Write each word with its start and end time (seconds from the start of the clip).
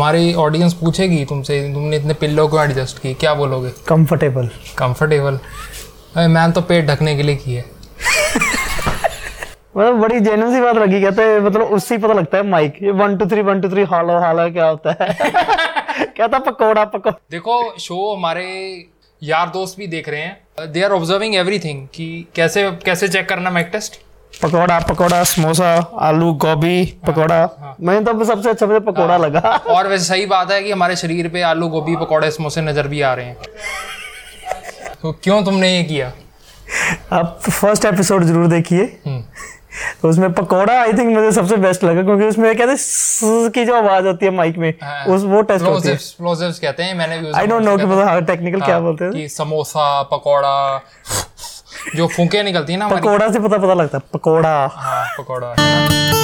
तुम्हारी 0.00 0.32
ऑडियंस 0.34 0.74
पूछेगी 0.74 1.24
तुमसे 1.24 1.56
तुमने 1.72 1.96
इतने 1.96 2.14
पिल्लो 2.14 2.46
क्यों 2.48 2.62
एडजस्ट 2.62 2.98
की 2.98 3.12
क्या 3.14 3.32
बोलोगे? 3.34 3.70
कंफर्टेबल 3.88 4.46
कंफर्टेबल 4.78 5.38
मैंने 6.16 6.52
तो 6.52 6.60
पेट 6.60 6.86
ढकने 6.86 7.14
के 7.16 7.22
लिए 7.22 7.36
की 7.36 7.54
है। 7.54 7.64
मतलब 9.76 10.00
बड़ी 10.00 10.20
जेन्युइन 10.20 10.54
सी 10.54 10.60
बात 10.60 10.76
लगी 10.76 11.00
कहते 11.02 11.22
हैं 11.22 11.40
मतलब 11.40 11.62
उससे 11.62 11.94
ही 11.94 12.02
पता 12.02 12.14
लगता 12.14 12.38
है 12.38 12.46
माइक 12.48 12.78
ये 12.82 12.90
one 12.92 13.16
two 13.16 13.26
three 13.26 13.42
one 13.42 13.60
two 13.60 13.70
three 13.70 13.84
hello 13.84 14.18
hello 14.20 14.50
क्या 14.52 14.68
होता 14.68 14.96
है? 15.00 15.16
कहता 16.16 16.38
पकोड़ा 16.38 16.84
पकोड़ा 16.86 17.18
देखो 17.30 17.62
शो 17.78 18.14
हमारे 18.14 18.46
यार 19.22 19.48
दोस्त 19.48 19.78
भी 19.78 19.86
देख 19.86 20.08
रहे 20.08 20.20
हैं। 20.20 20.72
दे 20.72 20.82
आर 20.82 20.92
ऑब्जर्विंग 20.92 21.34
एवरीथिंग 21.34 21.86
कि 21.94 22.08
कैसे 22.34 22.70
कैसे 22.84 23.08
चेक 23.08 23.28
करना 23.28 23.50
माइक 23.50 23.68
टेस्ट 23.72 24.00
पकोड़ा 24.42 24.78
पकोड़ा 24.80 25.24
समोसा 25.24 25.74
आलू 26.00 26.32
गोभी 26.32 26.84
पकोड़ा। 27.06 27.76
मैंने 27.80 28.12
तो 28.12 28.24
सबसे 28.24 28.50
अच्छा 28.50 28.66
मुझे 28.66 28.80
पकोड़ा 28.80 29.16
लगा। 29.16 29.40
और 29.68 29.86
वैसे 29.86 30.04
सही 30.04 30.26
बात 30.26 30.50
है 30.50 30.62
कि 30.62 30.72
हमारे 30.72 30.96
शरीर 30.96 31.28
पे 31.28 31.42
आलू 31.42 31.68
गोभी 31.68 31.96
पकोड़े 31.96 32.30
समोसे 32.30 32.60
नज़र 32.60 32.88
भी 32.88 33.00
आ 33.00 33.14
रहे 33.14 33.26
हैं। 33.26 33.36
तो 35.02 35.12
क्यों 35.12 35.42
तुमने 35.44 35.76
ये 35.76 35.82
किया? 35.82 36.12
आप 37.12 37.40
फ़र्स्ट 37.50 37.84
एपिसोड 37.84 38.24
ज़रूर 38.24 38.46
देखिए। 38.46 38.82
हम्म, 39.06 39.22
तो 40.02 40.08
उसमें 40.08 40.32
पकोड़ा 40.32 40.80
आई 40.80 40.92
थिंक 40.92 41.14
मुझे 41.16 41.32
सबसे 41.32 41.56
बेस्ट 41.56 41.84
लगा 41.84 42.02
क्योंकि 42.02 42.24
उसमें 42.24 42.56
कहते 42.56 42.76
की 43.50 43.64
जो 43.64 43.74
आवाज़ 43.74 44.06
होती 44.06 44.26
है 44.26 44.32
माइक 44.32 44.58
में 44.58 44.74
हाँ। 44.82 45.04
उस 45.06 45.24
वो 45.24 45.42
टेस्ट 45.42 45.64
होती 45.64 45.88
है। 45.88 45.96
कहते 46.52 46.82
हैं 46.82 46.94
मैंने 46.94 47.32
आई 47.36 47.46
डोंट 47.46 47.62
नो 47.62 47.76
कि 47.76 47.84
मतलब 47.84 48.08
हाँ। 48.08 48.22
टेक्निकल 48.22 48.60
क्या 48.60 48.74
हाँ, 48.74 48.82
बोलते 48.82 49.04
हैं। 49.04 49.12
कि 49.12 49.28
समोसा 49.28 50.02
पकोड़ा 50.02 50.82
जो 51.96 52.06
फूके 52.16 52.42
निकलती 52.42 52.72
है 52.72 52.78
ना 52.78 52.88
पकोड़ा 52.88 53.30
से 53.32 53.38
पता 53.38 53.58
पता 53.58 53.74
लगता 53.74 53.98
है 53.98 54.04
पकोड़ा 54.14 54.56
हाँ 54.76 55.04
पकोड़ा 55.18 55.54
है 55.58 56.18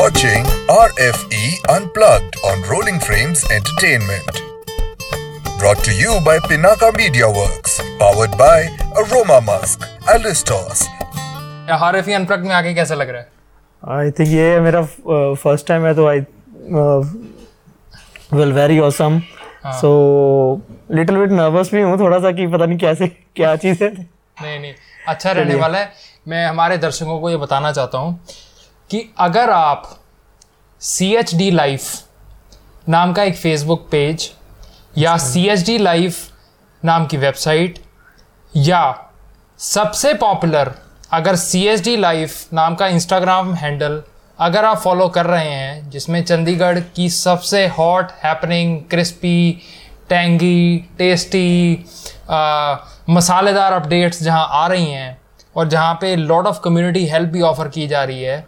watching 0.00 0.44
RFE 0.68 1.60
Unplugged 1.68 2.36
on 2.44 2.62
Rolling 2.62 3.00
Frames 3.00 3.44
Entertainment. 3.50 4.49
Brought 5.60 5.80
to 5.84 5.92
you 5.92 6.12
by 6.26 6.38
Pinaka 6.48 6.88
Media 6.96 7.26
Works. 7.28 7.72
Powered 7.98 8.34
by 8.38 8.60
Aroma 9.00 9.40
Musk, 9.48 9.82
Alistos, 10.12 10.84
R 11.80 11.96
F 11.96 12.08
unplug 12.10 12.46
में 12.46 12.54
आके 12.54 12.72
कैसा 12.74 12.94
लग 12.94 13.08
रहा 13.08 13.20
है? 13.20 13.28
आई 13.82 14.10
थिंक 14.10 14.28
ये 14.28 14.60
मेरा 14.60 14.82
फ़र्स्ट 15.42 15.66
टाइम 15.66 15.86
है 15.86 15.94
तो 15.94 16.06
I 16.08 16.20
well 18.38 18.52
very 18.52 18.78
awesome 18.88 19.20
so 19.80 19.90
little 20.90 21.16
bit 21.16 21.30
nervous 21.30 21.74
भी 21.74 21.82
हूँ 21.82 21.98
थोड़ा 22.00 22.18
सा 22.18 22.32
कि 22.32 22.46
पता 22.46 22.66
नहीं 22.66 22.78
कैसे 22.78 23.08
क्या 23.08 23.54
चीज़ 23.56 23.84
है। 23.84 23.92
नहीं 23.92 24.58
नहीं 24.60 24.72
अच्छा 25.08 25.32
रहने 25.32 25.54
वाला 25.54 25.78
है। 25.78 25.92
मैं 26.28 26.46
हमारे 26.46 26.78
दर्शकों 26.78 27.20
को 27.20 27.30
ये 27.30 27.36
बताना 27.46 27.72
चाहता 27.72 27.98
हूँ 27.98 28.18
कि 28.90 29.08
अगर 29.28 29.50
आप 29.50 29.96
सी 30.80 31.14
एच 31.16 31.34
डी 31.34 31.50
लाइफ 31.50 32.88
नाम 32.88 33.12
का 33.12 33.22
एक 33.22 33.36
फेसबुक 33.36 33.88
पेज 33.92 34.32
या 34.98 35.16
सी 35.18 35.46
एच 35.48 35.64
डी 35.66 35.76
लाइफ 35.78 36.16
नाम 36.82 37.04
की 37.06 37.16
वेबसाइट 37.16 37.78
या 38.54 38.82
सबसे 39.58 40.14
पॉपुलर 40.14 40.70
अगर 41.12 41.36
सी 41.36 41.66
एच 41.66 41.82
डी 41.84 41.96
लाइफ 41.96 42.52
नाम 42.52 42.74
का 42.74 42.86
इंस्टाग्राम 42.86 43.54
हैंडल 43.54 44.02
अगर 44.38 44.64
आप 44.64 44.78
फॉलो 44.78 45.08
कर 45.08 45.26
रहे 45.26 45.50
हैं, 45.50 45.90
जिसमें 45.90 46.22
चंडीगढ़ 46.24 46.78
की 46.96 47.08
सबसे 47.10 47.66
hot 47.68 48.10
happening 48.24 48.80
crispy 48.90 49.60
tangy 50.08 50.88
tasty 50.98 51.84
मसालेदार 53.10 53.72
अपडेट्स 53.72 54.22
जहाँ 54.22 54.46
आ 54.50 54.66
रही 54.66 54.86
हैं 54.86 55.20
और 55.56 55.68
जहाँ 55.68 55.94
पे 55.94 56.14
लॉट 56.16 56.46
ऑफ़ 56.46 56.60
कम्युनिटी 56.60 57.04
हेल्प 57.06 57.28
भी 57.28 57.40
ऑफ़र 57.42 57.68
की 57.68 57.86
जा 57.88 58.02
रही 58.04 58.22
है, 58.22 58.46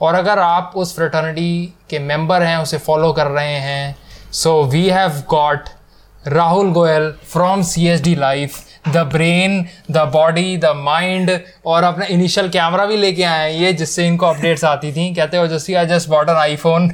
और 0.00 0.14
अगर 0.14 0.38
आप 0.38 0.72
उस 0.76 0.94
फ्रेटर्निटी 0.96 1.74
के 1.90 1.98
मेंबर 1.98 2.42
हैं, 2.42 2.56
उसे 2.56 2.78
फॉलो 2.78 3.12
कर 3.12 3.26
रहे 3.26 3.54
हैं 3.58 3.96
so 4.32 4.62
we 4.64 4.88
have 4.88 5.22
got 5.30 5.68
Rahul 6.26 6.70
Goyal 6.72 7.10
from 7.32 7.62
C 7.62 7.86
S 7.88 8.02
D 8.02 8.14
life 8.14 8.58
the 8.88 8.98
brain 9.12 9.64
the 9.90 9.98
body 10.12 10.56
the 10.56 10.72
mind 10.76 11.30
और 11.66 11.84
अपना 11.84 12.04
इनिशियल 12.10 12.48
कैमरा 12.48 12.86
भी 12.86 12.96
लेके 12.96 13.22
आए 13.24 13.50
हैं, 13.50 13.60
ये 13.60 13.72
जिससे 13.72 14.06
इनको 14.06 14.26
अपडेट्स 14.26 14.64
आती 14.64 14.92
थी। 14.92 15.14
कहते 15.14 15.36
हो 15.36 15.46
जैसे 15.46 15.74
I 15.74 15.86
just 15.86 16.08
bought 16.08 16.28
an 16.28 16.36
iPhone 16.36 16.88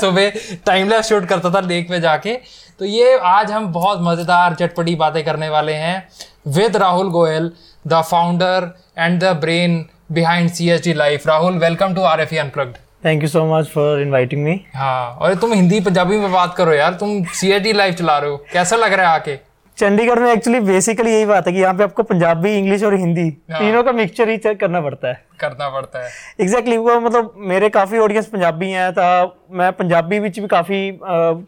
सुबह 0.00 0.32
टाइम 0.66 0.88
लैप्स 0.88 1.08
शूट 1.08 1.26
करता 1.28 1.50
था 1.50 1.60
लेक 1.62 1.90
में 1.90 2.00
जाके। 2.00 2.34
तो 2.80 2.84
ये 2.84 3.18
आज 3.18 3.50
हम 3.50 3.66
बहुत 3.72 3.98
मज़ेदार, 4.02 4.54
चटपटी 4.54 4.94
बातें 4.94 5.22
करने 5.24 5.48
वाले 5.48 5.72
हैं 5.74 6.08
with 6.48 6.76
Rahul 6.76 7.10
Goyal 7.10 7.50
the 7.84 8.02
founder 8.02 8.72
and 8.98 9.20
the 9.20 9.36
brain 9.40 9.84
behind 10.12 10.50
C 10.50 10.68
S 10.70 10.82
D 10.84 10.92
life 10.94 11.26
Rahul 11.28 11.58
welcome 11.58 11.94
to 11.94 12.02
R 12.04 12.20
F 12.20 12.34
E 12.34 12.38
unplugged 12.38 12.76
thank 13.06 13.22
you 13.22 13.28
so 13.28 13.44
much 13.46 13.66
for 13.68 14.00
inviting 14.00 14.44
me 14.44 14.60
हाँ 14.74 15.16
और 15.16 15.34
तुम 15.34 15.52
हिंदी 15.52 15.80
पंजाबी 15.80 16.16
में 16.18 16.32
बात 16.32 16.54
करो 16.54 16.72
यार 16.72 16.94
तुम 16.94 17.22
सी 17.32 17.72
लाइफ 17.72 17.94
चला 17.94 18.18
रहे 18.18 18.30
हो। 18.30 18.36
कैसा 18.52 18.76
लग 18.76 18.92
रहा 18.92 19.10
है 19.10 19.14
आके? 19.14 19.36
चंडीगढ़ 19.78 20.18
में 20.18 20.30
एक्चुअली 20.32 20.60
बेसिकली 20.60 21.10
यही 21.10 21.24
बात 21.26 21.46
है 21.46 21.52
कि 21.52 21.60
यहाँ 21.60 21.74
पे 21.74 21.84
आपको 21.84 22.02
पंजाबी 22.02 22.56
इंग्लिश 22.58 22.82
और 22.82 22.94
हिंदी 22.94 23.24
हाँ। 23.52 23.58
तीनों 23.60 23.82
का 23.82 23.92
मिक्सचर 23.92 24.28
ही 24.28 24.36
करना 24.38 24.80
पड़ता 24.80 25.08
है। 25.08 25.20
करना 25.40 25.68
पड़ता 25.68 26.04
है। 26.04 26.10
एग्जैक्टली 26.40 26.76
exactly, 26.76 26.94
वो 26.94 27.00
मतलब 27.00 27.34
मेरे 27.48 27.68
काफ़ी 27.68 27.98
ऑडियंस 27.98 28.26
पंजाबी 28.26 28.70
हैं 28.70 28.92
ਤਾਂ 28.92 29.10
ਮੈਂ 29.50 29.70
ਪੰਜਾਬੀ 29.72 30.18
ਵਿੱਚ 30.18 30.40
ਵੀ 30.40 30.48
ਕਾਫੀ 30.48 30.80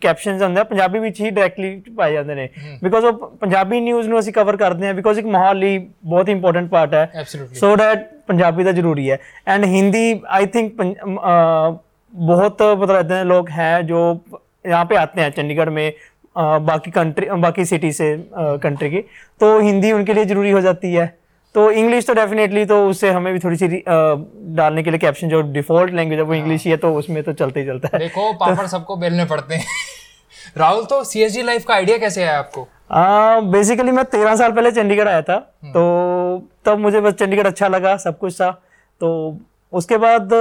ਕੈਪਸ਼ਨਸ 0.02 0.42
ਹੁੰਦੇ 0.42 0.64
पंजाबी 0.64 0.98
ਪੰਜਾਬੀ 0.98 1.22
ही 1.22 1.30
डायरेक्टली 1.30 1.94
पाए 2.02 2.12
जाते 2.12 2.38
हैं। 2.40 2.46
Hmm. 2.58 2.78
Because 2.84 3.06
of 3.06 3.24
Punjabi 3.40 3.80
news 3.80 4.08
में 4.08 4.14
ਨੂੰ 4.14 4.32
कवर 4.32 4.56
करते 4.56 4.86
हैं 4.86 4.94
बिकॉज़ 4.96 5.18
एक 5.18 5.32
माहौल 5.38 5.62
ही 5.62 5.74
बहुत 6.12 6.28
ही 6.28 6.32
ਇੰਪੋਰਟੈਂਟ 6.32 6.70
पार्ट 6.70 6.94
है 6.94 7.24
सो 7.62 7.74
दैट 7.76 8.06
डैट 8.27 8.27
पंजाबी 8.27 8.63
ਦਾ 8.63 8.71
ਜ਼ਰੂਰੀ 8.71 9.09
ਹੈ 9.09 9.17
ਐਂਡ 9.47 9.65
ਹਿੰਦੀ 9.67 10.05
आई 10.35 10.45
थिंक 10.47 10.81
बहुत 12.13 12.61
मतलब 12.61 12.97
ऐसे 12.97 13.19
लोग 13.25 13.47
हैं 13.51 13.75
जो 13.85 13.99
यहाँ 14.65 14.83
पे 14.85 14.95
आते 14.97 15.21
हैं 15.21 15.29
चंडीगढ़ 15.31 15.69
में 15.69 15.85
अ, 15.85 16.43
बाकी 16.61 16.91
कंट्री 16.91 17.27
बाकी 17.41 17.65
सिटी 17.65 17.91
से 17.93 18.07
कंट्री 18.63 18.89
की 18.89 19.01
तो 19.41 19.49
हिंदी 19.61 19.91
उनके 19.91 20.13
लिए 20.13 20.25
ज़रूरी 20.25 20.51
हो 20.51 20.61
जाती 20.61 20.91
है 20.93 21.05
तो 21.55 21.63
इंग्लिश 21.73 22.05
तो 22.07 22.13
डेफिनेटली 22.13 22.65
तो 22.65 22.77
उससे 22.87 23.11
हमें 23.11 23.31
भी 23.33 23.39
थोड़ी 23.39 23.57
सी 23.57 23.67
अ, 23.67 23.97
डालने 24.59 24.83
के 24.83 24.91
लिए 24.91 24.99
कैप्शन 24.99 25.29
जो 25.29 25.41
डिफॉल्ट 25.57 25.93
लैंग्वेज 25.93 26.19
है 26.19 26.25
वो 26.25 26.35
इंग्लिश 26.35 26.65
ही 26.65 26.71
है 26.71 26.77
तो 26.79 26.93
उसमें 26.95 27.21
तो 27.23 27.33
चलते 27.41 27.59
ही 27.59 27.67
चलता 27.67 27.93
है 27.93 27.99
देखो 27.99 28.31
पापड़ 28.39 28.67
सबको 28.67 28.95
बेलने 28.97 29.25
पड़ते 29.33 29.55
हैं 29.55 29.81
राहुल 30.57 30.85
तो 30.87 31.03
सी 31.05 31.23
एस 31.23 31.35
डी 31.35 31.43
लाइफ 31.43 31.65
का 31.65 31.73
आइडिया 31.75 31.97
कैसे 31.99 32.23
आया 32.23 32.37
आपको 32.39 32.67
बेसिकली 33.51 33.91
मैं 33.93 34.05
तेरह 34.11 34.35
साल 34.37 34.51
पहले 34.53 34.71
चंडीगढ़ 34.73 35.07
आया 35.09 35.21
था 35.27 35.37
तो 35.75 35.83
तब 36.68 36.78
मुझे 36.78 37.00
बस 37.00 37.12
चंडीगढ़ 37.14 37.46
अच्छा 37.46 37.68
लगा 37.68 37.96
सब 37.98 38.18
कुछ 38.18 38.40
था। 38.40 38.50
तो 39.00 39.38
उसके 39.72 39.96
बाद 39.98 40.32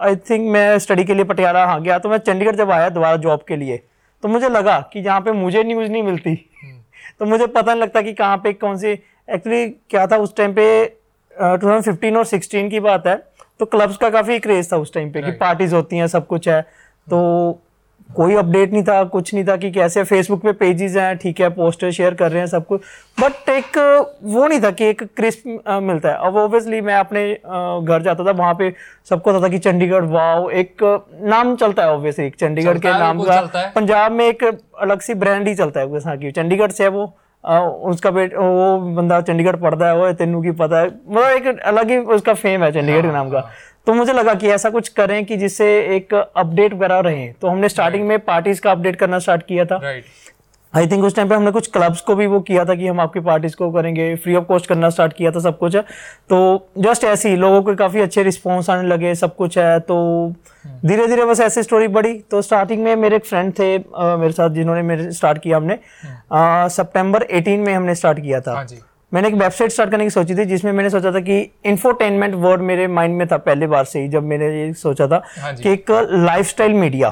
आई 0.00 0.16
थिंक 0.28 0.50
मैं 0.52 0.78
स्टडी 0.78 1.04
के 1.04 1.14
लिए 1.14 1.24
पटियाला 1.24 1.64
आ 1.64 1.78
गया। 1.78 1.98
तो 1.98 2.08
मैं 2.08 2.18
चंडीगढ़ 2.20 2.56
जब 2.56 2.70
आया 2.70 2.88
दोबारा 2.90 3.16
जॉब 3.18 3.44
के 3.48 3.56
लिए 3.56 3.82
तो 4.22 4.28
मुझे 4.28 4.48
लगा 4.48 4.78
कि 4.92 5.02
जहाँ 5.02 5.20
पे 5.20 5.32
मुझे 5.34 5.62
न्यूज़ 5.64 5.90
नहीं 5.90 6.02
मिलती 6.02 6.34
तो 7.18 7.26
मुझे 7.26 7.46
पता 7.46 7.72
नहीं 7.72 7.82
लगता 7.82 8.02
कि 8.02 8.12
कहाँ 8.14 8.36
पे 8.38 8.52
कौन 8.54 8.76
सी 8.78 8.88
एक्चुअली 8.88 9.68
क्या 9.90 10.06
था 10.06 10.16
उस 10.18 10.36
टाइम 10.36 10.52
पे 10.52 10.64
टू 11.32 11.56
थाउज़ेंड 11.58 11.82
फिफ्टीन 11.84 12.16
और 12.16 12.24
सिक्सटीन 12.26 12.68
की 12.70 12.80
बात 12.80 13.06
है 13.06 13.16
तो 13.60 13.66
क्लब्स 13.66 13.96
का 13.96 14.10
काफ़ी 14.10 14.38
क्रेज 14.38 14.72
था 14.72 14.76
उस 14.76 14.92
टाइम 14.94 15.10
पे 15.12 15.22
कि 15.22 15.30
पार्टीज़ 15.40 15.74
होती 15.74 15.96
हैं 15.96 16.06
सब 16.08 16.26
कुछ 16.26 16.48
है। 16.48 16.60
तो 17.06 17.18
कोई 18.16 18.34
अपडेट 18.36 18.72
नहीं 18.72 18.82
था 18.84 19.02
कुछ 19.04 19.32
नहीं 19.34 19.44
था 19.44 19.56
कि 19.56 19.70
कैसे 19.72 20.02
फेसबुक 20.04 20.42
पे 20.42 20.52
पेजेस 20.52 20.96
हैं 20.96 21.16
ठीक 21.16 21.40
है 21.40 21.48
पोस्टर 21.50 21.90
शेयर 21.90 22.14
कर 22.14 22.30
रहे 22.30 22.40
हैं 22.40 22.46
सब 22.46 22.66
कुछ। 22.66 22.80
बट 23.20 23.48
एक 23.48 23.78
वो 24.24 24.46
नहीं 24.46 24.60
था 24.62 24.70
कि 24.70 24.84
एक 24.84 25.02
क्रिस्प 25.16 25.42
मिलता 25.82 26.08
है। 26.08 26.16
अब 26.16 26.36
ऑब्वियसली 26.36 26.80
मैं 26.80 26.94
अपने 26.94 27.32
घर 27.32 28.02
जाता 28.02 28.24
था 28.24 28.30
वहाँ 28.30 28.54
पे 28.54 28.72
सबको 29.10 29.30
पता 29.30 29.42
था 29.42 29.48
कि 29.48 29.58
चंडीगढ़ 29.58 30.04
वाओ 30.04 30.48
एक 30.50 30.84
नाम 31.22 31.56
चलता 31.56 31.82
है 31.82 31.92
ऑब्वियसली 31.92 32.30
चंडीगढ़ 32.30 32.78
के 32.78 32.98
नाम 32.98 33.22
का। 33.22 33.40
पंजाब 33.76 34.12
में 34.12 34.26
एक 34.26 34.44
अलग 34.80 35.00
सी 35.00 35.14
ब्रांड 35.14 35.48
ही 35.48 35.54
चलता 35.54 35.80
है 35.80 36.00
हाँ 36.00 36.16
चंडीगढ़ 36.30 36.70
से 36.70 36.84
है 36.84 36.90
वो। 36.90 37.12
अ, 37.44 37.58
उसका 37.84 38.10
बेट 38.10 38.34
वो 38.34 38.76
बंदा 38.96 39.20
चंडीगढ़ 39.20 39.56
पढ़ता 39.56 39.86
है 39.86 39.96
वो 39.96 40.12
तेनू 40.12 40.42
की 40.42 40.50
पता 40.50 40.80
है। 40.80 40.86
मतलब 40.86 41.24
एक 41.28 41.60
अलग 41.60 41.90
ही 41.90 41.96
उसका 42.16 42.34
फेम 42.34 42.62
है 42.64 42.72
चंडीगढ़ 42.72 43.02
के 43.02 43.12
नाम 43.12 43.30
का। 43.30 43.48
तो 43.86 43.94
मुझे 43.94 44.12
लगा 44.12 44.34
कि 44.34 44.48
ऐसा 44.48 44.70
कुछ 44.70 44.88
करें 44.88 45.24
कि 45.24 45.36
जिससे 45.36 45.66
एक 45.96 46.14
अपडेट 46.14 46.74
वगैरह 46.74 46.98
रहे। 47.00 47.26
तो 47.32 47.48
हमने 47.48 47.68
स्टार्टिंग 47.68 48.06
में 48.08 48.18
पार्टीज़ 48.18 48.60
का 48.60 48.70
अपडेट 48.70 48.96
करना 48.96 49.18
स्टार्ट 49.18 49.42
किया 49.46 49.64
था। 49.64 49.78
आई 50.74 50.86
थिंक 50.86 51.04
उस 51.04 51.14
टाइम 51.16 51.28
पे 51.28 51.34
हमने 51.34 51.50
कुछ 51.50 51.66
क्लब्स 51.70 52.00
को 52.00 52.14
भी 52.16 52.26
वो 52.26 52.40
किया 52.40 52.64
था 52.64 52.74
कि 52.74 52.86
हम 52.86 53.00
आपकी 53.00 53.20
पार्टीज़ 53.20 53.56
को 53.56 53.70
करेंगे। 53.72 54.14
फ्री 54.16 54.34
ऑफ़ 54.34 54.44
कॉस्ट 54.44 54.66
करना 54.66 54.90
स्टार्ट 54.90 55.12
किया 55.12 55.30
था 55.30 55.40
सब 55.40 55.58
कुछ। 55.58 55.76
है 55.76 55.82
तो 56.28 56.68
जस्ट 56.78 57.04
ऐसे 57.04 57.30
ही 57.30 57.36
लोगों 57.36 57.62
के 57.62 57.74
काफ़ी 57.76 58.00
अच्छे 58.00 58.22
रिस्पॉन्स 58.22 58.70
आने 58.70 58.88
लगे 58.88 59.14
सब 59.14 59.34
कुछ 59.36 59.58
है। 59.58 59.78
तो 59.80 59.98
धीरे 60.86 61.06
धीरे 61.06 61.24
बस 61.24 61.40
ऐसी 61.40 61.62
स्टोरी 61.62 61.88
बढ़ी। 61.88 62.14
तो 62.30 62.42
स्टार्टिंग 62.42 62.82
में 62.84 62.94
मेरे 62.96 63.16
एक 63.16 63.24
फ्रेंड 63.24 63.52
थे 63.58 63.76
अ, 63.78 64.16
मेरे 64.16 64.32
साथ 64.32 64.50
जिन्होंने 64.50 64.82
मेरे 64.82 65.10
स्टार्ट 65.12 65.42
किया 65.42 65.56
हमने। 65.56 65.78
सितंबर 66.74 67.22
18 67.22 67.64
में 67.66 67.72
हमने 67.74 67.94
स्टार्ट 67.94 68.20
किया 68.20 68.40
था। 68.40 68.54
हाँ 68.54 68.64
जी। 68.64 68.78
मैंने 69.14 69.28
एक 69.28 69.34
वेबसाइट 69.34 69.70
स्टार्ट 69.70 69.90
करने 69.90 70.04
की 70.04 70.10
सोची 70.10 70.34
थी 70.34 70.44
जिसमें 70.44 70.72
मैंने 70.72 70.90
सोचा 70.90 71.12
था 71.12 71.20
कि 71.20 71.50
इंफोटेनमेंट 71.66 72.34
वर्ड 72.34 72.60
मेरे 72.60 72.86
माइंड 72.88 73.16
में 73.16 73.26
था 73.28 73.36
पहले 73.36 73.66
बार 73.66 73.84
से 73.84 74.00
ही 74.00 74.08
जब 74.08 74.22
मैंने 74.22 74.46
ये 74.60 74.72
सोचा 74.72 75.06
था 75.06 75.22
हाँ 75.40 75.54
कि 75.54 75.68
एक 75.72 75.90
लाइफस्टाइल 76.10 76.72
मीडिया 76.72 77.08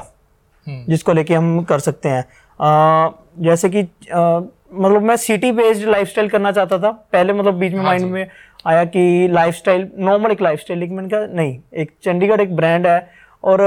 हम्म। 0.67 0.85
जिसको 0.89 1.13
लेके 1.13 1.35
हम 1.35 1.63
कर 1.63 1.79
सकते 1.79 2.09
हैं। 2.09 2.23
अ, 2.23 3.15
जैसे 3.39 3.69
कि 3.71 3.83
अ, 3.83 4.41
मतलब 4.73 5.03
मैं 5.03 5.17
सिटी 5.17 5.53
बेस्ड 5.53 5.89
लाइफस्टाइल 5.89 6.29
करना 6.29 6.53
चाहता 6.53 6.79
था। 6.79 6.91
पहले 7.13 7.33
मतलब 7.33 7.55
बीच 7.55 7.73
में 7.73 7.83
माइंड 7.83 8.11
में 8.11 8.27
आया 8.67 8.85
कि 8.85 9.29
लाइफस्टाइल 9.33 9.89
नॉर्मल 9.99 10.31
एक 10.31 10.43
लाइफस्टाइल 10.43 10.81
लेकिन 10.81 10.97
मैंने 10.97 11.09
कहा 11.09 11.27
नहीं 11.37 11.59
एक 11.75 11.91
चंडीगढ़ 12.05 12.41
एक 12.41 12.57
ब्रांड 12.57 12.87
है। 12.87 13.11
और 13.45 13.59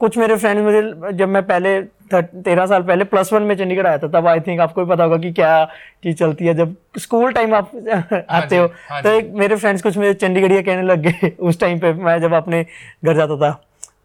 कुछ 0.00 0.18
मेरे 0.18 0.36
फ्रेंड्स 0.36 0.62
मुझे 0.62 1.12
जब 1.16 1.28
मैं 1.28 1.42
पहले 1.42 1.78
तेरह 2.20 2.66
साल 2.66 2.82
पहले 2.82 3.04
प्लस 3.04 3.32
वन 3.32 3.42
में 3.42 3.56
चंडीगढ़ 3.56 3.86
आया 3.86 3.98
था 3.98 4.08
तब 4.08 4.26
आई 4.26 4.40
थिंक 4.40 4.60
आपको 4.60 4.84
भी 4.84 4.90
पता 4.90 5.04
होगा 5.04 5.16
कि 5.16 5.32
क्या 5.32 5.64
चीज़ 6.04 6.16
चलती 6.16 6.46
है 6.46 6.54
जब 6.54 6.76
स्कूल 6.98 7.32
टाइम 7.32 7.54
आप 7.54 7.70
आते 8.30 8.56
हो। 8.56 8.70
हाँ 8.90 9.02
तो 9.02 9.10
एक 9.10 9.32
मेरे 9.34 9.56
फ्रेंड्स 9.56 9.82
कुछ 9.82 9.98
मेरे 9.98 10.14
चंडीगढ़िया 10.14 10.62
कहने 10.62 10.82
लग 10.82 11.06
गए 11.08 11.32
उस 11.40 11.60
टाइम 11.60 11.78
पे 11.78 11.92
मैं 11.92 12.20
जब 12.20 12.34
अपने 12.34 12.66
घर 13.04 13.16
जाता 13.16 13.36
था 13.36 13.50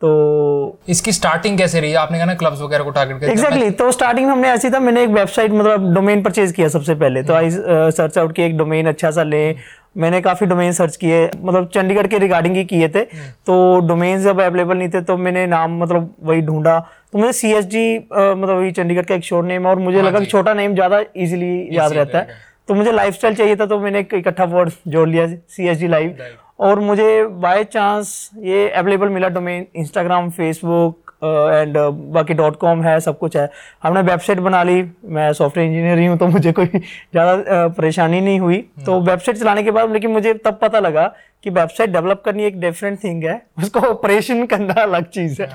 तो 0.02 0.10
इसकी 0.90 1.12
स्टार्टिंग 1.12 1.58
कैसे 1.58 1.80
रही? 1.82 1.94
आपने 1.94 2.18
कहा 2.18 2.26
ना 2.26 2.34
क्लब्स 2.34 2.62
वगैरह 2.62 2.84
को 2.84 2.90
टारगेट 2.92 3.20
करके। 3.20 3.32
एग्जैक्टली 3.32 3.70
तो 3.70 3.92
स्टार्टिंग 3.92 4.26
में 4.28 4.32
हमने 4.34 4.50
ऐसी 4.50 4.70
था 4.70 4.80
मैंने 4.80 5.04
एक 5.04 5.10
वेबसाइट 5.10 5.52
मतलब 5.52 5.94
डोमेन 5.94 6.22
परचेज 6.24 6.52
किया 6.52 6.68
सबसे 6.68 6.96
पहले। 6.96 7.24
तो 7.24 7.34
आई 7.34 7.50
सर्च 7.52 8.18
आउट 8.18 8.36
किया 8.36 8.48
एक 8.48 8.58
डोमेन 8.58 8.88
अच्छा 8.88 9.12
सा 9.12 9.24
ले 9.24 9.52
मैंने 9.98 10.22
काफ़ी 10.22 10.46
डोमेन 10.48 10.72
सर्च 10.74 10.96
किए 10.96 11.24
मतलब 11.36 11.70
चंडीगढ़ 11.74 12.08
के 12.08 12.18
रिगार्डिंग 12.20 12.56
ही 12.56 12.64
किए 12.66 12.88
थे। 12.90 13.02
तो 13.02 13.58
डोमेन 13.88 14.22
जब 14.22 14.42
अवेलेबल 14.42 14.78
नहीं 14.78 14.90
थे 14.90 15.02
तो 15.04 15.18
मैंने 15.18 15.46
नाम 15.48 15.78
मतलब 15.80 16.14
वही 16.22 16.42
ढूंढा। 16.44 16.80
तो 17.12 17.18
मुझे 17.18 17.32
सी 17.34 17.52
एस 17.54 17.66
जी 17.68 17.98
मतलब 17.98 18.50
वही 18.50 18.72
चंडीगढ़ 18.74 19.06
का 19.06 19.16
एक 19.16 19.24
शोर 19.24 19.44
नेम 19.46 19.66
और 19.68 19.80
मुझे 19.80 20.02
लगा 20.02 20.20
कि 20.20 20.26
छोटा 20.28 20.54
नेम 20.54 20.74
ज़्यादा 20.74 21.00
इजीली 21.00 21.78
याद 21.78 21.94
रहता 21.94 22.20
है। 22.20 22.46
तो 22.68 22.76
मुझे 22.76 22.92
लाइफस्टाइल 22.92 23.36
चाहिए 23.36 23.56
था 23.56 23.66
तो 23.66 23.80
मैंने 23.80 24.00
एक 24.00 24.14
इकट्ठा 24.14 24.44
वर्ड 24.46 24.72
जोड़ 24.88 25.08
लिया 25.10 25.28
सी 25.28 25.68
एस 25.68 25.78
जी 25.78 25.88
लाइव 25.88 26.18
और 26.60 26.80
मुझे 26.82 27.26
बाय 27.42 27.64
चांस 27.66 28.30
ये 28.44 28.70
अवेलेबल 28.72 29.10
मिला 29.10 29.28
डोमेन 29.30 29.66
इंस्टाग्राम 29.76 30.30
फेसबुक 30.32 31.07
एंड 31.22 31.78
बाकी 32.14 32.34
डॉट 32.34 32.56
कॉम 32.56 32.82
है 32.84 33.00
सब 33.00 33.18
कुछ 33.20 33.38
है। 33.38 33.50
हमने 33.84 34.02
वेबसाइट 34.02 34.40
बना 34.40 34.64
ली। 34.64 34.84
मैं 35.06 35.32
सॉफ्टवेयर 35.34 35.70
इंजीनियर 35.70 36.00
ही 36.00 36.06
हूँ 36.06 36.18
तो 36.18 36.28
मुझे 36.28 36.52
कोई 36.52 36.66
ज़्यादा 36.76 37.68
परेशानी 37.68 38.22
नहीं 38.22 38.40
हुई। 38.40 38.58
तो 38.86 39.00
वेबसाइट 39.02 39.38
चलाने 39.38 39.64
के 39.64 39.72
बाद 39.72 39.92
लेकिन 39.92 40.12
मुझे 40.12 40.34
तब 40.34 40.60
पता 40.62 40.80
लगा 40.80 41.06
कि 41.44 41.50
वेबसाइट 41.50 41.90
डेवलप 41.90 42.22
करनी 42.26 42.44
एक 42.44 42.60
डिफरेंट 42.60 43.04
थिंग 43.04 43.24
है। 43.24 43.42
उसको 43.58 43.80
ऑपरेशन 43.80 44.46
करना 44.46 44.82
अलग 44.82 45.06
चीज़ 45.10 45.42
है। 45.42 45.50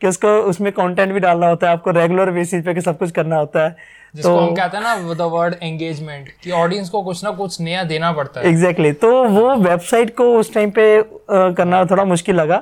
कि 0.00 0.06
उसको 0.06 0.28
उसमें 0.50 0.72
कंटेंट 0.72 1.12
भी 1.12 1.20
डालना 1.20 1.48
होता 1.48 1.66
है 1.66 1.72
आपको 1.72 1.90
रेगुलर 1.90 2.30
बेसिस 2.30 2.64
पे 2.64 2.74
कि 2.74 2.80
सब 2.80 2.98
कुछ 2.98 3.10
करना 3.10 3.36
होता 3.36 3.64
है। 3.64 4.00
जिसको 4.14 4.36
हम 4.36 4.54
कहते 4.54 4.76
हैं 4.76 4.84
ना 4.84 5.14
द 5.14 5.28
वर्ड 5.32 5.54
एंगेजमेंट 5.62 6.28
कि 6.42 6.50
ऑडियंस 6.50 6.88
को 6.90 7.02
कुछ 7.02 7.22
ना 7.24 7.30
कुछ 7.30 7.60
नया 7.60 7.82
देना 7.84 8.12
पड़ता 8.12 8.40
है। 8.40 8.48
Exactly 8.48 8.88
exactly. 8.88 9.00
तो 9.02 9.24
वो 9.30 9.54
वेबसाइट 9.58 10.14
को 10.16 10.24
उस 10.38 10.52
टाइम 10.54 10.70
पे 10.70 11.02
करना 11.30 11.84
थोड़ा 11.84 12.04
मुश्किल 12.04 12.36
लगा। 12.36 12.56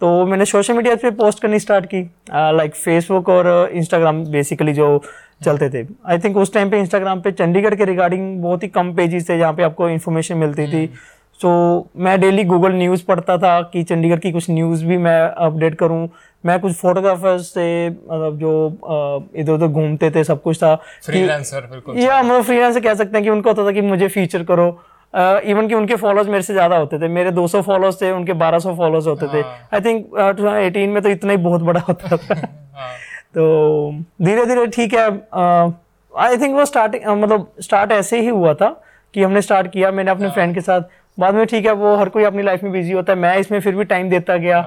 तो 0.00 0.24
मैंने 0.26 0.44
सोशल 0.44 0.74
मीडिया 0.74 0.94
पे 0.94 1.10
पोस्ट 1.12 1.42
करनी 1.42 1.58
स्टार्ट 1.58 1.86
की। 1.86 2.02
लाइक 2.32 2.74
फेसबुक 2.74 3.28
और 3.28 3.70
इंस्टाग्राम 3.72 4.24
बेसिकली 4.26 4.72
जो 4.72 5.02
चलते 5.44 5.68
थे। 5.70 5.86
आई 6.06 6.18
थिंक 6.18 6.36
उस 6.36 6.52
टाइम 6.54 6.70
पे 6.70 6.78
इंस्टाग्राम 6.78 7.20
पे 7.20 7.32
चंडीगढ़ 7.32 7.74
के 7.74 7.84
रिगार्डिंग 7.84 8.42
बहुत 8.42 8.62
ही 8.62 8.68
कम 8.68 8.92
पेजेस 8.94 9.28
थे 9.28 9.38
जहाँ 9.38 9.52
पे 9.52 9.62
आपको 9.62 9.88
इन्फॉर्मेशन 9.88 10.36
मिलती 10.36 10.66
थी। 10.66 10.86
सो 11.40 11.50
मैं 11.96 12.20
डेली 12.20 12.44
गूगल 12.44 12.72
न्यूज़ 12.72 13.02
पढ़ता 13.04 13.36
था 13.38 13.60
कि 13.72 13.82
चंडीगढ़ 13.82 14.18
की 14.18 14.32
कुछ 14.32 14.50
न्यूज़ 14.50 14.84
भी 14.84 14.96
मैं 14.96 15.20
अपडेट 15.46 15.74
करूँ। 15.74 16.08
मैं 16.46 16.58
कुछ 16.60 16.72
फोटोग्राफर्स 16.76 17.46
से 17.48 17.88
मतलब 17.90 18.38
जो 18.38 19.30
इधर 19.36 19.52
उधर 19.52 19.66
घूमते 19.66 20.10
थे 20.10 20.24
सब 20.24 20.42
कुछ 20.42 20.56
था 20.62 20.74
फ्रीलांसर 21.06 21.66
बिल्कुल। 21.70 21.98
या 21.98 22.22
मतलब 22.22 22.42
फ्रीलांसर 22.42 22.80
कह 22.80 22.94
सकते 22.94 23.16
हैं 23.16 23.24
कि 23.24 23.30
उनको 23.30 23.50
होता 23.50 23.66
था 23.66 23.72
कि 23.72 23.80
मुझे 23.82 24.08
फीचर 24.08 24.42
करो। 24.44 24.66
इवन 25.14 25.62
uh, 25.62 25.68
कि 25.68 25.74
उनके 25.74 25.96
फॉलोअर्स 25.96 26.28
मेरे 26.28 26.42
से 26.42 26.52
ज़्यादा 26.52 26.76
होते 26.76 26.98
थे। 26.98 27.08
मेरे 27.08 27.30
200 27.32 27.60
फॉलोअर्स 27.62 28.00
थे 28.00 28.10
उनके 28.10 28.32
1200 28.34 28.74
फॉलोअर्स 28.76 29.06
होते 29.06 29.26
थे। 29.26 29.42
आई 29.42 29.80
थिंक 29.80 30.06
टू 30.38 30.54
एटीन 30.54 30.90
में 30.90 31.02
तो 31.02 31.08
इतना 31.08 31.32
ही 31.32 31.38
बहुत 31.38 31.62
बड़ा 31.62 31.80
होता 31.80 32.16
था। 32.16 32.34
तो 33.34 33.44
धीरे 34.22 34.44
धीरे 34.46 34.66
ठीक 34.66 34.94
है 34.94 35.04
आई 36.12 36.36
थिंक 36.36 36.54
वो 36.56 36.64
स्टार्टिंग 36.64 37.06
मतलब 37.12 37.46
स्टार्ट 37.60 37.92
ऐसे 37.92 38.20
ही 38.20 38.28
हुआ 38.28 38.54
था 38.54 38.68
कि 39.14 39.22
हमने 39.22 39.42
स्टार्ट 39.42 39.70
किया 39.72 39.90
मैंने 39.90 40.10
अपने 40.10 40.30
फ्रेंड 40.30 40.54
के 40.54 40.60
साथ। 40.60 40.80
बाद 41.18 41.34
में 41.34 41.46
ठीक 41.46 41.66
है 41.66 41.72
वो 41.74 41.94
हर 41.96 42.08
कोई 42.08 42.24
अपनी 42.24 42.42
लाइफ 42.42 42.62
में 42.62 42.72
बिज़ी 42.72 42.92
होता 42.92 43.12
है 43.12 43.18
मैं 43.18 43.36
इसमें 43.38 43.60
फिर 43.60 43.76
भी 43.76 43.84
टाइम 43.84 44.10
देता 44.10 44.36
गया। 44.36 44.60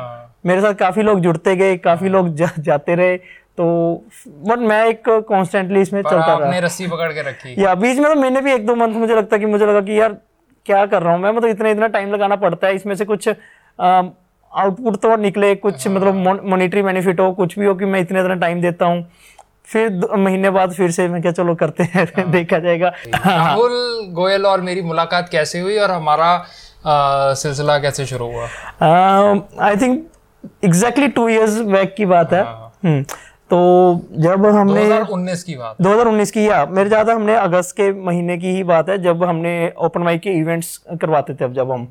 मेरे 0.48 0.62
साथ 0.62 0.74
काफ़ी 0.76 1.04
लोग 1.04 1.20
जुड़ते 1.20 1.56
गए 1.56 1.78
काफ़ी 1.80 2.10
लोग 2.10 2.34
जा, 2.36 2.50
जाते 2.60 2.96
रहे 2.96 3.18
तो 3.18 3.66
बट 4.48 4.60
मैं 4.62 4.86
एक 4.86 5.10
कॉन्स्टेंटली 5.28 5.82
इसमें 5.82 6.02
चलता 6.02 6.34
रहा। 6.36 6.58
रस्सी 6.60 6.88
पकड़ 6.88 7.12
के 7.14 7.22
रखी। 7.22 7.56
या 7.64 7.74
बीच 7.76 7.98
में 7.98 8.06
तो 8.06 8.20
मैंने 8.22 8.42
भी 8.42 8.54
एक 8.54 8.66
दो 8.66 8.76
मंथ 8.76 8.96
मुझे 8.96 9.16
लगता 9.16 9.38
कि 9.38 9.46
मुझे 9.48 9.66
लगा 9.66 9.82
कि 9.82 10.00
यार 10.00 10.18
क्या 10.66 10.86
कर 10.86 11.02
रहा 11.02 11.14
हूँ 11.14 11.22
मैं? 11.22 11.32
मतलब 11.32 11.50
इतना 11.50 11.70
इतना 11.70 11.88
टाइम 11.90 12.12
लगाना 12.14 12.36
पड़ता 12.38 12.68
है 12.68 12.76
इसमें 12.76 12.96
से 12.96 13.06
कुछ 13.06 13.30
आउटपुट 13.30 14.96
तो 14.98 15.16
निकले 15.18 15.54
कुछ 15.58 15.88
मतलब 15.88 16.44
मॉनिटरी 16.46 16.82
बेनिफिट 16.82 17.20
हो 17.20 17.32
कुछ 17.34 17.58
भी 17.60 17.66
हो 17.66 17.74
कि 17.76 17.86
मैं 17.86 18.00
इतना 18.02 18.20
इतना 18.20 18.36
टाइम 18.36 18.62
देता 18.62 18.86
हूँ। 18.86 19.06
फिर 19.66 20.16
महीने 20.18 20.50
बाद 20.50 20.74
फिर 20.74 20.92
से 20.92 21.08
मैं 21.08 21.22
क्या 21.22 21.32
चलो 21.32 21.56
करते 21.56 21.84
हैं 21.86 22.30
देखा 22.32 22.60
जाएगा। 22.60 22.92
राहुल 23.08 23.72
गोयल 24.16 24.46
और 24.46 24.62
मेरी 24.62 24.82
मुलाकात 24.84 25.30
कैसे 25.32 25.60
हुई 25.60 25.78
और 25.78 25.92
हमारा 25.92 26.30
सिलसिला 27.36 27.78
कैसे 27.80 28.06
शुरू 28.06 28.26
हुआ? 28.26 28.46
I 29.62 29.76
think 29.76 30.06
exactly 30.66 31.08
two 31.08 31.28
years 31.30 31.60
back 31.62 31.94
की 31.96 32.06
बात 32.06 32.34
है। 32.34 32.42
हम्म, 32.44 33.02
तो 33.50 33.60
जब 34.18 34.46
हमने 34.46 34.88
2019 34.88 35.44
की 35.44 35.56
बात 35.56 35.82
2019 35.82 36.32
की 36.32 36.48
या 36.48 36.66
मेरे 36.66 36.90
ज़्यादा 36.90 37.14
हमने 37.14 37.36
अगस्त 37.36 37.76
के 37.76 37.92
महीने 38.02 38.38
की 38.38 38.52
ही 38.56 38.64
बात 38.64 38.90
है 38.90 38.98
जब 38.98 39.24
हमने 39.24 39.74
ओपन 39.78 40.02
माइक 40.02 40.22
के 40.22 40.30
इवेंट्स 40.30 40.78
करवाते 41.02 41.34
थे 41.34 41.46
अब 41.46 41.54
जब 41.54 41.72
हम। 41.72 41.88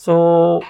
सो 0.00 0.12
so, 0.60 0.66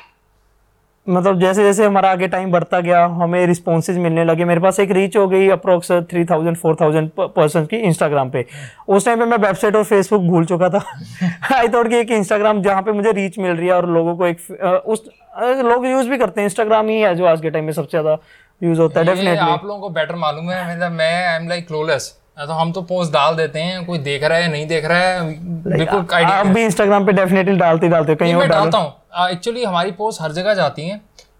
मतलब 1.06 1.40
जैसे 1.40 1.62
जैसे 1.62 1.84
हमारा 1.84 2.10
आगे 2.10 2.28
टाइम 2.28 2.52
बढ़ता 2.52 2.80
गया 2.80 3.04
हमें 3.04 3.46
रिस्पॉन्सेज 3.46 3.96
मिलने 3.98 4.24
लगे। 4.24 4.44
मेरे 4.44 4.60
पास 4.60 4.78
एक 4.80 4.90
रीच 4.90 5.16
हो 5.16 5.26
गई 5.28 5.48
approx 5.48 5.90
three 6.10 6.24
thousand 6.24 6.56
four 6.56 6.76
thousand 6.80 7.10
person 7.18 7.64
की 7.64 7.76
इंस्टाग्राम 7.76 8.30
पे। 8.30 8.44
उस 8.88 9.04
टाइम 9.06 9.18
पे 9.18 9.24
मैं 9.24 9.38
वेबसाइट 9.38 9.76
और 9.76 9.84
फेसबुक 9.84 10.22
भूल 10.22 10.44
चुका 10.44 10.68
था। 10.68 10.82
आई 11.56 11.68
थॉट 11.68 11.88
कि 11.88 11.96
एक 11.96 12.10
इंस्टाग्राम 12.10 12.62
जहाँ 12.62 12.82
पे 12.82 12.92
मुझे 12.92 13.12
रीच 13.12 13.38
मिल 13.38 13.52
रही 13.52 13.66
है 13.66 13.74
और 13.74 13.88
लोगों 13.90 14.16
को 14.16 14.26
एक 14.26 14.82
उस 14.86 15.04
लोग 15.36 15.86
यूज़ 15.86 16.08
भी 16.08 16.18
करते 16.18 16.40
हैं 16.40 16.46
इंस्टाग्राम 16.46 16.88
ही 16.88 17.00
है 17.00 17.14
जो 17.14 17.24
आज 17.26 17.40
के 17.40 17.50
टाइम 17.50 17.64
में 17.64 17.72
सबसे 17.72 17.90
ज़्यादा 17.90 18.18
यूज़ 18.60 18.80
होता 18.80 19.00
है 19.00 19.06
डेफिनेटली 19.06 19.50
आप 19.50 19.64
लोगों 19.64 19.80
को 19.80 19.88
बेटर 19.90 20.14
मालूम 20.16 20.50
है 20.50 20.68
मतलब 20.70 20.92
मैं 20.92 21.26
आई 21.26 21.36
एम 21.36 21.48
लाइक 21.48 21.66
क्लोलेस 21.68 22.14
तो 22.38 22.52
हम 22.52 22.70
तो 22.72 22.82
पोस्ट 22.82 23.12
डाल 23.12 23.34
देते 23.36 23.60
हैं 23.60 23.84
कोई 23.86 23.98
देख 24.00 24.24
रहा 24.24 24.38
है 24.38 24.50
नहीं 24.50 24.66
देख 24.66 24.84
रहा 24.84 24.98
है 25.00 25.34
बिल्कुल 25.64 26.24
आप 26.24 26.46
भी 26.46 26.64
इंस्टाग्राम 26.64 27.06
पे 27.06 27.12
डेफिनेटली 27.12 27.56
डालते 27.56 27.88
डालते 27.88 28.12
हो 28.12 28.16
कहीं 28.16 28.34
और 28.34 28.46
डालता 28.46 28.78
हूँ। 28.78 29.30
एक्चुअली 29.30 29.64
हमारी 29.64 29.90
पोस्ट 29.92 30.22
हर 30.22 30.32
जगह 30.32 30.54
जाती 30.54 30.88
है 30.88 30.96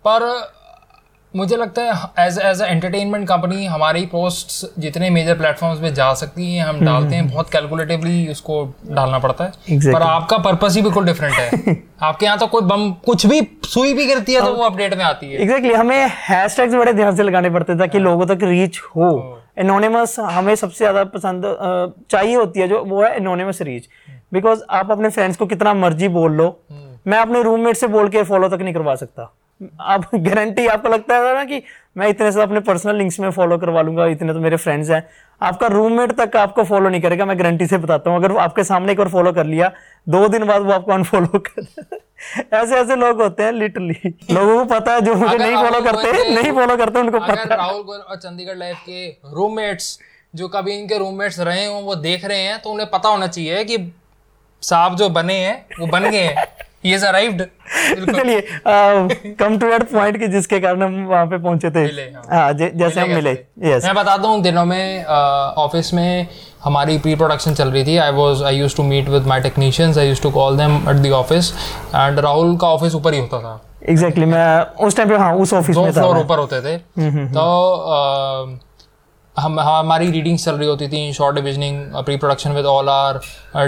पर 0.06 0.26
मुझे 1.34 1.56
लगता 1.56 1.82
है 1.82 2.26
एज 2.26 2.38
एज 2.40 2.60
एंटरटेनमेंट 2.62 3.26
कंपनी 3.28 3.64
हमारी 3.66 4.04
पोस्ट 4.06 4.80
जितने 4.80 5.08
मेजर 5.10 5.36
प्लेटफॉर्म्स 5.38 5.80
पे 5.80 5.90
जा 5.92 6.12
सकती 6.14 6.54
हैं 6.54 6.64
हम 6.64 6.80
डालते 6.80 7.14
हैं 7.14 7.28
बहुत 7.28 7.50
कैलकुलेटिवली 7.50 8.28
उसको 8.28 8.62
डालना 8.86 9.18
पड़ता 9.18 9.44
है। 9.44 9.50
Exactly. 9.50 9.94
पर 9.94 10.02
आपका 10.02 10.38
पर्पस 10.38 10.76
ही 10.76 10.82
बिल्कुल 10.82 11.06
डिफरेंट 11.06 11.34
है। 11.34 11.76
आपके 12.02 12.26
यहाँ 12.26 12.38
तो 12.38 12.46
कोई 12.46 12.62
बम 12.64 12.90
कुछ 13.06 13.26
भी 13.26 13.40
सुई 13.66 13.94
भी 13.94 14.06
गिरती 14.06 14.34
है 14.34 14.40
तो 14.40 14.54
वो 14.54 14.64
अपडेट 14.64 14.94
में 14.94 15.04
आती 15.04 15.26
है। 15.26 15.40
एग्जैक्टली 15.40 15.68
exactly, 15.68 15.80
हमें 15.80 16.08
हैशटैग्स 16.28 16.74
बड़े 16.74 16.92
ध्यान 16.92 17.16
से 17.16 17.22
लगाने 17.22 17.50
पड़ते 17.50 17.78
ताकि 17.78 17.98
लोगों 17.98 18.26
तक 18.26 18.44
रीच 18.44 18.80
हो। 18.96 19.40
एनोनिमस 19.58 20.18
हमें 20.20 20.54
सबसे 20.56 20.78
ज़्यादा 20.78 21.04
पसंद 21.10 21.44
चाहिए 22.10 22.34
होती 22.36 22.60
है 22.60 22.68
जो 22.68 22.84
वो 22.84 23.02
है 23.02 23.14
एनोनिमस 23.16 23.62
रीच 23.62 23.88
बिकॉज़ 24.32 24.62
आप 24.72 24.90
अपने 24.90 25.08
फ्रेंड्स 25.10 25.36
को 25.36 25.46
कितना 25.46 25.74
मर्ज़ी 25.76 26.08
बोल 26.10 26.32
लो। 26.32 26.56
मैं 27.06 27.18
अपने 27.18 27.42
रूममेट 27.42 27.76
से 27.76 27.86
बोल 27.88 28.08
के 28.08 28.22
फॉलो 28.24 28.48
तक 28.48 28.62
नहीं 28.62 28.74
करवा 28.74 28.94
सकता। 28.94 29.32
आप 29.80 30.14
गारंटी 30.14 30.66
आपको 30.66 30.88
लगता 30.88 31.16
है 31.16 31.34
ना 31.34 31.44
कि 31.44 31.62
मैं 31.96 32.08
इतने 32.08 32.30
से 32.32 32.42
अपने 32.42 32.61
पर्सनल 32.61 32.96
लिंक्स 32.96 33.18
में 33.20 33.30
फॉलो 33.30 33.58
करवा 33.58 33.82
लूँगा 33.82 34.06
इतने 34.06 34.32
तो 34.32 34.40
मेरे 34.40 34.56
फ्रेंड्स 34.56 34.90
हैं। 34.90 35.02
आपका 35.40 35.66
रूममेट 35.66 36.12
तक 36.20 36.37
आपको 36.37 36.64
फॉलो 36.64 36.88
नहीं 36.88 37.00
करेगा 37.00 37.25
मैं 37.25 37.38
गारंटी 37.38 37.66
से 37.66 37.78
बताता 37.78 38.11
हूँ। 38.11 38.18
अगर 38.18 38.32
वो 38.32 38.38
आपके 38.38 38.64
सामने 38.64 38.92
एक 38.92 38.99
बार 38.99 39.08
फॉलो 39.08 39.32
कर 39.32 39.46
लिया 39.46 39.70
दो 40.08 40.26
दिन 40.28 40.44
बाद 40.46 40.62
वो 40.62 40.73
आपको 40.73 40.92
अनफॉलो 40.92 41.38
कर 41.38 41.66
ऐसे 42.52 42.76
ऐसे 42.76 42.96
लोग 42.96 43.23
होते 43.23 43.42
हैं 43.42 43.52
लिटरली 43.52 44.14
लोगों 44.30 44.58
को 44.58 44.64
पता 44.64 44.92
है 44.92 45.00
जो 45.00 45.14
मुझे 45.14 45.37
नहीं 45.38 45.54
फॉलो 45.54 45.80
करते 45.80 46.12
नहीं 46.34 46.52
फॉलो 46.52 46.76
करते 46.76 47.00
उनको 47.00 47.20
पता 47.20 47.54
राहुल 47.54 48.00
और 48.00 48.16
चंडीगढ़ 48.16 48.56
लाइफ 48.56 48.76
के 48.80 49.08
रूममेट्स 49.34 49.99
जो 50.34 50.49
कभी 50.49 50.75
इनके 50.75 50.99
रूममेट्स 50.99 51.40
रहे 51.40 51.66
हों 51.66 51.82
वो 51.82 51.94
देख 51.94 52.25
रहे 52.25 52.38
हैं 52.38 52.58
तो 52.62 52.70
उन्हें 52.70 52.88
पता 52.90 53.08
होना 53.08 53.26
चाहिए 53.26 53.64
कि 53.64 53.78
साहब 54.62 54.96
जो 54.96 55.08
बने 55.08 55.34
हैं 55.34 55.54
वो 55.80 55.87
बन 55.87 56.11
गए 56.11 56.23
हैं। 56.23 56.46
ही 56.86 56.94
इज़ 56.94 57.04
अराइव्ड 57.06 57.42
चलिए 58.12 58.40
कम 58.66 59.58
टू 59.58 59.68
दैट 59.68 59.82
पॉइंट 59.92 60.18
कि 60.18 60.26
जिसके 60.28 60.60
कारण 60.60 60.82
हम 60.82 61.04
वहाँ 61.06 61.26
पे 61.26 61.38
पहुँचे 61.38 61.70
थे। 61.70 61.84
मिले, 61.84 62.02
हाँ। 62.02 62.24
हाँ 62.30 62.52
जै- 62.52 62.72
जैसे 62.74 63.00
हम 63.00 63.10
मिले 63.10 63.32
यस 63.64 63.84
मैं 63.84 63.94
बताता 63.94 64.28
हूँ 64.28 64.42
दिनों 64.42 64.64
में 64.64 65.04
ऑफ़िस 65.04 65.92
में 65.94 66.26
हमारी 66.64 66.98
प्री 66.98 67.14
प्रोडक्शन 67.14 67.54
चल 67.54 67.68
रही 67.68 67.84
थी। 67.86 67.96
I 67.96 68.12
was 68.12 68.42
I 68.42 68.56
used 68.56 68.76
to 68.76 68.82
meet 68.82 69.08
with 69.08 69.26
my 69.26 69.40
technicians 69.40 69.98
I 69.98 70.08
used 70.08 70.22
to 70.22 70.30
call 70.30 70.56
them 70.58 70.76
at 70.90 70.96
the 70.96 71.12
office 71.14 71.52
and 71.94 72.18
Rahul 72.18 72.56
का 72.56 72.68
ऑफ़िस 72.68 72.94
ऊपर 72.94 73.14
ही 73.14 73.20
होता 73.20 73.40
था। 73.40 73.60
एग्जैक्टली 73.88 74.24
exactly, 74.24 74.34
मैं 74.34 74.86
उस 74.86 74.96
टाइम 74.96 75.08
पे 75.08 75.16
हाँ 75.16 75.34
उस 75.36 75.52
ऑफ़िस 75.54 75.76
में 75.76 75.86
था 75.86 76.00
फ्लोर 76.00 76.18
ऊपर 76.18 76.38
होते 76.38 76.60
थे। 76.60 76.76
तो 77.34 77.48
अ, 77.74 78.58
हम 79.36 79.58
हमारी 79.60 80.10
रीडिंग्स 80.10 80.44
चल 80.44 80.54
रही 80.56 80.68
होती 80.68 80.86
थी 80.88 81.12
short 81.12 81.34
divisioning 81.36 81.94
pre 82.04 82.16
production 82.16 82.52
with 82.52 82.66
all 82.66 82.88
our 82.88 83.18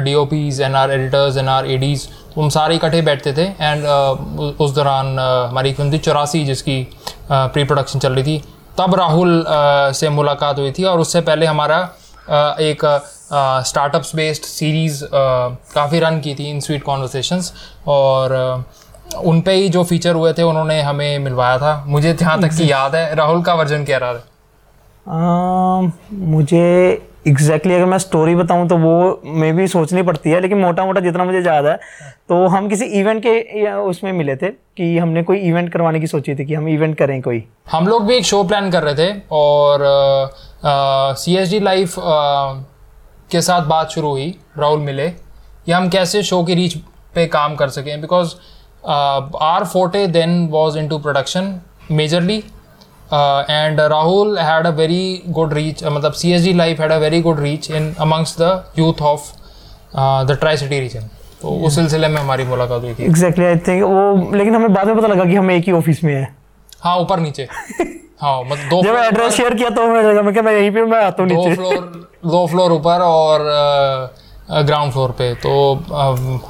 D 0.01 0.15
O 0.15 0.25
Ps 0.25 0.61
and 0.61 0.77
our 0.77 0.91
editors 0.91 1.37
and 1.37 1.49
our 1.49 1.67
ADs 1.71 2.07
तो 2.35 2.41
हम 2.41 2.49
सारे 2.57 2.75
इकट्ठे 2.77 3.01
बैठते 3.03 3.33
थे 3.33 3.45
एंड 3.61 3.85
uh, 3.85 4.61
उस 4.61 4.71
दौरान 4.75 5.17
अ, 5.19 5.49
हमारी 5.49 5.73
फ़िल्म 5.73 5.93
थी 5.93 5.99
चौरासी 5.99 6.45
जिसकी 6.45 6.83
प्री 7.31 7.65
प्रोडक्शन 7.65 7.99
चल 7.99 8.13
रही 8.15 8.25
थी। 8.25 8.43
तब 8.79 8.95
राहुल 8.95 9.43
अ, 9.43 9.93
से 9.93 10.09
मुलाकात 10.09 10.59
हुई 10.59 10.73
थी 10.79 10.85
और 10.85 11.01
उससे 11.01 11.21
पहले 11.21 11.47
हमारा 11.47 11.79
अ, 12.29 12.57
एक 12.61 12.85
स्टार्टअप्स 13.67 14.15
बेस्ड 14.17 14.43
सीरीज़ 14.45 15.05
काफ़ी 15.13 16.01
रन 16.01 16.21
की 16.21 16.35
थी 16.35 16.49
इन 16.51 16.61
स्वीट 16.61 16.83
कॉन्वर्सेशंस 16.83 17.53
और 17.89 18.33
अ, 18.33 19.19
उन 19.25 19.41
पे 19.41 19.53
ही 19.55 19.69
जो 19.69 19.85
फीचर 19.85 20.15
हुए 20.15 20.33
थे 20.33 20.43
उन्होंने 20.43 20.81
हमें 20.83 21.19
मिलवाया 21.19 21.59
था। 21.59 21.75
मुझे 21.87 22.13
जहाँ 22.15 22.41
तक 22.43 22.57
की 22.57 22.71
याद 22.71 22.95
है 22.97 23.15
राहुल 23.15 23.43
का 23.43 23.55
वर्जन 23.55 23.85
कह 23.85 23.97
रहा 23.97 24.15
था। 24.15 24.25
अम, 25.09 25.93
मुझे 26.13 26.63
एग्जैक्टली 27.27 27.55
exactly 27.57 27.75
अगर 27.75 27.85
मैं 27.91 27.99
स्टोरी 27.99 28.35
बताऊँ 28.35 28.69
तो 28.69 28.77
वो 28.77 29.21
मे 29.25 29.53
भी 29.53 29.67
सोचनी 29.69 30.03
पड़ती 30.03 30.31
है 30.31 30.41
लेकिन 30.41 30.59
मोटा 30.59 30.85
मोटा 30.85 31.01
जितना 31.01 31.25
मुझे 31.25 31.41
याद 31.41 31.67
है 31.67 31.77
तो 32.29 32.47
हम 32.47 32.69
किसी 32.69 32.85
इवेंट 33.01 33.23
के 33.27 33.73
उसमें 33.73 34.13
मिले 34.13 34.37
थे 34.37 34.51
कि 34.51 34.99
हमने 34.99 35.23
कोई 35.23 35.39
इवेंट 35.39 35.73
करवाने 35.73 36.01
की 36.01 36.07
सोची 36.07 36.35
थी 36.35 36.45
कि 36.45 36.55
हम 36.55 36.69
इवेंट 36.69 36.97
करें 36.99 37.21
कोई। 37.23 37.43
हम 37.71 37.89
लोग 37.89 38.07
भी 38.07 38.17
एक 38.17 38.25
शो 38.25 38.43
प्लान 38.45 38.71
कर 38.71 38.83
रहे 38.83 38.95
थे 38.95 39.21
और 39.33 39.85
सी 41.19 41.37
एस 41.37 41.51
डी 41.51 41.61
लाइफ 41.61 41.95
के 43.31 43.41
साथ 43.43 43.67
बात 43.67 43.91
शुरू 43.91 44.11
हुई 44.11 44.29
राहुल 44.59 44.81
मिले 44.81 45.09
कि 45.11 45.73
हम 45.73 45.89
कैसे 45.89 46.23
शो 46.23 46.43
की 46.45 46.55
रीच 46.55 46.77
पे 47.15 47.27
काम 47.27 47.55
कर 47.55 47.69
सकें 47.69 48.01
because 48.01 48.35
our 49.43 49.65
forte 49.65 50.07
then 50.07 50.47
was 50.51 50.79
into 50.89 50.99
production 50.99 51.61
majorly 51.91 52.43
and 53.13 53.81
Rahul 53.81 54.39
had 54.39 54.67
a 54.67 54.71
very 54.77 55.23
good 55.29 55.53
reach 55.53 55.85
मतलब 55.85 56.13
C 56.13 56.33
S 56.33 56.45
D 56.45 56.53
life 56.53 56.81
had 56.81 56.93
a 56.93 56.97
very 56.99 57.21
good 57.23 57.41
reach 57.41 57.71
in 57.71 57.93
amongst 58.01 58.37
the 58.41 58.65
youth 58.79 59.03
of 59.03 59.33
the 59.97 60.37
tricity 60.57 60.81
region 60.81 61.09
तो 61.43 61.49
उस 61.67 61.75
सिलसिले 61.75 62.09
में 62.09 62.21
हमारी 62.21 62.45
मुलाकात 62.45 62.83
हुई 62.83 62.95
थी। 62.95 63.05
Exactly 63.05 63.45
I 63.45 63.57
think 63.67 63.83
वो 63.83 64.37
लेकिन 64.37 64.55
हमें 64.55 64.73
बाद 64.75 64.87
में 64.87 64.97
पता 64.97 65.07
लगा 65.07 65.25
कि 65.25 65.35
हम 65.35 65.51
एक 65.51 65.65
ही 65.67 65.73
ऑफ़िस 65.73 66.03
में 66.05 66.15
है। 66.15 66.29
हाँ 66.83 66.97
ऊपर 66.99 67.21
नीचे। 67.21 67.49
हाँ 68.21 68.43
मतलब 68.45 68.69
दो 68.71 68.83
जब 68.83 68.97
एड्रेस 68.97 69.33
शेयर 69.35 69.55
किया 69.55 69.71
तो 69.71 69.87
मैं 69.87 70.43
मैं 70.43 70.53
यहीं 70.53 70.71
पे 70.71 70.85
मैं 70.85 71.03
आता 71.05 71.23
हूँ 71.23 71.31
दो 71.31 71.55
फ्लोर 71.55 72.09
दो 72.27 72.47
फ्लोर 72.47 72.73
ऊपर 72.73 73.03
और 73.03 73.45
ग्राउंड 74.51 74.93
फ्लोर 74.93 75.11
पे। 75.11 75.35
तो 75.35 75.75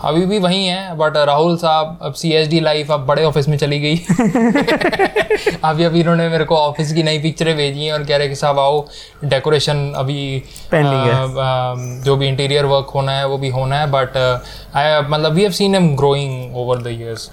अभी 0.05 0.27
भी 0.27 0.39
वही 0.39 0.67
है 0.67 0.97
बट 0.97 1.17
राहुल 1.17 1.57
साहब 1.57 1.99
अब 2.03 2.13
सी 2.13 2.33
एच 2.33 2.49
डी 2.49 2.61
लाइफ 2.61 2.91
अब 2.93 3.07
बड़े 3.07 3.25
ऑफ़िस 3.25 3.49
में 3.49 3.59
चली 3.59 3.81
गई। 3.81 3.97
अभी 5.65 5.85
अभी 5.85 6.01
इन्होंने 6.01 6.29
मेरे 6.29 6.45
को 6.45 6.57
ऑफ़िस 6.57 6.93
की 6.93 7.03
नई 7.03 7.19
पिक्चरें 7.19 7.57
भेजी 7.57 7.85
हैं 7.85 7.93
और 7.93 8.05
कह 8.05 8.17
रहे 8.17 8.29
कि 8.29 8.35
साहब 8.35 8.59
आओ 8.59 8.87
डेकोरेशन 9.25 9.93
अभी 9.97 10.43
है। 10.75 10.85
अ, 10.85 10.85
अ, 10.85 11.75
जो 12.05 12.17
भी 12.17 12.29
इंटीरियर 12.29 12.65
वर्क 12.65 12.87
होना 12.95 13.13
है 13.13 13.27
वो 13.27 13.39
भी 13.39 13.49
होना 13.49 13.79
है 13.81 13.87
बट 13.91 14.43
आई 14.75 15.03
मतलब 15.03 15.33
we 15.33 15.43
have 15.43 15.51
seen 15.51 15.75
him 15.75 15.97
growing 15.97 16.57
over 16.57 16.83
the 16.83 16.87
years 16.87 17.31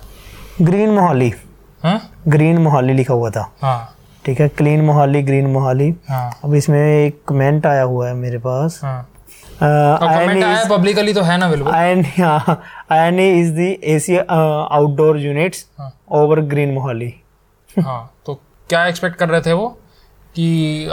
green 0.62 0.89
Mohali. 0.89 1.34
हाँ? 1.84 2.12
ग्रीन 2.27 2.58
मोहाली 2.58 2.93
लिखा 2.93 3.13
हुआ 3.13 3.29
था। 3.29 3.53
हाँ। 3.62 3.96
ठीक 4.25 4.41
है 4.41 4.48
क्लीन 4.48 4.82
मोहाली 4.82 5.22
ग्रीन 5.22 5.48
मोहाली। 5.48 5.93
हाँ। 6.10 6.39
अब 6.43 6.53
इसमें 6.53 7.05
एक 7.05 7.22
कमेंट 7.27 7.65
आया 7.65 7.82
हुआ 7.82 8.08
है 8.08 8.13
मेरे 8.13 8.38
पास। 8.38 8.79
हाँ। 8.84 9.10
पब्लिकली 10.69 11.13
तो 11.13 11.21
है 11.21 11.37
ना 11.37 11.49
बिल्कुल। 11.49 11.73
And 11.73 12.01
yeah, 12.19 12.55
and 12.91 13.19
outdoor 14.71 15.19
the 15.19 15.53
over 16.11 16.39
green 16.41 16.73
Mohali 16.73 17.13
हाँ। 17.79 18.13
तो 18.25 18.33
क्या 18.69 18.85
एक्सपेक्ट 18.87 19.15
कर 19.15 19.29
रहे 19.29 19.41
थे 19.41 19.53
वो? 19.53 19.67
कि 20.35 20.87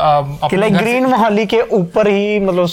कि 0.50 0.56
लाइक 0.56 0.74
ग्रीन 0.74 1.06
मोहाली 1.06 1.46
के 1.46 1.60
ऊपर 1.60 2.08
ही 2.08 2.40
मतलब 2.40 2.68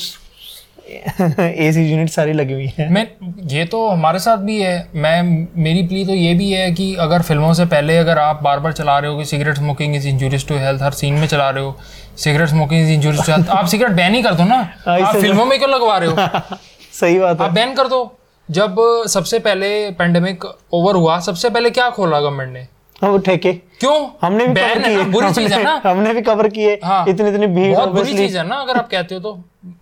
एसी 1.39 1.82
यूनिट 1.91 2.10
सारी 2.10 2.34
लगी 2.34 2.53
हुई 2.53 2.65
है। 2.77 2.89
मैं 2.94 3.08
ये 3.48 3.63
तो 3.65 3.88
हमारे 3.88 4.20
साथ 4.20 4.38
भी 4.38 4.58
है। 4.62 4.75
मैं 4.96 5.48
मेरी 5.63 5.84
प्ली 5.88 6.06
तो 6.06 6.13
ये 6.13 6.34
भी 6.34 6.50
है 6.51 6.72
कि 6.72 6.94
अगर 7.00 7.22
फ़िल्मों 7.22 7.53
से 7.53 7.65
पहले 7.65 7.98
अगर 7.98 8.17
आप 8.17 8.44
बार 8.44 8.60
बार 8.60 8.74
चला 8.74 8.98
रहे 9.00 9.12
हो 9.12 9.17
कि 9.17 9.25
cigarette 9.25 9.56
smoking 9.56 9.96
is 9.96 10.08
injurious 10.08 10.48
to 10.48 10.58
health 10.58 10.82
her 10.84 10.91
scene 10.91 11.13
में 11.13 11.27
चला 11.27 11.50
रहे 11.50 11.63
हो 11.63 11.75
cigarette 12.17 12.50
smoking 12.50 12.82
is 12.82 12.91
injurious 12.91 13.25
to 13.25 13.32
health 13.32 13.50
आप 13.50 13.65
सिगरेट 13.65 13.91
बैन 13.91 14.15
ही 14.15 14.22
कर 14.24 14.34
दो 14.34 14.44
ना। 14.44 14.56
हाँ, 14.88 15.00
आप 15.00 15.15
फ़िल्मों 15.15 15.46
में 15.46 15.58
क्यों 15.60 15.70
लगवा 15.72 15.98
रहे 15.98 16.10
हो? 16.10 16.15
सही 17.00 17.20
बात 17.20 17.41
है। 17.41 17.48
आप 17.48 17.53
बैन 17.53 17.74
कर 17.74 17.88
दो। 17.88 18.01
जब 18.50 18.75
सबसे 19.08 19.39
पहले 19.39 19.70
पेंडेमिक 19.91 20.46
ओवर 20.74 20.96
हुआ 20.96 21.20
सबसे 21.20 21.50
पहले 21.50 21.70
क्या 21.70 21.89
खोला 21.89 22.20
गवर्नमेंट 22.20 22.53
ने? 22.53 22.67
हाँ, 23.01 23.18
ठेके। 23.20 23.51
क्यों? 23.54 23.96
हमने 24.22 24.46
भी 24.48 24.54
कवर 24.54 24.80
किए। 24.84 25.04
बुरी 25.06 25.32
चीज़ 25.34 25.54
है 25.54 25.63
ना? 25.63 25.82
हमने- 25.86 26.13
भी 26.16 26.22
कवर 26.22 26.48
किए। 26.48 26.80
हाँ। 26.84 27.04
इतनी 27.10 27.30
इतनी 27.30 27.48
भीड़ 27.48 27.74
बहुत 27.75 27.89
बुरी 27.89 28.13
चीज़ 28.13 28.38
है 28.38 28.48
ना 28.48 28.56
अगर 28.56 28.77
आप 28.77 28.88
कहते 28.89 29.16
हो 29.16 29.22
तो। 29.22 29.38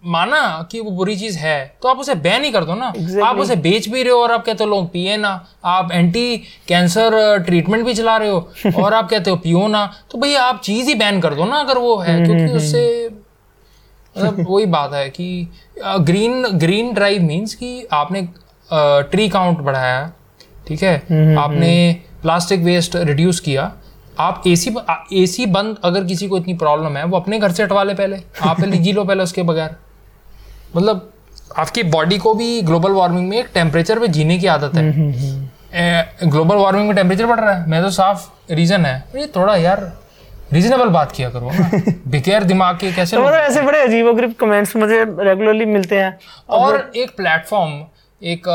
माना 0.06 0.42
कि 0.72 0.80
वो 0.80 0.92
बुरी 0.92 1.16
चीज़ 1.16 1.38
है 1.38 1.56
तो 1.82 1.90
आप 1.90 1.98
उसे 2.00 2.16
बैन 2.16 2.44
ही 2.44 2.52
कर 2.52 2.64
दो 2.64 2.76
ना। 2.76 2.86
आप 3.26 3.38
उसे 3.40 3.56
बेच 3.56 3.88
भी 3.90 4.04
रहे 4.04 4.12
हो 4.12 4.20
और 4.20 4.32
आप 4.32 4.46
कहते 4.46 4.64
हो 4.64 4.70
लोग 4.70 4.92
पिए 4.92 5.18
ना। 5.18 5.32
आप 5.66 5.92
एंटी 5.92 6.38
कैंसर 6.68 7.44
ट्रीटमेंट 7.46 7.86
भी 7.86 7.94
चला 7.94 8.18
रहे 8.18 8.30
हो 8.30 8.50
और 8.84 8.94
आप 8.94 9.10
कहते 9.10 9.30
हो 9.30 9.36
पियो 9.36 9.68
ना। 9.68 9.86
तो 10.12 10.18
भैया 10.18 10.44
आप 10.44 10.62
चीज़ 10.64 10.88
ही 10.88 10.96
बैन 10.96 11.22
कर 11.22 11.34
दो 11.34 11.46
ना 11.46 11.60
अगर 11.60 11.78
वो 11.78 11.96
है 11.98 12.16
क्योंकि 12.26 12.54
उससे 12.54 12.86
मतलब 14.16 14.46
वही 14.50 14.66
बात 14.66 14.94
है 14.94 15.10
कि 15.10 15.48
ग्रीन 16.00 16.44
ग्रीन 16.58 16.94
ड्राइव 16.94 17.22
मींस 17.22 17.56
कि 17.56 17.88
आपने 17.94 18.28
ट्री 19.12 19.30
काउंट 19.30 19.58
बढ़ाया 19.60 20.12
ठीक 20.68 20.84
है? 20.84 20.96
आपने 21.38 21.72
प्लास्टिक 22.26 22.62
वेस्ट 22.62 22.96
रिड्यूस 22.96 23.40
किया 23.40 23.72
आप 24.20 24.44
एसी 24.48 24.76
एसी 25.14 25.46
बंद 25.46 25.76
अगर 25.84 26.04
किसी 26.04 26.28
को 26.28 26.38
इतनी 26.38 26.54
प्रॉब्लम 26.54 26.98
है 26.98 27.04
वो 27.06 27.18
अपने 27.18 27.40
घर 27.40 27.52
से 27.52 27.64
हटवा 27.64 27.84
ले 27.84 27.94
पहले। 27.94 28.18
आप 28.42 28.60
पहले 28.62 28.78
जी 28.78 28.92
लो 28.92 29.04
पहले 29.04 29.24
उसके 29.24 29.44
बगैर। 29.44 29.76
मतलब 30.76 31.10
आपकी 31.58 31.84
बॉडी 31.84 32.18
को 32.18 32.34
भी 32.34 32.62
ग्लोबल 32.62 32.92
वार्मिंग 32.92 33.28
में 33.30 33.38
एक 33.38 33.50
टेम्परेचर 33.54 34.00
पे 34.00 34.08
जीने 34.08 34.38
की 34.40 34.48
आदत 34.48 34.76
है। 34.76 36.30
ग्लोबल 36.30 36.56
वार्मिंग 36.56 36.88
में 36.88 36.96
टेम्परेचर 36.96 37.26
बढ़ 37.26 37.40
रहा 37.40 37.54
है। 37.54 37.70
मैं 37.70 37.82
तो 37.84 37.90
साफ़ 37.90 38.54
रीजन 38.54 38.86
है। 38.86 39.04
ये 39.16 39.28
थोड़ा 39.36 39.56
यार 39.56 39.92
रीजनेबल 40.54 40.90
बात 40.90 41.12
किया 41.12 41.30
करो 41.30 41.52
बेकार 42.12 42.44
दिमाग 42.54 42.78
के 42.78 42.92
कैसे 42.94 43.18
तो 43.18 43.24
मतलब 43.24 43.38
ऐसे 43.40 43.62
बड़े 43.62 43.82
अजीबोगरीब 43.82 44.34
कमेंट्स 44.40 44.76
मुझे 44.76 45.04
रेगुलरली 45.20 45.66
मिलते 45.66 46.00
हैं। 46.00 46.18
और 46.50 46.92
एक 46.96 47.16
प्लेटफॉर्म 47.18 47.72
एक 48.22 48.48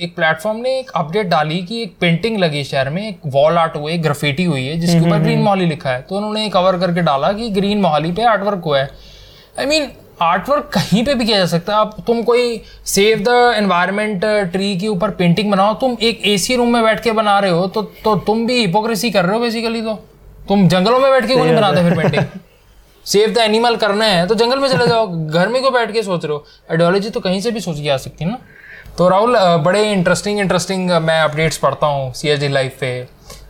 एक 0.00 0.14
प्लेटफॉर्म 0.16 0.58
ने 0.58 0.78
एक 0.78 0.90
अपडेट 0.96 1.26
डाली 1.26 1.56
कि 1.62 1.82
एक 1.82 1.94
पेंटिंग 2.00 2.36
लगी 2.38 2.62
शहर 2.64 2.90
में 2.90 3.06
एक 3.08 3.20
वॉल 3.26 3.56
आर्ट 3.58 3.76
हुई 3.76 3.92
है 3.92 3.98
ग्राफिटी 3.98 4.44
हुई 4.44 4.66
है 4.66 4.76
जिसके 4.80 5.00
ऊपर 5.00 5.18
ग्रीन 5.18 5.38
मोहाली 5.38 5.66
लिखा 5.66 5.90
है। 5.90 6.02
तो 6.02 6.16
उन्होंने 6.16 6.48
कवर 6.48 6.78
करके 6.78 7.02
डाला 7.02 7.32
कि 7.32 7.48
ग्रीन 7.50 7.80
मोहाली 7.80 8.12
पे 8.12 8.22
आर्ट 8.24 8.42
वर्क 8.42 8.62
हुआ 8.64 8.78
है। 8.78 8.88
आई 9.58 9.66
मीन 9.66 9.90
आर्ट 10.22 10.48
वर्क 10.48 10.70
कहीं 10.74 11.04
पे 11.04 11.14
भी 11.14 11.24
किया 11.24 11.38
जा 11.38 11.46
सकता 11.46 11.72
है। 11.72 11.78
आप 11.78 11.96
तुम 12.06 12.22
कोई 12.22 12.60
सेव 12.86 13.24
द 13.28 13.54
एनवायरनमेंट 13.56 14.24
ट्री 14.52 14.76
के 14.78 14.88
ऊपर 14.88 15.10
पेंटिंग 15.12 15.50
बनाओ 15.52 15.74
तुम 15.80 15.96
एक 16.02 16.22
एसी 16.26 16.56
रूम 16.56 16.72
में 16.72 16.82
बैठ 16.82 17.02
के 17.02 17.12
बना 17.12 17.38
रहे 17.38 17.50
हो 17.50 17.66
तो 17.66 17.82
तो 18.04 18.14
तुम 18.26 18.46
भी 18.46 18.60
हिपोक्रेसी 18.60 19.10
कर 19.10 19.24
रहे 19.24 19.34
हो 19.34 19.40
बेसिकली 19.40 19.82
तो। 19.82 19.94
तुम 20.48 20.66
जंगलों 20.68 21.00
में 21.00 21.10
बैठ 21.10 21.26
के 21.26 21.34
क्यों 21.34 21.44
नहीं 21.44 21.56
बनाते 21.56 21.82
फिर 21.82 21.96
पेंटिंग 21.96 22.40
सेव 23.06 23.32
द 23.34 23.38
एनिमल 23.38 23.76
करना 23.76 24.04
है 24.04 24.26
तो 24.26 24.34
जंगल 24.34 24.58
में 24.58 24.68
चले 24.68 24.86
जाओ 24.86 25.06
घर 25.06 25.48
में 25.48 25.60
क्यों 25.60 25.72
बैठ 25.72 25.92
के 25.92 26.02
सोच 26.02 26.24
रहे 26.24 26.32
हो? 26.32 26.44
आइडियोलॉजी 26.70 27.10
तो 27.10 27.20
कहीं 27.20 27.40
से 27.40 27.50
भी 27.50 27.60
सोची 27.60 27.84
जा 27.84 27.96
सकती 27.98 28.24
है 28.24 28.30
ना। 28.30 28.38
तो 29.00 29.08
राहुल 29.08 29.36
बड़े 29.64 29.82
इंटरेस्टिंग 29.92 30.38
इंटरेस्टिंग 30.40 30.90
मैं 31.02 31.20
अपडेट्स 31.20 31.58
पढ़ता 31.58 31.86
हूँ 31.86 32.12
सी 32.14 32.28
एच 32.28 32.40
डी 32.40 32.48
लाइफ 32.48 32.76
पे। 32.80 32.90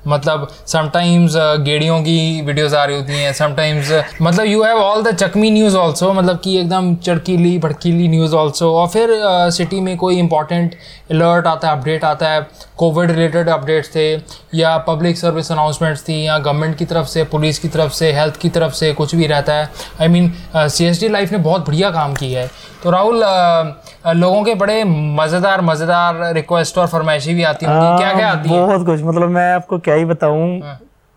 मतलब 0.09 0.49
समटाइम्स 0.67 1.33
गेड़ियों 1.37 2.01
की 2.01 2.43
वीडियोस 2.43 2.75
आ 2.75 2.85
रही 2.85 2.97
होती 2.97 3.13
हैं 3.13 3.33
समटाइम्स 3.33 4.03
मतलब 4.23 4.47
यू 4.47 4.63
हैव 4.63 4.77
ऑल 4.77 5.03
द 5.03 5.15
चकमी 5.15 5.51
न्यूज़ 5.51 5.77
ऑल्सो 5.77 6.13
मतलब 6.13 6.41
कि 6.45 6.59
एकदम 6.59 6.95
चड़कीली 6.95 7.59
भड़कीली 7.59 8.09
न्यूज़ 8.09 8.35
ऑल्सो 8.35 8.75
और 8.75 8.89
फिर 8.89 9.09
सिटी 9.51 9.77
uh, 9.77 9.83
में 9.83 9.97
कोई 9.97 10.17
इंपॉर्टेंट 10.17 10.75
अलर्ट 11.11 11.47
आता 11.47 11.69
है 11.69 11.79
अपडेट 11.79 12.05
आता 12.05 12.29
है 12.29 12.47
कोविड 12.77 13.11
रिलेटेड 13.11 13.49
अपडेट्स 13.49 13.89
थे 13.89 14.13
या 14.55 14.79
पब्लिक 14.79 15.19
सर्विस 15.19 15.53
अनाउंसमेंट्स 15.53 16.03
थी 16.03 16.27
या 16.27 16.39
गवर्नमेंट 16.39 16.77
की 16.77 16.85
तरफ़ 16.85 17.07
से 17.07 17.25
पुलिस 17.25 17.59
की 17.59 17.69
तरफ़ 17.69 17.93
से 17.93 18.13
हेल्थ 18.13 18.37
की 18.37 18.49
तरफ़ 18.49 18.73
से 18.73 18.93
कुछ 18.93 19.15
भी 19.15 19.27
रहता 19.27 19.53
है। 19.53 19.71
I 20.01 20.09
mean 20.09 20.33
C 20.57 20.85
S 20.85 21.01
D 21.01 21.09
life 21.09 21.33
ने 21.33 21.39
बहुत 21.39 21.67
बढ़िया 21.67 21.91
काम 21.91 22.15
किया 22.15 22.41
है। 22.41 22.51
तो 22.85 22.91
राहुल 22.91 23.23
अ, 23.23 23.63
अ, 24.07 24.13
लोगों 24.13 24.43
के 24.45 24.55
बड़े 24.55 24.85
मज़ेदार 24.85 25.61
मज़ेदार 25.61 26.35
रिक्वेस्ट 26.35 26.79
और 26.79 26.87
फरमाइशी 26.87 27.35
भी 27.35 27.43
आती 27.43 27.67
होंगी। 27.67 28.03
क्या 28.03 28.13
क्या 28.13 28.29
आती 28.31 28.51
है? 28.51 28.67
बहुत 28.67 28.87
कुछ 28.87 29.03
मतलब 29.03 29.29
मैं 29.29 29.55
आपको 29.55 29.79
क्या 29.91 29.99
ही 29.99 30.05
बताऊँ। 30.05 30.77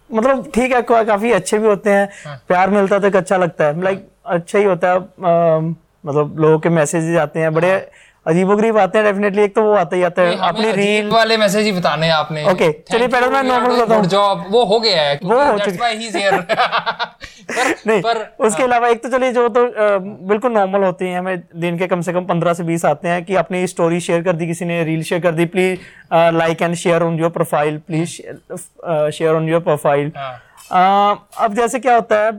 मतलब 0.09 0.49
ठीक 0.55 0.71
है 0.71 0.81
काफ़ी 0.81 1.31
अच्छे 1.31 1.57
भी 1.59 1.67
होते 1.67 1.89
हैं। 1.89 2.37
प्यार 2.47 2.69
मिलता 2.69 2.95
है 2.95 3.09
तो 3.11 3.17
अच्छा 3.17 3.37
लगता 3.37 3.65
है। 3.65 3.81
लाइक 3.83 4.07
अच्छा 4.25 4.59
ही 4.59 4.65
होता 4.65 4.91
है। 4.91 4.99
मतलब 6.05 6.39
लोगों 6.39 6.59
के 6.59 6.69
मैसेजेस 6.69 7.17
आते 7.19 7.39
हैं। 7.39 7.53
बड़े 7.53 7.71
अजीबोगरीब 8.25 8.77
आते 8.77 8.97
हैं 8.97 9.05
डेफिनेटली 9.05 9.41
एक 9.43 9.55
तो 9.55 9.61
वो 9.63 9.73
आता 9.75 9.95
ही 9.95 10.03
आता 10.03 10.21
है। 10.21 10.37
अपनी 10.49 10.71
रील 10.71 11.09
वाले 11.11 11.37
मैसेज 11.37 11.65
ही 11.65 11.71
बताने 11.71 12.07
हैं 12.07 12.13
आपने। 12.13 12.43
Okay, 12.45 12.71
चलिए 12.91 13.07
पहले 13.07 13.27
मैं 13.27 13.41
normal 13.43 13.81
बताऊँ। 13.81 14.05
जॉब 14.05 14.45
वो 14.51 14.63
हो 14.65 14.79
गया 14.79 15.01
है। 15.01 15.19
वो 15.23 15.39
हो 15.41 15.57
why 15.57 15.91
he's 16.01 16.15
here 16.15 16.41
पर 17.43 17.73
नहीं 17.87 18.01
पर 18.01 18.19
उसके 18.39 18.63
अलावा 18.63 18.87
एक 18.87 19.01
तो 19.03 19.09
चलिए 19.09 19.31
जो 19.33 19.47
तो 19.49 19.65
बिल्कुल 20.27 20.51
नॉर्मल 20.51 20.83
होती 20.83 21.05
है। 21.05 21.17
हमें 21.17 21.43
दिन 21.61 21.77
के 21.77 21.87
कम 21.87 22.01
से 22.01 22.13
कम 22.13 22.25
पंद्रह 22.25 22.53
से 22.53 22.63
बीस 22.63 22.85
आते 22.85 23.07
हैं 23.07 23.23
कि 23.25 23.35
अपनी 23.35 23.65
स्टोरी 23.67 23.99
शेयर 23.99 24.21
कर 24.23 24.35
दी 24.35 24.47
किसी 24.47 24.65
ने 24.65 24.83
रील 24.83 25.03
शेयर 25.03 25.21
कर 25.21 25.31
दी 25.31 25.45
please 25.55 25.79
like 26.37 26.61
and 26.61 26.75
share 26.75 27.03
on 27.03 27.19
your 27.19 27.29
profile 27.31 27.77
please 27.87 28.09
share 29.17 29.33
on 29.35 29.49
your 29.49 29.61
profile 29.61 30.11
हाँ, 30.17 31.27
अब 31.39 31.53
जैसे 31.55 31.79
क्या 31.79 31.95
होता 31.95 32.23
है 32.25 32.31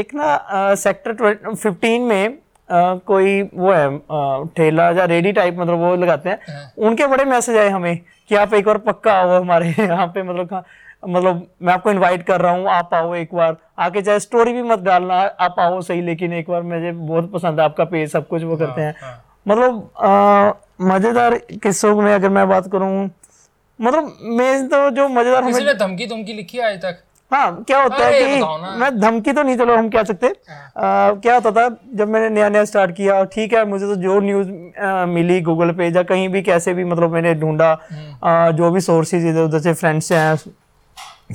एक 0.00 0.14
ना 0.14 0.74
सेक्टर 0.78 1.54
फिफ्टीन 1.54 2.02
में 2.02 2.38
अ, 2.72 2.94
कोई 3.06 3.42
वो 3.42 3.72
है 3.72 4.46
ठेला 4.56 4.90
या 4.90 5.04
रेडी 5.04 5.32
टाइप 5.32 5.58
मतलब 5.58 5.78
वो 5.78 5.94
लगाते 5.96 6.28
हैं। 6.28 6.38
उनके 6.78 7.06
बड़े 7.06 7.24
मैसेज 7.24 7.56
आए 7.56 7.68
हमें 7.68 7.96
कि 8.28 8.34
आप 8.34 8.54
एक 8.54 8.64
बार 8.64 8.78
पक्का 8.78 9.12
आओ 9.12 9.40
हमारे 9.40 9.68
यहाँ 9.78 10.06
पे 10.06 10.22
मतलब 10.22 10.64
मतलब 11.08 11.46
मैं 11.62 11.72
आपको 11.74 11.90
इनवाइट 11.90 12.22
कर 12.22 12.40
रहा 12.40 12.52
हूँ 12.52 12.68
आप 12.68 12.94
आओ 12.94 13.14
एक 13.14 13.34
बार। 13.34 13.56
आके 13.78 14.02
चाहे 14.02 14.20
स्टोरी 14.20 14.52
भी 14.52 14.62
मत 14.62 14.78
डालना 14.78 15.14
आप 15.40 15.56
आओ 15.60 15.80
सही 15.80 16.02
लेकिन 16.02 16.32
एक 16.32 16.50
बार 16.50 16.62
मुझे 16.62 16.92
बहुत 16.92 17.30
पसंद 17.32 17.60
है 17.60 17.64
आपका 17.64 17.84
पेज 17.84 18.10
सब 18.12 18.28
कुछ 18.28 18.42
वो 18.42 18.56
करते 18.56 18.80
हैं 18.80 18.94
मतलब 19.48 19.90
आ, 20.00 20.52
मज़ेदार 20.80 21.38
किस्सों 21.62 21.94
में 22.02 22.14
अगर 22.14 22.28
मैं 22.28 22.48
बात 22.48 22.70
करूँ 22.72 23.10
मतलब 23.80 24.16
मैं 24.22 24.68
तो 24.68 24.90
जो 24.90 25.08
मज़ेदार 25.08 25.42
हमें 25.44 25.64
ने 25.64 25.74
धमकी 25.74 26.32
लिखी 26.32 26.58
है 26.58 26.72
आज 26.72 26.78
तक? 26.78 27.02
हाँ 27.32 27.64
क्या 27.64 27.82
होता 27.82 28.06
है 28.06 28.20
कि। 28.20 28.40
हाँ। 28.40 28.76
मैं 28.78 28.90
धमकी 29.00 29.32
तो 29.32 29.42
नहीं 29.42 29.56
चलो 29.56 29.76
हम 29.76 29.88
कह 29.88 30.02
सकते 30.02 30.26
आ, 30.26 30.32
क्या 30.76 31.34
होता 31.34 31.50
था 31.50 31.68
जब 31.94 32.08
मैंने 32.08 32.28
नया 32.30 32.48
नया 32.48 32.64
स्टार्ट 32.64 32.94
किया 32.96 33.22
ठीक 33.32 33.52
है 33.54 33.64
मुझे 33.64 33.86
तो 33.86 33.96
जो 33.96 34.18
न्यूज़ 34.20 34.48
मिली 35.08 35.40
गूगल 35.40 35.72
पे 35.72 35.88
या 35.88 36.02
कहीं 36.04 36.28
भी 36.28 36.42
कैसे 36.42 36.74
भी 36.74 36.84
मतलब 36.84 37.12
मैंने 37.12 37.34
ढूंढा 37.34 37.70
हम्म। 37.90 38.50
जो 38.56 38.70
भी 38.70 38.80
सोर्सेज 38.80 39.26
इधर 39.26 39.40
उधर 39.40 39.60
से 39.60 39.72
फ्रेंड्स 39.74 40.06
से 40.06 40.16
हैं 40.16 40.36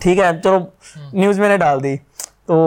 ठीक 0.01 0.19
है 0.19 0.39
चलो 0.41 0.57
हम्म। 0.57 1.19
न्यूज़ 1.19 1.41
मैंने 1.41 1.57
डाल 1.57 1.81
दी 1.81 1.95
तो 2.47 2.57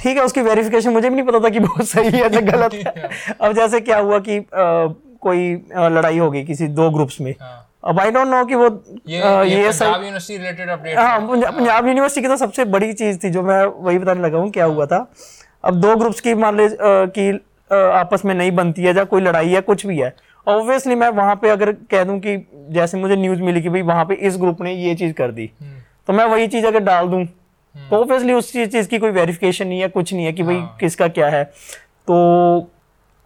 ठीक 0.00 0.16
है 0.16 0.24
उसकी 0.24 0.42
वेरिफिकेशन 0.42 0.92
मुझे 0.92 1.08
भी 1.08 1.14
नहीं 1.16 1.26
पता 1.26 1.40
था 1.40 1.48
कि 1.48 1.60
बहुत 1.60 1.88
सही 1.88 2.10
है 2.10 2.20
या 2.24 2.40
गलत 2.42 2.74
है 2.74 3.08
अब 3.40 3.52
जैसे 3.52 3.80
क्या 3.80 3.98
हुआ 3.98 4.18
कि 4.18 4.38
आ, 4.38 4.86
कोई 5.20 5.52
लड़ाई 5.90 6.18
हो 6.18 6.30
गई 6.30 6.42
किसी 6.44 6.66
दो 6.68 6.90
ग्रुप्स 6.90 7.20
में 7.20 7.34
हाँ। 7.40 7.66
अब 7.84 8.00
आई 8.00 8.10
डोंट 8.10 8.26
नो 8.28 8.44
कि 8.44 8.54
वो 8.54 8.64
ये 9.08 9.20
आ, 9.22 9.42
ये 9.42 9.56
ये 9.56 9.68
पंजाब 9.68 10.02
यूनिवर्सिटी 10.02 10.38
रिलेटेड 10.38 10.68
अपडेट 10.68 10.98
हाँ 10.98 11.20
पंजा- 11.28 11.52
पंजाब 11.54 11.86
यूनिवर्सिटी 11.86 12.22
की 12.22 12.28
तो 12.28 12.36
सबसे 12.36 12.64
बड़ी 12.74 12.92
चीज़ 12.92 13.18
थी 13.24 13.30
जो 13.30 13.42
मैं 13.42 13.62
वही 13.84 13.98
बताने 13.98 14.20
लगा 14.20 14.38
हूँ 14.38 14.50
क्या 14.50 14.64
हुआ 14.64 14.86
था। 14.86 15.06
अब 15.64 15.80
दो 15.80 15.94
ग्रुप्स 15.96 16.20
की 16.20 16.34
मान 16.34 16.56
ले 16.56 16.66
अ, 16.66 16.76
कि 16.80 17.30
आपस 17.70 18.24
में 18.24 18.34
नहीं 18.34 18.50
बनती 18.52 18.82
है 18.82 18.94
या 18.96 19.04
कोई 19.04 19.20
लड़ाई 19.20 19.48
है 19.48 19.60
कुछ 19.60 19.86
भी 19.86 19.98
है। 19.98 20.14
ऑब्वियसली 20.46 20.94
मैं 20.94 21.08
वहाँ 21.08 21.34
पे 21.36 21.48
अगर 21.48 21.72
कह 21.90 22.04
दूँ 22.04 22.18
कि 22.20 22.36
जैसे 22.72 22.98
मुझे 22.98 23.16
न्यूज़ 23.16 23.42
मिली 23.42 23.62
कि 23.62 23.68
भाई 23.68 23.82
वहाँ 23.82 24.04
पे 24.04 24.14
इस 24.14 24.36
ग्रुप 24.36 24.62
ने 24.62 24.72
ये 24.74 24.94
चीज़ 24.94 25.12
कर 25.12 25.30
दी 25.32 25.50
तो 26.08 26.12
मैं 26.12 26.24
वही 26.24 26.46
चीज़ 26.48 26.66
अगर 26.66 26.80
डाल 26.80 27.08
दूँ 27.08 27.24
तो 27.90 27.96
ऑब्वियसली 27.96 28.32
उस 28.32 28.52
चीज़ 28.52 28.70
चीज़ 28.70 28.88
की 28.88 28.98
कोई 28.98 29.10
वेरिफिकेशन 29.10 29.66
नहीं 29.66 29.80
है 29.80 29.88
कुछ 29.88 30.12
नहीं 30.14 30.24
है 30.24 30.32
कि 30.32 30.42
भाई 30.42 30.62
किसका 30.80 31.08
क्या 31.08 31.28
है। 31.28 31.44
तो 32.08 32.70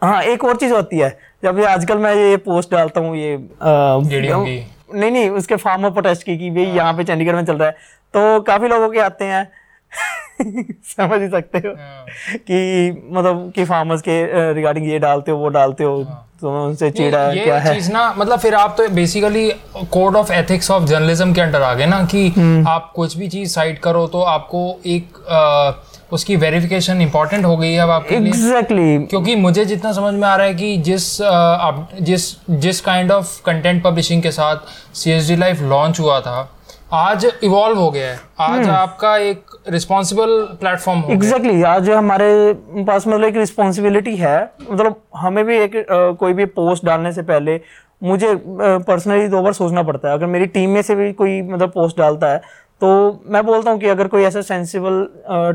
हाँ 0.04 0.22
एक 0.24 0.44
और 0.44 0.56
चीज़ 0.56 0.72
होती 0.72 0.98
है 0.98 1.16
जब 1.44 1.58
ये 1.58 1.64
आजकल 1.66 1.98
मैं 1.98 2.14
ये 2.14 2.36
पोस्ट 2.44 2.70
डालता 2.70 3.00
हूँ 3.00 3.16
ये 3.16 3.36
नहीं 3.62 5.10
नहीं 5.10 5.28
उसके 5.32 5.56
फार्मर 5.56 5.90
प्रोटेस्ट 5.90 6.22
की 6.22 6.36
कि 6.38 6.50
भाई 6.50 6.64
यहाँ 6.66 6.92
पे 6.94 7.04
चंडीगढ़ 7.04 7.34
में 7.34 7.44
चल 7.44 7.56
रहा 7.56 7.68
है 7.68 7.76
तो 8.14 8.40
काफ़ी 8.42 8.68
लोगों 8.68 8.88
के 8.88 9.00
आते 9.00 9.24
हैं 9.24 9.46
समझ 10.86 11.20
ही 11.20 11.28
सकते 11.28 11.58
हो 11.58 11.72
हाँ। 11.72 12.04
कि 12.40 13.08
मतलब 13.12 13.52
कि 13.56 13.64
फार्मर्स 13.64 14.00
के 14.02 14.52
रिगार्डिंग 14.52 14.88
ये 14.88 14.98
डालते 14.98 15.30
हो 15.30 15.38
वो 15.38 15.48
डालते 15.48 15.84
हो 15.84 16.02
तो 16.40 16.64
उनसे 16.64 16.90
चिड़ा 16.90 17.18
हाँ। 17.18 17.34
ये 17.34 17.44
क्या 17.44 17.58
है 17.58 17.74
चीज़ 17.74 17.90
ना 17.92 18.12
मतलब 18.18 18.38
फिर 18.38 18.54
आप 18.54 18.74
तो 18.78 18.88
basically 18.94 19.48
code 19.92 20.16
of 20.16 20.32
ethics 20.32 20.70
of 20.70 20.84
journalism 20.84 21.32
के 21.32 21.40
अंडर 21.40 21.62
आ 21.62 21.72
गए 21.74 21.86
ना 21.86 22.04
कि 22.04 22.26
हम्म। 22.28 22.66
आप 22.68 22.92
कुछ 22.96 23.16
भी 23.16 23.28
चीज़ 23.28 23.52
साइट 23.52 23.78
करो 23.78 24.06
तो 24.06 24.22
आपको 24.28 24.66
एक 24.86 25.16
अ, 25.18 25.70
उसकी 26.14 26.36
वेरिफिकेशन 26.36 27.00
इंपॉर्टेंट 27.00 27.44
हो 27.44 27.56
गई 27.56 27.72
है 27.72 27.80
अब 27.80 27.90
आपके 27.90 28.18
लिए? 28.18 28.28
एग्जैक्टली 28.28 28.98
क्योंकि 29.06 29.36
मुझे 29.36 29.64
जितना 29.64 29.92
समझ 29.92 30.14
में 30.14 30.26
आ 30.28 30.34
रहा 30.36 30.46
है 30.46 30.54
कि 30.54 30.76
जिस 30.78 31.20
आप 31.22 31.88
जिस 32.00 32.26
जिस 32.50 32.80
काइंड 32.80 33.12
ऑफ़ 33.12 33.40
कंटेंट 33.46 33.82
पब्लिशिंग 33.84 34.22
के 34.22 34.30
साथ 34.32 34.56
C 34.94 35.10
S 35.10 35.28
D 35.28 35.36
life 35.36 35.60
launch 35.62 36.00
हुआ 36.00 36.20
था 36.20 36.50
आज 36.92 37.24
इवॉल्व 37.44 37.78
हो 37.78 37.90
गया 37.90 38.08
है। 38.08 38.18
आज 38.40 38.58
हम्म। 38.58 38.70
आपका 38.70 39.16
एक 39.18 39.56
रिस्पॉन्सिबल 39.68 40.36
प्लेटफॉर्म 40.60 41.00
हो 41.00 41.12
एग्जैक्टली 41.12 41.62
आज 41.62 41.88
हमारे 41.90 42.52
पास 42.84 43.06
मतलब 43.06 43.24
एक 43.24 43.36
रिस्पॉन्सिबिलिटी 43.36 44.16
है 44.16 44.38
मतलब 44.70 45.00
हमें 45.16 45.44
भी 45.44 45.56
एक 45.58 45.72
कोई 46.20 46.32
भी 46.32 46.44
पोस्ट 46.58 46.84
डालने 46.84 47.12
से 47.12 47.22
पहले 47.22 47.60
मुझे 48.02 48.34
पर्सनली 48.48 49.28
दो 49.28 49.40
बार 49.42 49.52
सोचना 49.52 49.82
पड़ता 49.82 50.08
है। 50.08 50.14
अगर 50.14 50.26
मेरी 50.26 50.46
टीम 50.46 50.70
में 50.70 50.80
से 50.82 50.94
भी 50.94 51.12
कोई 51.12 51.40
मतलब 51.42 51.70
पोस्ट 51.70 51.98
डालता 51.98 52.32
है 52.32 52.40
तो 52.84 53.22
मैं 53.26 53.44
बोलता 53.46 53.70
हूँ 53.70 53.78
कि 53.80 53.86
अगर 53.88 54.08
कोई 54.08 54.22
ऐसा 54.22 54.40
सेंसिबल 54.42 55.06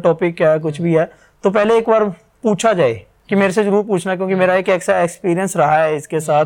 टॉपिक 0.03 0.41
है 0.41 0.57
कुछ 0.59 0.79
भी 0.81 0.93
है 0.93 1.05
तो 1.43 1.49
पहले 1.49 1.77
एक 1.77 1.89
बार 1.89 2.03
पूछा 2.43 2.71
जाए 2.73 2.93
कि 3.29 3.35
मेरे 3.35 3.53
से 3.53 3.63
ज़रूर 3.63 3.83
पूछना 3.85 4.15
क्योंकि 4.15 4.35
मेरा 4.35 4.55
एक 4.55 4.69
ऐसा 4.69 4.99
एक्सपीरियंस 5.01 5.55
रहा 5.57 5.75
है 5.77 5.95
इसके 5.95 6.19
साथ। 6.19 6.45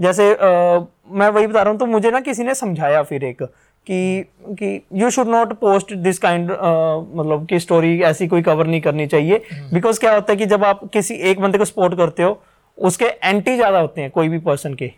जैसे 0.00 0.30
अ, 0.32 0.86
मैं 1.10 1.28
वही 1.28 1.46
बता 1.46 1.62
रहा 1.62 1.70
हूँ 1.70 1.78
तो 1.78 1.86
मुझे 1.86 2.10
ना 2.10 2.20
किसी 2.20 2.44
ने 2.44 2.54
समझाया 2.54 3.02
फिर 3.02 3.24
एक 3.24 3.42
कि 3.86 4.24
कि 4.58 4.80
you 4.94 5.10
should 5.10 5.28
not 5.28 5.52
post 5.60 5.92
this 5.94 6.18
kind 6.18 6.50
मतलब 6.50 7.46
कि 7.50 7.60
स्टोरी 7.60 8.00
ऐसी 8.04 8.28
कोई 8.28 8.42
कवर 8.42 8.66
नहीं 8.66 8.80
करनी 8.80 9.06
चाहिए। 9.06 9.42
बिकॉज़ 9.72 10.00
क्या 10.00 10.14
होता 10.14 10.32
है 10.32 10.36
कि 10.36 10.46
जब 10.46 10.64
आप 10.64 10.84
किसी 10.92 11.14
एक 11.30 11.40
बंदे 11.40 11.58
को 11.58 11.64
सपोर्ट 11.64 11.96
करते 11.96 12.22
हो 12.22 12.40
उसके 12.78 13.04
एंटी 13.04 13.56
ज़्यादा 13.56 13.78
होते 13.78 14.00
हैं 14.00 14.10
कोई 14.10 14.28
भी 14.28 14.38
पर्सन 14.40 14.74
के। 14.74 14.90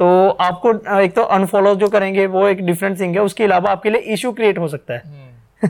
तो 0.00 0.28
आपको 0.30 0.98
एक 1.00 1.14
तो 1.14 1.22
अनफॉलो 1.22 1.74
जो 1.74 1.88
करेंगे 1.88 2.26
वो 2.26 2.48
एक 2.48 2.66
डिफरेंट 2.66 3.00
थिंग 3.00 3.14
है। 3.14 3.22
उसके 3.22 3.44
अलावा 3.44 3.70
आपके 3.70 3.90
लिए 3.90 4.00
इशू 4.00 4.32
क्रिएट 4.32 4.58
हो 4.58 4.68
सकता 4.68 4.94
है। 4.94 5.02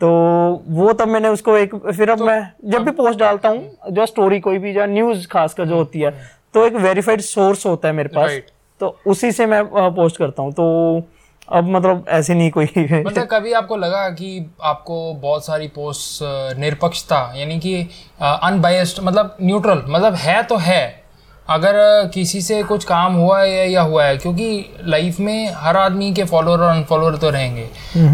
तो 0.00 0.08
वो 0.68 0.92
तब 0.92 1.08
मैंने 1.08 1.28
उसको 1.28 1.56
एक 1.56 1.74
फिर 1.76 2.10
अब 2.10 2.18
तो, 2.18 2.24
मैं 2.24 2.52
जब 2.64 2.84
भी 2.84 2.90
पोस्ट 2.90 3.18
डालता 3.18 3.48
हूँ 3.48 3.76
जो 3.90 4.06
स्टोरी 4.06 4.40
कोई 4.40 4.58
भी 4.58 4.78
या 4.78 4.86
न्यूज़ 4.86 5.28
खासकर 5.28 5.64
जो 5.64 5.74
होती 5.74 6.00
है 6.00 6.10
तो 6.54 6.66
एक 6.66 6.72
वेरीफाइड 6.72 7.20
सोर्स 7.20 7.66
होता 7.66 7.88
है 7.88 7.94
मेरे 7.94 8.08
पास। 8.08 8.40
तो 8.80 9.00
उसी 9.06 9.32
से 9.32 9.46
मैं 9.46 9.64
पोस्ट 9.74 10.16
करता 10.16 10.42
हूँ। 10.42 10.52
तो 10.52 11.02
अब 11.52 11.64
मतलब 11.64 12.04
ऐसे 12.08 12.34
नहीं 12.34 12.50
कोई 12.50 12.64
मतलब 12.76 13.26
कभी 13.26 13.52
आपको 13.52 13.76
लगा 13.76 14.10
कि 14.10 14.50
आपको 14.62 15.14
बहुत 15.14 15.46
सारी 15.46 15.68
पोस्ट 15.68 16.18
निरपक्षता 16.58 17.32
यानी 17.36 17.58
कि 17.58 17.88
अनबायस्ड 18.22 19.02
मतलब 19.02 19.36
न्यूट्रल 19.42 19.82
मतलब 19.88 20.14
है 20.14 20.42
तो 20.42 20.56
है 20.56 21.03
अगर 21.50 21.74
किसी 22.14 22.40
से 22.40 22.62
कुछ 22.62 22.84
काम 22.84 23.14
हुआ 23.14 23.40
है 23.42 23.70
या 23.72 23.82
हुआ 23.82 24.04
है 24.04 24.16
क्योंकि 24.16 24.76
लाइफ 24.84 25.18
में 25.20 25.52
हर 25.54 25.76
आदमी 25.76 26.12
के 26.14 26.24
फॉलोअर 26.24 26.60
और 26.60 26.70
अनफॉलोअर 26.70 27.16
तो 27.16 27.30
रहेंगे। 27.30 27.64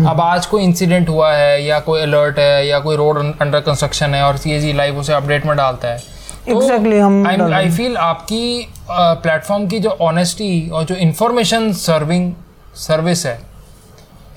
अब 0.09 0.21
आज 0.21 0.47
कोई 0.47 0.63
इंसिडेंट 0.63 1.09
हुआ 1.09 1.33
है 1.33 1.63
या 1.65 1.79
कोई 1.81 2.03
अलर्ट 2.03 2.39
है 2.39 2.67
या 2.67 2.79
कोई 2.79 2.97
रोड 2.97 3.19
अंडर 3.41 3.61
कंस्ट्रक्शन 3.61 4.15
है 4.15 4.23
और 4.23 4.37
सी 4.37 4.73
लाइव 4.73 4.99
उसे 4.99 5.13
अपडेट 5.13 5.47
में 5.47 5.57
डालता 5.57 5.89
है 5.89 6.03
Exactly, 6.49 7.01
हम 7.01 7.53
आई 7.55 7.71
फील 7.71 7.97
आपकी 7.97 8.69
प्लेटफॉर्म 8.91 9.67
की 9.69 9.79
जो 9.79 9.91
ऑनेस्टी 10.01 10.69
और 10.71 10.85
जो 10.85 10.95
इंफॉर्मेशन 10.95 11.73
सर्विंग 11.73 12.33
सर्विस 12.77 13.27
है 13.27 13.41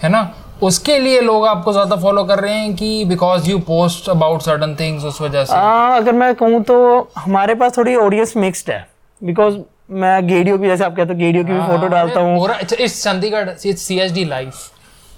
है 0.04 0.10
ना? 0.10 0.30
उसके 0.62 0.98
लिए 1.00 1.20
लोग 1.22 1.46
आपको 1.48 1.72
ज़्यादा 1.74 1.96
फॉलो 1.96 2.24
कर 2.24 2.40
रहे 2.40 2.54
हैं 2.54 2.76
कि 2.76 3.06
because 3.06 3.50
you 3.50 3.60
post 3.68 4.10
about 4.10 4.42
certain 4.42 4.76
things 4.80 5.04
उस 5.06 5.22
वजह 5.22 5.44
से? 5.46 5.54
आ, 5.54 5.96
अगर 5.96 6.14
मैं 6.14 6.34
कहूँ 6.36 6.62
तो 6.64 7.10
हमारे 7.18 7.56
पास 7.56 7.78
थोड़ी 7.78 7.96
ऑडियंस 7.96 8.34
मिक्स्ड 8.38 8.70
है। 8.72 8.86
बिकॉज़ 9.22 9.58
मैं 9.92 10.28
गेडियो 10.28 10.58
की 10.58 10.68
जैसे 10.68 10.84
आप 10.84 10.96
कहते 10.96 11.14
हो 11.14 11.20
गेडियो 11.20 11.44
की 11.44 11.52
भी 11.52 11.60
फ़ोटो 11.60 11.88
डालता 11.88 12.20
हूँ। 12.20 12.38
पूरा 12.38 12.58
it's 12.62 13.04
Chandigarh 13.04 13.50
it's 13.66 13.82
C 13.82 14.00
H 14.00 14.12
D 14.12 14.26
life 14.26 14.70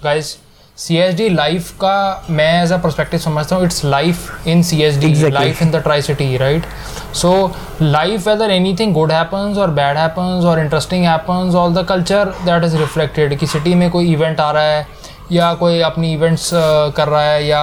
guys 0.04 0.36
C 0.78 0.96
H 0.98 1.14
D 1.16 1.28
life 1.28 1.70
का 1.82 2.26
मैं 2.30 2.62
एज 2.62 2.72
अ 2.72 2.76
परस्पेक्टिव 2.78 3.20
समझता 3.20 3.56
हूँ 3.56 3.64
it's 3.64 3.84
life 3.84 4.48
in 4.48 4.62
C 4.62 4.82
H 4.82 4.94
D 4.94 5.30
life 5.30 5.62
in 5.62 5.70
the 5.70 5.76
tricity 6.02 6.36
right 6.36 6.64
so 7.14 7.30
life 7.82 8.26
whether 8.28 8.50
anything 8.50 8.92
good 8.94 9.12
happens 9.12 9.58
और 9.58 9.70
bad 9.70 9.96
happens 9.96 10.44
और 10.44 10.60
interesting 10.60 11.04
happens 11.04 11.54
all 11.54 11.74
the 11.74 11.86
culture 11.88 12.34
that 12.44 12.64
is 12.64 12.76
reflected 12.76 13.38
कि 13.38 13.46
city 13.46 13.74
में 13.74 13.90
कोई 13.90 14.12
event 14.12 14.40
आ 14.40 14.50
रहा 14.50 14.62
है 14.62 14.86
या 15.32 15.52
कोई 15.54 15.80
अपनी 15.82 16.12
इवेंट्स 16.12 16.50
कर 16.96 17.08
रहा 17.08 17.22
है 17.22 17.46
या 17.46 17.62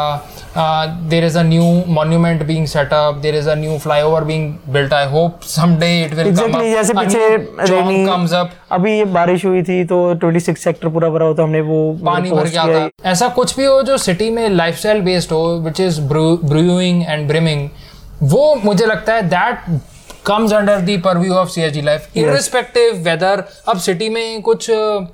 there 1.10 1.26
is 1.26 1.38
a 1.38 1.42
new 1.44 1.64
monument 1.90 2.44
being 2.46 2.66
set 2.68 2.94
up 2.94 3.16
there 3.22 3.36
is 3.36 3.50
a 3.50 3.56
new 3.56 3.78
flyover 3.78 4.24
being 4.24 4.54
built 4.74 4.94
I 4.94 5.06
hope 5.10 5.40
someday 5.48 5.90
it 6.02 6.14
will 6.14 6.36
come 6.36 6.60
जैसे 6.62 6.94
पीछे 6.94 7.28
रेनी 7.38 8.06
कम्स 8.06 8.34
अप 8.34 8.52
अभी 8.72 8.98
ये 8.98 9.06
बारिश 9.16 9.46
हुई 9.46 9.64
थी 9.64 9.84
तो 9.86 9.98
26 10.26 10.58
सेक्टर 10.58 10.88
पूरा 10.90 11.10
भरा 11.10 11.26
हुआ 11.26 11.36
था 11.38 11.44
हमने 11.44 11.62
वो 11.62 11.80
पानी 12.06 12.32
भर 12.32 12.50
किया 12.50 12.64
आता 12.64 13.10
ऐसा 13.12 13.28
कुछ 13.40 13.56
भी 13.58 13.66
हो 13.66 13.82
जो 13.84 13.98
सिटी 14.00 14.30
में 14.30 14.48
लाइफस्टाइल 14.50 15.02
बेस्ड 15.02 15.32
हो 15.32 15.42
which 15.66 15.80
is 15.80 16.00
brewing 16.04 17.04
and 17.04 17.28
brimming 17.28 17.68
वो 18.32 18.54
मुझे 18.66 18.86
लगता 18.86 19.14
है 19.14 19.22
that 19.30 19.80
comes 20.26 20.54
under 20.54 20.80
the 20.82 21.02
purview 21.06 21.34
of 21.36 21.50
CSD 21.50 21.82
life 21.82 22.18
irrespective 22.18 23.02
whether 23.06 23.44
अब 23.70 23.80
सिटी 23.80 24.10
में 24.10 24.42
कुछ 24.42 24.70
अ, 24.72 25.06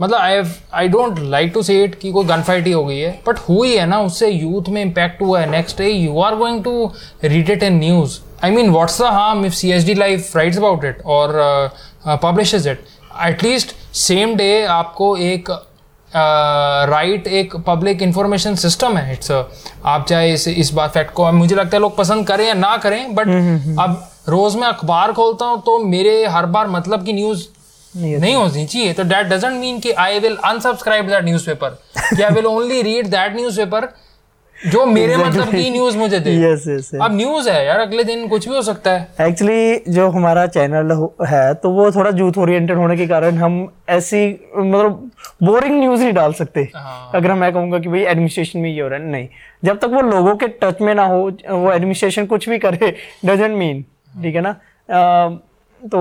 मतलब 0.00 0.18
I 0.18 0.42
I 0.74 0.88
don't 0.88 1.18
like 1.20 1.52
to 1.54 1.62
say 1.62 1.82
it 1.84 1.94
कि 1.94 2.10
कोई 2.12 2.24
गन 2.24 2.42
फाइट 2.42 2.66
ही 2.66 2.72
हो 2.72 2.84
गई 2.84 2.98
है 2.98 3.10
बट 3.26 3.38
हुई 3.38 3.76
है 3.76 3.86
ना 3.86 4.00
उससे 4.00 4.28
यूथ 4.28 4.68
में 4.68 4.80
इम्पैक्ट 4.82 5.22
हुआ 5.22 5.40
है 5.40 5.50
next 5.50 5.78
day 5.78 5.88
you 5.88 6.20
are 6.20 6.34
going 6.36 6.62
to 6.64 6.90
read 7.24 7.50
it 7.50 7.62
in 7.62 7.78
news 7.78 8.18
I 8.44 8.50
mean 8.50 8.70
what's 8.70 9.00
the 9.00 9.12
harm 9.12 9.44
if 9.46 9.54
C 9.54 9.70
S 9.72 9.84
D 9.84 9.94
life 9.94 10.36
writes 10.36 10.58
about 10.58 10.84
it 10.84 11.02
और 11.06 11.38
publishes 12.22 12.68
it 12.68 12.84
at least 13.24 13.74
same 13.96 14.34
day 14.36 14.64
आपको 14.64 15.16
एक 15.18 15.50
right 16.10 17.24
uh, 17.24 17.30
एक 17.30 17.56
public 17.56 18.02
information 18.02 18.54
system 18.54 18.96
है 18.96 19.12
it's 19.12 19.30
आप 19.30 20.04
चाहे 20.08 20.32
इस 20.32 20.46
इस 20.48 20.72
बात 20.72 20.92
फैक्ट 20.92 21.12
को 21.12 21.30
मुझे 21.32 21.54
लगता 21.54 21.76
है 21.76 21.80
लोग 21.80 21.96
पसंद 21.96 22.26
करें 22.26 22.46
या 22.46 22.54
ना 22.54 22.76
करें 22.76 23.14
बट 23.14 23.28
अब 23.80 24.08
रोज 24.28 24.56
मैं 24.56 24.68
अखबार 24.68 25.12
खोलता 25.12 25.44
हूँ 25.44 25.60
तो 25.62 25.78
मेरे 25.80 26.24
हर 26.26 26.46
बार 26.46 26.68
मतलब 26.68 27.04
की 27.04 27.12
न्यूज़ 27.12 27.46
नहीं 27.96 28.16
नहीं 28.16 28.34
होनी 28.34 28.66
चाहिए। 28.66 28.92
तो 28.92 29.04
दैट 29.04 29.26
डजेंट 29.26 29.60
मीन 29.60 29.78
कि 29.80 29.90
I 29.92 30.18
will 30.18 30.36
unsubscribe 30.44 31.08
that 31.08 31.24
newspaper 31.24 31.78
कि 32.16 32.22
I 32.22 32.34
will 32.34 32.46
only 32.46 32.82
read 32.82 33.06
that 33.08 33.36
newspaper 33.36 33.88
जो 34.56 34.84
मेरे 34.86 35.16
मतलब 35.16 35.48
की 35.48 35.70
न्यूज़ 35.70 35.96
मुझे 35.98 36.18
दे। 36.20 36.30
यस 36.34 36.64
यस 36.68 36.90
अब 37.02 37.14
न्यूज़ 37.14 37.48
है 37.50 37.64
यार 37.66 37.80
अगले 37.80 38.04
दिन 38.04 38.26
कुछ 38.28 38.48
भी 38.48 38.54
हो 38.54 38.62
सकता 38.62 38.90
है। 38.90 39.28
एक्चुअली 39.28 39.92
जो 39.92 40.08
हमारा 40.10 40.46
चैनल 40.48 40.92
है 41.28 41.52
तो 41.54 41.70
वो 41.70 41.90
थोड़ा 41.92 42.10
यूथ 42.18 42.38
ओरिएंटेड 42.38 42.76
होने 42.76 42.96
के 42.96 43.06
कारण 43.06 43.36
हम 43.38 43.58
ऐसी 43.88 44.28
मतलब 44.56 45.10
बोरिंग 45.42 45.78
न्यूज़ 45.78 46.02
नहीं 46.02 46.12
डाल 46.12 46.32
सकते। 46.32 46.68
हाँ। 46.74 47.10
अगर 47.14 47.32
मैं 47.34 47.52
कहूँगा 47.52 47.78
कि 47.78 47.88
भाई 47.88 48.00
एडमिनिस्ट्रेशन 48.02 48.58
में 48.58 48.70
ये 48.70 48.80
हो 48.80 48.88
रहा 48.88 48.98
है 48.98 49.06
नहीं। 49.06 49.28
जब 49.64 49.78
तक 49.78 49.90
वो 49.94 50.00
लोगों 50.02 50.34
के 50.36 50.48
टच 50.62 50.80
में 50.80 50.94
ना 50.94 51.04
हो 51.06 51.20
वो 51.50 51.72
एडमिनिस्ट्रेशन 51.72 52.26
कुछ 52.26 52.48
भी 52.48 52.58
करे 52.58 52.94
डजेंट 53.24 53.56
मीन 53.56 53.84
ठीक 54.22 54.34
है 54.34 54.40
ना? 54.40 54.56
तो 55.82 55.98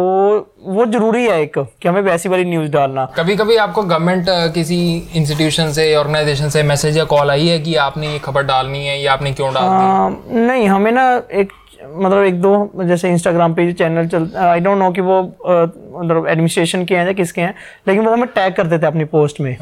वो 0.66 0.86
ज़रूरी 0.86 1.24
है 1.26 1.42
एक 1.42 1.58
कि 1.58 1.88
हमें 1.88 2.02
वैसी 2.02 2.30
वाली 2.30 2.46
न्यूज़ 2.46 2.70
डालना। 2.72 3.06
कभी 3.18 3.36
कभी 3.36 3.56
आपको 3.58 3.82
गवर्नमेंट 3.84 4.26
किसी 4.54 4.78
इंस्टीट्यूशन 5.16 5.72
से 5.72 5.96
ऑर्गेनाइजेशन 5.96 6.50
से 6.50 6.64
मैसेज 6.64 6.98
या 6.98 7.04
कॉल 7.06 7.32
आई 7.32 7.48
है 7.48 7.60
कि 7.60 7.76
आपने 7.84 8.12
ये 8.12 8.20
खबर 8.20 8.44
डालनी 8.44 8.86
है 8.86 9.02
या 9.02 9.14
आपने 9.14 9.32
क्यों 9.34 9.54
डालनी 9.54 9.84
है 9.84 10.46
नहीं 10.48 10.68
हमें 10.68 10.92
ना 10.92 11.06
एक 11.34 11.52
मतलब 11.88 12.24
एक 12.24 12.40
दो 12.42 12.84
जैसे 12.84 13.10
इंस्टाग्राम 13.10 13.54
पे 13.54 13.72
चैनल 13.74 14.08
चल 14.08 14.30
आई 14.38 14.60
डोंट 14.60 14.78
नो 14.78 14.92
कि 14.92 15.02
वो 15.02 15.22
मतलब 15.22 16.28
एडमिनिस्ट्रेशन 16.30 16.86
के 16.86 16.96
हैं 16.96 17.06
या 17.06 17.14
किसके 17.14 17.42
हैं 17.42 17.54
लेकिन 17.88 18.06
वो 18.06 18.12
हमें 18.14 18.28
टैग 18.36 18.54
करते 18.56 18.80
थे 18.80 18.86
अपनी 18.86 19.06
पोस्ट 19.14 19.42
में 19.42 19.56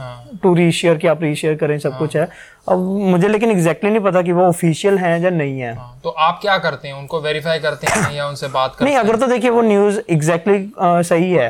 टू 0.44 0.54
री 0.56 0.72
शेयर 0.72 0.98
कि 0.98 1.08
आप 1.08 1.24
री 1.24 1.34
शेयर 1.36 1.56
करें 1.56 1.78
सब 1.80 1.98
कुछ 1.98 2.16
है। 2.18 2.28
अब 2.70 2.80
मुझे 3.06 3.28
लेकिन 3.28 3.52
एग्जैक्टली 3.52 3.90
नहीं 3.90 4.02
पता 4.02 4.22
कि 4.22 4.32
वो 4.32 4.44
ऑफिशियल 4.44 4.98
हैं 4.98 5.20
या 5.22 5.30
नहीं 5.30 5.60
है। 5.60 5.74
हाँ, 5.76 6.00
तो 6.04 6.10
आप 6.10 6.40
क्या 6.42 6.58
करते 6.58 6.88
हैं? 6.88 6.96
उनको 6.96 7.22
वेरीफाई 7.22 7.60
करते 7.60 7.88
हैं 7.88 8.14
या 8.16 8.28
उनसे 8.28 8.48
बात 8.50 8.72
करते 8.72 8.86
नहीं 8.86 8.98
अगर 8.98 9.16
तो 9.16 9.28
देखिए 9.28 9.50
वो 9.50 9.62
न्यूज़ 9.64 10.00
एग्जैक्टली 10.10 10.72
सही 10.80 11.32
है। 11.32 11.50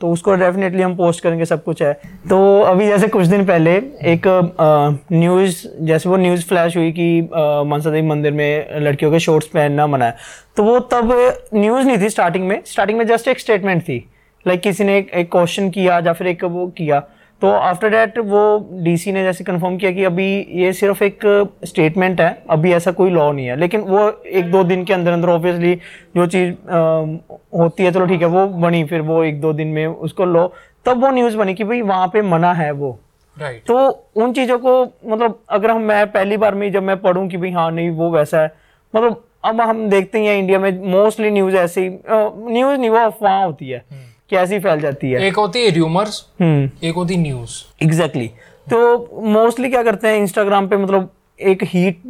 तो 0.00 0.10
उसको 0.10 0.34
डेफिनेटली 0.34 0.82
हम 0.82 0.94
पोस्ट 0.96 1.22
करेंगे, 1.22 1.44
सब 1.44 1.62
कुछ 1.64 1.82
है। 1.82 1.92
तो 2.30 2.38
अभी 2.62 2.86
जैसे 2.86 3.08
कुछ 3.08 3.26
दिन 3.26 3.44
पहले 3.46 3.76
एक 4.12 4.26
न्यूज़ 5.12 5.66
जैसे 5.80 6.08
वो 6.08 6.16
न्यूज़ 6.16 6.44
फ्लैश 6.48 6.76
हुई 6.76 6.92
कि 6.92 7.20
मनसा 7.22 7.90
देवी 7.90 8.06
मंदिर 8.08 8.32
में 8.32 8.80
लड़कियों 8.80 9.10
के 9.12 9.18
शॉर्ट्स 9.20 9.46
पहनना 9.48 9.86
मना 9.86 10.04
है। 10.04 10.16
तो 10.56 10.64
वो 10.64 10.78
तब 10.92 11.12
न्यूज़ 11.54 11.86
नहीं 11.86 11.98
थी 12.00 12.08
स्टार्टिंग 12.10 12.48
में। 12.48 12.60
स्टार्टिंग 12.66 12.98
में 12.98 13.06
जस्ट 13.06 13.28
एक 13.28 13.40
स्टेटमेंट 13.40 13.82
थी। 13.82 14.04
लाइक 14.46 14.60
किसी 14.60 14.84
ने 14.84 14.98
एक 14.98 15.30
क्वेश्चन 15.32 15.70
किया 15.70 15.98
या 16.06 16.12
फिर 16.12 16.26
एक 16.26 16.44
वो 16.44 16.66
किया। 16.76 17.02
तो 17.42 17.50
आफ्टर 17.50 17.88
डैट 17.88 18.18
वो 18.18 18.40
डीसी 18.82 19.12
ने 19.12 19.22
जैसे 19.24 19.44
कंफर्म 19.44 19.76
किया 19.76 19.90
कि 19.92 20.04
अभी 20.04 20.26
ये 20.54 20.72
सिर्फ़ 20.72 21.02
एक 21.04 21.20
स्टेटमेंट 21.64 22.20
है 22.20 22.30
अभी 22.50 22.72
ऐसा 22.72 22.90
कोई 22.92 23.10
लॉ 23.10 23.30
नहीं 23.32 23.46
है। 23.46 23.56
लेकिन 23.56 23.80
वो 23.82 24.08
एक 24.32 24.50
दो 24.50 24.62
दिन 24.64 24.84
के 24.84 24.92
अंदर 24.92 25.12
अंदर 25.12 25.28
ऑब्वियसली 25.28 25.74
जो 26.16 26.26
चीज़ 26.26 26.50
होती 27.58 27.84
है 27.84 27.92
चलो 27.92 28.06
ठीक 28.06 28.22
है 28.22 28.28
वो 28.28 28.46
बनी 28.58 28.84
फिर 28.84 29.00
वो 29.02 29.22
एक 29.24 29.40
दो 29.40 29.52
दिन 29.52 29.68
में 29.68 29.86
उसको 29.86 30.24
लॉ 30.24 30.46
तब 30.86 31.02
वो 31.04 31.10
न्यूज़ 31.10 31.36
बनी 31.36 31.54
कि 31.54 31.64
भाई 31.64 31.80
वहाँ 31.82 32.08
पे 32.08 32.22
मना 32.24 32.52
है 32.52 32.70
वो। 32.72 32.98
राइट 33.36 33.62
तो 33.66 33.88
उन 34.16 34.32
चीज़ों 34.32 34.58
को 34.58 34.82
मतलब 35.06 35.38
अगर 35.50 35.70
हम 35.70 35.82
मैं 35.82 36.06
पहली 36.12 36.36
बार 36.36 36.54
में 36.54 36.70
जब 36.72 36.82
मैं 36.82 37.00
पढ़ूँ 37.00 37.26
कि 37.28 37.36
भाई 37.36 37.50
हाँ 37.50 37.70
नहीं 37.70 37.90
वो 37.92 38.10
वैसा 38.10 38.42
है 38.42 38.52
मतलब 38.94 39.22
अब 39.44 39.60
हम 39.60 39.88
देखते 39.90 40.20
हैं 40.20 40.38
इंडिया 40.38 40.58
में 40.58 40.70
मोस्टली 40.92 41.30
न्यूज़ 41.30 41.56
ऐसी 41.56 41.88
न्यूज़ 41.88 42.80
नहीं 42.80 42.90
वो 42.90 42.98
अफवाह 42.98 43.42
होती 43.44 43.68
है। 43.68 43.78
कि 43.78 44.09
ऐसी 44.36 44.58
फैल 44.58 44.80
जाती 44.80 45.10
है? 45.10 45.22
एक 45.26 45.36
होती 45.36 45.64
है 45.64 45.70
र्यूमर्स 45.70 46.24
हम्म। 46.40 46.86
एक 46.86 46.94
होती 46.94 47.16
न्यूज़ 47.16 47.62
एग्जैक्टली 47.84 48.30
तो 48.66 49.22
मोस्टली 49.22 49.68
क्या 49.70 49.82
करते 49.82 50.08
हैं 50.08 50.16
इंस्टाग्राम 50.16 50.68
पे 50.68 50.76
मतलब 50.76 51.10
एक 51.40 51.62
हीट 51.64 52.02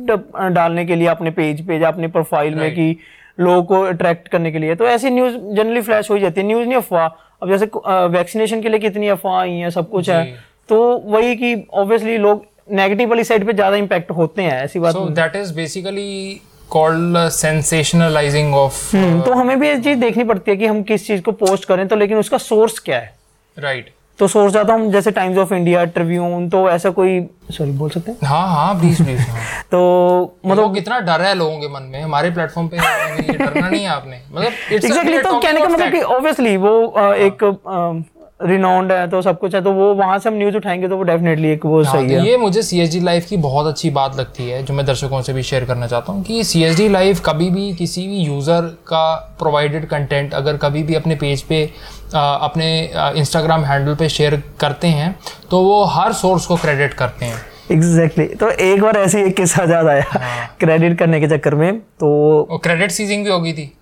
डालने 0.52 0.84
के 0.86 0.96
लिए 0.96 1.08
अपने 1.08 1.30
पेज 1.30 1.66
पे 1.66 1.78
या 1.78 1.88
अपने 1.88 2.08
प्रोफ़ाइल 2.08 2.54
में 2.54 2.70
कि 2.74 2.96
लोगों 3.40 3.62
को 3.62 3.80
अट्रैक्ट 3.82 4.28
करने 4.28 4.50
के 4.52 4.58
लिए। 4.58 4.74
तो 4.74 4.86
ऐसी 4.86 5.10
न्यूज़ 5.10 5.34
जनरली 5.34 5.80
फ्लैश 5.80 6.10
हो 6.10 6.18
जाती 6.18 6.40
है। 6.40 6.46
न्यूज़ 6.46 6.66
नहीं 6.68 6.76
अफवाह। 6.76 7.06
अब 7.42 7.48
जैसे 7.48 7.66
वैक्सीनेशन 8.08 8.62
के 8.62 8.68
लिए 8.68 8.78
कितनी 8.78 9.08
अफवाह 9.08 9.40
आई 9.40 9.52
हैं 9.52 9.70
सब 9.70 9.90
कुछ 9.90 10.10
है। 10.10 10.24
तो 10.68 10.80
वही 11.06 11.36
कि 11.36 11.54
ऑब्वियसली 11.74 12.16
लोग 12.18 12.44
नेगेटिव 12.72 13.08
वाली 13.08 13.24
साइड 13.24 13.46
पे 13.46 13.52
ज़्यादा 13.52 13.76
इम्पैक्ट 13.76 14.10
होते 14.10 14.42
हैं 14.42 14.62
ऐसी 14.64 14.78
बात 14.78 14.96
that 15.14 15.36
is 15.36 15.54
basically 15.54 16.40
called 16.70 17.16
sensationalising 17.30 18.54
of 18.54 18.90
तो 19.24 19.34
हमें 19.34 19.58
भी 19.60 19.68
ये 19.68 19.78
चीज़ 19.80 19.98
देखनी 19.98 20.24
पड़ती 20.24 20.50
है 20.50 20.56
कि 20.56 20.66
हम 20.66 20.82
किस 20.82 21.06
चीज़ 21.06 21.22
को 21.22 21.32
पोस्ट 21.40 21.64
करें 21.64 21.86
तो 21.88 21.96
लेकिन 21.96 22.18
उसका 22.18 22.38
सोर्स 22.38 22.78
क्या 22.78 22.98
है? 22.98 23.14
Right 23.56 23.84
right. 23.84 23.98
तो 24.18 24.26
सोर्स 24.28 24.52
जाता 24.52 24.74
हूँ 24.74 24.90
जैसे 24.92 25.10
टाइम्स 25.10 25.38
ऑफ़ 25.38 25.52
इंडिया 25.54 25.84
ट्रिब्यून 25.92 26.48
तो 26.50 26.68
ऐसा 26.70 26.90
कोई 26.90 27.20
सॉरी 27.50 27.70
बोल 27.72 27.90
सकते 27.90 28.10
हैं? 28.10 28.18
हाँ 28.24 28.46
हाँ 28.48 28.74
प्लीज़ 28.80 29.02
प्लीज़ 29.02 29.20
तो 29.70 29.80
मतलब 30.46 30.74
कितना 30.74 30.98
डर 31.00 31.22
है 31.22 31.34
लोगों 31.34 31.58
के 31.60 31.68
मन 31.68 31.82
में 31.82 32.00
हमारे 32.02 32.30
प्लेटफॉर्म 32.30 32.68
पे 32.68 32.76
ये 32.76 33.38
डरना 33.38 33.68
नहीं 33.68 33.82
है 33.82 33.88
आपने। 33.88 34.20
मतलब 34.32 34.52
एग्जैक्टली 34.72 35.16
we're 35.16 35.24
तो 35.24 35.38
कहने 35.40 35.60
का 35.60 35.68
मतलब 35.68 35.92
कि 35.92 36.00
ऑब्वियसली 36.16 36.56
वो 36.56 36.74
अ, 36.86 37.12
एक 37.14 37.44
रिनाउंड 38.42 38.92
है 38.92 39.06
तो 39.10 39.20
सब 39.22 39.38
कुछ 39.38 39.54
है 39.54 39.60
तो 39.62 39.72
वो 39.72 39.92
वहाँ 39.94 40.18
से 40.18 40.28
हम 40.28 40.34
न्यूज़ 40.34 40.56
उठाएँगे 40.56 40.88
तो 40.88 40.96
वो 40.96 41.02
डेफिनेटली 41.02 41.48
एक 41.48 41.64
वो 41.66 41.82
हाँ, 41.82 41.92
सही 41.92 42.08
तो 42.08 42.14
है 42.14 42.26
ये 42.26 42.36
मुझे 42.36 42.62
सी 42.62 42.80
एच 42.80 42.92
डी 42.92 43.00
लाइव 43.00 43.24
की 43.28 43.36
बहुत 43.38 43.66
अच्छी 43.66 43.90
बात 43.90 44.16
लगती 44.16 44.48
है 44.48 44.62
जो 44.62 44.74
मैं 44.74 44.84
दर्शकों 44.86 45.20
से 45.22 45.32
भी 45.32 45.42
शेयर 45.42 45.64
करना 45.64 45.86
चाहता 45.86 46.12
हूँ 46.12 46.22
कि 46.24 46.42
सी 46.44 46.62
एच 46.64 46.76
डी 46.76 46.88
लाइव 46.88 47.20
कभी 47.26 47.50
भी 47.50 47.72
किसी 47.74 48.06
भी 48.08 48.18
यूज़र 48.18 48.66
का 48.86 49.14
प्रोवाइडेड 49.38 49.86
कंटेंट 49.88 50.34
अगर 50.34 50.56
कभी 50.56 50.82
भी 50.82 50.94
अपने 50.94 51.14
पेज 51.16 51.42
पे 51.42 51.62
अ, 52.14 52.18
अपने 52.18 52.70
इंस्टाग्राम 53.16 53.64
हैंडल 53.64 53.94
पे 53.94 54.08
शेयर 54.08 54.42
करते 54.60 54.88
हैं 54.88 55.14
तो 55.50 55.62
वो 55.62 55.82
हर 55.90 56.12
सोर्स 56.12 56.46
को 56.46 56.56
क्रेडिट 56.56 56.94
करते 56.94 57.26
हैं 57.26 57.40
एग्जैक्टली 57.70 58.24
exactly. 58.24 58.40
तो 58.40 58.48
एक 58.64 58.80
बार 58.82 58.96
ऐसे 58.96 59.22
एक 59.24 59.36
किस्सा 59.36 59.62
याद 59.70 59.86
आया 59.86 60.04
हाँ। 60.08 60.46
क्रेडिट 60.60 60.98
करने 60.98 61.20
के 61.20 61.28
चक्कर 61.28 61.54
में 61.54 61.78
तो 61.78 62.60
क्रेडिट 62.64 62.90
सीजिंग 62.90 63.24
भी 63.24 63.30
होगी 63.30 63.52
थी 63.52 63.72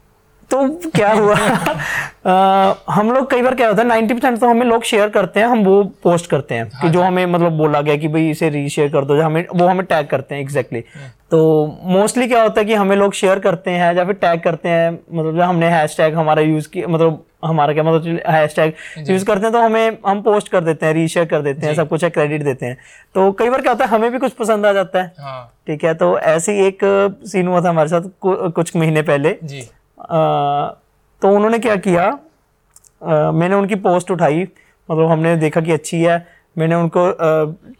तो 0.50 0.68
क्या 0.90 1.12
हुआ? 1.12 1.34
अ, 2.26 2.92
हम 2.92 3.10
लोग 3.12 3.30
कई 3.30 3.42
बार 3.42 3.54
क्या 3.54 3.68
होता 3.68 3.82
है 3.82 3.88
नाइन्टी 3.88 4.14
परसेंट 4.14 4.38
तो 4.40 4.48
हमें 4.48 4.66
लोग 4.66 4.82
शेयर 4.82 5.08
करते 5.08 5.40
हैं 5.40 5.46
हम 5.46 5.64
वो 5.64 5.82
पोस्ट 6.02 6.30
करते 6.30 6.54
हैं 6.54 6.66
कि 6.82 6.88
जो 6.88 7.02
हमें 7.02 7.26
मतलब 7.26 7.52
बोला 7.52 7.80
गया 7.80 7.96
कि 7.96 8.08
भाई 8.08 8.30
इसे 8.30 8.48
रीशेयर 8.48 8.88
कर 8.88 9.04
दो 9.04 9.16
जो 9.16 9.22
हमें 9.22 9.46
वो 9.54 9.66
हमें 9.66 9.86
टैग 9.86 10.06
करते 10.06 10.34
हैं 10.34 10.42
एग्जैक्टली 10.42 10.80
exactly. 10.80 11.30
तो 11.30 11.78
मोस्टली 11.82 12.28
क्या 12.28 12.42
होता 12.42 12.60
है 12.60 12.64
कि 12.64 12.74
हमें 12.74 12.96
लोग 12.96 13.12
शेयर 13.12 13.38
करते 13.38 13.70
हैं 13.70 13.94
या 13.94 14.04
फिर 14.04 14.14
टैग 14.14 14.40
करते 14.40 14.68
हैं 14.68 14.90
मतलब 15.12 15.36
जो 15.36 15.42
हमने 15.42 15.68
हैश 15.70 15.96
टैग 15.96 16.14
हमारा 16.14 16.42
यूज़ 16.42 16.68
किया 16.68 16.88
मतलब 16.88 17.24
हमारा 17.44 17.72
क्या 17.72 17.82
मतलब 17.82 18.20
हैश 18.28 18.56
टैग 18.56 18.72
यूज़ 19.10 19.24
करते 19.24 19.42
हैं 19.42 19.52
तो 19.52 19.60
हमें 19.60 19.98
हम 20.06 20.22
पोस्ट 20.22 20.48
कर 20.48 20.60
देते 20.60 20.86
हैं 20.86 20.94
रीशेयर 20.94 21.26
कर 21.26 21.42
देते 21.42 21.66
हैं 21.66 21.74
सब 21.74 21.88
कुछ 21.88 22.04
है 22.04 22.10
क्रेडिट 22.10 22.42
देते 22.42 22.66
हैं। 22.66 22.76
तो 23.14 23.32
कई 23.32 23.50
बार 23.50 23.60
क्या 23.60 23.72
होता 23.72 23.84
है 23.84 23.90
हमें 23.90 24.10
भी 24.12 24.18
कुछ 24.18 24.32
पसंद 24.32 24.66
आ 24.66 24.72
जाता 24.72 25.02
है। 25.02 25.12
हाँ। 25.18 25.54
ठीक 25.66 25.84
है 25.84 25.94
तो 25.94 26.18
ऐसे 26.18 26.52
ही 26.52 26.66
एक 26.66 26.78
सीन 27.26 27.46
हुआ 27.46 27.60
था 27.60 27.68
हमारे 27.68 27.88
साथ 27.88 28.02
कुछ 28.26 28.76
महीने 28.76 29.02
पहले। 29.02 29.36
जी। 29.44 29.68
तो 30.10 31.28
उन्होंने 31.28 31.58
क्या 31.58 31.76
किया? 31.76 32.08
अ, 33.02 33.30
मैंने 33.32 33.54
उनकी 33.54 33.74
पोस्ट 33.74 34.10
उठाई। 34.10 34.42
मतलब 34.88 35.10
हमने 35.10 35.36
देखा 35.36 35.60
कि 35.60 35.72
अच्छी 35.72 36.02
है। 36.02 36.26
मैंने 36.58 36.74
उनको 36.74 37.00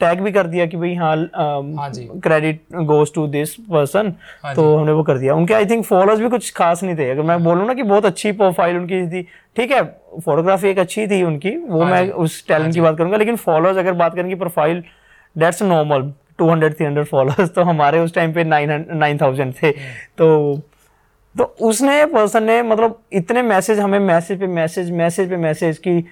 टैग 0.00 0.20
भी 0.20 0.30
कर 0.32 0.46
दिया 0.46 0.66
कि 0.66 0.76
भाई 0.76 0.94
हाँ 0.94 1.16
हाँ 1.16 1.90
credit 2.24 2.60
goes 2.90 3.12
to 3.14 3.26
this 3.26 3.54
person 3.70 4.12
हाँ 4.42 4.54
तो 4.54 4.76
हमने 4.76 4.92
वो 4.92 5.02
कर 5.02 5.18
दिया। 5.18 5.34
उनके 5.34 5.54
आई 5.54 5.66
थिंक 5.66 5.84
फॉलोअर्स 5.84 6.20
भी 6.20 6.28
कुछ 6.30 6.52
खास 6.56 6.82
नहीं 6.82 6.96
थे। 6.96 7.10
अगर 7.10 7.22
मैं 7.22 7.42
बोलूँ 7.44 7.66
ना 7.66 7.74
कि 7.74 7.82
बहुत 7.82 8.04
अच्छी 8.06 8.32
प्रोफ़ाइल 8.32 8.76
उनकी 8.76 9.06
थी। 9.06 9.22
ठीक 9.56 9.70
है 9.70 9.82
फोटोग्राफी 10.24 10.68
एक 10.68 10.78
अच्छी 10.78 11.06
थी 11.06 11.22
उनकी। 11.22 11.56
वो 11.56 11.82
हाँ 11.82 11.90
मैं 11.90 12.10
उस 12.10 12.46
टैलेंट 12.48 12.74
की 12.74 12.80
बात 12.80 12.98
करूँगा। 12.98 13.16
लेकिन 13.16 13.36
फॉलोअर्स 13.36 13.78
अगर 13.78 13.92
बात 13.92 14.14
करेंगे 14.14 14.34
प्रोफ़ाइल 14.34 14.82
डेट्स 15.36 15.62
नॉर्मल 15.62 16.12
200 16.42 16.72
300 16.78 17.04
फॉलोअर्स 17.04 17.50
तो 17.54 17.62
हमारे 17.62 18.00
उस 18.00 18.14
टाइम 18.14 18.32
पे 18.32 18.44
9 18.44 18.84
9000 18.92 19.52
थे। 19.62 19.66
हम्म। 19.66 19.92
तो 20.18 20.60
तो 21.38 21.44
उसने 21.60 22.04
पर्सन 22.06 22.42
ने 22.42 22.62
मतलब 22.62 22.98
इतने 23.12 23.42
मैसेज 23.42 23.78
हमें 23.80 23.98
मैसेज 24.00 24.38
पे 24.40 24.46
मैसेज 24.46 24.90
मैसेज 24.92 25.28
पे 25.30 25.36
मैसेज 25.36 25.78
कि 25.78 26.02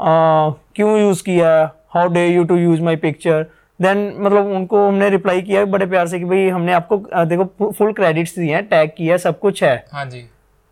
क्यों 0.00 0.98
यूज़ 0.98 1.22
किया? 1.22 1.50
How 1.94 2.08
dare 2.08 2.26
you 2.26 2.44
to 2.44 2.56
use 2.56 2.82
my 2.82 2.96
picture 2.96 3.42
then 3.80 3.98
मतलब 4.18 4.46
उनको 4.46 4.86
हमने 4.86 5.08
रिप्लाई 5.10 5.42
किया 5.42 5.64
बड़े 5.66 5.86
प्यार 5.86 6.06
से 6.08 6.18
कि 6.18 6.24
भाई 6.24 6.48
हमने 6.48 6.72
आपको, 6.72 6.96
देखो 7.24 7.70
फुल 7.72 7.92
क्रेडिट्स 7.92 8.38
दिए 8.38 8.54
हैं 8.54 8.66
टैग 8.68 8.90
किया, 8.96 9.16
सब 9.16 9.38
कुछ 9.38 9.62
है। 9.64 9.76
हाँ 9.92 10.04
जी। 10.04 10.24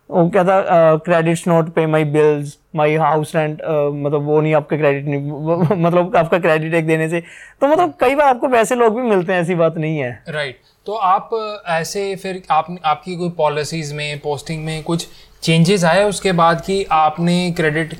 वो 0.09 0.27
क्या 0.29 0.43
था 0.43 0.95
credits 1.05 1.47
not 1.47 1.69
pay 1.73 1.85
my 1.87 2.03
bills 2.05 2.57
my 2.75 2.95
house 2.95 3.35
rent 3.35 3.61
मतलब 3.61 4.25
वो 4.25 4.39
नहीं 4.41 4.53
आपके 4.55 4.77
क्रेडिट 4.77 5.05
नहीं 5.05 5.83
मतलब 5.83 6.15
आपका 6.15 6.39
क्रेडिट 6.39 6.73
एक 6.73 6.87
देने 6.87 7.09
से। 7.09 7.21
तो 7.61 7.67
मतलब 7.67 7.93
कई 7.99 8.15
बार 8.15 8.27
आपको 8.27 8.47
वैसे 8.47 8.75
लोग 8.75 8.95
भी 8.95 9.07
मिलते 9.09 9.33
हैं 9.33 9.41
ऐसी 9.41 9.55
बात 9.55 9.77
नहीं 9.77 9.97
है। 9.97 10.09
Right 10.29 10.55
right. 10.55 10.73
तो 10.85 10.93
आप 10.93 11.29
ऐसे 11.69 12.15
फिर 12.15 12.41
आप 12.51 12.75
आपकी 12.85 13.15
कोई 13.15 13.29
पॉलिसीज़ 13.37 13.93
में 13.93 14.19
पोस्टिंग 14.19 14.63
में 14.65 14.83
कुछ 14.83 15.07
चेंजेस 15.43 15.83
आए 15.85 16.03
उसके 16.03 16.31
बाद 16.33 16.61
कि 16.61 16.83
आपने 16.91 17.51
क्रेडिट 17.51 17.93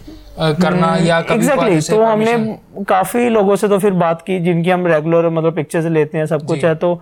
करना 0.62 0.96
या 0.98 1.20
कभी 1.22 1.48
ऐसे 1.48 1.94
तो 1.94 2.04
हमने 2.04 2.84
काफ़ी 2.84 3.28
लोगों 3.30 3.56
से 3.56 3.68
तो 3.68 3.80
फिर 3.80 3.92
बात 3.96 4.22
की 4.22 4.40
जिनकी 4.40 4.70
हम 4.70 4.88
रेगुलर 4.88 5.30
मतलब 5.30 5.56
पिक्चर्स 5.56 5.86
लेते 5.88 6.18
हैं 6.18 6.26
सब 6.26 6.46
कुछ 6.46 6.64
है। 6.66 6.76
तो 6.76 6.94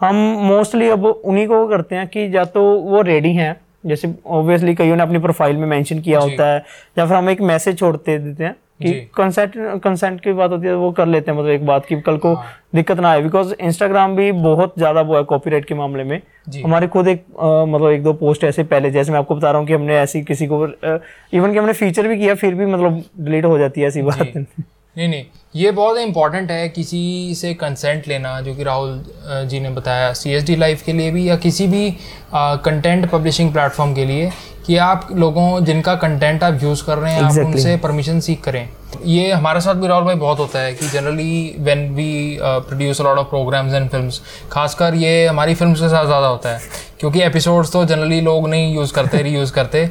हम 0.00 0.16
मोस्टली 0.42 0.88
अब 0.90 1.04
उन्हीं 1.06 1.46
को 1.46 1.66
करते 1.68 1.96
हैं 1.96 2.06
कि 2.08 2.30
या 2.36 2.44
तो 2.46 2.62
वो 2.80 3.02
रेडी 3.02 3.32
हैं 3.34 3.54
जैसे 3.86 4.14
ऑब्वियसली 4.26 4.74
कईयों 4.74 4.96
ने 4.96 5.02
अपनी 5.02 5.18
प्रोफ़ाइल 5.18 5.56
में 5.56 5.66
मेंशन 5.66 6.00
किया 6.00 6.20
होता 6.20 6.46
है 6.46 6.64
या 6.98 7.06
फिर 7.06 7.16
हम 7.16 7.30
एक 7.30 7.40
मैसेज 7.40 7.78
छोड़ते 7.78 8.18
देते 8.18 8.44
हैं 8.44 8.56
कि 8.82 8.92
कंसेंट 9.16 9.52
कंसेंट 9.82 10.20
की 10.20 10.32
बात 10.32 10.50
होती 10.50 10.66
है 10.66 10.74
वो 10.74 10.90
कर 10.92 11.06
लेते 11.06 11.30
हैं 11.30 11.38
मतलब 11.38 11.50
एक 11.50 11.66
बात 11.66 11.86
की 11.86 12.00
कल 12.00 12.16
को 12.16 12.34
हाँ। 12.34 12.52
दिक्कत 12.74 13.00
ना 13.00 13.10
आए 13.10 13.22
बिकॉज़ 13.22 13.52
इंस्टाग्राम 13.60 14.16
भी 14.16 14.30
बहुत 14.32 14.74
ज़्यादा 14.78 15.00
वो 15.00 15.16
है 15.16 15.22
कॉपीराइट 15.24 15.64
के 15.64 15.74
मामले 15.74 16.04
में। 16.04 16.20
हमारे 16.64 16.86
खुद 16.86 17.08
एक 17.08 17.24
अ, 17.40 17.64
मतलब 17.68 17.90
एक 17.90 18.02
दो 18.02 18.12
पोस्ट 18.12 18.44
ऐसे 18.44 18.64
पहले 18.64 18.90
जैसे 18.90 19.12
मैं 19.12 19.18
आपको 19.18 19.34
बता 19.36 19.50
रहा 19.50 19.58
हूँ 19.58 19.66
कि 19.66 19.72
हमने 19.72 19.98
ऐसी 19.98 20.22
किसी 20.22 20.46
को 20.46 20.66
इवन 20.66 21.52
कि 21.52 21.58
हमने 21.58 21.72
फीचर 21.72 22.08
भी 22.08 22.18
किया 22.18 22.34
फिर 22.34 22.54
भी 22.54 22.66
मतलब 22.66 23.02
डिलीट 23.20 23.44
हो 23.44 23.58
जाती 23.58 23.80
है 23.80 23.86
ऐसी 23.86 24.02
बात। 24.02 24.32
नहीं 24.36 25.08
नहीं 25.08 25.24
ये 25.54 25.70
बहुत 25.70 25.98
इंपॉर्टेंट 25.98 26.50
है 26.50 26.68
किसी 26.68 27.34
से 27.34 27.52
कंसेंट 27.54 28.06
लेना 28.08 28.40
जो 28.40 28.54
कि 28.54 28.62
राहुल 28.62 29.46
जी 29.48 29.60
ने 29.60 29.70
बताया 29.70 30.12
सी 30.12 30.30
एस 30.30 30.44
डी 30.44 30.56
लाइफ 30.56 30.82
के 30.82 30.92
लिए 30.92 31.10
भी 31.10 31.28
या 31.28 31.36
किसी 31.36 31.66
भी 31.66 31.90
कंटेंट 32.34 33.10
पब्लिशिंग 33.10 33.52
प्लेटफॉर्म 33.52 33.94
के 33.94 34.04
लिए 34.04 34.30
कि 34.66 34.76
आप 34.76 35.08
लोगों 35.12 35.64
जिनका 35.64 35.94
कंटेंट 35.94 36.42
आप 36.44 36.62
यूज़ 36.62 36.84
कर 36.84 36.98
रहे 36.98 37.12
हैं 37.12 37.20
exactly. 37.20 37.40
आप 37.40 37.46
उनसे 37.46 37.76
परमिशन 37.76 38.20
सीख 38.20 38.40
करें 38.40 38.68
ये 39.06 39.30
हमारे 39.32 39.60
साथ 39.60 39.74
भी 39.74 39.86
राहुल 39.86 40.04
भाई 40.04 40.14
बहुत 40.14 40.38
होता 40.38 40.58
है 40.58 40.72
कि 40.74 40.88
generally 40.88 41.54
when 41.58 41.88
we 41.94 42.38
produce 42.40 43.00
lot 43.00 43.18
of 43.18 43.28
programmes 43.28 43.74
and 43.74 43.88
films 43.90 44.20
खासकर 44.52 44.94
ये 44.94 45.26
हमारी 45.26 45.54
फिल्म्स 45.54 45.80
के 45.80 45.88
साथ 45.88 46.04
ज़्यादा 46.06 46.26
होता 46.26 46.48
है 46.48 46.60
क्योंकि 47.00 47.22
एपिसोड्स 47.22 47.72
तो 47.72 47.84
जनरली 47.84 48.20
लोग 48.20 48.48
नहीं 48.48 48.74
यूज़ 48.74 48.92
करते 48.94 49.22
रीयूज़ 49.22 49.52
करते 49.52 49.84
अ, 49.84 49.90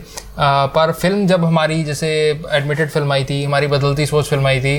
पर 0.67 0.91
फ़िल्म 0.93 1.25
जब 1.27 1.45
हमारी 1.45 1.83
जैसे 1.83 2.09
एडमिटेड 2.51 2.89
फ़िल्म 2.89 3.11
आई 3.13 3.23
थी 3.23 3.43
हमारी 3.43 3.67
बदलती 3.67 4.05
सोच 4.05 4.29
फ़िल्म 4.29 4.47
आई 4.47 4.59
थी 4.59 4.77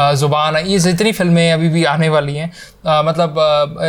ज़ुबान 0.00 0.56
आई 0.56 0.64
ये 0.64 0.78
जितनी 0.78 1.12
फ़िल्में 1.12 1.52
अभी 1.52 1.68
भी 1.68 1.84
आने 1.86 2.08
वाली 2.08 2.34
हैं 2.36 2.50
मतलब 3.06 3.34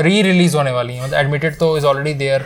री 0.04 0.22
रिलीज़ 0.22 0.56
होने 0.58 0.72
वाली 0.72 0.94
हैं। 0.94 1.04
मतलब 1.04 1.20
एडमिटेड 1.20 1.58
तो 1.60 1.78
इज़ 1.78 1.86
ऑलरेडी 1.86 2.14
देयर 2.16 2.46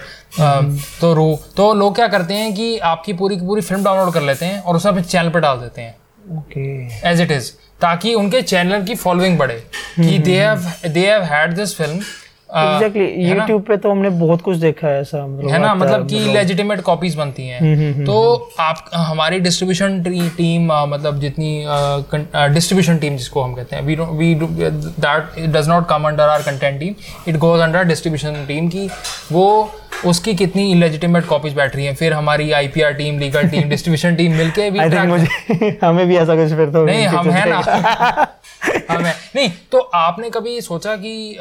तो 1.01 1.13
रू 1.13 1.35
तो 1.57 1.73
लोग 1.73 1.95
क्या 1.95 2.07
करते 2.07 2.33
हैं 2.33 2.53
कि 2.55 2.77
आपकी 2.85 3.13
पूरी 3.13 3.35
की 3.37 3.45
पूरी 3.45 3.61
फ़िल्म 3.61 3.83
डाउनलोड 3.83 4.13
कर 4.13 4.21
लेते 4.21 4.45
हैं 4.45 4.61
और 4.61 4.75
उसे 4.75 4.89
अपने 4.89 5.01
चैनल 5.03 5.29
पर 5.29 5.39
डाल 5.39 5.57
देते 5.59 5.81
हैं। 5.81 5.95
ओके 6.37 7.09
एज 7.09 7.21
इट 7.21 7.31
इज़ 7.31 7.51
ताकि 7.81 8.13
उनके 8.15 8.41
चैनल 8.41 8.83
की 8.83 8.95
फॉलोइंग 8.95 9.37
बढ़े 9.37 9.55
कि 9.95 10.17
they 10.19 10.37
have 10.37 10.71
they 10.87 11.07
have 11.07 11.23
had 11.25 11.55
this 11.55 11.75
film 11.77 11.99
exactly 12.55 13.05
YouTube 13.25 13.61
पे 13.63 13.77
तो 13.77 13.91
हमने 13.91 14.09
बहुत 14.11 14.41
कुछ 14.41 14.57
देखा 14.57 14.87
है 14.87 14.99
ऐसा 15.01 15.25
मतलब 15.27 15.51
है 15.51 15.59
ना? 15.59 15.73
मतलब 15.75 16.07
कि 16.09 16.19
लेजिटिमेट 16.33 16.81
कॉपीज 16.81 17.15
बनती 17.15 17.47
हैं। 17.47 18.05
तो 18.05 18.15
आप 18.61 18.89
हमारी 18.95 19.39
डिस्ट्रीब्यूशन 19.39 20.01
टीम 20.37 20.71
मतलब 20.93 21.19
जितनी 21.19 21.51
डिस्ट्रीब्यूशन 22.53 22.97
टीम 22.97 23.17
जिसको 23.17 23.41
हम 23.41 23.53
कहते 23.53 23.75
हैं 23.75 23.83
we 23.83 23.95
we 23.95 24.33
that 24.35 25.39
does 25.55 25.69
not 25.69 25.87
come 25.89 26.07
under 26.07 26.29
our 26.29 26.41
content 26.41 26.79
team 26.79 26.93
it 27.27 27.37
goes 27.37 27.61
under 27.61 27.83
distribution 27.85 28.45
team 28.47 28.67
की। 28.67 28.89
वो 29.31 29.71
उसकी 30.05 30.33
कितनी 30.35 30.71
इलेजिटिमेट 30.71 31.25
कॉपीज 31.25 31.53
बैठ 31.55 31.75
रही 31.75 31.85
हैं। 31.85 31.93
फिर 31.95 32.13
हमारी 32.13 32.51
IPR 32.51 32.93
team 32.93 33.19
legal 33.19 33.47
team 33.49 33.69
distribution 33.69 34.15
team 34.15 34.31
मिलके 34.37 34.69
भी 34.71 34.79
मुझे 35.07 35.77
हमें 35.83 36.07
भी 36.07 36.17
ऐसा 36.17 36.35
कुछ 36.35 36.53
फिर 36.55 36.69
तो 36.69 36.85
नहीं 36.85 37.05
हम 37.07 37.29
है 37.31 37.49
ना। 37.49 38.27
है 38.73 39.13
नहीं 39.35 39.49
तो 39.71 39.79
आपने 39.95 40.29
कभी 40.29 40.59
सोचा 40.61 40.95
कि 40.95 41.37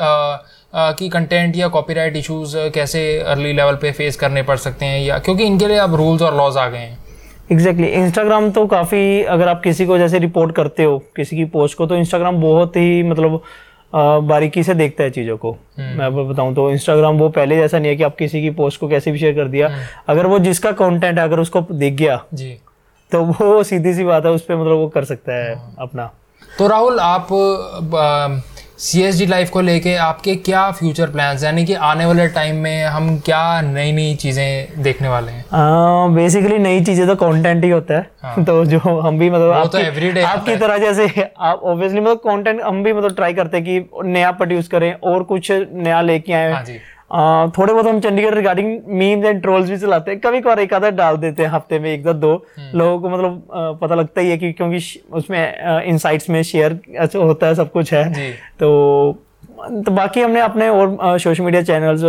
कि 0.74 1.08
कंटेंट 1.08 1.56
या 1.56 1.68
कॉपीराइट 1.68 2.16
इश्यूज़ 2.16 2.56
कैसे 2.74 3.00
अर्ली 3.20 3.52
लेवल 3.52 3.74
पे 3.74 3.92
फेस 3.92 4.16
करने 4.16 4.42
पड़ 4.42 4.56
सकते 4.58 4.86
हैं? 4.86 5.00
या 5.00 5.18
क्योंकि 5.18 5.44
इनके 5.44 5.66
लिए 5.66 5.76
अब 5.78 5.94
रूल्स 5.94 6.22
और 6.22 6.36
लॉज 6.36 6.56
आ 6.56 6.66
गए 6.68 6.78
हैं। 6.78 6.98
Exactly 7.52 7.86
exactly. 7.86 8.04
इंस्टाग्राम 8.04 8.50
तो 8.50 8.66
काफ़ी 8.66 9.22
अगर 9.24 9.48
आप 9.48 9.60
किसी 9.62 9.86
को 9.86 9.98
जैसे 9.98 10.18
रिपोर्ट 10.18 10.54
करते 10.54 10.84
हो 10.84 10.98
किसी 11.16 11.36
की 11.36 11.44
पोस्ट 11.46 11.78
को 11.78 11.86
तो 11.86 11.96
इंस्टाग्राम 11.96 12.40
बहुत 12.42 12.76
ही 12.76 13.02
मतलब 13.02 13.42
बारीकी 13.92 14.62
से 14.62 14.74
देखता 14.74 15.04
है 15.04 15.10
चीज़ों 15.10 15.36
को। 15.36 15.52
मैं 15.78 16.04
आपको 16.04 16.24
बताऊँ 16.24 16.54
तो 16.54 16.70
इंस्टाग्राम 16.70 17.18
वो 17.18 17.28
पहले 17.28 17.56
जैसा 17.56 17.78
नहीं 17.78 17.90
है 17.90 17.96
कि 17.96 18.02
आप 18.02 18.16
किसी 18.16 18.42
की 18.42 18.50
पोस्ट 18.52 18.80
को 18.80 18.88
कैसे 18.88 19.12
भी 19.12 19.18
शेयर 19.18 19.34
कर 19.34 19.48
दिया। 19.48 19.70
अगर 20.08 20.26
वो 20.26 20.38
जिसका 20.38 20.72
कंटेंट 20.72 21.18
है 21.18 21.24
अगर 21.24 21.40
उसको 21.40 21.60
देख 21.72 21.94
गया 21.94 22.22
जी। 22.34 22.50
तो 23.12 23.22
वो 23.24 23.62
सीधी 23.62 23.94
सी 23.94 24.04
बात 24.04 24.26
है 24.26 24.32
उस 24.32 24.42
पर 24.42 24.56
मतलब 24.56 24.76
वो 24.76 24.88
कर 24.88 25.04
सकता 25.04 25.34
है। 25.34 25.54
अपना। 25.78 26.10
तो 26.58 26.66
राहुल 26.68 26.98
आप 27.00 27.28
सी 28.78 29.02
एस 29.02 29.18
डी 29.18 29.26
लाइफ 29.26 29.50
को 29.50 29.60
लेके 29.60 29.94
आपके 29.94 30.34
क्या 30.36 30.70
फ्यूचर 30.70 31.10
प्लान्स 31.10 31.44
यानी 31.44 31.64
कि 31.64 31.74
आने 31.88 32.06
वाले 32.06 32.26
टाइम 32.28 32.56
में 32.56 32.84
हम 32.84 33.18
क्या 33.18 33.60
नई 33.60 33.92
नई 33.92 34.14
चीज़ें 34.14 34.82
देखने 34.82 35.08
वाले 35.08 35.32
हैं? 35.32 35.44
बेसिकली 36.14 36.58
नई 36.58 36.84
चीज़ें 36.84 37.06
तो 37.06 37.14
कंटेंट 37.14 37.64
ही 37.64 37.70
होता 37.70 37.94
है। 37.94 38.10
हाँ. 38.22 38.44
तो 38.46 38.64
जो 38.64 38.78
हम 38.78 39.18
भी 39.18 39.30
मतलब 39.30 39.48
वो 39.48 39.64
तो 39.66 39.78
आपकी- 39.78 40.24
आपकी 40.24 40.56
तरह 40.56 40.78
जैसे 40.78 41.30
आप 41.40 41.60
ऑब्वियसली 41.62 42.00
मतलब 42.00 42.16
कंटेंट 42.16 42.60
हम 42.60 42.82
भी 42.82 42.92
मतलब 42.92 43.14
ट्राई 43.14 43.34
करते 43.34 43.56
हैं 43.56 43.66
कि 43.66 44.08
नया 44.08 44.30
प्रोड्यूस 44.32 44.68
करें 44.68 44.92
और 44.92 45.22
कुछ 45.22 45.52
नया 45.52 46.00
लेके 46.00 46.32
आए। 46.32 46.52
हाँ 46.52 46.64
जी। 46.64 46.78
थोड़े 47.12 47.72
बहुत 47.72 47.86
हम 47.86 47.98
Chandigarh 48.00 48.34
regarding 48.34 48.80
memes 48.88 49.26
and 49.26 49.40
trolls 49.42 49.70
भी 49.70 49.76
चलाते 49.76 50.10
हैं। 50.10 50.20
कभी 50.20 50.40
कभार 50.40 50.60
एक 50.60 50.74
आधा 50.74 50.90
डाल 50.90 51.16
देते 51.16 51.42
हैं 51.42 51.50
हफ़्ते 51.50 51.78
में 51.78 51.92
एक 51.92 52.04
दो 52.04 52.12
दो। 52.12 52.32
हम्म। 52.58 52.78
लोगों 52.78 52.98
को 53.00 53.08
मतलब 53.08 53.78
पता 53.82 53.94
लगता 53.94 54.20
ही 54.20 54.30
है 54.30 54.38
कि 54.38 54.52
क्योंकि 54.52 55.02
उसमें 55.12 55.82
इनसाइट्स 55.82 56.30
में 56.30 56.42
शेयर 56.42 56.78
होता 57.16 57.46
है 57.46 57.54
सब 57.54 57.72
कुछ 57.72 57.92
है। 57.94 58.32
तो 58.60 59.22
तो 59.84 59.90
बाकी 59.90 60.20
हमने 60.20 60.40
अपने 60.40 60.68
और 60.68 61.18
सोशल 61.18 61.44
मीडिया 61.44 61.62
चैनल्स 61.62 62.00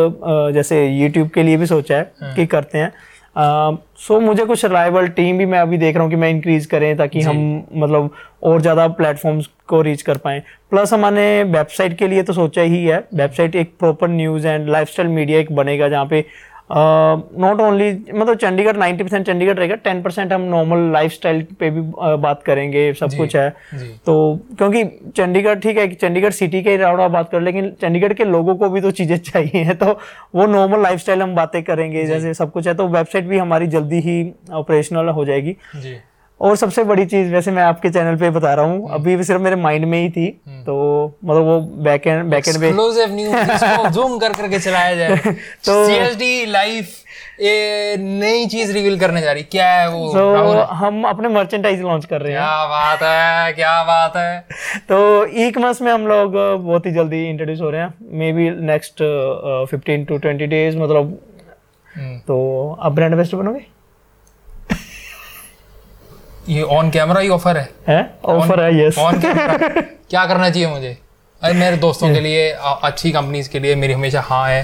जैसे 0.53 0.85
यूट्यूब 0.87 1.29
के 1.29 1.43
लिए 1.43 1.57
भी 1.57 1.65
सोचा 1.65 1.97
है 1.97 2.35
कि 2.35 2.45
करते 2.45 2.77
हैं। 2.77 2.91
सो 3.35 4.19
मुझे 4.19 4.45
कुछ 4.45 4.63
राइवल 4.65 5.07
टीम 5.09 5.37
भी 5.37 5.45
मैं 5.45 5.59
अभी 5.59 5.77
देख 5.77 5.95
रहा 5.95 6.03
हूँ 6.03 6.11
कि 6.11 6.17
मैं 6.17 6.29
इंक्रीज 6.29 6.65
करें 6.65 6.95
ताकि 6.97 7.21
हम 7.21 7.37
मतलब 7.75 8.09
और 8.43 8.61
ज़्यादा 8.61 8.87
प्लेटफॉर्म्स 8.89 9.47
को 9.67 9.81
रीच 9.81 10.01
कर 10.01 10.17
पाएँ। 10.17 10.41
प्लस 10.71 10.93
हमारे 10.93 11.43
वेबसाइट 11.43 11.97
के 11.97 12.07
लिए 12.07 12.23
तो 12.23 12.33
सोचा 12.33 12.61
ही 12.61 12.83
है। 12.85 12.97
वेबसाइट 13.13 13.55
एक 13.55 13.73
proper 13.79 14.07
news 14.09 14.47
and 14.47 14.69
lifestyle 14.69 15.09
media 15.09 15.39
एक 15.39 15.51
बनेगा 15.55 15.89
जहाँ 15.89 16.05
पे 16.05 16.25
नॉट 16.75 17.61
ओनली 17.61 17.91
मतलब 18.13 18.37
चंडीगढ़ 18.37 18.77
90 18.77 19.01
परसेंट 19.01 19.25
चंडीगढ़ 19.27 19.53
रहेगा 19.53 19.75
टेन 19.75 20.01
परसेंट 20.03 20.33
हम 20.33 20.41
नॉर्मल 20.41 20.91
लाइफ 20.93 21.11
स्टाइल 21.11 21.45
पे 21.59 21.69
भी 21.69 21.81
uh, 21.81 22.19
बात 22.19 22.43
करेंगे 22.43 22.93
सब 22.93 23.13
कुछ 23.17 23.35
है। 23.35 23.49
तो 24.05 24.39
क्योंकि 24.57 24.83
चंडीगढ़ 25.17 25.59
ठीक 25.59 25.77
है 25.77 25.87
कि 25.87 25.95
चंडीगढ़ 25.95 26.31
सिटी 26.31 26.63
के 26.63 26.77
राउंड 26.77 27.11
बात 27.11 27.29
कर 27.29 27.41
लेकिन 27.41 27.71
चंडीगढ़ 27.81 28.13
के 28.13 28.23
लोगों 28.23 28.55
को 28.55 28.69
भी 28.69 28.81
तो 28.81 28.91
चीज़ें 28.91 29.17
चाहिए 29.31 29.73
तो 29.73 29.99
वो 30.35 30.45
नॉर्मल 30.45 30.83
लाइफस्टाइल 30.83 31.21
हम 31.21 31.35
बातें 31.35 31.63
करेंगे 31.63 32.05
जैसे 32.05 32.33
सब 32.33 32.51
कुछ 32.51 32.67
है 32.67 32.73
तो 32.73 32.87
वेबसाइट 32.87 33.25
भी 33.25 33.37
हमारी 33.37 33.67
जल्दी 33.67 33.99
ही 33.99 34.33
ऑपरेशनल 34.51 35.09
हो 35.09 35.25
जाएगी। 35.25 35.55
जी। 35.75 35.95
और 36.43 36.55
सबसे 36.55 36.83
बड़ी 36.83 37.05
चीज़ 37.05 37.33
वैसे 37.33 37.51
मैं 37.51 37.63
आपके 37.63 37.89
चैनल 37.89 38.15
पे 38.15 38.29
बता 38.29 38.53
रहा 38.53 38.65
हूँ 38.65 38.89
अभी 38.93 39.15
भी 39.15 39.23
सिर्फ़ 39.23 39.41
मेरे 39.41 39.55
माइंड 39.55 39.85
में 39.85 40.01
ही 40.01 40.09
थी 40.09 40.27
तो 40.65 40.73
मतलब 41.25 41.43
वो 41.43 41.59
बैक 41.83 42.07
एंड 42.07 42.23
बैक 42.31 42.47
एंड 42.47 42.59
पे 42.59 42.71
जूम 43.91 44.17
कर 44.19 44.33
करके 44.33 44.59
चलाया 44.59 44.95
जाए। 44.95 45.15
तो- 45.65 45.87
सीएसडी 45.87 46.45
लाइफ 46.45 46.99
ये 47.41 47.95
नई 47.99 48.45
चीज़ 48.45 48.71
रिवील 48.73 48.99
करने 48.99 49.21
जा 49.21 49.31
रही। 49.31 49.43
क्या 49.43 49.67
है 49.71 49.89
वो? 49.89 50.11
तो 50.13 50.33
राहुल 50.33 50.57
हम 50.81 51.03
अपने 51.03 51.27
मर्चेंटाइज 51.27 51.81
लॉन्च 51.81 52.05
कर 52.05 52.21
रहे 52.21 52.31
हैं। 52.31 52.41
क्या 52.41 52.65
बात 52.67 53.03
है 53.03 53.53
क्या 53.53 53.83
बात 53.83 54.17
है। 54.17 54.39
तो 54.89 54.99
ई 55.25 55.49
कॉमर्स 55.51 55.81
में 55.81 55.91
हम 55.91 56.07
लोग 56.07 56.33
बहुत 56.63 56.85
ही 56.85 56.91
जल्दी 56.91 57.23
इंट्रोड्यूस 57.29 57.61
हो 57.61 57.69
रहे 57.69 57.81
हैं। 57.81 57.93
Maybe 58.33 58.49
next 58.65 59.03
fifteen 59.71 60.05
to 60.05 60.17
twenty 60.17 60.45
days 60.47 60.77
मतलब 60.77 61.17
हम्म, 61.93 62.17
तो 62.17 62.77
आप 62.81 62.91
ब्रांड 62.91 63.13
एम्बेसडर 63.13 63.37
बनोगे? 63.37 63.72
ये 66.49 66.61
ऑन 66.61 66.89
कैमरा 66.91 67.19
ही 67.21 67.29
ऑफ़र 67.29 67.57
है। 67.57 67.69
है? 67.87 67.99
ऑफ़र 68.25 68.59
है 68.63 68.85
यस 68.85 68.97
ऑन 68.99 69.19
कैमरा 69.21 69.57
क्या 70.09 70.25
करना 70.25 70.49
चाहिए 70.49 70.67
मुझे? 70.69 70.97
अरे 71.41 71.53
मेरे 71.53 71.77
दोस्तों 71.77 72.13
के 72.13 72.19
लिए 72.19 72.49
अच्छी 72.83 73.11
कंपनीज़ 73.11 73.49
के 73.49 73.59
लिए 73.59 73.75
मेरी 73.75 73.93
हमेशा 73.93 74.21
हाँ 74.21 74.47
है। 74.49 74.63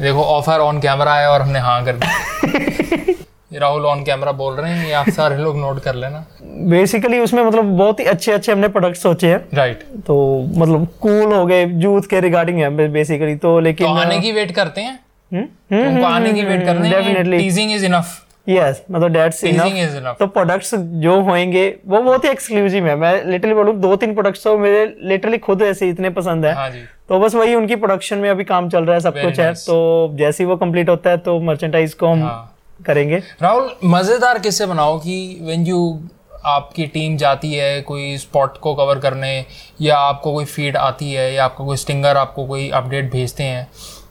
देखो 0.00 0.22
ऑफ़र 0.24 0.60
ऑन 0.60 0.80
कैमरा 0.80 1.14
है 1.14 1.28
और 1.30 1.42
हमने 1.42 1.58
हाँ 1.58 1.84
कर 1.84 1.96
दी 1.96 3.12
ये 3.52 3.58
राहुल 3.58 3.84
ऑन 3.86 4.02
कैमरा 4.04 4.32
बोल 4.32 4.54
रहे 4.54 4.72
हैं 4.72 4.86
ये 4.86 4.92
आप 4.92 5.08
सारे 5.10 5.36
लोग 5.36 5.56
नोट 5.56 5.80
कर 5.82 5.94
लेना। 5.94 6.24
बेसिकली 6.70 7.18
उसमें 7.18 7.42
मतलब 7.42 7.76
बहुत 7.78 8.00
ही 8.00 8.04
अच्छे 8.04 8.32
अच्छे 8.32 8.52
हमने 8.52 8.68
प्रोडक्ट 8.68 8.96
सोचे 8.96 9.26
हैं। 9.26 9.38
Right 9.54 9.78
right. 9.78 10.06
तो 10.06 10.16
मतलब 10.56 10.86
कूल 11.00 11.32
हो 11.34 11.44
गए 11.46 11.64
यूथ 11.66 12.08
के 12.10 12.20
रिगार्डिंग 12.20 12.58
है 12.58 12.88
बेसिकली 12.92 13.34
तो 13.36 13.58
लेकिन 13.60 13.86
तो 13.86 13.94
लेकिन 13.94 14.10
आने 14.10 14.20
की 14.20 14.32
वेट 14.32 14.50
करते 14.52 14.80
हैं? 14.80 14.98
हम्म? 15.32 15.86
उनको 15.88 16.06
आने 16.06 16.32
की 16.32 16.42
वेट 16.42 16.64
करते 16.64 16.88
हैं. 16.88 17.24
टीजिंग 17.38 17.72
इज़ 17.72 17.84
इनफ 17.86 18.20
यस 18.46 18.82
मतलब 18.90 19.12
डेट्स 19.12 19.42
इनफ 19.44 20.16
तो 20.18 20.26
प्रोडक्ट्स 20.28 20.74
जो 20.74 21.20
होंगे 21.22 21.68
वो 21.86 22.00
बहुत 22.00 22.24
ही 22.24 22.30
एक्सक्लूसिव 22.30 22.86
है। 22.86 22.96
मैं 22.96 23.12
लिटरली 23.24 23.54
बोलूँ 23.54 23.74
दो 23.80 23.94
तीन 23.96 24.12
प्रोडक्ट्स 24.14 24.44
तो 24.44 24.56
मेरे 24.58 24.84
लिटरली 25.02 25.38
खुद 25.40 25.62
ऐसे 25.62 25.88
इतने 25.90 26.10
पसंद 26.12 26.46
है। 26.46 26.54
हाँ 26.54 26.70
तो 27.08 27.18
बस 27.20 27.34
वही 27.34 27.54
उनकी 27.54 27.76
प्रोडक्शन 27.76 28.18
में 28.18 28.28
अभी 28.30 28.44
काम 28.44 28.68
चल 28.70 28.84
रहा 28.84 28.94
है 28.94 29.00
सब 29.00 29.14
Very 29.14 29.24
कुछ 29.24 29.38
है। 29.40 29.52
तो 29.54 30.16
जैसे 30.18 30.44
ही 30.44 30.48
वो 30.48 30.56
कंप्लीट 30.56 30.88
होता 30.88 31.10
है 31.10 31.16
तो 31.18 31.38
मर्चेंटाइज 31.42 31.94
को 31.94 32.08
हम 32.08 32.22
हाँ। 32.22 32.50
करेंगे। 32.80 33.22
राहुल 33.42 33.70
मज़ेदार 33.86 34.38
किससे 34.38 34.66
बनाओ 34.66 34.98
कि 34.98 35.38
व्हेन 35.42 35.66
यू 35.66 36.00
आपकी 36.46 36.86
टीम 36.86 37.16
जाती 37.16 37.52
है 37.52 37.80
कोई 37.82 38.16
स्पॉट 38.18 38.56
को 38.58 38.74
कवर 38.74 38.98
करने 38.98 39.44
या 39.80 39.98
आपको 39.98 40.32
कोई 40.32 40.44
फ़ीड 40.44 40.76
आती 40.76 41.12
है 41.12 41.32
या 41.34 41.44
आपको 41.44 41.64
कोई 41.64 41.76
स्टिंगर 41.76 42.16
आपको 42.16 42.46
कोई 42.46 42.68
अपडेट 42.70 43.10
भेजते 43.12 43.42
हैं 43.42 43.68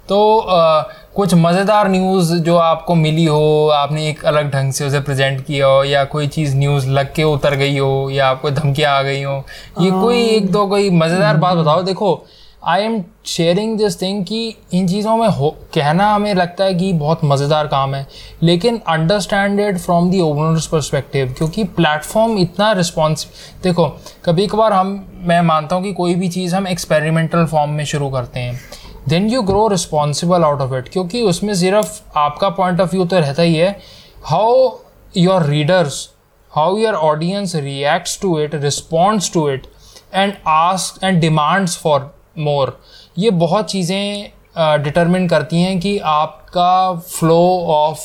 तो 0.09 0.37
अ, 0.37 0.89
कुछ 1.15 1.33
मज़ेदार 1.33 1.87
न्यूज़ 1.89 2.33
जो 2.43 2.55
आपको 2.57 2.95
मिली 2.95 3.25
हो 3.25 3.67
आपने 3.73 4.07
एक 4.09 4.23
अलग 4.25 4.49
ढंग 4.51 4.71
से 4.73 4.85
उसे 4.85 4.99
प्रेजेंट 4.99 5.45
किया 5.45 5.67
हो 5.67 5.83
या 5.83 6.03
कोई 6.05 6.27
चीज़ 6.27 6.55
न्यूज़ 6.57 6.87
लग 6.89 7.13
के 7.15 7.23
उतर 7.23 7.55
गई 7.55 7.77
हो 7.77 8.09
या 8.11 8.27
आपको 8.27 8.51
धमकियाँ 8.51 8.91
आ 8.91 9.01
गई 9.01 9.21
हो 9.23 9.35
ये 9.81 9.91
कोई 9.91 10.23
एक 10.27 10.51
दो 10.51 10.65
कोई 10.67 10.89
मज़ेदार 10.91 11.37
बात 11.37 11.57
बताओ। 11.57 11.83
देखो 11.83 12.25
I 12.63 12.83
am 12.83 13.01
sharing 13.25 13.77
this 13.77 14.01
thing 14.01 14.23
कि 14.25 14.55
इन 14.73 14.87
चीज़ों 14.87 15.15
में 15.17 15.27
हो 15.29 15.49
कहना 15.73 16.07
हमें 16.13 16.33
लगता 16.33 16.63
है 16.63 16.73
कि 16.73 16.91
बहुत 16.93 17.23
मज़ेदार 17.23 17.67
काम 17.67 17.95
है 17.95 18.05
लेकिन 18.43 18.79
understand 18.89 19.59
it 19.59 19.77
from 19.77 20.09
the 20.11 20.19
owner's 20.21 20.67
perspective 20.67 21.33
क्योंकि 21.37 21.63
प्लेटफॉर्म 21.79 22.37
इतना 22.37 22.71
रिस्पॉन्स 22.71 23.27
देखो 23.63 23.87
कभी 24.25 24.47
कभार 24.47 24.73
हम 24.73 25.03
मैं 25.27 25.41
मानता 25.41 25.75
हूँ 25.75 25.83
कि 25.83 25.93
कोई 25.93 26.15
भी 26.15 26.29
चीज़ 26.29 26.55
हम 26.55 26.67
एक्सपेरिमेंटल 26.67 27.45
फॉर्म 27.45 27.71
में 27.71 27.83
शुरू 27.85 28.09
करते 28.09 28.39
हैं। 28.39 28.59
Then 29.09 29.29
you 29.29 29.41
grow 29.43 29.67
responsible 29.67 30.43
out 30.43 30.61
of 30.61 30.73
it 30.75 30.89
क्योंकि 30.89 31.21
उसमें 31.21 31.53
सिर्फ़ 31.55 32.17
आपका 32.17 32.49
पॉइंट 32.59 32.81
ऑफ़ 32.81 32.91
व्यू 32.91 33.05
तो 33.05 33.19
रहता 33.19 33.41
ही 33.41 33.55
है। 33.55 33.69
How 34.25 34.69
your 35.17 35.43
readers 35.45 36.09
how 36.51 36.77
your 36.77 36.93
audience 36.93 37.55
reacts 37.55 38.19
to 38.21 38.39
it 38.39 38.55
responds 38.55 39.31
to 39.33 39.49
it 39.49 39.67
and 40.13 40.33
ask 40.47 41.03
and 41.03 41.19
demands 41.21 41.77
for 41.77 42.11
more 42.39 42.77
ये 43.19 43.29
बहुत 43.43 43.71
चीज़ें 43.71 44.31
डिटरमिन 44.83 45.27
करती 45.27 45.61
हैं 45.61 45.79
कि 45.79 45.97
आपका 46.05 46.93
flow 47.09 47.39
of 47.73 48.01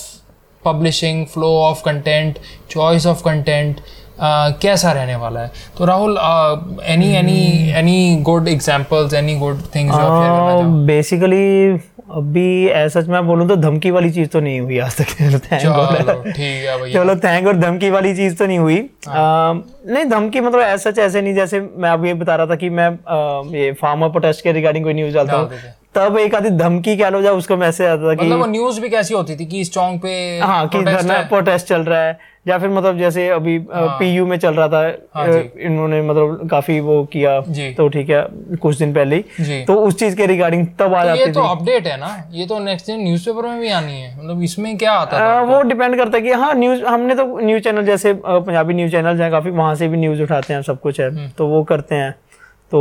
publishing 0.65 1.27
flow 1.27 1.49
of 1.59 1.83
content 1.85 2.39
choice 2.71 3.07
of 3.07 3.23
content 3.25 3.81
कैसा 4.23 4.93
रहने 4.93 5.17
वाला 5.17 5.41
है? 5.41 5.51
तो 5.79 5.85
Rahul 5.85 6.19
any 6.85 7.13
any 7.15 7.71
any 7.73 8.17
good 8.23 8.49
examples 8.49 9.15
any 9.15 9.35
good 9.35 9.61
things 9.75 9.95
जो 9.95 10.01
आप 10.01 10.23
शेयर 10.23 10.33
करना 10.33 10.61
चाहो? 10.61 10.63
बेसिकली 10.63 11.73
अभी 12.11 12.67
ऐसा 12.69 13.01
मैं 13.01 13.27
बोलूँ 13.27 13.49
तो 13.49 13.57
धमकी 13.57 13.91
वाली 13.91 14.11
चीज़ 14.11 14.29
तो 14.29 14.41
नहीं 14.41 14.61
हुई 14.61 14.79
आज 14.79 14.97
तक 14.97 15.05
चलो 16.95 17.13
है 17.13 17.19
थैंक 17.19 17.47
और 17.47 17.57
धमकी 17.57 17.91
वाली 17.91 18.15
चीज़ 18.17 18.37
तो 18.37 18.47
नहीं 18.47 18.59
हुई। 18.59 18.79
आ, 19.09 19.53
नहीं 19.87 20.05
धमकी 20.05 20.41
मतलब 20.41 20.61
ऐसा 20.61 20.93
ऐसे 21.03 21.23
नहीं 21.23 21.35
जैसे 21.35 21.61
मैं 21.77 21.91
अभी 21.91 22.09
ये 22.09 22.15
बता 22.15 22.37
रहा 22.37 22.47
था 22.47 22.55
कि 22.55 22.71
मैं 22.71 22.87
आ, 22.87 23.57
ये 23.57 23.73
फार्मर 23.73 24.09
प्रोटेस्ट 24.09 24.45
के 24.45 24.53
रिगार्डिंग 24.53 24.85
कोई 24.85 24.95
न्यूज़ 24.95 25.15
डालता 25.15 25.37
हूँ 25.37 25.51
तब 25.95 26.19
एक 26.19 26.35
आधी 26.35 26.51
धमकी 26.51 26.97
कह 26.97 27.09
लो 27.09 27.21
या 27.21 27.33
उसको 27.33 27.57
मैसेज 27.57 27.87
आता 27.87 28.09
था 28.09 28.15
कि 28.15 28.27
मतलब 28.27 28.39
वो 28.39 28.47
न्यूज़ 28.47 28.81
भी 28.81 28.89
कैसी 28.89 29.15
होती 29.15 29.37
थी 29.37 29.47
कि 29.47 29.61
इस 29.61 29.73
चौंक 29.73 30.03
पे 30.03 30.41
हाँ 30.43 30.69
कि 30.69 30.83
धरना 30.83 31.21
प्रोटेस्ट 31.23 31.67
चल 31.67 31.81
रहा 31.81 32.01
है। 32.01 32.19
या 32.49 32.59
फिर 32.59 32.69
मतलब 32.71 32.99
जैसे 32.99 33.29
अभी 33.31 33.59
पीयू 33.71 34.27
में 34.27 34.37
चल 34.39 34.55
रहा 34.55 34.69
था 34.69 34.81
हाँ 35.15 35.27
इन्होंने 35.61 36.01
मतलब 36.03 36.49
काफ़ी 36.51 36.79
वो 36.81 37.03
किया 37.13 37.41
तो 37.77 37.89
ठीक 37.89 38.11
है 38.11 38.23
कुछ 38.63 38.77
दिन 38.79 38.93
पहले 38.95 39.17
ही। 39.17 39.63
तो 39.65 39.75
उस 39.81 39.99
चीज़ 39.99 40.17
के 40.17 40.27
रिगार्डिंग 40.27 40.67
तब 40.79 40.95
आ 40.95 41.01
तो 41.03 41.07
जाती 41.07 41.21
ये 41.21 41.27
थी। 41.27 41.33
तो 41.33 41.41
अपडेट 41.47 41.87
है 41.87 41.97
ना 42.01 42.15
ये 42.33 42.47
तो 42.47 42.59
नेक्स्ट 42.61 42.87
दिन 42.87 43.03
न्यूज़पेपर 43.03 43.49
में 43.49 43.61
भी 43.61 43.71
आनी 43.73 44.01
है 44.01 44.17
मतलब 44.19 44.43
इसमें 44.43 44.77
क्या 44.79 44.93
आता 44.93 45.25
है 45.25 45.45
वो 45.47 45.61
डिपेंड 45.69 45.97
करता 45.97 46.17
है 46.17 46.23
कि 46.23 46.33
हाँ 46.35 46.53
न्यूज़ 46.55 46.85
हमने 46.85 47.15
तो 47.15 47.27
न्यूज़ 47.39 47.63
चैनल 47.63 47.85
जैसे 47.87 48.13
पंजाबी 48.25 48.75
न्यूज़ 48.75 48.93
चैनल 48.93 49.21
हैं 49.21 49.31
काफ़ी 49.31 49.51
वहाँ 49.53 49.75
से 49.75 49.89
भी 49.89 49.97
न्यूज़ 49.97 50.23
उठाते 50.23 50.55
हैं 50.55 50.63
सब 50.63 50.81
कुछ 50.81 51.01
हम्म। 51.01 51.19
है 51.19 51.29
तो 51.39 51.47
वो 51.47 51.63
करते 51.65 51.95
हैं। 51.95 52.15
तो 52.73 52.79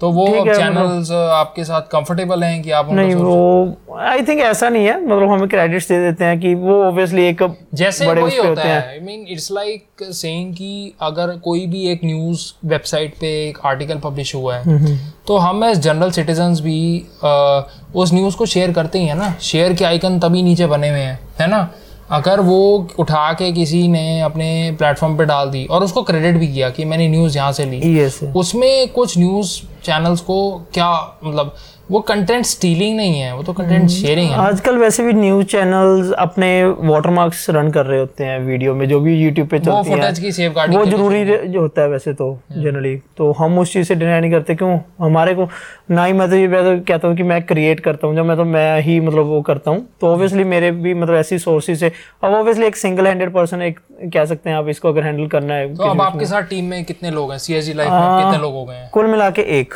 तो 0.00 0.10
वो 0.10 0.26
चैनल्स 0.44 1.10
आपके 1.12 1.64
साथ 1.64 1.80
कंफर्टेबल 1.92 2.42
हैं 2.44 2.62
कि 2.62 2.70
आप 2.70 2.92
नहीं 2.92 3.14
वो 3.14 3.96
आई 3.98 4.22
थिंक 4.22 4.40
ऐसा 4.40 4.68
नहीं 4.68 4.86
है 4.86 4.94
मतलब 5.06 5.30
हमें 5.30 5.48
क्रेडिट्स 5.48 5.88
दे 5.88 5.98
देते 6.00 6.24
हैं 6.24 6.38
कि 6.40 6.54
वो 6.54 6.82
ऑब्वियसली 6.84 7.24
एक 7.24 7.42
जैसे 7.74 8.06
बड़े 8.06 8.22
वही 8.22 8.36
होता 8.36 8.48
होते 8.48 8.68
है। 8.68 8.88
I 8.88 9.00
mean 9.00 9.26
it's 9.28 9.50
like 9.52 10.04
saying 10.12 10.54
कि 10.54 10.94
अगर 11.00 11.36
कोई 11.44 11.66
भी 11.66 11.86
एक 11.88 12.00
न्यूज़ 12.04 12.52
वेबसाइट 12.64 13.14
पे 13.20 13.34
एक 13.48 13.58
आर्टिकल 13.64 13.98
पब्लिश 13.98 14.34
हुआ 14.34 14.56
है 14.56 14.96
तो 15.26 15.36
हम 15.36 15.64
एज 15.64 15.78
जनरल 15.78 16.10
सिटीजन्स 16.10 16.60
भी 16.60 16.78
अ, 17.24 17.62
उस 17.94 18.14
न्यूज़ 18.14 18.36
को 18.36 18.46
शेयर 18.46 18.72
करते 18.72 18.98
ही 18.98 19.06
है 19.06 19.18
ना 19.18 19.34
शेयर 19.42 19.74
के 19.74 19.84
आइकन 19.84 20.18
तभी 20.20 20.42
नीचे 20.42 20.66
बने 20.66 20.88
हुए 20.88 20.98
हैं 20.98 21.18
है 21.40 21.50
ना? 21.50 21.68
अगर 22.10 22.40
वो 22.40 22.88
उठा 22.98 23.32
के 23.32 23.50
किसी 23.52 23.86
ने 23.88 24.20
अपने 24.20 24.50
प्लेटफॉर्म 24.78 25.16
पे 25.18 25.24
डाल 25.24 25.50
दी 25.50 25.64
और 25.66 25.84
उसको 25.84 26.02
क्रेडिट 26.02 26.36
भी 26.36 26.48
किया 26.48 26.70
कि 26.70 26.84
मैंने 26.84 27.08
न्यूज़ 27.08 27.36
यहाँ 27.36 27.52
से 27.52 27.64
ली 27.64 27.80
yes. 27.96 28.22
उसमें 28.36 28.88
कुछ 28.88 29.18
न्यूज़ 29.18 29.58
चैनल्स 29.84 30.20
को 30.20 30.40
क्या 30.74 30.90
मतलब 31.24 31.54
वो 31.90 32.00
कंटेंट 32.00 32.44
स्टीलिंग 32.46 32.96
नहीं 32.96 33.18
है 33.20 33.34
वो 33.36 33.42
तो 33.42 33.52
कंटेंट 33.52 33.88
शेयरिंग 33.90 34.30
है। 34.30 34.36
आजकल 34.38 34.76
वैसे 34.78 35.02
भी 35.04 35.12
न्यूज़ 35.12 35.46
चैनल्स 35.46 36.12
अपने 36.20 36.50
वाटरमार्क्स 36.64 37.48
रन 37.50 37.70
कर 37.70 37.86
रहे 37.86 37.98
होते 38.00 38.24
हैं 38.24 38.38
वीडियो 38.40 38.74
में 38.74 38.86
जो 38.88 39.00
भी 39.00 39.14
यूट्यूब 39.16 39.48
पे 39.48 39.58
चलती 39.58 39.90
हैं। 39.90 39.96
फुटेज 39.96 40.18
की 40.18 40.32
सेफ़ 40.32 40.52
वो 40.52 40.84
ज़रूरी 40.86 41.24
जो 41.24 41.60
होता 41.60 41.82
है 41.82 41.88
वैसे 41.88 42.12
तो 42.12 42.28
जनरली 42.52 42.96
तो 43.16 43.30
हम 43.38 43.58
उस 43.58 43.72
चीज़ 43.72 43.88
से 43.88 43.94
डिनाई 43.94 44.20
नहीं 44.20 44.30
करते 44.30 44.54
क्यों? 44.54 44.78
हमारे 45.00 45.34
को 45.34 45.48
ना 45.90 46.04
ही 46.04 46.12
मैं 46.12 46.28
तो 46.30 46.36
ये 46.36 46.46
तो 46.48 46.78
कहता 46.84 47.08
हूँ 47.08 47.16
कि 47.16 47.22
मैं 47.22 47.42
क्रिएट 47.46 47.80
करता 47.80 48.06
हूँ 48.06 48.16
जब 48.16 48.24
मैं 48.24 48.36
तो 48.36 48.44
मैं 48.44 48.80
ही 48.82 48.98
मतलब 49.00 49.26
वो 49.26 49.42
करता 49.42 49.70
हूँ 49.70 49.86
तो 50.00 50.12
ऑब्वियसली 50.12 50.44
मेरे 50.46 50.70
भी 50.70 50.94
मतलब 50.94 51.14
ऐसी 51.16 51.38
सोर्सेज 51.40 51.80
से 51.80 51.92
अब 52.24 52.32
ऑब्वियसली 52.32 52.66
एक 52.66 52.76
सिंगल 52.76 53.06
हैंडेड 53.06 53.32
पर्सन 53.34 53.62
एक 53.62 53.78
कह 54.14 54.24
सकते 54.24 54.50
हैं 54.50 54.56
आप 54.56 54.68
इसको 54.68 54.88
अगर 54.88 55.04
हैंडल 55.04 55.26
करना 55.28 55.54
है 55.54 55.74
तो 55.74 55.90
अब 55.90 56.02
आपके 56.02 56.26
साथ 56.26 56.42
टीम 56.50 56.64
में 56.64 56.84
कितने 56.84 57.10
लोग 57.10 57.30
हैं? 57.30 57.38
सीएसजी 57.40 57.72
लाइफ 57.74 57.90
में 57.90 58.24
कितने 58.24 58.42
लोग 58.42 58.54
हो 58.54 58.64
गए 58.64 58.74
हैं? 58.74 58.90
कुल 58.92 59.06
मिला 59.06 59.30
के 59.30 59.42
एक। 59.60 59.74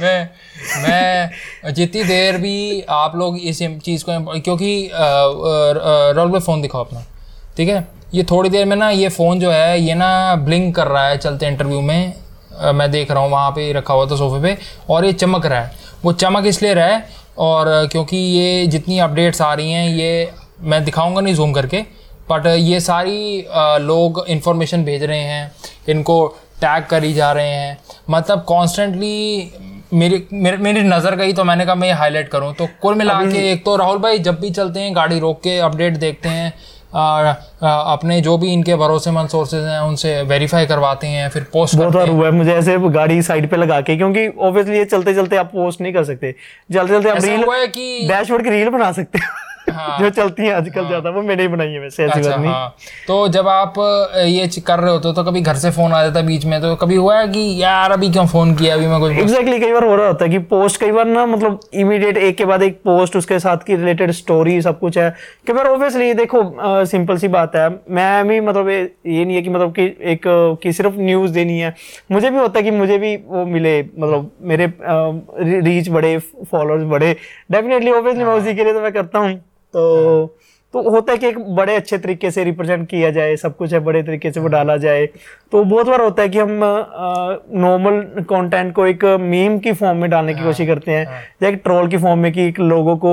मैं 0.00 0.28
मैं 0.82 1.72
जितनी 1.74 2.02
देर 2.04 2.36
भी 2.38 2.80
आप 2.88 3.16
लोग 3.16 3.38
इस 3.38 3.58
चीज़ 3.84 4.04
को 4.08 4.40
क्योंकि 4.40 4.90
रोल 6.16 6.30
पे 6.32 6.38
फ़ोन 6.40 6.62
दिखाओ 6.62 6.84
अपना 6.84 7.04
ठीक 7.56 7.68
है? 7.68 7.86
ये 8.14 8.22
थोड़ी 8.30 8.50
देर 8.50 8.64
में 8.66 8.76
ना 8.76 8.90
ये 8.90 9.08
फ़ोन 9.08 9.40
जो 9.40 9.50
है 9.50 9.80
ये 9.80 9.94
ना 9.94 10.34
ब्लिंक 10.36 10.74
कर 10.76 10.86
रहा 10.86 11.06
है 11.08 11.16
चलते 11.18 11.46
इंटरव्यू 11.46 11.80
में। 11.80 12.12
अ, 12.60 12.72
मैं 12.72 12.90
देख 12.90 13.10
रहा 13.10 13.22
हूँ 13.22 13.30
वहाँ 13.30 13.50
पे 13.50 13.72
रखा 13.72 13.94
हुआ 13.94 14.06
था 14.10 14.16
सोफे 14.16 14.42
पे 14.42 14.56
और 14.94 15.04
ये 15.04 15.12
चमक 15.12 15.46
रहा 15.46 15.60
है। 15.60 15.70
वो 16.04 16.12
चमक 16.12 16.46
इसलिए 16.46 16.74
रहा 16.74 16.86
है 16.86 17.06
और 17.38 17.86
क्योंकि 17.92 18.16
ये 18.16 18.66
जितनी 18.66 18.98
अपडेट्स 18.98 19.42
आ 19.42 19.52
रही 19.54 19.72
हैं 19.72 19.88
ये 19.88 20.30
मैं 20.60 20.84
दिखाऊँगा 20.84 21.20
नहीं 21.20 21.34
जूम 21.34 21.52
करके 21.52 21.80
बट 22.30 22.46
ये 22.46 22.80
सारी 22.80 23.40
अ, 23.42 23.76
लोग 23.80 24.24
इन्फॉर्मेशन 24.28 24.84
भेज 24.84 25.02
रहे 25.04 25.20
हैं 25.20 25.52
इनको 25.88 26.18
टैग 26.60 26.84
करी 26.84 27.12
जा 27.12 27.32
रहे 27.32 27.48
हैं। 27.48 27.78
मतलब 28.10 28.44
कॉन्स्टेंटली 28.44 29.52
मेरी 29.92 30.26
मेरे 30.32 30.56
मेरी 30.56 30.80
नज़र 30.82 31.14
गई 31.16 31.32
तो 31.32 31.44
मैंने 31.44 31.66
कहा 31.66 31.74
मैं 31.74 31.88
ये 31.88 31.94
हाईलाइट 31.94 32.28
करूँ। 32.28 32.52
तो 32.54 32.68
कुल 32.82 32.94
मिला 32.94 33.20
के 33.22 33.50
एक 33.52 33.64
तो 33.64 33.76
राहुल 33.76 33.98
भाई 33.98 34.18
जब 34.20 34.40
भी 34.40 34.50
चलते 34.50 34.80
हैं 34.80 34.94
गाड़ी 34.96 35.18
रोक 35.18 35.40
के 35.42 35.58
अपडेट 35.60 35.96
देखते 35.98 36.28
हैं 36.28 36.52
आ, 36.94 37.00
आ, 37.00 37.34
अपने 37.92 38.20
जो 38.20 38.36
भी 38.38 38.52
इनके 38.52 38.74
भरोसेमंद 38.76 39.28
सोर्सेज 39.28 39.64
हैं 39.64 39.80
उनसे 39.80 40.20
वेरीफाई 40.22 40.66
करवाते 40.66 41.06
हैं 41.06 41.28
फिर 41.30 41.42
पोस्ट 41.52 41.76
बहुत 41.76 41.94
बार 41.94 42.08
हुआ 42.08 42.26
है 42.26 42.32
मुझे 42.32 42.52
ऐसे 42.54 42.78
गाड़ी 42.90 43.20
साइड 43.22 43.48
पे 43.50 43.56
लगा 43.56 43.80
के 43.80 43.96
क्योंकि 43.96 44.26
ऑब्वियसली 44.28 44.78
ये 44.78 44.84
चलते 44.84 45.14
चलते 45.14 45.36
आप 45.36 45.50
पोस्ट 45.52 45.80
नहीं 45.80 45.92
कर 45.92 46.04
सकते। 46.04 46.32
चलते 46.72 46.92
चलते 46.92 47.10
आप 47.10 47.24
रील 47.24 47.44
कि 47.68 48.08
डैशबोर्ड 48.08 48.44
की 48.44 48.50
रील 48.50 48.68
बना 48.68 48.90
सकते 48.92 49.18
हैं। 49.18 49.28
हाँ। 49.70 49.98
जो 49.98 50.10
चलती 50.12 50.42
है 50.42 50.52
आजकल 50.54 50.80
हाँ, 50.80 50.88
ज़्यादा 50.88 51.10
वो 51.10 51.22
मैंने 51.22 51.42
ही 51.42 51.48
बनाई 51.48 51.68
है 51.68 51.80
वैसे 51.80 52.04
ऐसी 52.04 52.12
अच्छा 52.12 52.30
बात 52.30 52.40
नहीं। 52.40 52.52
हाँ। 52.52 52.74
तो 53.08 53.28
जब 53.28 53.48
आप 53.48 53.74
ये 54.18 54.46
कर 54.66 54.78
रहे 54.80 54.90
होते 54.90 55.08
हो 55.08 55.14
तो 55.14 55.24
कभी 55.24 55.40
घर 55.42 55.56
से 55.56 55.70
फ़ोन 55.70 55.92
आ 55.92 56.02
जाता 56.02 56.20
है 56.20 56.26
बीच 56.26 56.44
में 56.44 56.60
तो 56.60 56.74
कभी 56.76 56.96
हुआ 56.96 57.18
है 57.18 57.28
कि 57.28 57.40
यार 57.62 57.92
अभी 57.92 58.10
क्यों 58.12 58.26
फ़ोन 58.26 58.54
किया 58.56 58.74
अभी 58.74 58.86
मैं 58.86 59.00
कुछ 59.00 59.12
एग्जैक्टली 59.18 59.58
कई 59.60 59.72
बार 59.72 59.84
हो 59.84 59.94
रहा 59.96 60.06
होता 60.06 60.24
है 60.24 60.30
कि 60.30 60.38
पोस्ट 60.50 60.80
कई 60.80 60.92
बार 60.92 61.04
ना 61.06 61.24
मतलब 61.26 61.60
इमीडिएट 61.74 62.16
एक 62.18 62.36
के 62.38 62.44
बाद 62.44 62.62
एक 62.62 62.80
पोस्ट 62.84 63.16
उसके 63.16 63.38
साथ 63.38 63.64
की 63.66 63.76
रिलेटेड 63.76 64.10
स्टोरी 64.12 64.60
सब 64.62 64.78
कुछ 64.78 64.98
है। 64.98 65.10
कई 65.46 65.52
बार 65.52 65.66
ऑब्वियसली 65.66 66.12
देखो 66.14 66.42
सिंपल 66.86 67.16
सी 67.18 67.28
बात 67.28 67.56
है। 67.56 67.68
मैं 67.90 68.26
भी 68.28 68.40
मतलब 68.40 68.68
ये 68.68 69.24
नहीं 69.24 69.36
है 69.36 69.42
कि 69.42 69.50
मतलब 69.50 69.72
कि 69.72 69.84
एक 70.12 70.22
कि 70.62 70.72
सिर्फ़ 70.72 70.94
न्यूज़ 70.98 71.32
देनी 71.32 71.58
है। 71.58 71.74
मुझे 72.12 72.30
भी 72.30 72.38
होता 72.38 72.58
है 72.58 72.64
कि 72.64 72.70
मुझे 72.70 72.98
भी 72.98 73.16
वो 73.18 73.44
मिले 73.46 73.80
मतलब 73.82 74.30
मेरे 74.42 74.72
रीच 75.60 75.88
बढ़े 75.88 76.16
फॉलोअर्स 76.18 76.84
बढ़े। 76.90 77.12
डेफिनेटली 77.52 77.92
ऑब्वियसली 77.92 78.24
मैं 78.24 78.34
उसी 78.34 78.54
के 78.54 78.64
लिए 78.64 78.72
तो 78.72 78.80
मैं 78.80 78.92
करता 78.92 79.18
हूँ। 79.18 79.40
तो 79.74 80.34
तो 80.74 80.80
होता 80.90 81.12
है 81.12 81.18
कि 81.18 81.26
एक 81.26 81.38
बड़े 81.56 81.74
अच्छे 81.76 81.98
तरीके 81.98 82.30
से 82.30 82.42
रिप्रेजेंट 82.44 82.88
किया 82.88 83.10
जाए 83.10 83.36
सब 83.36 83.56
कुछ 83.56 83.72
है 83.72 83.78
बड़े 83.80 84.02
तरीके 84.02 84.30
से 84.30 84.40
वो 84.40 84.48
डाला 84.48 84.76
जाए। 84.76 85.06
तो 85.52 85.62
बहुत 85.64 85.86
बार 85.86 86.00
होता 86.00 86.22
है 86.22 86.28
कि 86.28 86.38
हम 86.38 86.50
नॉर्मल 87.60 88.00
कंटेंट 88.22 88.74
को 88.74 88.86
एक 88.86 89.04
मीम 89.20 89.58
की 89.58 89.72
फॉर्म 89.72 89.98
में 89.98 90.08
डालने 90.10 90.34
की 90.34 90.42
कोशिश 90.42 90.66
करते 90.66 90.92
हैं 90.92 91.06
या 91.42 91.48
एक 91.48 91.60
ट्रोल 91.64 91.88
की 91.88 91.96
फॉर्म 91.96 92.18
में 92.18 92.32
कि 92.32 92.46
एक 92.48 92.60
लोगों 92.60 92.96
को 92.96 93.12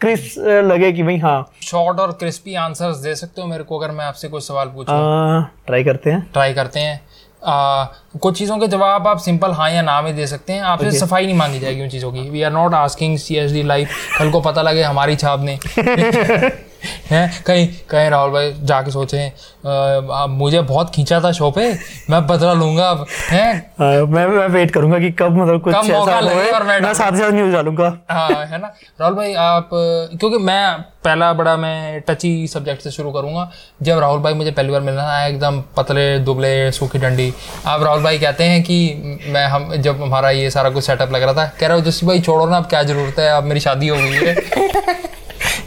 क्रिस्प 0.00 0.46
लगे 0.64 0.92
कि 0.92 1.02
भाई 1.02 1.16
हाँ। 1.18 1.50
शॉर्ट 1.62 2.00
और 2.00 2.12
क्रिस्पी 2.12 2.54
आंसर्स 2.54 2.96
दे 2.96 3.14
सकते 3.14 3.42
हो 3.42 3.48
मेरे 3.48 3.64
को 3.64 3.78
अगर 3.78 3.94
मैं 3.94 4.04
आपसे 4.04 4.28
कुछ 4.28 4.44
सवाल 4.44 4.68
पूछूँ? 4.68 5.44
ट्राई 5.66 5.84
करते 5.84 6.10
हैं। 6.10 6.26
ट्राई 6.32 6.54
करते 6.54 6.80
हैं। 6.80 7.00
आ, 7.46 7.84
कुछ 8.20 8.38
चीज़ों 8.38 8.58
के 8.58 8.66
जवाब 8.68 9.08
आप 9.08 9.18
सिंपल 9.18 9.52
हाँ 9.52 9.70
या 9.70 9.82
ना 9.82 10.02
में 10.02 10.16
दे 10.16 10.26
सकते 10.26 10.52
हैं। 10.52 10.60
आपसे 10.60 10.86
okay. 10.86 11.00
सफ़ाई 11.00 11.26
नहीं 11.26 11.34
मांगी 11.34 11.58
जाएगी 11.58 11.82
उन 11.82 11.88
चीज़ों 11.88 12.12
की। 12.12 12.20
We 12.20 12.42
are 12.42 12.52
not 12.52 12.74
asking 12.74 13.18
C 13.18 13.36
S 13.36 13.52
D 13.52 13.62
life 13.62 13.88
कल 14.18 14.30
को 14.30 14.40
पता 14.40 14.62
लगे 14.62 14.82
हमारी 14.82 15.16
छाप 15.16 15.40
ने। 15.40 15.58
हैं? 17.10 17.42
कहीं 17.46 17.66
कहीं 17.90 18.10
राहुल 18.10 18.30
भाई 18.30 18.52
जाके 18.62 18.90
सोचे 18.90 19.26
आ, 19.62 20.26
मुझे 20.28 20.60
बहुत 20.62 20.90
खींचा 20.94 21.20
था 21.20 21.32
शो 21.32 21.50
पे 21.50 21.66
मैं 22.10 22.26
बदला 22.26 22.52
लूँगा 22.52 22.88
अब 22.90 23.06
हैं? 23.30 23.52
हाँ, 23.80 24.06
मैं 24.06 24.26
मैं 24.28 24.46
वेट 24.48 24.70
करूँगा 24.70 24.98
कि 24.98 25.10
कब 25.12 25.36
मतलब 25.36 25.60
कुछ 25.62 25.74
कब 25.74 25.84
मौका 25.84 26.12
ऐसा 26.12 26.20
लगे 26.20 26.50
और 26.50 26.62
मैं 26.62 26.80
मैं 26.80 26.94
साथ 26.94 27.18
साथ 27.18 27.32
न्यूज़ 27.32 27.52
डालूँगा। 27.52 27.92
हाँ 28.10 28.44
है 28.46 28.60
ना? 28.60 28.74
राहुल 29.00 29.14
भाई 29.14 29.34
आप 29.34 29.68
क्योंकि 29.72 30.38
मैं 30.38 30.80
पहला 31.04 31.32
बड़ा 31.32 31.56
मैं 31.56 32.00
टची 32.08 32.46
सब्जेक्ट 32.48 32.82
से 32.82 32.90
शुरू 32.90 33.12
करूँगा। 33.12 33.50
जब 33.82 33.98
राहुल 33.98 34.20
भाई 34.22 34.34
मुझे 34.34 34.50
पहली 34.50 34.70
बार 34.72 34.80
मिलना 34.80 35.08
आया 35.10 35.26
एकदम 35.26 35.60
पतले 35.76 36.18
दुबले 36.18 36.70
सूखी 36.72 36.98
डंडी। 36.98 37.32
आप 37.66 37.82
राहुल 37.82 38.02
भाई 38.02 38.18
कहते 38.18 38.44
हैं 38.44 38.62
कि 38.62 39.22
मैं 39.28 39.46
हम 39.46 39.74
जब 39.76 40.02
हमारा 40.02 40.30
ये 40.30 40.50
सारा 40.50 40.70
कुछ 40.70 40.84
सेटअप 40.84 41.12
लग 41.12 41.22
रहा 41.22 41.34
था 41.34 41.46
कह 41.60 41.66
रहा 41.66 41.76
हूँ 41.76 41.84
जस्सी 41.84 42.06
भाई 42.06 42.20
छोड़ो 42.20 42.46
ना 42.46 42.56
अब 42.56 42.66
क्या 42.66 42.82
ज़रूरत 42.82 43.18
है? 43.18 43.28
अब 43.30 43.44
मेरी 43.44 43.60
शादी 43.60 43.88
हो 43.88 43.96
गई 43.96 44.26
है। 44.26 45.11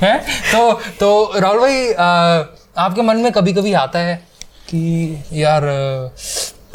हैं? 0.01 0.19
तो 0.51 0.71
तो 0.99 1.39
राहुल 1.39 1.59
भाई 1.59 1.93
आ, 1.93 2.05
आपके 2.77 3.01
मन 3.01 3.17
में 3.17 3.31
कभी 3.31 3.53
कभी 3.53 3.73
आता 3.75 3.99
है 3.99 4.15
कि 4.69 5.23
यार 5.33 5.63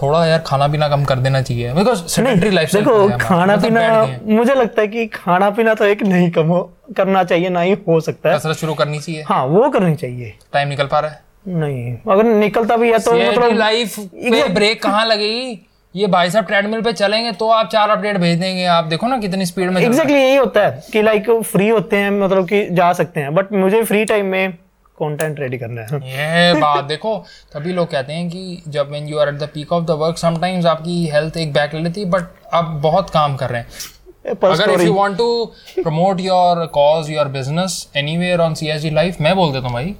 थोड़ा 0.02 0.24
यार 0.26 0.38
खाना 0.38 0.66
पीना 0.68 0.88
कम 0.88 1.04
कर 1.04 1.18
देना 1.18 1.40
चाहिए? 1.42 1.72
बिकॉज़ 1.74 2.02
सेडेंटरी 2.06 2.50
लाइफ 2.50 2.74
देखो 2.74 3.08
खाना 3.18 3.56
पीना 3.56 3.82
मुझे 4.24 4.54
लगता 4.54 4.82
है 4.82 4.88
कि 4.88 5.06
खाना 5.06 5.50
पीना 5.50 5.74
तो 5.74 5.84
एक 5.84 6.02
नहीं 6.02 6.30
कम 6.30 6.46
हो 6.46 6.62
करना 6.96 7.24
चाहिए 7.24 7.48
ना 7.48 7.60
ही 7.60 7.76
हो 7.88 8.00
सकता 8.00 8.30
है। 8.30 8.38
कसरत 8.38 8.56
शुरू 8.56 8.74
करनी 8.74 9.00
चाहिए। 9.00 9.22
हाँ 9.22 9.44
वो 9.46 9.68
करनी 9.70 9.94
चाहिए। 9.96 10.32
टाइम 10.52 10.68
निकल 10.68 10.86
पा 10.86 11.00
रहा 11.00 11.10
है। 11.10 11.22
नहीं 11.48 11.96
अगर 12.10 12.24
निकलता 12.24 12.76
भी 12.76 12.92
है 12.92 12.98
तो 12.98 13.12
मतलब 13.12 13.58
लाइफ 13.58 13.98
पे 13.98 14.48
ब्रेक 14.48 14.82
कहाँ 14.82 15.04
लगेगी? 15.06 15.66
ये 15.94 16.06
भाई 16.06 16.30
साहब 16.30 16.46
ट्रेडमिल 16.46 16.82
पे 16.82 16.92
चलेंगे 16.92 17.30
तो 17.32 17.48
आप 17.50 17.68
चार 17.68 17.90
अपडेट 17.90 18.16
भेज 18.16 18.38
देंगे। 18.40 18.64
आप 18.64 18.84
देखो 18.84 19.06
ना 19.08 19.16
कितनी 19.18 19.46
स्पीड 19.46 19.70
में। 19.70 19.80
एग्जैक्टली 19.82 20.18
यही 20.18 20.36
होता 20.36 20.66
है 20.66 20.82
कि 20.92 21.02
लाइक 21.02 21.30
फ्री 21.42 21.68
होते 21.68 21.96
हैं 21.96 22.10
मतलब 22.20 22.46
कि 22.48 22.66
जा 22.72 22.92
सकते 22.92 23.20
हैं। 23.20 23.34
बट 23.34 23.52
मुझे 23.52 23.82
फ्री 23.84 24.04
टाइम 24.04 24.26
में 24.26 24.52
कंटेंट 24.98 25.40
रेडी 25.40 25.58
करना 25.58 25.82
है। 25.82 25.98
ये 26.08 26.60
बात 26.60 26.84
देखो 26.84 27.16
तभी 27.54 27.72
लोग 27.72 27.90
कहते 27.90 28.12
हैं 28.12 28.28
कि 28.30 28.62
जब 28.68 28.90
when 28.90 29.08
you 29.08 29.18
are 29.18 29.28
at 29.28 29.34
the 29.34 29.48
peak 29.54 29.72
of 29.72 29.84
the 29.84 29.96
work 30.00 30.18
sometimes 30.18 30.66
आपकी 30.66 31.04
हेल्थ 31.12 31.36
एक 31.36 31.52
बैक 31.52 31.74
ले 31.74 31.80
लेती 31.80 32.00
है 32.00 32.10
बट 32.10 32.28
आप 32.54 32.78
बहुत 32.82 33.10
काम 33.10 33.36
कर 33.36 33.50
रहे 33.50 33.60
हैं। 33.60 34.38
अगर 34.44 34.70
if 34.70 34.82
you 34.82 34.94
want 34.94 35.16
to 35.18 35.44
promote 35.74 36.20
your 36.20 36.64
cause 36.74 37.10
your 37.10 37.28
business 37.30 37.86
anywhere 37.96 38.40
on 38.40 38.54
CSD 38.54 38.90
life 38.92 39.20
मैं 39.20 39.36
बोल 39.36 39.52
देता 39.52 39.66
हूँ 39.66 39.74
भाई 39.74 39.94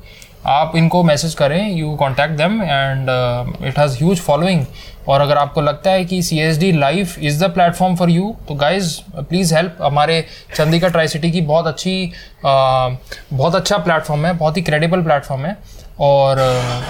आप 0.49 0.77
इनको 0.77 1.03
मैसेज 1.03 1.35
करें 1.35 1.71
you 1.71 1.95
contact 1.97 2.35
them 2.35 2.63
and 2.63 3.09
it 3.67 3.79
has 3.79 3.97
huge 3.97 4.21
following 4.21 4.65
और 5.09 5.21
अगर 5.21 5.39
आपको 5.39 5.61
लगता 5.61 5.91
है 5.91 6.05
कि 6.05 6.23
C 6.23 6.39
S 6.41 6.59
D 6.59 6.71
life 6.73 7.19
is 7.19 7.45
the 7.45 7.51
platform 7.51 7.97
for 7.97 8.11
you 8.11 8.35
तो 8.49 8.55
गाइज़ 8.55 8.97
प्लीज़ 9.19 9.55
हेल्प 9.55 9.77
हमारे 9.83 10.25
चंडीगढ़ 10.57 10.91
ट्राई 10.91 11.09
सिटी 11.09 11.31
की 11.31 11.41
बहुत 11.41 11.67
अच्छी 11.67 11.95
uh, 12.11 12.97
बहुत 13.33 13.55
अच्छा 13.55 13.79
प्लेटफॉर्म 13.79 14.27
है 14.27 14.33
बहुत 14.39 14.57
ही 14.57 14.63
क्रेडिबल 14.63 15.03
प्लेटफॉर्म 15.03 15.45
है। 15.47 15.57
और 16.01 16.39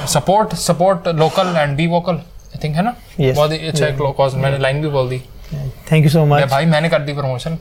support 0.09 0.55
support 0.55 1.09
local 1.09 1.55
and 1.57 1.77
be 1.77 1.87
vocal 1.87 2.15
I 2.15 2.59
think 2.65 2.77
है 2.77 2.83
ना? 2.83 2.95
Yes. 3.21 3.37
बहुत 3.37 3.53
ही 3.53 3.69
अच्छा 3.69 3.87
एक 3.87 3.99
कॉज 4.17 4.35
मैंने 4.35 4.59
लाइन 4.59 4.81
भी 4.83 4.89
बोल 4.89 5.09
दी। 5.09 5.19
थैंक 5.93 6.05
यू 6.05 6.11
सो 6.11 6.25
मच 6.27 6.51
भाई 6.51 6.67
मैंने 6.67 6.89
कर 6.89 7.03
दी 7.03 7.13
promotion 7.13 7.57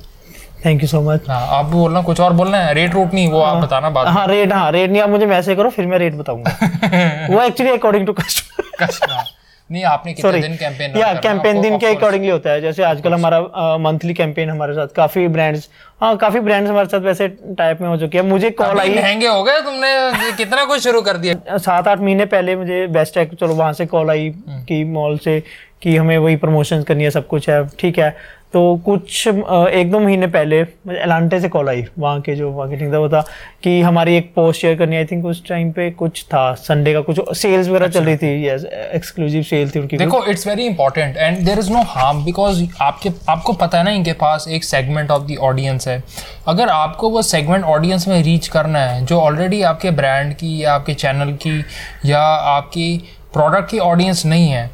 thank 0.66 0.82
you 0.82 0.88
so 0.88 1.02
much 1.02 1.30
हाँ 1.30 1.42
आप 1.58 1.66
भी 1.66 1.72
बोलना 1.72 2.02
कुछ 2.02 2.20
और 2.20 2.34
बोलना 2.34 2.58
है? 2.58 2.74
रेट 2.74 2.94
रूट 2.94 3.14
नहीं 3.14 3.28
वो 3.28 3.42
आप 3.42 3.64
बताना 3.64 3.90
बात 3.90 4.08
हाँ 4.08 4.28
रेट 4.28 4.54
हाँ 4.54 4.72
रेट 4.72 4.92
नहीं 4.92 5.02
आप 5.02 5.10
मुझे 5.10 5.26
मैसेज 5.26 5.58
करो 5.58 5.70
फिर 5.70 5.88
मैं 5.88 5.98
रेट 6.00 6.16
बताऊँगा। 6.16 7.28
वो 7.32 7.42
एक्चुअली 7.42 7.74
अकॉर्डिंग 7.74 8.06
टू 8.06 8.14
कस्टमर 8.14 8.86
अच्छा 8.86 9.24
नहीं 9.72 9.84
आपने 9.86 10.14
कितने 10.14 10.30
Sorry. 10.32 10.42
दिन 10.42 10.56
कैंपेन 10.58 10.98
या 10.98 11.14
कैंपेन 11.22 11.62
दिन 11.62 11.78
के 11.78 11.86
अकॉर्डिंगली 11.88 12.30
होता 12.30 12.50
है 12.50 12.62
जैसे 12.62 12.84
आजकल 12.84 13.14
हमारा 13.14 13.40
मंथली 13.80 14.14
कैंपेन 14.14 14.50
हमारे 14.50 14.74
साथ 14.74 14.96
काफ़ी 14.96 15.28
ब्रांड्स 15.28 15.68
हाँ 16.02 16.16
काफ़ी 16.18 16.40
ब्रांड्स 16.40 16.70
हमारे 16.70 16.88
साथ 16.90 17.00
वैसे 17.02 17.28
टाइप 17.58 17.82
में 17.82 17.88
हो 17.90 17.98
चुके 17.98 18.18
हैं। 18.18 18.26
मुझे 18.26 18.50
कॉल 18.52 18.80
आई 18.80 18.96
महँगे 18.96 19.28
हो 19.28 19.44
गए 19.44 19.60
तुमने 19.62 20.32
कितना 20.38 20.64
कुछ 20.66 20.84
शुरू 20.84 21.02
कर 21.02 21.18
दिया? 21.18 21.58
सात 21.58 21.88
आठ 21.88 22.00
महीने 22.00 22.26
पहले 22.34 22.56
मुझे 22.56 22.86
बेस्ट 22.98 23.18
है 23.18 23.26
चलो 23.36 23.54
वहाँ 23.56 23.74
से 23.74 23.86
कॉल 23.86 24.10
आई 24.10 24.28
हम्म। 24.30 24.64
कि 24.66 24.84
मॉल 24.98 25.18
से 25.18 25.42
कि 25.82 25.96
हमें 25.98 26.18
वही 26.18 26.36
प्रमोशन 26.36 26.84
करनी 26.84 27.04
है 27.04 27.10
सब 27.12 27.28
कुछ 27.28 27.50
है 27.50 27.66
ठीक 27.80 28.00
है। 28.00 28.16
तो 28.54 28.62
कुछ 28.86 29.28
एक 29.28 29.90
दो 29.92 30.00
महीने 30.00 30.28
पहले 30.28 30.60
एलांटे 30.92 31.40
से 31.40 31.50
कॉल 31.50 31.70
आई 31.70 31.84
वहाँ 32.00 32.22
के 32.22 32.36
जो 32.36 32.52
मार्केटिंग 32.52 32.94
था 32.94 33.00
वो 33.00 33.10
था 33.10 33.22
कि 33.64 33.82
हमारी 33.82 34.16
एक 34.18 34.34
पोस्ट 34.36 34.62
शेयर 34.62 34.78
करनी 34.78 34.96
आई 34.98 35.06
थिंक 35.06 35.26
उस 35.26 35.44
टाइम 35.48 35.72
पे 35.72 35.90
कुछ 35.92 36.24
था 36.24 36.54
संडे 36.54 36.94
का 36.94 37.02
कुछ 37.02 37.38
सेल्स 37.38 37.68
वगैरह 37.68 37.86
अच्छा। 37.86 38.00
चल 38.00 38.06
रही 38.06 38.18
थी 38.18 38.48
यस 38.48 38.66
एक्सक्लूसिव 38.66 39.44
सेल 39.44 39.70
थी 39.70 39.80
उनकी। 39.80 39.98
देखो 39.98 40.24
it's 40.26 40.48
very 40.48 40.66
important 40.66 41.18
and 41.18 41.38
there 41.46 41.60
is 41.60 41.72
no 41.72 41.84
harm 41.88 42.24
because 42.26 42.64
आपके 42.82 43.12
आपको 43.30 43.54
पता 43.54 43.78
है 43.78 43.84
ना 43.84 43.92
इनके 43.92 44.14
पास 44.14 44.48
एक 44.50 44.64
सेगमेंट 44.64 45.12
ऑफ़ 45.12 45.24
द 45.24 45.38
ऑडियंस 45.42 45.88
है 45.88 46.02
अगर 46.48 46.70
आपको 46.70 47.10
वो 47.10 47.22
सेगमेंट 47.22 47.64
ऑडियंस 47.64 48.08
में 48.08 48.22
रीच 48.24 48.48
करना 48.48 48.80
है 48.80 49.06
जो 49.06 49.20
ऑलरेडी 49.20 49.62
आपके 49.62 49.92
ब्रांड 49.92 50.34
की 50.34 50.64
या 50.64 50.74
आपके 50.74 50.94
चैनल 50.96 51.34
की 51.38 51.60
या 52.06 52.24
आपकी 52.58 52.92
प्रोडक्ट 53.34 53.72
की 53.72 53.80
ऑडियंस 53.80 54.26
नहीं 54.26 54.50
है 54.50 54.70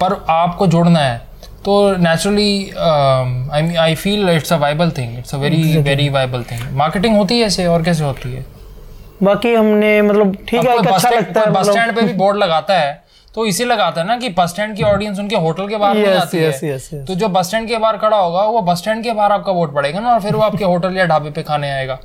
पर 0.00 0.24
आपको 0.30 0.66
जुड़ना 0.66 1.00
है 1.00 1.29
तो 1.64 1.72
naturally 2.02 2.50
I 2.78 3.74
I 3.76 3.94
feel 3.94 4.28
it's 4.28 4.52
a 4.52 4.56
viable 4.56 4.90
thing 4.98 5.18
it's 5.18 5.34
a 5.34 5.38
very 5.38 5.76
very 5.88 6.08
viable 6.08 6.42
thing 6.50 6.60
marketing 6.76 7.16
होती 7.16 7.38
है 7.40 7.46
ऐसे 7.46 7.66
और 7.66 7.82
कैसे 7.84 8.04
होती 8.04 8.32
है? 8.32 8.44
बाकी 9.22 9.54
हमने 9.54 10.00
मतलब 10.02 10.36
ठीक 10.48 10.64
है 10.64 10.76
अच्छा 10.78 11.10
लगता 11.10 11.40
है 11.40 11.46
बस 11.46 11.58
मतलब- 11.58 11.76
स्टैंड 11.76 11.94
पे 11.96 12.02
भी 12.02 12.12
बोर्ड 12.22 12.36
लगाता 12.36 12.78
है 12.78 12.92
तो 13.34 13.44
इसी 13.46 13.64
लगाता 13.64 14.00
है 14.00 14.06
ना 14.06 14.16
कि 14.18 14.28
बस 14.38 14.50
स्टैंड 14.50 14.74
की 14.76 14.82
ऑडियंस 14.82 15.18
उनके 15.18 15.36
होटल 15.36 15.68
के 15.68 15.76
बाहर 15.76 15.96
Yes, 15.96 16.16
आती 16.20 16.38
yes, 16.38 16.62
है। 16.64 16.70
yes, 16.72 16.86
yes. 16.94 17.06
तो 17.08 17.14
जो 17.14 17.28
बस 17.28 17.46
स्टैंड 17.46 17.68
के 17.68 17.78
बाहर 17.78 17.96
खड़ा 17.96 18.16
होगा 18.16 18.42
वो 18.46 18.60
बस 18.62 18.78
स्टैंड 18.78 19.02
के 19.04 19.12
बाहर 19.12 19.32
आपका 19.32 19.52
वोट 19.52 19.74
पड़ेगा 19.74 20.00
ना 20.00 20.12
और 20.14 20.20
फिर 20.20 20.34
वो 20.36 20.42
आपके 20.42 20.64
होटल 20.64 20.96
या 20.96 21.06
ढाबे 21.06 21.30
पे 21.30 21.42
खाने 21.42 21.70
आएगा। 21.70 21.98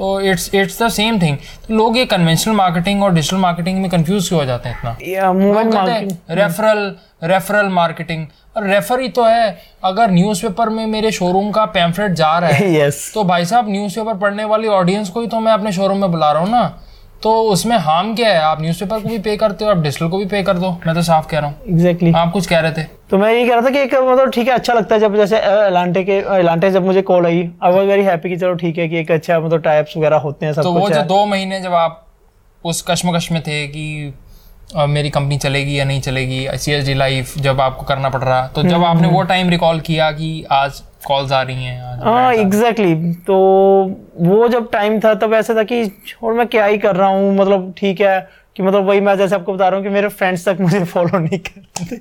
तो 0.00 0.20
it's 0.20 0.54
it's 0.54 0.82
the 0.82 0.88
same 0.88 1.20
thing 1.22 1.36
तो 1.68 1.74
लोग 1.74 1.96
ये 1.96 2.04
कन्वेंशनल 2.04 2.54
मार्केटिंग 2.54 3.02
और 3.02 3.14
डिजिटल 3.14 3.36
मार्केटिंग 3.36 3.80
में 3.82 3.90
कंफ्यूज 3.90 4.28
क्यों 4.28 4.40
हो 4.40 4.46
जाते 4.46 4.68
हैं 4.68 4.78
इतना? 4.78 4.96
मार्केटिंग 5.74 6.12
रेफरल 6.30 6.96
रेफरल 7.24 7.66
मार्केटिंग 7.66 8.26
और 8.56 8.66
रेफर 8.66 9.00
ही 9.00 9.08
तो 9.08 9.24
है 9.24 9.58
अगर 9.84 10.10
न्यूज़पेपर 10.10 10.68
में 10.68 10.86
मेरे 10.86 11.10
शोरूम 11.10 11.50
का 11.50 11.64
पैम्फलेट 11.64 12.12
जा 12.12 12.38
रहा 12.38 12.50
है 12.50 12.88
yes. 12.90 13.14
तो 13.14 13.24
भाई 13.24 13.44
साहब 13.44 13.70
न्यूज़पेपर 13.70 14.14
पढ़ने 14.14 14.44
वाली 14.44 14.68
ऑडियंस 14.68 15.08
को 15.08 15.20
ही 15.20 15.26
तो 15.26 15.40
मैं 15.40 15.52
अपने 15.52 15.72
शोरूम 15.72 15.98
में 15.98 16.10
बुला 16.12 16.32
रहा 16.32 16.42
हूँ 16.42 16.50
ना। 16.50 16.80
तो 17.22 17.32
उसमें 17.44 17.76
हार्म 17.78 18.14
क्या 18.16 18.28
है? 18.28 18.38
आप 18.40 18.60
न्यूज़पेपर 18.60 19.00
को 19.00 19.08
भी 19.08 19.18
पे 19.18 19.36
करते 19.36 19.64
हो 19.64 19.70
आप 19.70 19.78
डिजिटल 19.78 20.08
को 20.08 20.18
भी 20.18 20.26
पे 20.26 20.42
कर 20.42 20.58
दो। 20.58 20.70
मैं 20.86 20.94
तो 20.94 21.02
साफ़ 21.02 21.26
कह 21.28 21.38
रहा 21.38 21.48
हूँ। 21.48 21.56
एग्जैक्टली 21.68 22.12
आप 22.12 22.30
कुछ 22.32 22.46
कह 22.46 22.60
रहे 22.60 22.72
थे। 22.72 22.84
तो 23.10 23.18
मैं 23.18 23.32
ये 23.32 23.44
कह 23.48 23.54
रहा 23.54 23.62
था 23.62 23.70
कि 23.70 23.78
एक 23.78 23.94
मतलब 23.94 24.30
ठीक 24.30 24.48
है 24.48 24.54
अच्छा 24.54 24.74
लगता 24.74 24.94
है 24.94 25.00
जब 25.00 25.16
जैसे 25.16 25.38
एलांटे 25.38 26.04
के 26.04 26.18
एलांटे 26.38 26.70
जब 26.70 26.86
मुझे 26.86 27.02
call 27.02 27.26
I 27.26 27.48
I 27.64 27.72
was 27.72 27.86
very 27.86 28.04
happy 28.04 28.28
कि 28.28 28.36
चलो 28.36 28.54
ठीक 28.54 28.78
है 28.78 28.88
कि 28.88 28.98
एक 28.98 29.10
अच्छा 29.10 29.38
मतलब 29.40 29.62
टाइप्स 29.62 29.96
वगैरह 29.96 30.16
होते 30.16 30.46
हैं 30.46 30.52
सब 30.52 30.62
तो 30.62 30.72
वो 30.72 30.90
जो 30.90 31.02
दो 31.02 31.24
महीने 31.26 31.60
जब 31.60 31.74
आप 31.74 32.06
उस 32.64 32.84
कश्मकश 32.88 33.30
में 33.32 33.42
थे 33.42 33.66
कि 33.68 34.14
मेरी 34.76 35.10
कंपनी 35.10 35.36
चलेगी 35.38 35.78
या 35.78 35.84
नहीं 35.84 36.00
चलेगी 36.00 36.46
सी 36.54 36.72
एस 36.72 36.86
डी 36.86 36.94
लाइफ 36.94 37.38
जब 37.38 37.60
आपको 37.60 37.84
करना 37.84 38.08
पड़ 38.08 38.22
रहा 38.22 38.46
तो 38.46 38.62
जब 38.62 38.84
आपने 38.84 39.08
वो 39.08 39.22
टाइम 39.22 39.50
रिकॉल 39.50 39.80
किया 39.80 40.10
कि 40.12 40.44
आज 40.52 40.82
कॉल्स 41.06 41.32
आ 41.32 41.40
रही 41.42 41.64
हैं 41.64 41.98
हाँ 42.02 42.32
एग्जैक्टली 42.34 42.94
तो 43.26 43.36
वो 44.26 44.48
जब 44.48 44.70
टाइम 44.70 44.98
था 45.00 45.14
तब 45.22 45.34
ऐसा 45.34 45.54
था 45.54 45.62
कि 45.62 45.82
और 46.22 46.32
मैं 46.32 46.46
क्या 46.48 46.64
ही 46.64 46.78
कर 46.78 46.96
रहा 46.96 47.08
हूँ? 47.08 47.34
मतलब 47.36 47.72
ठीक 47.78 48.00
है 48.00 48.20
कि 48.56 48.62
मतलब 48.62 48.84
वही 48.84 49.00
मैं 49.00 49.16
जैसे 49.18 49.34
आपको 49.34 49.54
बता 49.54 49.68
रहा 49.68 49.76
हूँ 49.76 49.84
कि 49.84 49.90
मेरे 49.90 50.08
फ्रेंड्स 50.08 50.48
तक 50.48 50.56
मुझे 50.60 50.84
फॉलो 50.84 51.18
नहीं 51.26 51.38
करते। 51.38 51.96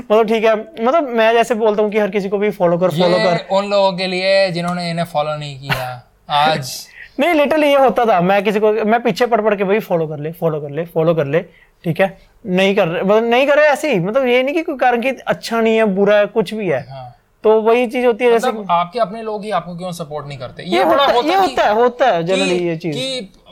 मतलब 0.00 0.26
ठीक 0.28 0.44
है 0.44 0.54
मतलब 0.80 1.08
मैं 1.16 1.32
जैसे 1.32 1.54
बोलता 1.54 1.82
हूँ 1.82 1.90
कि 1.90 1.98
हर 1.98 2.10
किसी 2.10 2.28
को 2.28 2.38
भी 2.38 2.50
फॉलो 2.52 2.78
कर 2.78 2.90
फॉलो 2.90 3.18
कर। 3.18 3.46
उन 3.56 3.70
लोगों 3.70 3.92
के 3.96 4.06
लिए 4.06 4.50
जिन्होंने 4.52 4.90
इन्हें 4.90 5.06
फॉलो 5.06 5.36
नहीं 5.36 5.58
किया 5.60 6.02
आज। 6.42 6.74
नहीं 7.20 7.34
लिटरली 7.34 7.66
ये 7.66 7.78
होता 7.78 8.04
था 8.04 8.20
मैं 8.20 8.42
किसी 8.44 8.60
को 8.60 8.72
मैं 8.84 9.02
पीछे 9.02 9.26
पढ़ 9.26 9.40
पढ़ 9.40 9.54
के 9.54 9.64
भाई 9.64 9.78
फॉलो 9.80 10.06
कर 10.06 10.18
ले 10.18 10.30
फॉलो 10.32 10.60
कर 10.60 10.70
ले 10.70 10.84
फॉलो 10.84 11.14
कर 11.14 11.26
ले 11.26 11.40
ठीक 11.84 12.00
है? 12.00 12.16
नहीं 12.44 12.74
कर 12.76 12.88
रहे 12.88 13.02
मतलब 13.02 13.24
नहीं 13.24 13.46
कर 13.46 13.56
रहे 13.56 13.66
ऐसे 13.68 13.92
ही 13.92 13.98
मतलब 14.00 14.26
ये 14.26 14.42
नहीं 14.42 14.54
कि 14.54 14.62
कोई 14.62 14.76
कारण 14.78 15.02
कि 15.02 15.10
अच्छा 15.26 15.60
नहीं 15.60 15.76
है 15.76 15.84
बुरा 15.94 16.16
है 16.16 16.26
कुछ 16.26 16.54
भी 16.54 16.68
है। 16.68 16.80
हाँ। 16.90 17.10
तो 17.44 17.60
वही 17.60 17.86
चीज़ 17.86 18.06
होती 18.06 18.24
है 18.24 18.30
जैसे 18.30 18.48
मतलब 18.48 18.70
आपके 18.70 18.98
अपने 18.98 19.22
लोग 19.22 19.44
ही 19.44 19.50
आपको 19.50 19.76
क्यों 19.76 19.92
सपोर्ट 19.92 20.26
नहीं 20.26 20.38
करते? 20.38 20.62
ये 20.62 20.68
ये 20.68 20.82
होता, 20.82 21.04
होता 21.04 21.28
ये 21.28 21.34
होता 21.36 21.64
है 21.64 21.74
होता 21.74 22.06
है 22.06 22.22
जनरली 22.24 22.58
ये 22.68 22.76
चीज़। 22.76 22.96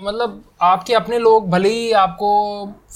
मतलब 0.02 0.42
आपके 0.62 0.94
अपने 0.94 1.18
लोग 1.18 1.48
भले 1.50 1.68
ही 1.68 1.90
आपको 1.98 2.28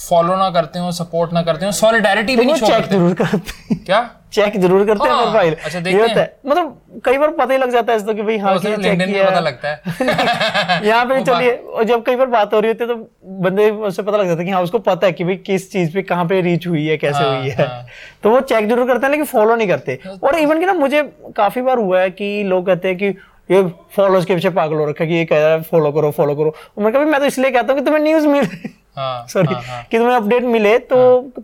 फॉलो 0.08 0.36
ना 0.36 0.50
करते 0.50 0.78
हो 0.78 0.90
सपोर्ट 0.92 1.32
ना 1.32 1.42
करते 1.42 1.66
हो 1.66 1.72
सॉलिडारिटी 1.72 2.36
भी 2.36 2.44
नहीं 2.44 2.54
चेक 2.56 2.84
ज़रूर 2.90 3.14
करते 3.14 3.74
हैं। 3.74 3.84
क्या? 3.84 4.08
चेक 4.32 4.58
ज़रूर 4.60 4.84
करते 4.86 5.08
हैं 5.08 5.14
हाँ, 5.14 5.22
प्रोफ़ाइल 5.22 5.54
अच्छा, 5.54 5.80
देखते 5.80 6.00
होता 6.00 6.20
है। 6.20 6.36
मतलब 6.46 7.00
कई 7.04 7.18
बार 7.18 7.30
पता 7.30 7.52
ही 7.52 7.58
लग 7.58 7.70
जाता 7.72 7.92
है 7.92 7.98
इसको 7.98 8.14
कि 8.14 8.22
भाई 8.22 8.38
हाँ 8.38 8.54
तो 8.54 8.60
कि 8.60 8.82
चेक 8.82 8.98
किया 9.00 9.28
पता 9.28 9.40
लगता 9.40 9.68
है। 9.68 10.82
यहाँ 10.86 11.04
पे 11.06 11.22
चलिए 11.24 11.52
और 11.52 11.84
जब 11.84 12.02
कई 12.06 12.16
बार 12.16 12.26
बात 12.26 12.54
हो 12.54 12.60
रही 12.60 12.70
होती 12.70 12.84
है 12.84 12.88
तो 12.88 12.96
बंदे 13.42 13.70
उससे 13.70 14.02
पता 14.02 14.16
लग 14.16 14.26
जाता 14.26 14.40
है 14.40 14.46
कि 14.46 14.52
हाँ 14.52 14.62
उसको 14.62 14.78
पता 14.88 15.06
है 15.06 15.12
कि 15.12 15.24
भाई 15.24 15.36
किस 15.46 15.70
चीज़ 15.72 15.92
पे 15.94 16.02
कहाँ 16.02 16.24
पे 16.26 16.40
रीच 16.40 16.66
हुई 16.66 16.86
है 16.86 16.96
कैसे 16.96 17.18
हाँ, 17.18 17.38
हुई 17.38 17.48
है। 17.48 17.66
हाँ। 17.66 17.86
तो 18.22 18.30
वो 18.30 18.40
चेक 18.42 18.68
ज़रूर 18.68 18.86
करते 18.86 19.06
हैं 19.06 19.10
लेकिन 19.10 19.26
फॉलो 19.26 19.56
नहीं 19.56 19.68
करते। 19.68 19.98
और 20.22 20.38
इवन 20.38 20.60
कि 20.60 20.66
ना 20.66 20.72
मुझे 20.74 21.02
काफ़ी 21.36 21.62
बार 21.62 21.78
हुआ 21.78 22.00
है 22.00 22.10
कि 22.10 22.42
लोग 22.46 22.66
कहते 22.66 22.88
हैं 22.88 22.96
कि 22.96 23.14
ये 23.50 23.62
फॉलोज 23.96 24.24
के 24.24 24.34
पीछे 24.34 24.50
पागल 24.50 24.76
हो 24.76 24.88
रखा 24.88 25.04
कि 25.04 25.14
ये 25.14 25.24
कह 25.24 25.38
रहा 25.38 25.48
है 25.48 25.62
फॉलो 25.62 25.92
करो 25.92 26.10
फॉलो 26.10 26.34
करो. 26.34 26.54
मैं 26.78 26.92
कभी 26.92 27.04
मैं 27.04 27.20
तो 27.20 27.26
इसलिए 27.26 27.50
कहता 27.50 27.72
हूँ 27.72 27.80
कि 27.80 27.84
तुम्हें 27.84 28.02
न्यूज़ 28.02 28.26
मिल. 28.26 28.48
हाँ 28.96 29.26
सॉरी 29.28 29.54
हाँ, 29.54 29.62
हाँ, 29.62 29.82
कि 29.90 29.98
तुम्हें 29.98 30.14
अपडेट 30.16 30.42
मिले 30.42 30.78
तो 30.78 30.96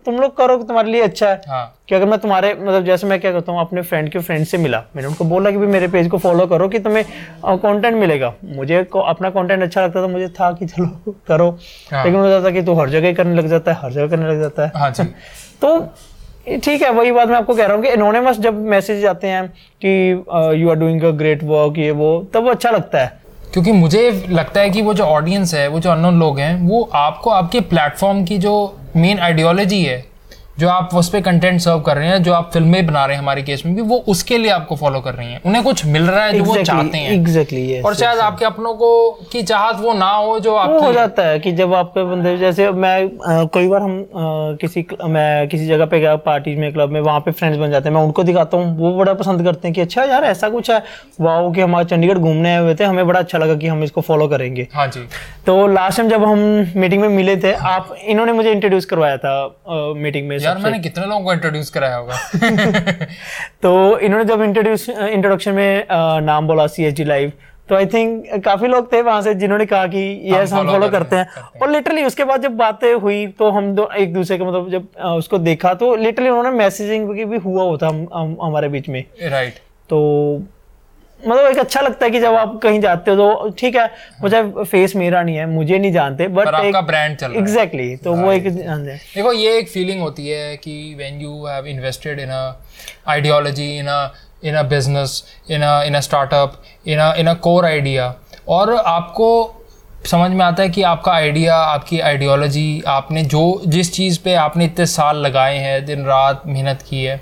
तुम 0.04 0.18
लोग 0.20 0.36
करो 0.36 0.56
तुम्हारे 0.62 0.90
लिए 0.92 1.00
अच्छा 1.02 1.28
है। 1.28 1.40
हाँ। 1.48 1.78
कि 1.88 1.94
अगर 1.94 2.06
मैं 2.06 2.18
तुम्हारे 2.18 2.52
मतलब 2.54 2.84
जैसे 2.84 3.06
मैं 3.06 3.20
क्या 3.20 3.32
करता 3.32 3.52
हूँ 3.52 3.60
अपने 3.60 3.82
फ्रेंड 3.82 4.08
के 4.10 4.18
फ्रेंड 4.18 4.46
से 4.46 4.58
मिला। 4.58 4.82
मैंने 4.96 5.08
उनको 5.08 5.24
बोला 5.24 5.50
कि 5.50 5.56
भाई 5.56 5.66
मेरे 5.66 5.88
पेज 5.88 6.08
को 6.10 6.18
फॉलो 6.18 6.46
करो 6.46 6.68
कि 6.68 6.78
तुम्हें 6.78 7.04
कंटेंट 7.44 7.96
मिलेगा। 7.96 8.32
मुझे 8.44 8.82
को, 8.84 9.00
अपना 9.00 9.30
कंटेंट 9.30 9.62
अच्छा 9.62 9.84
लगता 9.84 10.02
था 10.02 10.06
मुझे 10.06 10.28
था 10.28 10.52
कि 10.52 10.66
चलो 10.66 11.14
करो। 11.28 11.50
हाँ। 11.92 12.04
लेकिन 12.04 12.20
होता 12.20 12.42
था 12.44 12.50
कि 12.50 12.62
तू 12.62 12.74
हर 12.74 12.90
जगह 12.90 13.14
करने 13.14 13.34
लग 13.34 13.48
जाता 13.48 13.72
है 13.72 13.78
हर 13.82 13.92
जगह 13.92 14.08
करने 14.08 14.28
लग 14.28 14.40
जाता 14.40 14.66
है। 14.66 14.72
हाँ 14.76 14.92
तो 15.62 15.78
ठीक 16.46 16.82
है, 16.82 16.90
वही 16.90 17.12
बात 17.12 17.28
मैं 17.28 17.36
आपको 17.36 17.54
कह 17.54 17.66
रहा 17.66 17.74
हूँ 17.76 17.82
कि 17.82 17.88
एनोनिमस 17.88 18.38
जब 18.40 18.54
मैसेज 18.66 19.04
आते 19.06 19.26
हैं 19.26 19.46
कि 19.84 20.10
you 20.62 20.70
are 20.70 20.76
doing 20.76 21.02
a 21.02 21.10
great 21.10 21.42
work 21.44 21.78
ये 21.78 21.90
वो, 21.90 22.30
तब 22.34 22.44
वो 22.44 22.50
अच्छा 22.50 22.70
लगता 22.70 22.98
है। 22.98 23.20
क्योंकि 23.52 23.72
मुझे 23.72 24.10
लगता 24.28 24.60
है 24.60 24.70
कि 24.70 24.82
वो 24.82 24.94
जो 24.94 25.04
ऑडियंस 25.04 25.54
है, 25.54 25.66
वो 25.68 25.80
जो 25.80 25.90
अननोन 25.90 26.18
लोग 26.20 26.38
हैं, 26.38 26.68
वो 26.68 26.82
आपको 26.94 27.30
आपके 27.30 27.60
प्लेटफॉर्म 27.60 28.24
की 28.24 28.38
जो 28.38 28.54
मेन 28.96 29.18
आइडियोलॉजी 29.18 29.82
है 29.84 30.04
जो 30.58 30.68
आप 30.68 30.90
उस 30.94 31.08
पर 31.10 31.20
कंटेंट 31.20 31.60
सर्व 31.60 31.78
कर 31.80 31.96
रहे 31.96 32.08
हैं 32.08 32.22
जो 32.22 32.32
आप 32.32 32.50
फ़िल्में 32.52 32.86
बना 32.86 33.04
रहे 33.04 33.16
हैं 33.16 33.22
हमारे 33.22 33.42
केस 33.42 33.62
में 33.66 33.74
भी 33.74 33.82
वो 33.82 33.96
उसके 34.08 34.38
लिए 34.38 34.50
आपको 34.50 34.76
फॉलो 34.76 35.00
कर 35.00 35.14
रही 35.14 35.32
हैं। 35.32 35.40
उन्हें 35.46 35.62
कुछ 35.64 35.84
मिल 35.86 36.02
रहा 36.02 36.24
है 36.24 36.32
जो 36.32 36.38
exactly, 36.38 36.56
वो 36.58 36.64
चाहते 36.64 36.98
हैं। 36.98 37.12
एग्जैक्टली 37.12 37.60
ये 37.62 37.80
और 37.80 37.94
शायद 37.94 38.16
yes, 38.16 38.24
आपके 38.24 38.44
अपनों 38.44 38.74
को 38.74 39.10
की 39.32 39.42
चाहत 39.42 39.76
वो 39.80 39.92
ना 39.92 40.10
हो 40.10 40.38
जो 40.40 40.52
वो 40.58 40.80
हो 40.80 40.92
जाता 40.92 41.26
है 41.26 41.38
कि 41.40 41.52
जब 41.52 41.74
आपके 41.74 42.04
बंदे 42.04 42.36
जैसे 42.38 42.70
मैं 42.72 42.96
अ, 43.04 43.48
कई 43.54 43.68
बार 43.68 43.82
हम 43.82 43.98
अ, 44.02 44.56
किसी 44.60 44.86
मैं 45.06 45.48
किसी 45.48 45.66
जगह 45.66 45.86
पे 45.86 46.00
गया 46.00 46.14
पार्टी 46.26 46.54
में 46.56 46.72
क्लब 46.72 46.90
में 46.90 47.00
वहाँ 47.00 47.20
पे 47.20 47.30
फ्रेंड्स 47.32 47.58
बन 47.58 47.70
जाते 47.70 47.88
हैं 47.88 47.94
मैं 47.96 48.02
उनको 48.02 48.24
दिखाता 48.24 48.56
हूँ 48.56 48.76
वो 48.78 48.92
बड़ा 48.98 49.14
पसंद 49.14 49.44
करते 49.44 49.68
हैं 49.68 49.74
कि 49.74 49.80
अच्छा 49.80 50.04
यार 50.04 50.24
ऐसा 50.24 50.48
कुछ 50.48 50.70
है। 50.70 50.82
वाओ 51.20 51.50
कि 51.52 51.60
हमारे 51.60 51.84
चंडीगढ़ 51.86 52.18
घूमने 52.18 52.54
आए 52.54 52.60
हुए 52.60 52.74
थे 52.74 52.84
हमें 52.84 53.06
बड़ा 53.06 53.20
अच्छा 53.20 53.38
लगा 53.38 53.54
कि 53.54 53.66
हम 53.66 53.82
इसको 53.84 54.00
फॉलो 54.00 54.28
करेंगे। 54.28 54.68
हाँ 54.74 54.86
जी। 54.86 55.06
तो 55.46 55.66
लास्ट 55.66 55.96
टाइम 55.98 56.10
जब 56.10 56.24
हम 56.24 56.38
मीटिंग 56.76 57.00
में 57.02 57.08
मिले 57.08 57.36
थे 57.36 57.52
आप 57.70 57.94
इन्होंने 58.04 58.32
मुझे 58.32 58.52
इंट्रोड्यूस 58.52 58.84
करवाया 58.84 59.16
था 59.16 59.94
मीटिंग 59.96 60.28
में 60.28 60.38
यार 60.44 60.58
मैंने 60.58 60.78
कितने 60.78 61.06
लोगों 61.06 61.24
को 61.24 61.32
इंट्रोड्यूस 61.32 61.70
कराया 61.70 61.96
होगा? 61.96 62.16
तो 63.62 63.98
इन्होंने 63.98 64.24
जब 64.24 64.42
इंट्रोड्यूस 64.42 64.88
इंट्रोडक्शन 64.88 65.52
में 65.52 65.86
नाम 66.22 66.46
बोला 66.46 66.66
सी 66.66 66.84
एच 66.84 66.94
डी 66.94 67.04
लाइव 67.04 67.32
तो 67.68 67.76
आई 67.76 67.86
थिंक 67.86 68.44
काफ़ी 68.44 68.68
लोग 68.68 68.92
थे 68.92 69.02
वहाँ 69.02 69.22
से 69.22 69.34
जिन्होंने 69.34 69.66
कहा 69.66 69.86
कि 69.86 70.20
यस 70.24 70.52
हम 70.52 70.66
फॉलो 70.66 70.86
कर 70.86 70.92
करते 70.92 71.16
हैं। 71.16 71.24
हैं, 71.24 71.60
और 71.62 71.70
लिटरली 71.70 72.04
उसके 72.04 72.24
बाद 72.24 72.42
जब 72.42 72.56
बातें 72.56 72.94
हुई 72.94 73.26
तो 73.26 73.50
हम 73.50 73.72
दो 73.74 73.88
एक 73.96 74.14
दूसरे 74.14 74.38
के 74.38 74.44
मतलब 74.44 74.70
जब 74.70 74.88
उसको 75.06 75.38
देखा 75.38 75.74
तो 75.74 75.94
लिटरली 75.96 76.28
उन्होंने 76.28 76.50
मैसेजिंग 76.58 77.08
भी 77.08 77.38
हुआ 77.38 77.62
होता 77.62 77.86
हम 77.86 78.36
हमारे 78.42 78.68
बीच 78.68 78.88
में। 78.88 79.04
राइट 79.22 79.54
तो 79.90 80.00
मतलब 81.26 81.46
एक 81.46 81.58
अच्छा 81.58 81.80
लगता 81.80 82.04
है 82.04 82.10
कि 82.10 82.20
जब 82.20 82.34
आप 82.34 82.58
कहीं 82.62 82.80
जाते 82.80 83.10
हो 83.10 83.16
तो 83.16 83.50
ठीक 83.58 83.76
है 83.76 83.86
मुझे 84.22 84.42
फेस 84.64 84.94
मेरा 84.96 85.22
नहीं 85.22 85.36
है 85.36 85.46
मुझे 85.46 85.78
नहीं 85.78 85.92
जानते 85.92 86.28
बट 86.28 86.48
आपका 86.48 86.80
ब्रांड 86.80 87.16
चल 87.16 87.26
रहा 87.26 87.34
है। 87.34 87.40
एग्जैक्टली 87.42 87.94
तो 88.04 88.14
वो 88.14 88.32
एक 88.32 88.46
हाँ 88.68 88.78
देखो 88.84 89.32
ये 89.32 89.56
एक 89.58 89.68
फीलिंग 89.68 90.00
होती 90.00 90.28
है 90.28 90.56
कि 90.56 90.74
when 90.98 91.20
you 91.20 91.44
have 91.46 91.66
invested 91.66 92.20
in 92.20 92.28
a 92.30 92.42
ideology 93.08 93.70
in 93.78 93.86
a 93.86 94.02
in 94.44 94.54
a 94.54 94.62
business 94.68 95.22
in 95.50 95.62
a 95.62 95.82
in 95.84 95.94
a 95.94 96.00
startup 96.00 96.62
in 96.86 96.98
a 96.98 97.12
in 97.18 97.26
a 97.26 97.34
core 97.46 97.64
idea 97.66 98.14
और 98.48 98.74
आपको 98.76 99.28
समझ 100.10 100.30
में 100.30 100.44
आता 100.44 100.62
है 100.62 100.68
कि 100.68 100.82
आपका 100.82 101.12
आइडिया 101.12 101.56
आपकी 101.56 101.98
आइडियोलॉजी 102.00 102.82
आपने 102.88 103.22
जो 103.34 103.42
जिस 103.66 103.92
चीज़ 103.94 104.18
पे 104.24 104.34
आपने 104.34 104.64
इतने 104.64 104.86
साल 104.86 105.16
लगाए 105.16 105.58
हैं 105.58 105.84
दिन 105.86 106.04
रात 106.04 106.42
मेहनत 106.46 106.82
की 106.88 107.02
है 107.04 107.20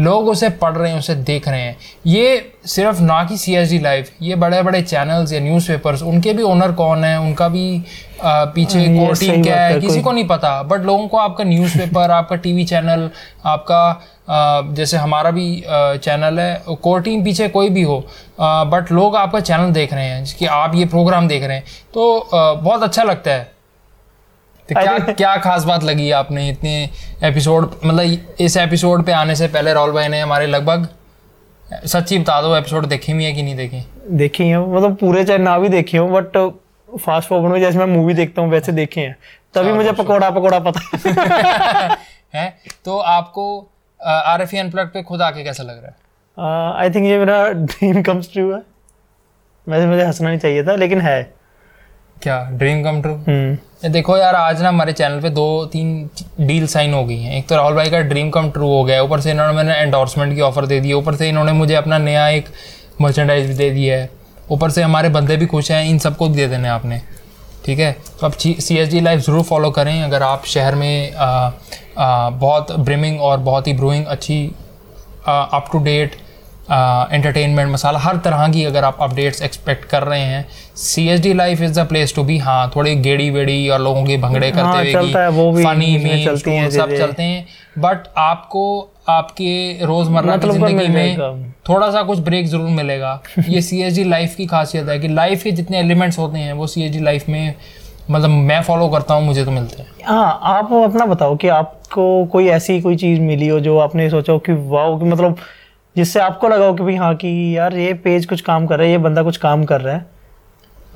लोग 0.00 0.28
उसे 0.28 0.48
पढ़ 0.50 0.76
रहे 0.76 0.90
हैं 0.92 0.98
उसे 0.98 1.14
देख 1.14 1.48
रहे 1.48 1.60
हैं। 1.60 1.76
ये 2.06 2.52
सिर्फ़ 2.66 3.00
ना 3.02 3.22
कि 3.24 3.36
सी 3.38 3.54
एस 3.54 3.70
डी 3.70 3.78
लाइव 3.78 4.06
ये 4.22 4.34
बड़े 4.36 4.62
बड़े 4.62 4.80
चैनल्स 4.82 5.32
या 5.32 5.40
न्यूज़पेपर्स 5.40 6.02
उनके 6.02 6.32
भी 6.32 6.42
ओनर 6.42 6.72
कौन 6.72 7.04
है? 7.04 7.18
उनका 7.20 7.48
भी 7.48 7.82
आ, 8.24 8.44
पीछे 8.44 8.78
टीम 9.26 9.42
क्या 9.42 9.60
है? 9.60 9.80
किसी 9.80 10.00
को 10.02 10.12
नहीं 10.12 10.26
पता। 10.28 10.62
बट 10.62 10.80
लोगों 10.82 11.08
को 11.08 11.16
आपका 11.16 11.44
न्यूज़पेपर 11.44 12.10
आपका 12.20 12.36
टीवी 12.36 12.64
चैनल 12.64 13.10
आपका 13.46 13.90
अ, 14.28 14.74
जैसे 14.74 14.96
हमारा 14.96 15.30
भी 15.30 15.62
आ, 15.62 15.96
चैनल 15.96 16.40
है 16.40 16.62
कोर 16.82 17.00
पीछे 17.24 17.48
कोई 17.48 17.70
भी 17.70 17.82
हो 17.82 18.06
बट 18.40 18.92
लोग 18.92 19.16
आपका 19.16 19.40
चैनल 19.40 19.72
देख 19.72 19.92
रहे 19.94 20.04
हैं 20.04 20.24
कि 20.38 20.46
आप 20.46 20.74
ये 20.74 20.84
प्रोग्राम 20.84 21.28
देख 21.28 21.42
रहे 21.44 21.56
हैं। 21.56 21.64
तो 21.94 22.30
बहुत 22.34 22.82
अच्छा 22.82 23.02
लगता 23.02 23.30
है। 23.30 23.51
तो 24.74 24.80
क्या 24.80 24.98
क्या 24.98 25.36
खास 25.36 25.64
बात 25.64 25.84
लगी 25.84 26.10
आपने 26.10 26.48
इतने 26.48 26.90
एपिसोड 27.22 27.74
मतलब 27.84 28.18
इस 28.40 28.56
एपिसोड 28.56 29.04
पे 29.04 29.12
आने 29.12 29.34
से 29.34 29.48
पहले 29.48 29.72
राहुल 29.72 29.92
भाई 29.92 30.08
ने 30.08 30.20
हमारे 30.20 30.46
लगभग 30.46 30.88
सच्ची 31.86 32.18
बता 32.18 32.42
दो 32.42 32.56
एपिसोड 32.56 32.86
देखी 32.86 33.12
हुई 33.12 33.24
है 33.24 33.32
कि 33.32 33.42
नहीं 33.42 33.56
देखी? 33.56 33.86
देखी 34.10 34.48
है 34.48 34.76
मतलब 34.76 34.96
पूरे 34.96 35.24
चाहे 35.24 35.38
ना 35.38 35.58
भी 35.58 35.68
देखी 35.68 35.96
हूँ 35.96 36.10
बट 36.12 36.54
फास्ट 37.00 37.28
फॉरवर्ड 37.28 37.52
में 37.52 37.60
जैसे 37.60 37.78
मैं 37.78 37.86
मूवी 37.86 38.14
देखता 38.14 38.42
हूँ 38.42 38.50
वैसे 38.50 38.72
देखे 38.72 39.00
हैं। 39.00 39.16
तभी 39.54 39.72
मुझे 39.72 39.92
पकौड़ा 39.92 40.30
पकौड़ा 40.30 40.58
पता। 40.58 40.80
है? 42.34 42.56
तो 42.84 42.98
आपको 42.98 43.70
आर 44.06 44.42
एफ़ 44.42 44.56
अनप्लग 44.56 44.86
पे 44.86 45.02
खुद 45.02 45.22
आके 45.22 45.44
कैसा 45.44 45.62
लग 45.62 45.84
रहा 45.84 45.86
है? 45.86 46.80
आई 46.80 46.90
थिंक 46.90 47.06
ये 47.06 47.18
मेरा 47.18 47.48
ड्रीम 47.48 48.02
कम्स 48.02 48.32
ट्रू 48.32 48.52
है। 48.52 48.62
वैसे 49.68 49.86
मुझे 49.86 50.04
हंसना 50.04 50.28
नहीं 50.28 50.38
चाहिए 50.38 50.64
था 50.64 50.74
लेकिन 50.74 51.00
है। 51.00 51.34
क्या? 52.22 52.50
ड्रीम 52.52 52.84
कम 52.84 53.02
ट्रू 53.02 53.12
देखो 53.84 54.16
यार 54.16 54.34
आज 54.34 54.60
ना 54.62 54.68
हमारे 54.68 54.92
चैनल 54.92 55.20
पे 55.20 55.30
दो 55.30 55.64
तीन 55.72 56.10
डील 56.40 56.66
साइन 56.66 56.92
हो 56.94 57.04
गई 57.04 57.16
हैं। 57.16 57.36
एक 57.38 57.46
तो 57.48 57.54
राहुल 57.56 57.74
भाई 57.74 57.90
का 57.90 58.00
ड्रीम 58.00 58.28
कम 58.30 58.50
ट्रू 58.50 58.66
हो 58.68 58.82
गया 58.84 58.96
है। 58.96 59.02
ऊपर 59.04 59.20
से 59.20 59.30
इन्होंने 59.30 59.52
मैंने 59.52 59.74
एंडोर्समेंट 59.74 60.34
की 60.34 60.40
ऑफ़र 60.40 60.66
दे 60.66 60.78
दी 60.80 60.88
है। 60.88 60.94
ऊपर 60.94 61.14
से 61.14 61.28
इन्होंने 61.28 61.52
मुझे 61.52 61.74
अपना 61.74 61.98
नया 61.98 62.28
एक 62.28 62.48
मर्चेंडाइज 63.00 63.46
भी 63.46 63.54
दे 63.54 63.70
दिया 63.70 63.96
है। 63.96 64.08
ऊपर 64.50 64.70
से 64.70 64.82
हमारे 64.82 65.08
बंदे 65.08 65.36
भी 65.36 65.46
खुश 65.46 65.70
हैं 65.70 65.84
इन 65.84 65.98
सबको 65.98 66.28
दे 66.28 66.46
देने 66.48 66.68
आपने। 66.68 67.00
ठीक 67.64 67.78
है? 67.78 67.92
तो 68.20 68.26
आप 68.26 68.32
सी 68.32 68.76
एस 68.78 68.90
डी 68.90 69.00
लाइफ 69.00 69.20
ज़रूर 69.20 69.42
फॉलो 69.42 69.70
करें। 69.70 70.02
अगर 70.02 70.22
आप 70.22 70.44
शहर 70.46 70.74
में 70.74 71.14
आ, 71.14 71.50
आ, 71.98 72.30
बहुत 72.30 72.72
ब्रिमिंग 72.72 73.20
और 73.20 73.38
बहुत 73.40 73.66
ही 73.66 73.72
ब्रूइंग 73.72 74.06
अच्छी 74.06 74.44
up 75.26 75.68
to 75.72 75.78
date 75.78 76.16
entertainment 76.62 77.70
masala 77.70 77.98
हर 77.98 78.16
तरह 78.16 78.46
की 78.48 78.64
अगर 78.64 78.84
आप 78.84 78.98
अपडेट्स 79.02 79.42
एक्सपेक्ट 79.42 79.84
कर 79.84 80.02
रहे 80.02 80.20
हैं 80.20 80.46
C 80.76 81.06
S 81.08 81.20
D 81.20 81.32
life 81.34 81.62
is 81.62 81.80
the 81.80 81.86
place 81.88 82.14
to 82.16 82.22
be 82.24 82.36
हाँ 82.38 82.70
थोड़ी 82.76 82.94
गेड़ी 82.98 83.28
वेड़ी 83.30 83.68
और 83.68 83.80
लोगों 83.80 84.04
के 84.04 84.16
भंगड़े 84.18 84.50
करते 84.50 84.62
हाँ, 84.62 85.02
हुए 85.02 85.12
है, 85.16 85.28
वो 85.30 85.50
भी 85.52 85.64
फनी 85.64 85.96
में 85.98 86.36
सब 86.70 86.94
चलते 86.96 87.22
हैं। 87.22 87.46
बट 87.78 88.06
आपको 88.18 88.88
आपके 89.08 89.84
रोज़मर्रा 89.86 90.36
की 90.36 90.48
मतलब 90.48 90.66
ज़िंदगी 90.66 90.88
में 90.88 91.52
थोड़ा 91.68 91.90
सा 91.90 92.02
कुछ 92.02 92.18
ब्रेक 92.20 92.46
ज़रूर 92.46 92.68
मिलेगा। 92.70 93.22
ये 93.48 93.60
सी 93.62 93.80
एच 93.82 93.94
डी 93.94 94.04
लाइफ 94.04 94.34
की 94.36 94.46
खासियत 94.46 94.88
है 94.88 94.98
कि 94.98 95.08
लाइफ 95.08 95.42
के 95.42 95.50
जितने 95.52 95.78
एलिमेंट्स 95.78 96.18
होते 96.18 96.38
हैं 96.38 96.52
वो 96.52 96.66
सी 96.66 96.82
एच 96.82 96.92
डी 96.92 97.00
लाइफ 97.00 97.28
में 97.28 97.54
मतलब 98.10 98.30
मैं 98.30 98.60
फॉलो 98.62 98.88
करता 98.88 99.14
हूँ 99.14 99.24
मुझे 99.24 99.44
तो 99.44 99.50
मिलते 99.50 99.82
हैं। 99.82 99.88
हाँ 100.04 100.38
आप 100.52 100.72
अपना 100.74 101.06
बताओ 101.06 101.36
कि 101.36 101.48
आपको 101.50 102.24
कोई 102.32 102.48
ऐसी 102.50 102.80
कोई 102.80 102.96
चीज़ 102.96 103.20
मिली 103.20 103.48
हो 103.48 103.58
जो 103.60 103.78
आपने 103.78 104.08
सोचा 104.10 104.32
हो 104.32 104.38
कि 104.38 104.52
वाह 104.52 105.04
मतलब 105.04 105.36
जिससे 105.96 106.20
आपको 106.20 106.48
लगा 106.48 106.66
हो 106.66 106.74
कि 106.74 106.82
भाई 106.82 106.94
हाँ 106.96 107.14
कि 107.16 107.28
यार 107.56 107.76
ये 107.76 107.92
पेज 108.04 108.26
कुछ 108.26 108.40
काम 108.40 108.66
कर 108.66 108.78
रहा 108.78 108.86
है 108.86 108.92
ये 108.92 108.98
बंदा 109.00 109.22
कुछ 109.22 109.36
काम 109.36 109.64
कर 109.64 109.80
रहा 109.80 109.94
है 109.94 110.06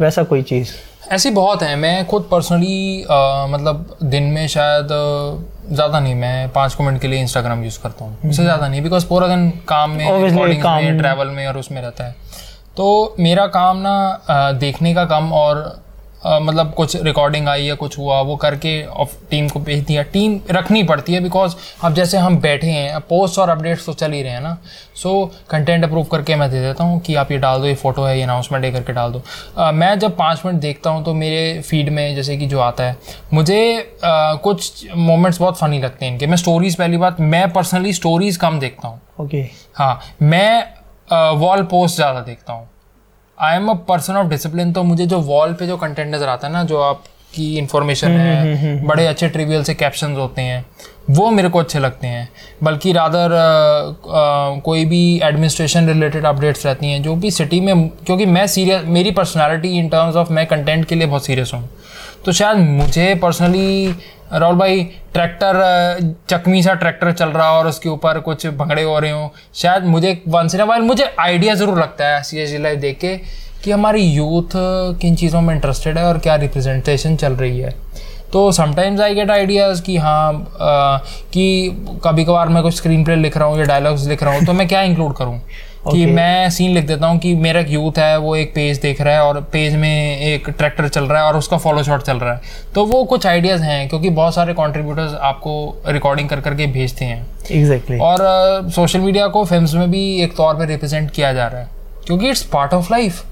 वैसा 0.01 0.23
कोई 0.25 0.43
चीज़? 0.43 0.73
ऐसी 1.13 1.31
बहुत 1.31 1.63
हैं। 1.63 1.77
मैं 1.77 2.07
खुद 2.07 2.29
पर्सनली 2.31 3.05
मतलब 3.51 3.97
दिन 4.05 4.23
में 4.25 4.47
शायद 4.49 4.89
ज़्यादा 5.69 6.01
नहीं 6.01 6.15
मैं 6.15 6.49
पाँच 6.53 6.77
मिनट 6.81 7.01
के 7.01 7.09
लिए 7.09 7.21
इंस्टाग्राम 7.21 7.63
यूज़ 7.65 7.79
करता 7.83 8.05
हूँ। 8.05 8.31
इससे 8.31 8.43
ज़्यादा 8.43 8.69
नहीं 8.69 8.83
बिकॉज़ 8.83 9.07
पूरा 9.07 9.29
दिन 9.29 9.51
काम 9.69 9.91
में 9.91 10.07
काम 10.63 10.83
में 10.83 10.91
में। 10.91 10.99
ट्रैवल 10.99 11.29
में 11.29 11.47
और 11.47 11.59
उसमें 11.59 11.81
रहता 11.83 12.05
है। 12.05 12.15
तो 12.77 13.15
मेरा 13.21 13.47
काम 13.49 13.77
ना 13.79 14.53
देखने 14.61 14.95
का 14.95 15.05
काम 15.05 15.33
और 15.33 15.65
अ, 16.27 16.39
मतलब 16.43 16.73
कुछ 16.75 16.97
रिकॉर्डिंग 16.97 17.49
आई 17.49 17.65
या 17.65 17.75
कुछ 17.75 17.99
हुआ 17.99 18.21
वो 18.23 18.37
करके 18.37 18.81
और 18.83 19.09
टीम 19.31 19.49
को 19.49 19.61
भेज 19.61 19.85
दिया। 19.87 20.03
टीम 20.13 20.39
रखनी 20.51 20.83
पड़ती 20.85 21.15
है 21.15 21.21
बिकॉज़ 21.23 21.55
अब 21.85 21.95
जैसे 21.95 22.19
हम 22.19 22.39
बैठे 22.41 22.67
हैं 22.67 23.01
पोस्ट 23.09 23.39
और 23.39 23.49
अपडेट्स 23.51 23.87
तो 23.87 23.93
चल 23.95 24.13
ही 24.13 24.23
रहे 24.23 24.33
हैं 24.33 24.41
ना। 24.41 24.57
सो 24.97 25.11
कंटेंट 25.51 25.85
अप्रूव 25.85 26.05
करके 26.05 26.35
मैं 26.37 26.51
दे 26.51 26.61
देता 26.61 26.85
हूँ 26.85 27.01
कि 27.01 27.15
आप 27.15 27.33
ये 27.33 27.39
डाल 27.39 27.61
दो 27.61 27.67
ये 27.67 27.75
फ़ोटो 27.75 28.05
है 28.05 28.17
ये 28.17 28.23
अनाउंसमेंट 28.23 28.65
ये 28.65 28.71
करके 28.73 28.93
डाल 28.93 29.13
दो। 29.13 29.23
अ, 29.57 29.71
मैं 29.73 29.99
जब 29.99 30.17
पाँच 30.17 30.43
मिनट 30.47 30.61
देखता 30.61 30.91
हूँ 30.91 31.05
तो 31.05 31.15
मेरे 31.15 31.61
फ़ीड 31.63 31.89
में 31.89 32.15
जैसे 32.17 32.37
कि 32.37 32.47
जो 32.47 32.61
आता 32.61 32.85
है 32.85 32.97
मुझे 33.33 33.59
अ, 33.77 34.35
कुछ 34.45 34.87
मोमेंट्स 34.97 35.41
बहुत 35.41 35.59
फनी 35.59 35.81
लगते 35.81 36.05
हैं 36.05 36.13
इनके। 36.13 36.27
मैं 36.27 36.37
स्टोरीज 36.37 36.77
पहली 36.77 36.97
बात 36.97 37.21
मैं 37.21 37.49
पर्सनली 37.53 37.93
स्टोरीज 37.93 38.37
कम 38.37 38.59
देखता 38.59 38.89
हूँ। 38.89 39.01
ओके 39.21 39.45
हाँ 39.75 40.01
मैं 40.23 41.37
वॉल 41.39 41.63
पोस्ट 41.65 41.97
ज़्यादा 41.97 42.21
देखता 42.21 42.53
हूँ। 42.53 42.69
I 43.39 43.57
am 43.57 43.69
a 43.69 43.75
person 43.89 44.17
of 44.17 44.29
discipline 44.29 44.73
तो 44.73 44.83
मुझे 44.83 45.07
जो 45.07 45.19
वॉल 45.23 45.53
पे 45.53 45.67
जो 45.67 45.77
कंटेंट 45.77 46.15
नज़र 46.15 46.29
आता 46.29 46.47
है 46.47 46.53
ना 46.53 46.63
जो 46.65 46.81
आपकी 46.81 47.57
इन्फॉर्मेशन 47.59 48.11
है 48.11 48.85
बड़े 48.87 49.07
अच्छे 49.07 49.29
ट्रिवियल 49.29 49.65
से 49.65 49.75
कैप्शन 49.75 50.13
होते 50.13 50.43
हैं 50.43 50.65
वो 51.11 51.31
मेरे 51.31 51.49
को 51.49 51.59
अच्छे 51.59 51.79
लगते 51.79 52.07
हैं। 52.07 52.29
बल्कि 52.65 52.93
रादर 52.93 53.31
कोई 54.65 54.85
भी 54.85 55.03
एडमिनिस्ट्रेशन 55.25 55.89
रिलेटेड 55.89 56.25
अपडेट्स 56.27 56.67
रहती 56.67 56.91
हैं 56.91 57.03
जो 57.03 57.15
भी 57.17 57.31
सिटी 57.31 57.61
में 57.61 57.89
क्योंकि 57.89 58.27
मैं 58.27 58.47
सीरियस 58.47 58.85
मेरी 58.87 59.11
पर्सनैलिटी 59.11 59.77
इन 59.79 59.89
टर्म्स 59.89 60.17
ऑफ़ 60.17 60.33
मैं 60.33 60.47
कंटेंट 60.47 60.85
के 60.85 60.95
लिए 60.95 61.07
बहुत 61.07 61.27
सीरियस 61.27 61.53
हूँ। 61.55 61.69
तो 62.25 62.33
शायद 62.33 62.59
मुझे 62.59 63.15
पर्सनली 63.15 63.95
राहुल 64.33 64.57
भाई 64.57 64.83
ट्रैक्टर 65.13 65.57
चकमी 66.31 66.63
सा 66.63 66.75
ट्रैक्टर 66.75 67.13
चल 67.13 67.29
रहा 67.29 67.49
हो 67.49 67.59
और 67.59 67.67
उसके 67.67 67.89
ऊपर 67.89 68.19
कुछ 68.21 68.47
भंगड़े 68.47 68.83
हो 68.83 68.99
रहे 68.99 69.11
हो। 69.11 69.33
शायद 69.55 69.85
मुझे 69.85 70.21
वंस 70.29 70.55
इन 70.55 70.63
वाइल 70.63 70.83
मुझे 70.83 71.05
आइडिया 71.21 71.55
ज़रूर 71.55 71.79
लगता 71.81 72.09
है 72.09 72.23
सी 72.23 72.39
एस 72.39 72.55
लाइव 72.61 72.81
देख 72.81 72.99
के 72.99 73.17
कि 73.65 73.71
हमारी 73.71 74.03
यूथ 74.03 74.57
किन 75.01 75.15
चीज़ों 75.17 75.41
में 75.41 75.55
इंटरेस्टेड 75.55 75.99
है 75.99 76.05
और 76.05 76.19
क्या 76.19 76.35
रिप्रेजेंटेशन 76.37 77.17
चल 77.17 77.33
रही 77.35 77.59
है। 77.61 77.75
तो 78.33 78.51
समटाइम्स 78.53 79.01
आई 79.01 79.15
गेट 79.15 79.31
आइडियाज़ 79.31 79.83
कि 79.83 79.97
हाँ 79.97 80.33
अ, 80.33 81.05
कि 81.33 81.71
कभी 82.05 82.25
कभार 82.25 82.49
मैं 82.49 82.63
कुछ 82.63 82.75
स्क्रीन 82.75 83.05
प्ले 83.05 83.17
लिख 83.17 83.37
रहा 83.37 83.49
हूँ 83.49 83.59
या 83.59 83.65
डायलॉग्स 83.65 84.07
लिख 84.07 84.23
रहा 84.23 84.35
हूँ 84.35 84.45
तो 84.47 84.53
मैं 84.53 84.69
क्या 84.69 84.83
इंक्लूड 84.83 85.15
करूँ? 85.17 85.41
कि 85.93 86.05
मैं 86.07 86.51
सीन 86.51 86.75
लिख 86.75 86.87
देता 86.87 87.07
हूँ 87.07 87.19
कि 87.19 87.35
मेरा 87.35 87.61
एक 87.61 87.71
यूथ 87.71 87.99
है 87.99 88.17
वो 88.19 88.35
एक 88.37 88.55
पेज 88.55 88.79
देख 88.81 89.01
रहा 89.01 89.15
है 89.15 89.23
और 89.23 89.41
पेज 89.53 89.75
में 89.77 90.19
एक 90.19 90.49
ट्रैक्टर 90.51 90.89
चल 90.89 91.05
रहा 91.05 91.21
है 91.23 91.29
और 91.29 91.37
उसका 91.37 91.57
फॉलो 91.59 91.83
शॉट 91.83 92.03
चल 92.03 92.17
रहा 92.17 92.35
है। 92.35 92.41
तो 92.75 92.85
वो 92.87 93.03
कुछ 93.05 93.27
आइडियाज़ 93.27 93.63
हैं 93.63 93.89
क्योंकि 93.89 94.11
बहुत 94.11 94.35
सारे 94.35 94.55
कॉन्ट्रीब्यूटर्स 94.55 95.15
आपको 95.23 95.55
रिकॉर्डिंग 95.89 96.29
कर 96.29 96.41
करके 96.41 96.67
भेजते 96.73 97.05
हैं। 97.05 97.27
एग्जैक्टली 97.53 97.99
और 97.99 98.19
सोशल 98.75 99.01
मीडिया 99.01 99.27
को 99.29 99.45
फ़िल्म 99.45 99.79
में 99.79 99.91
भी 99.91 100.05
एक 100.23 100.37
तौर 100.37 100.55
पर 100.55 100.67
रिप्रेजेंट 100.67 101.11
किया 101.11 101.33
जा 101.33 101.47
रहा 101.47 101.61
है 101.61 101.69
क्योंकि 102.07 102.29
it's 102.31 102.43
part 102.53 102.75
of 102.75 102.93
life 102.93 103.25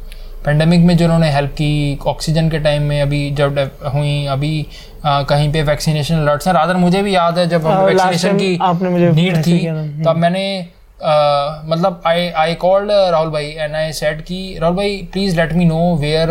pandemic 0.44 0.80
में 0.80 0.96
जिन्होंने 0.96 1.30
हेल्प 1.32 1.50
की 1.50 1.98
ऑक्सीजन 2.06 2.48
के 2.50 2.58
टाइम 2.58 2.82
में 2.82 3.00
अभी 3.02 3.30
जब 3.30 3.58
हुई 3.94 4.24
अभी 4.30 4.66
अ, 5.04 5.22
कहीं 5.22 5.52
पे 5.52 5.62
वैक्सीनेशन 5.62 6.14
अलर्ट्स 6.14 6.46
हैं। 6.46 6.54
रादर 6.54 6.76
मुझे 6.76 7.02
भी 7.02 7.14
याद 7.14 7.38
है 7.38 7.46
जब 7.48 7.66
हाँ, 7.66 7.82
वैक्सीनेशन 7.84 8.36
की 8.38 8.56
आपने 8.62 8.88
मुझे 8.88 9.10
नीड 9.12 9.36
थी 9.46 9.58
तब 10.04 10.16
मैंने 10.16 10.44
अ, 10.58 10.64
मतलब 11.00 12.02
आई 12.06 12.28
आई 12.36 12.54
कॉल्ड 12.54 12.90
राहुल 12.90 13.30
भाई 13.30 13.46
एंड 13.50 13.74
आई 13.74 13.92
सेड 13.92 14.20
कि 14.24 14.58
राहुल 14.60 14.76
भाई 14.76 14.96
please 15.12 15.36
let 15.36 15.52
me 15.52 15.64
know 15.64 15.94
where 16.00 16.28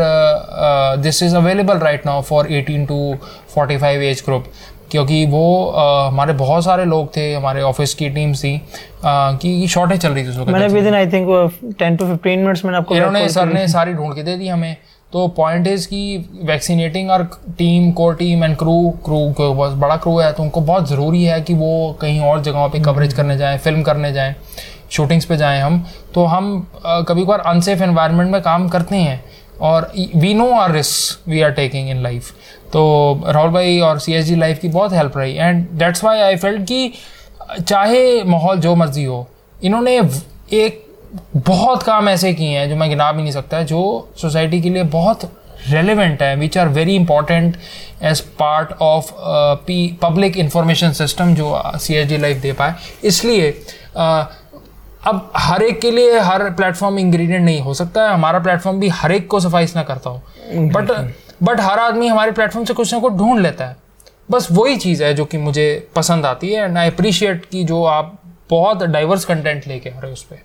this 1.02 1.22
is 1.24 1.36
available 1.36 1.78
right 1.78 2.06
now 2.06 2.22
for 2.22 2.48
18 2.52 2.88
to 2.88 3.00
45 3.58 3.84
age 4.04 4.22
group 4.26 4.46
क्योंकि 4.92 5.26
वो 5.26 5.44
अ, 5.66 6.08
हमारे 6.08 6.34
बहुत 6.34 6.64
सारे 6.64 6.86
लोग 6.86 7.16
थे 7.18 7.34
हमारे 7.34 7.62
ऑफ़िस 7.62 7.94
की 7.94 8.10
टीम 8.10 8.34
थी 8.34 8.56
अ, 8.58 8.62
कि 9.42 9.68
शॉर्टेज 9.70 10.00
चल 10.02 10.12
रही 10.12 10.24
थी 10.24 10.52
मैंने 10.52 10.68
within 10.88 10.96
I 10.96 11.08
think 11.08 11.76
ten 11.80 11.96
to 11.98 12.06
fifteen 12.06 12.40
minutes 12.40 12.66
मैंने 12.66 12.78
आपको 12.78 12.96
इन्होंने 12.96 13.28
सर 13.30 13.46
ने 13.54 13.68
सारी 13.68 13.94
ढूंढ 13.94 14.16
के 14.16 14.24
दे 14.24 14.38
दी 14.38 14.48
हमें। 14.48 14.76
तो 15.14 15.28
पॉइंट 15.38 15.68
इज़ 15.68 15.88
कि 15.88 16.30
वैक्सीनेटिंग 16.44 17.10
और 17.12 17.24
team 17.58 17.92
core 17.92 18.16
team 18.16 18.44
and 18.44 18.56
crew 18.58 18.74
crew 19.06 19.20
को 19.38 19.54
बहुत 19.54 19.74
बड़ा 19.78 19.98
क्रू 19.98 20.18
है 20.20 20.32
तो 20.34 20.44
उनको 20.44 20.62
बहुत 20.62 20.90
ज़रूरी 20.90 21.24
है 21.24 21.40
कि 21.42 21.54
वो 21.54 21.98
कहीं 22.02 22.20
और 22.22 22.42
जगहों 22.44 22.70
पे 22.70 22.80
कवरेज 22.80 23.14
करने 23.14 23.38
जाएँ 23.38 23.58
फ़िल्म 23.58 23.84
करने 23.84 24.12
जाएँ 24.14 24.36
शूटिंग्स 24.92 25.26
पे 25.26 25.38
जाएँ 25.38 25.62
हम। 25.62 25.84
तो 26.14 26.24
हम 26.26 26.68
कभी 26.86 27.24
कभार 27.24 27.40
अनसेफ 27.40 27.82
एनवायरनमेंट 27.82 28.32
में 28.32 28.42
काम 28.42 28.68
करते 28.70 28.96
हैं 28.96 29.24
और 29.62 29.92
we 30.16 30.34
know 30.34 30.50
our 30.52 30.72
risk 30.72 31.30
we 31.30 31.42
are 31.42 31.52
taking 31.52 31.90
in 31.90 32.02
life 32.04 32.32
तो 32.74 32.84
राहुल 33.28 33.52
भाई 33.52 33.80
और 33.80 34.00
सी 34.00 34.14
एस 34.14 34.32
लाइफ 34.32 34.60
की 34.60 34.68
बहुत 34.70 34.94
हेल्प 34.94 35.18
रही 35.18 35.36
and 35.36 35.68
that's 35.80 36.04
why 36.04 36.20
I 36.20 36.36
felt 36.36 36.68
कि 36.68 36.92
चाहे 37.60 38.24
माहौल 38.24 38.60
जो 38.60 38.76
मर्ज़ी 38.76 39.04
हो, 39.04 39.28
इन्होंने 39.64 39.98
एक 40.54 40.83
बहुत 41.38 41.84
काम 41.84 42.10
ऐसे 42.10 42.34
किए 42.34 42.58
हैं 42.58 42.70
जो 42.70 42.76
मैं 42.76 42.90
गिना 42.90 43.12
भी 43.12 43.22
नहीं 43.22 43.32
सकता 43.32 43.62
जो 43.64 43.82
सोसाइटी 44.18 44.62
के 44.62 44.70
लिए 44.70 44.84
बहुत 44.84 45.24
रेलिवेंट 45.70 46.22
है 46.24 46.36
which 46.36 46.58
are 46.58 46.70
very 46.70 46.96
important 46.96 47.58
as 48.04 48.20
part 48.40 48.72
of 48.82 49.12
P 49.68 49.76
public 50.02 50.38
information 50.38 50.92
system 50.92 51.36
जो 51.36 51.62
सी 51.78 51.96
एच 51.96 52.08
डी 52.08 52.18
लाइफ 52.18 52.38
दे 52.38 52.54
पाए। 52.54 52.74
इसलिए 53.04 53.52
uh, 53.52 54.26
अब 55.08 55.32
हर 55.38 55.64
एक 55.64 55.80
के 55.82 55.92
लिए 55.92 56.20
हर 56.20 56.50
प्लेटफॉर्म 56.50 56.98
इंग्रेडिएंट 57.00 57.44
नहीं 57.46 57.62
हो 57.62 57.74
सकता 57.74 58.04
है। 58.04 58.14
हमारा 58.14 58.40
प्लेटफॉर्म 58.40 58.80
भी 58.80 58.90
हर 58.90 59.12
एक 59.12 59.28
को 59.28 59.40
सफाइस 59.40 59.76
ना 59.76 59.84
करता 59.84 60.10
हो। 60.10 60.22
बट 60.54 60.92
बट 61.44 61.62
हर 61.62 61.80
आदमी 61.80 62.08
हमारे 62.08 62.32
प्लेटफॉर्म 62.32 62.66
से 62.66 62.74
कुछ 62.74 62.94
ना 62.94 63.00
कुछ 63.00 63.14
ढूंढ 63.14 63.40
लेता 63.40 63.66
है। 63.66 63.76
बस 64.32 64.48
वही 64.52 64.78
चीज़ 64.78 65.04
है 65.04 65.14
जो 65.14 65.26
कि 65.26 65.38
मुझे 65.38 65.66
पसंद 65.96 66.26
आती 66.26 66.54
है 66.54 66.64
एंड 66.64 66.78
आई 66.78 66.90
अप्रिशिएट 66.90 67.46
कि 67.46 67.64
जो 67.64 67.84
आप 67.86 68.18
बहुत 68.50 68.84
डाइवर्स 68.84 69.26
कंटेंट 69.26 69.68
लेके 69.68 69.90
आ 69.90 69.94
रहे 69.94 70.08
हो 70.08 70.14
उस 70.14 70.24
पर 70.24 70.40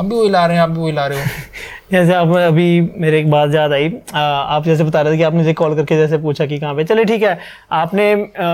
हम 0.00 0.08
भी 0.08 0.16
वही 0.16 0.28
ला 0.28 0.44
रहे 0.46 0.56
हैं 0.56 0.62
आप 0.62 0.70
भी 0.70 0.80
वही 0.80 0.92
ला 0.92 1.06
रहे 1.06 1.20
हो। 1.20 1.26
जैसे 1.92 2.14
आप 2.14 2.28
अभी 2.36 2.80
मेरे 3.00 3.18
एक 3.20 3.30
बात 3.30 3.54
याद 3.54 3.72
आई। 3.72 3.88
आप 4.14 4.64
जैसे 4.64 4.84
बता 4.84 5.00
रहे 5.00 5.12
थे 5.12 5.16
कि 5.16 5.22
आपने 5.22 5.38
मुझे 5.38 5.52
कॉल 5.54 5.74
करके 5.76 5.96
जैसे 5.96 6.18
पूछा 6.18 6.46
कि 6.46 6.58
कहाँ 6.58 6.74
पे। 6.74 6.84
चलिए 6.84 7.04
ठीक 7.04 7.22
है 7.22 7.38
आपने 7.72 8.12
आ, 8.12 8.46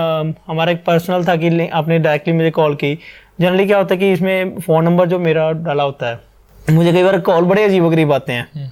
हमारा 0.47 0.71
एक 0.71 0.83
पर्सनल 0.85 1.25
था 1.25 1.35
कि 1.35 1.67
आपने 1.69 1.99
डायरेक्टली 1.99 2.33
मुझे 2.33 2.51
कॉल 2.51 2.75
की। 2.75 2.93
जनरली 3.41 3.65
क्या 3.67 3.77
होता 3.77 3.93
है 3.93 3.99
कि 3.99 4.11
इसमें 4.13 4.59
फ़ोन 4.59 4.83
नंबर 4.85 5.07
जो 5.07 5.19
मेरा 5.19 5.51
डाला 5.63 5.83
होता 5.83 6.09
है 6.09 6.75
मुझे 6.75 6.91
कई 6.93 7.03
बार 7.03 7.19
कॉल 7.21 7.45
बड़े 7.45 7.63
अजीब 7.63 7.89
गरीब 7.89 8.13
आते 8.13 8.33
हैं। 8.33 8.71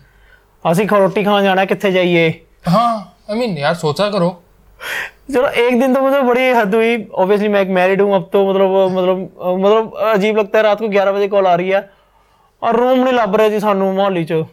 ਅਸੀਂ 0.65 0.87
रोटी 0.91 1.23
खाना 1.23 1.41
जाना 1.41 1.65
कितने 1.65 1.91
जाइए? 1.91 2.29
हाँ 2.67 2.93
आई 3.31 3.37
मीन 3.39 3.57
यार 3.57 3.73
सोचा 3.75 4.09
करो। 4.09 4.29
चलो 5.33 5.47
एक 5.47 5.79
दिन 5.79 5.93
तो 5.95 6.01
मुझे 6.01 6.21
बड़ी 6.21 6.49
हद 6.51 6.75
हुई। 6.75 6.95
ऑब्वियसली 7.15 7.49
मैं 7.49 7.61
एक 7.61 7.69
मैरिड 7.77 8.01
हूँ 8.01 8.15
अब 8.15 8.29
तो 8.33 8.49
मतलब 8.49 8.97
मतलब 8.97 9.17
मतलब 9.59 9.93
अजीब 10.13 10.37
लगता 10.37 10.57
है 10.57 10.63
रात 10.63 10.79
को 10.79 10.89
ग्यारह 10.89 11.11
बजे 11.11 11.27
कॉल 11.27 11.47
आ 11.47 11.55
रही 11.55 11.69
है। 11.69 11.89
और 12.65 12.75
रूम 12.75 12.99
नहीं 12.99 13.13
लभ 13.13 13.35
रहे 13.35 13.49
जी 13.49 13.59
सानू 13.59 13.91
मोहाली 13.93 14.25
च 14.31 14.45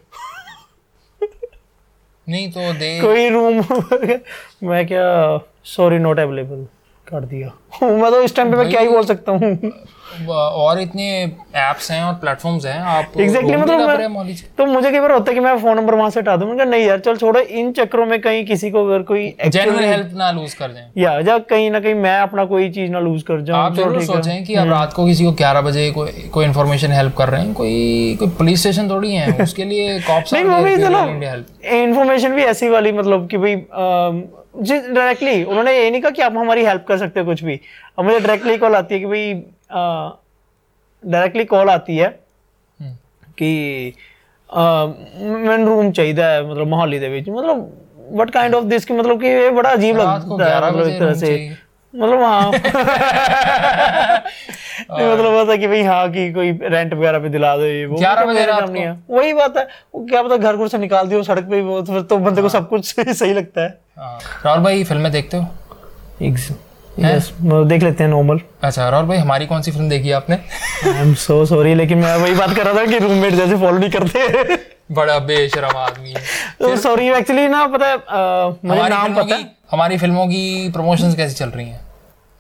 नहीं 2.26 2.50
तो 2.52 2.72
दे 2.78 2.88
कोई 3.00 3.28
रूम 3.30 3.62
मैं 4.68 4.86
क्या 4.86 5.06
सॉरी 5.66 5.98
नॉट 5.98 6.18
अवेलेबल 6.20 6.66
कर 7.12 7.24
दिया। 7.26 7.52
मैं 7.82 8.10
तो 8.10 8.22
इस 8.22 8.36
टाइम 8.36 8.50
पे 8.50 8.56
मैं 8.56 8.68
क्या 8.70 8.80
ही 8.80 8.88
बोल 8.88 9.04
सकता 9.06 9.32
हूँ। 9.32 9.72
और 10.28 10.80
इतने 10.80 11.04
एप्स 11.56 11.90
हैं 11.90 12.02
और 12.04 12.14
प्लेटफॉर्म्स 12.14 12.64
हैं 12.66 12.80
आप 12.94 13.12
एग्जैक्टली 13.20 13.52
हैं 13.52 13.58
मतलब 13.58 13.88
मैं, 13.88 14.34
तो 14.58 14.66
मुझे 14.66 14.90
कई 14.90 15.00
बार 15.00 15.12
होता 15.12 15.30
है 15.30 15.34
कि 15.34 15.40
मैं 15.40 15.56
फ़ोन 15.58 15.76
नंबर 15.76 15.94
वहाँ 15.94 16.10
से 16.10 16.20
हटा 16.20 16.36
दूँ। 16.36 16.48
मैंने 16.48 16.64
नहीं 16.64 16.84
यार 16.86 16.98
चल 16.98 17.16
छोड़ो 17.16 17.40
इन 17.40 17.72
चक्करों 17.72 18.06
में 18.06 18.20
कहीं 18.20 18.44
किसी 18.46 18.70
को 18.70 18.84
अगर 18.86 19.02
कोई 19.02 19.28
जेन्युइन 19.46 19.84
हेल्प 19.84 20.10
ना 20.14 20.30
लूज 20.32 20.54
कर 20.54 20.68
दें। 20.68 21.02
या 21.02 21.12
या 21.28 21.38
कहीं 21.52 21.70
ना 21.70 21.80
कहीं 21.80 21.94
मैं 21.94 22.18
अपना 22.18 22.44
कोई 22.44 22.68
चीज़ 22.70 22.90
ना 22.90 23.00
लूज 23.00 23.22
कर 23.22 23.40
जाऊँ। 23.40 23.58
आप 23.60 23.74
ज़रूर 23.74 24.02
सोचें 24.02 24.44
कि 24.44 24.54
आप 24.54 24.68
रात 24.68 24.92
को 24.92 25.06
किसी 25.06 25.24
को 25.24 25.32
11 25.32 25.60
बजे 25.60 25.90
कोई 25.90 26.28
कोई 26.32 26.44
इन्फॉर्मेशन 26.44 26.92
हेल्प 26.92 27.16
कर 27.18 27.28
रहे 27.28 27.40
हैं। 27.40 27.54
कोई 27.54 28.16
कोई 28.18 28.28
पुलिस 28.38 28.60
स्टेशन 28.60 28.90
थोड़ी 28.90 29.14
है 29.14 29.32
उसके 29.42 29.64
लिए 29.64 29.98
कॉप्स 30.00 30.34
नहीं 30.34 30.44
वो 30.44 30.62
भी 30.62 30.74
इन्फॉर्मेशन 31.82 32.34
भी 32.34 32.42
ऐसी 32.44 32.68
वाली 32.68 32.92
मतलब 32.92 33.28
कि 33.28 33.38
भाई 33.38 33.56
डायरेक्टली 34.57 35.43
उन्होंने 35.43 35.78
ये 35.78 35.89
नहीं 35.89 36.01
कहा 36.01 36.11
कि 36.11 36.22
आप 36.22 36.38
हमारी 36.38 36.65
हेल्प 36.65 36.86
कर 36.88 36.97
सकते 36.97 37.20
हो 37.20 37.26
कुछ 37.26 37.43
भी 37.43 37.59
अब 37.99 38.05
मुझे 38.05 38.20
डायरेक्टली 38.20 38.57
कॉल 38.57 38.76
आती 38.76 38.93
है 38.93 38.99
कि 38.99 39.05
भाई 39.05 39.34
डायरेक्टली 41.03 41.45
कॉल 41.45 41.70
आती 41.70 41.97
है 41.97 42.07
हम्म। 42.80 42.95
कि 43.38 43.93
ਮੈਨੂੰ 44.49 45.68
रूम 45.68 45.91
चाहिए 45.91 46.13
है 46.15 46.49
मतलब 46.49 46.68
मोहाली 46.68 46.99
ਦੇ 46.99 47.09
ਵਿੱਚ 47.09 47.30
मतलब 47.30 47.70
व्हाट 48.09 48.30
काइंड 48.32 48.55
ऑफ 48.55 48.63
दिस 48.63 48.86
कि 48.86 48.93
मतलब 48.93 49.22
कि 49.22 49.28
ये 49.28 49.49
बड़ा 49.51 49.70
अजीब 49.70 49.97
रात 49.97 50.26
को 50.28 50.38
लगता 50.38 50.53
है 50.53 50.61
11 50.61 50.74
मतलब 50.74 51.55
मतलब 51.95 52.22
हाँ। 52.22 52.51
नहीं, 54.90 55.07
मतलब 55.12 55.51
है 55.51 55.57
कि 55.59 55.66
भाई 55.66 55.82
हाँ 55.82 56.09
कि 56.12 56.32
कोई 56.32 56.51
रेंट 56.62 56.95
वगैरह 56.95 57.18
पे 57.18 57.28
दिला 57.28 57.57
दो 57.57 57.64
ये 57.64 57.84
वो 57.86 57.97
11 57.99 58.11
मतलब 58.12 58.26
बजे 58.26 58.34
मेरे 58.34 58.47
रात 58.47 58.61
काम 58.61 58.70
नहीं 58.70 58.82
है 58.84 58.93
वही 59.11 59.32
बात 59.32 59.57
है 59.57 59.66
वो 59.95 60.05
क्या 60.07 60.22
पता 60.22 60.36
घर 60.36 60.57
घर 60.57 60.68
से 60.68 60.78
निकाल 60.78 61.09
दियो 61.09 61.22
सड़क 61.22 61.45
पे 61.51 61.57
ही 61.57 61.62
वो 61.62 61.80
तो 61.82 62.03
तो 62.03 62.16
बंदे 62.18 62.43
को 62.43 62.49
सब 62.49 62.68
कुछ 62.68 62.95
सही 63.09 63.32
लगता 63.32 63.62
है। 63.62 63.78
हाँ। 63.99 64.18
राहुल 64.45 64.61
भाई 64.64 64.84
फ़िल्में 64.84 65.11
देखते 65.12 65.36
हो? 65.36 65.47
यस 67.01 67.32
देख 67.43 67.82
लेते 67.82 68.05
हैं 68.05 68.11
नॉर्मल 68.11 68.40
अच्छा 68.62 68.88
राहुल 68.88 69.07
भाई 69.07 69.18
हमारी 69.18 69.47
कौन 69.47 69.62
सी 69.62 69.70
फ़िल्म 69.70 69.88
देखी 69.88 70.11
आपने? 70.12 70.36
आई 70.86 71.01
एम 71.03 71.14
सो 71.20 71.45
सॉरी 71.47 71.74
लेकिन 71.74 71.99
मैं 71.99 72.16
वही 72.16 72.34
बात 72.34 72.55
कर 72.57 72.64
रहा 72.66 72.74
था 72.74 72.84
कि 72.86 72.99
रूममेट 72.99 73.34
जैसे 73.34 73.57
फॉलो 73.57 73.78
नहीं 73.78 73.90
करते। 73.90 74.55
बड़ा 74.91 75.18
बेशरम 75.28 75.76
आदमी 75.78 76.11
है। 76.11 76.22
तो 76.61 76.76
सॉरी 76.76 77.09
एक्चुअली 77.11 77.47
ना 77.49 77.66
पता 77.66 77.87
है 77.87 77.97
मुझे 78.64 78.89
नाम 78.89 79.14
पता 79.14 79.35
है। 79.35 79.51
हमारी 79.70 79.99
फ़िल्मों 79.99 80.26
की 80.26 80.70
प्रमोशंस 80.72 81.16
कैसी 81.16 81.35
चल 81.35 81.49
रही 81.49 81.68
हैं? 81.68 81.80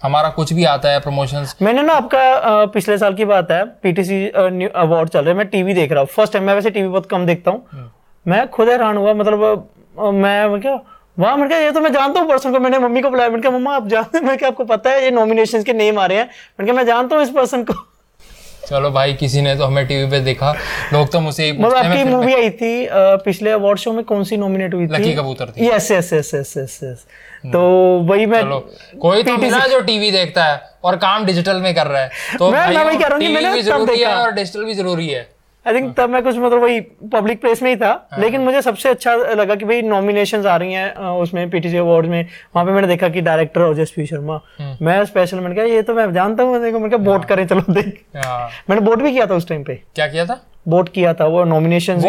हमारा 0.02 0.28
कुछ 0.36 0.52
भी 0.52 0.64
आता 0.64 0.90
है 0.90 1.00
प्रमोशंस 1.00 1.54
मैंने 1.62 1.82
ना 1.82 1.92
आपका 1.94 2.20
अ, 2.32 2.66
पिछले 2.66 2.96
साल 2.98 3.14
की 3.14 3.24
बात 3.24 3.50
है 3.50 3.64
पीटीसी 3.82 4.26
अवार्ड 4.28 5.08
चल 5.08 5.20
रहे 5.20 5.28
हैं। 5.28 5.36
मैं 5.38 5.46
टीवी 5.48 5.74
देख 5.74 5.92
रहा 5.92 6.00
हूँ। 6.00 6.08
फ़र्स्ट 6.08 6.32
टाइम 6.32 6.44
मैं 6.44 6.54
वैसे 6.54 6.70
टीवी 6.70 6.88
बहुत 6.88 7.06
कम 7.10 7.26
देखता 7.26 7.50
हूँ। 7.50 7.90
मैं 8.26 8.46
खुद 8.50 8.68
हैरान 8.68 8.96
हुआ 8.96 9.14
मतलब 9.14 9.68
मैं 10.14 10.46
मैं 10.48 10.60
क्या 10.60 10.74
वाह 11.18 11.36
मैंने 11.36 11.48
कहा 11.50 11.58
ये 11.58 11.70
तो 11.70 11.80
मैं 11.80 11.92
जानता 11.92 12.20
हूँ 12.20 12.28
पर्सन 12.28 12.52
को। 12.52 12.58
मैंने 12.60 12.78
मम्मी 12.78 13.00
को 13.02 13.10
बुलाया 13.10 13.30
मैंने 13.30 13.42
कहा 13.42 13.52
मम्मा 13.52 13.74
आप 13.76 13.86
जानते 13.88 14.18
हैं 14.18 14.24
मैं 14.26 14.36
क्या 14.38 14.48
आपको 14.48 14.64
पता 14.64 14.90
है 14.90 15.04
ये 15.04 15.10
नॉमिनेशन 15.10 15.62
के 15.62 15.72
नेम 15.72 15.98
आ 15.98 16.06
रहे 16.06 16.18
हैं। 16.18 16.24
मैंने 16.24 16.66
कहा 16.66 16.76
मैं 16.76 16.86
जानता 16.86 17.16
हूँ 17.16 17.24
इस 17.24 17.30
पर्सन 17.30 17.64
को। 17.64 17.74
चलो 18.68 18.90
भाई 18.90 19.12
किसी 19.12 19.40
ने 19.40 19.54
तो 19.56 19.64
हमें 19.64 19.86
टीवी 19.86 20.10
पे 20.10 20.20
देखा। 20.20 20.52
लोग 20.92 21.12
तो 21.12 21.20
मुझसे 21.20 21.44
ही 21.44 21.52
मतलब 21.52 21.76
आपकी 21.76 22.04
मूवी 22.04 22.34
आई 22.34 22.50
थी 22.50 22.88
पिछले 23.24 23.50
अवार्ड 23.50 23.78
शो 23.78 23.92
में 23.92 24.04
कौन 24.04 24.24
सी 24.24 24.36
नॉमिनेट 24.36 24.74
हुई 24.74 24.86
थी? 24.86 24.92
लकी 24.92 25.14
कबूतर 25.14 25.46
थी। 25.46 25.66
Yes 25.68 25.90
yes 25.90 26.12
yes 26.12 26.34
yes 26.34 26.56
yes 26.56 26.80
yes 26.84 27.04
तो 27.52 27.60
वही 28.08 28.26
मैं 28.26 28.40
चलो 28.40 28.58
कोई 29.02 29.22
तो 29.22 29.36
मिला 29.36 29.66
जो 29.66 29.80
टीवी 29.80 30.10
देखता 30.10 30.44
है 30.44 30.60
और 30.84 30.96
काम 30.96 31.24
डिजिटल 31.26 31.56
में 31.56 31.74
कर 31.74 31.86
रहा 31.86 32.02
है। 32.02 32.10
तो 32.38 32.50
मैं- 32.50 32.66
मैं 32.66 32.84
भाइयों, 32.84 33.00
कह 33.00 33.06
रहा 33.06 33.18
हूँ 33.18 33.34
मैंने 33.34 33.52
भी 33.52 33.62
ज़रूरी 33.62 33.92
है 33.92 33.98
देखा। 33.98 34.22
और 34.22 34.32
डिजिटल 34.32 34.64
भी 34.64 34.74
ज़रूरी 34.74 35.08
है। 35.08 35.28
आई 35.66 35.74
थिंक 35.74 35.94
तब 35.96 36.10
मैं 36.10 36.22
कुछ 36.22 36.36
मतलब 36.36 36.62
वही 36.62 36.80
पब्लिक 37.12 37.40
प्लेस 37.40 37.62
में 37.62 37.70
ही 37.70 37.76
था 37.76 38.08
हाँ। 38.12 38.20
लेकिन 38.20 38.40
मुझे 38.40 38.62
सबसे 38.62 38.88
अच्छा 38.88 39.14
लगा 39.14 39.54
कि 39.54 39.64
भाई 39.64 39.82
नॉमिनेशंस 39.82 40.46
आ 40.46 40.56
रही 40.56 40.72
हैं 40.72 40.94
उसमें 40.94 41.50
पीटीसी 41.50 41.76
अवार्ड 41.76 42.06
में। 42.06 42.22
वहाँ 42.56 42.66
पे 42.66 42.72
मैंने 42.72 42.88
देखा 42.88 43.08
कि 43.08 43.20
डायरेक्टर 43.20 43.62
ओजस्वी 43.62 44.06
शर्मा। 44.06 44.40
मैं 44.82 45.04
स्पेशल 45.04 45.40
मैंने 45.40 45.54
कहा 45.56 45.64
ये 45.64 45.82
तो 45.82 45.94
मैं 45.94 46.12
जानता 46.12 46.42
हूँ 46.42 46.52
मैंने 46.52 46.70
कहा 46.70 46.80
मैंने 46.80 46.96
कहा 46.96 47.10
वोट 47.10 47.24
करें 47.24 47.46
चलो 47.46 47.72
देख। 47.72 48.02
हाँ, 48.16 48.48
मैंने 48.70 48.86
वोट 48.86 49.02
भी 49.02 49.12
किया 49.12 49.26
था 49.26 49.34
उस 49.34 49.48
टाइम 49.48 49.62
पे। 49.64 49.74
क्या 49.94 50.06
किया 50.06 50.26
था? 50.26 50.40
वोट 50.68 50.88
किया 50.88 51.14
था 51.14 51.24
वो 51.26 51.44
नॉमिनेशन 51.44 52.00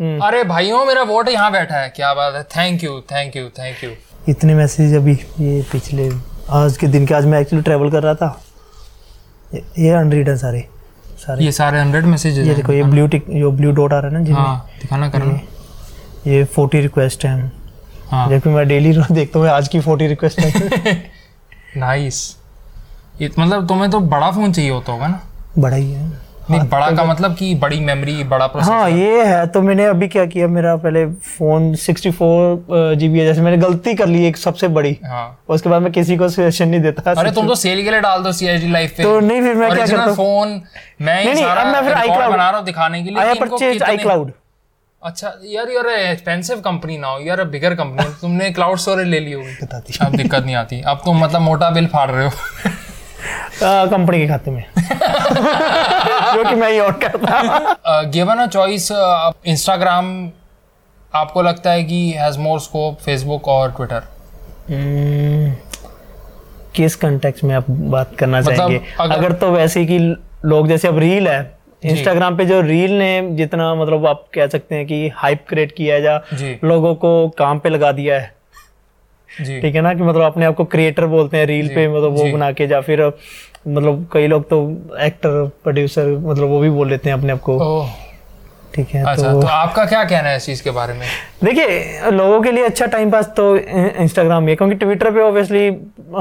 हम्म। 0.00 0.20
अरे 0.26 0.44
भाइयों 0.44 0.84
मेरा 0.84 1.02
वोट 1.02 1.28
यहाँ 1.28 1.52
बैठा 1.52 1.76
है 1.76 1.88
क्या 1.88 2.14
बात 2.14 2.34
है। 2.34 2.42
Thank 2.42 2.84
you 2.84 3.00
thank 3.00 3.36
you 3.36 3.48
thank 3.48 3.84
you 3.84 3.90
इतने 4.28 4.54
मैसेज 4.54 4.94
अभी 4.94 5.12
ये 5.40 5.62
पिछले 5.72 6.10
आज 6.50 6.76
के 6.76 6.86
दिन 6.86 7.06
के 7.06 7.14
आज 7.14 7.26
मैं 7.26 7.40
एक्चुअली 7.40 7.62
ट्रेवल 7.62 7.90
कर 7.90 8.02
रहा 8.02 8.14
था। 8.14 8.40
ये- 9.54 9.64
ये 9.78 9.90
अनरीड 9.90 10.28
है 10.28 10.36
सारे। 10.36 10.79
सारे। 11.20 11.44
ये 11.44 11.52
सारे 11.52 11.80
हंड्रेड 11.80 12.04
मैसेजेस 12.06 12.46
ये 12.46 12.54
देखो 12.54 12.72
ये 12.72 12.82
ब्लू 12.84 13.06
टिक 13.06 13.24
जो 13.30 13.50
ब्लू 13.52 13.72
डॉट 13.72 13.92
आ 13.92 13.98
रहा 13.98 14.08
है 14.08 14.14
ना 14.14 14.24
जिनमें? 14.24 14.40
हाँ 14.40 14.68
दिखाना 14.80 15.08
करना 15.08 15.40
ये 16.26 16.44
फोर्टी 16.46 16.80
रिक्वेस्ट 16.80 17.24
हैं। 17.24 17.52
हाँ। 18.10 18.28
जबकि 18.30 18.48
मैं 18.48 18.66
डेली 18.68 18.92
देखता 19.12 19.38
हूँ 19.38 19.48
आज 19.48 19.68
की 19.68 19.80
फोर्टी 19.80 20.06
रिक्वेस्ट 20.06 20.40
है 20.40 20.94
नाइस 21.76 22.36
ये 23.20 23.30
मतलब 23.38 23.66
तुम्हें 23.68 23.90
तो 23.90 24.00
बड़ा 24.00 24.30
फ़ोन 24.30 24.52
चाहिए 24.52 24.70
होता 24.70 24.92
होगा 24.92 25.08
ना? 25.08 25.20
बड़ा 25.58 25.76
ही 25.76 25.92
है। 25.92 26.29
नहीं 26.50 26.68
बड़ा 26.68 26.90
का 26.90 27.04
मतलब 27.04 27.34
कि 27.34 27.54
बड़ी 27.54 27.80
मेमोरी 27.80 28.24
बड़ा 28.24 28.46
प्रोसेसर 28.46 28.72
हाँ 28.72 28.90
ये 28.90 29.24
है 29.24 29.46
तो 29.46 29.62
मैंने 29.62 29.84
अभी 29.84 30.08
क्या 30.08 30.24
किया 30.26 30.48
मेरा 30.48 30.74
पहले 30.76 31.04
फ़ोन 31.06 31.74
64 31.76 32.10
फोर 32.10 32.94
जीबी 32.96 33.18
है 33.18 33.24
जैसे 33.26 33.40
मैंने 33.40 33.56
गलती 33.56 33.94
कर 33.94 34.06
ली 34.06 34.24
एक 34.26 34.36
सबसे 34.36 34.68
बड़ी। 34.68 34.96
हाँ। 35.04 35.24
उसके 35.48 35.68
बाद 35.68 35.82
मैं 35.82 35.92
किसी 35.92 36.16
को 36.16 36.28
सजेशन 36.28 36.68
नहीं 36.68 36.80
देता। 36.80 37.12
अरे 37.12 37.30
तुम 37.32 37.46
तो 37.48 37.54
सेल 37.54 37.82
के 37.84 37.90
लिए 37.90 38.00
डाल 38.00 38.22
दो 38.22 38.32
सीएचडी 38.32 38.70
लाइफ 38.72 38.96
पे। 38.96 39.02
तो 39.02 39.18
नहीं, 39.20 39.42
फिर 39.42 39.54
मैं 39.54 39.70
क्या 39.74 39.86
करता 39.86 40.02
हूँ? 40.02 40.14
फ़ोन 40.16 40.60
मैं 41.02 41.22
ही 41.22 41.32
नहीं, 41.32 41.44
अब 41.44 41.66
मैं 41.66 41.82
फिर 41.82 41.94
iCloud- 41.94 42.30
बना 42.30 42.48
रहा 42.50 42.56
हूँ 42.58 42.66
दिखाने 42.66 43.02
के 43.02 43.10
लिए 43.10 43.22
आई 43.22 43.34
परचेज 43.34 43.82
आई 43.82 43.96
क्लाउड 43.96 44.32
अच्छा 45.02 45.32
यार 45.44 45.70
यार 45.70 45.86
एक्सपेंसिव 45.88 46.56
कंपनी 46.60 46.96
ना 46.98 47.08
हो 47.08 47.20
यार 47.20 47.42
बिगर 47.44 47.74
कंपनी 47.74 48.04
तुमने 48.20 48.50
क्लाउड 48.50 48.78
स्टोरेज 48.78 49.06
ले 49.08 49.20
ली 49.20 49.32
होगी। 49.32 49.52
बता 49.62 49.78
दी 49.78 49.98
अब 50.06 50.16
दिक्कत 50.16 50.44
नहीं 50.44 50.54
आती। 50.54 50.80
अब 50.86 51.00
तुम 51.04 51.18
मतलब 51.24 51.40
मोटा 51.40 51.70
बिल 51.70 51.86
फाड़ 51.86 52.10
रहे 52.10 52.26
हो। 52.26 52.32
कंपनी 53.62 54.18
के 54.18 54.28
खाते 54.28 54.50
में। 54.50 54.64
जो 56.34 56.44
कि 56.48 56.54
मैं 56.54 56.70
ही 56.72 56.80
ऑन 56.80 56.92
करता 56.92 58.02
गिवन 58.02 58.36
अ 58.36 58.46
चॉइस 58.46 58.88
इंस्टाग्राम 59.46 60.30
आपको 61.14 61.42
लगता 61.42 61.70
है 61.70 61.84
कि 61.84 62.10
हैज़ 62.10 62.38
मोर 62.38 62.60
स्कोप 62.60 62.98
फेसबुक 62.98 63.48
और 63.48 63.70
ट्विटर 63.72 64.02
हम्म, 64.70 65.54
किस 66.74 66.96
कंटेक्स्ट 66.96 67.44
में 67.44 67.54
आप 67.54 67.70
बात 67.70 68.16
करना 68.18 68.38
मतलब 68.38 68.56
चाहेंगे? 68.56 68.80
अगर- 69.00 69.16
अगर, 69.18 69.32
तो 69.32 69.50
वैसे 69.50 69.84
कि 69.84 69.98
लोग 70.44 70.68
जैसे 70.68 70.88
अब 70.88 70.98
रील 70.98 71.28
है 71.28 71.58
इंस्टाग्राम 71.84 72.36
पे 72.36 72.44
जो 72.44 72.60
रील 72.60 72.92
ने 72.92 73.28
जितना 73.30 73.74
मतलब 73.74 74.06
आप 74.06 74.24
कह 74.34 74.46
सकते 74.46 74.74
हैं 74.74 74.86
कि 74.86 75.08
हाइप 75.14 75.44
क्रिएट 75.48 75.72
किया 75.72 75.94
है 75.94 76.02
या 76.04 76.22
लोगों 76.64 76.94
को 76.94 77.28
काम 77.28 77.58
पे 77.58 77.68
लगा 77.68 77.92
दिया 77.92 78.14
है 78.14 78.34
ठीक 79.38 79.74
है 79.74 79.80
ना 79.80 79.94
कि 79.94 80.02
मतलब 80.02 80.22
अपने 80.22 80.44
आप 80.44 80.54
को 80.54 80.64
क्रिएटर 80.64 81.06
बोलते 81.06 81.36
हैं 81.36 81.46
रील 81.46 81.68
पे 81.74 81.88
मतलब 81.88 82.18
वो 82.18 82.30
बना 82.32 82.50
के 82.52 82.64
या 82.64 82.80
फिर 82.80 83.06
मतलब 83.68 84.06
कई 84.12 84.26
लोग 84.26 84.48
तो 84.50 84.60
एक्टर 85.00 85.44
प्रोड्यूसर 85.62 86.06
मतलब 86.20 86.48
वो 86.48 86.60
भी 86.60 86.70
बोल 86.70 86.88
लेते 86.90 87.10
हैं 87.10 87.16
अपने 87.16 87.32
आप 87.32 87.40
को। 87.40 87.86
ठीक 88.74 88.88
है 88.88 89.02
अच्छा 89.02 89.32
तो 89.32 89.40
तो 89.40 89.46
आपका 89.46 89.84
क्या 89.84 90.02
कहना 90.04 90.28
है 90.28 90.36
इस 90.36 90.46
चीज़ 90.46 90.62
के 90.64 90.70
बारे 90.70 90.94
में? 90.94 91.06
देखिए 91.44 92.10
लोगों 92.10 92.40
के 92.42 92.52
लिए 92.52 92.64
अच्छा 92.64 92.86
टाइम 92.86 93.10
पास 93.10 93.32
तो 93.36 93.56
इंस्टाग्राम 93.56 94.42
ही 94.42 94.50
है 94.50 94.56
क्योंकि 94.56 94.74
ट्विटर 94.74 95.10
पे 95.10 95.20
ऑब्वियसली 95.20 95.66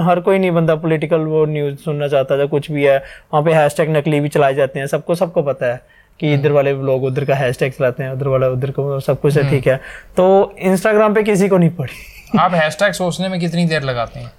हर 0.06 0.20
कोई 0.20 0.40
नहीं 0.40 0.52
बंदा 0.52 0.76
पॉलिटिकल 0.76 1.20
वो 1.20 1.46
न्यूज़ 1.46 1.76
सुनना 1.76 2.08
चाहता 2.08 2.36
है 2.36 2.48
कुछ 2.48 2.72
भी 2.72 2.84
है 2.84 2.98
वहाँ 2.98 3.44
पे 3.44 3.54
हैशटैग 3.54 3.96
नकली 3.98 4.20
भी 4.20 4.30
चलाए 4.30 4.54
जाते 4.56 4.80
हैं 4.80 4.88
सबको 4.88 5.16
सबको 5.16 5.42
पता 5.42 5.72
है 5.72 5.82
कि 6.20 6.34
इधर 6.34 6.52
वाले 6.52 6.74
लोग 6.74 7.04
उधर 7.04 7.26
का 7.26 7.36
हैशटैग 7.36 7.72
चलाते 7.72 8.04
हैं 8.04 8.12
उधर 8.12 8.28
वाला 8.28 8.48
उधर 8.48 8.72
को 8.72 9.00
सब 9.00 9.20
कुछ 9.22 9.38
है 9.38 9.50
ठीक 9.50 9.68
है। 9.68 9.76
तो 10.18 10.54
इंस्टाग्राम 10.60 11.14
पे 11.14 11.24
किसी 11.24 11.48
को 11.50 11.58
नहीं 11.58 11.70
पड़ी। 11.70 11.94
आप 12.38 12.54
हैशटैग 12.54 12.94
सोचने 12.94 13.28
में 13.30 13.40
कितनी 13.40 13.66
देर 13.66 13.82
लगाते 13.82 14.20
हैं? 14.20 14.32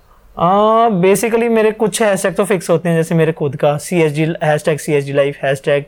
बेसिकली 1.01 1.47
uh, 1.47 1.53
मेरे 1.53 1.71
कुछ 1.71 2.03
हैशटैग 2.03 2.35
तो 2.35 2.45
फिक्स 2.45 2.71
होते 2.71 2.89
हैं 2.89 2.97
जैसे 2.97 3.15
मेरे 3.15 3.33
खुद 3.33 3.57
का 3.57 3.77
C 3.79 4.03
S 4.03 4.13
G 4.13 4.25
hashtag 4.45 4.79
C 4.79 4.93
S 4.93 5.05
G 5.05 5.13
life 5.13 5.39
hashtag 5.45 5.85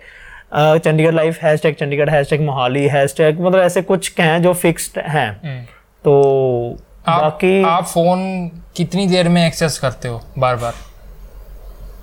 Chandigarh 0.55 1.13
life 1.13 1.39
hashtag 1.43 1.75
Chandigarh 1.75 2.11
hashtag 2.11 2.41
Mohali 2.41 2.87
hashtag 2.89 3.41
मतलब 3.41 3.61
ऐसे 3.61 3.83
कुछ 3.83 4.13
हैं 4.21 4.43
जो 4.43 4.53
फिक्स्ड 4.53 4.99
हैं। 4.99 5.69
तो 6.05 6.79
आप, 7.09 7.21
बाकी 7.23 7.63
आप 7.63 7.85
फ़ोन 7.85 8.49
कितनी 8.77 9.07
देर 9.07 9.29
में 9.29 9.47
एक्सेस 9.47 9.79
करते 9.79 10.09
हो 10.09 10.23
बार 10.39 10.57
बार 10.57 10.75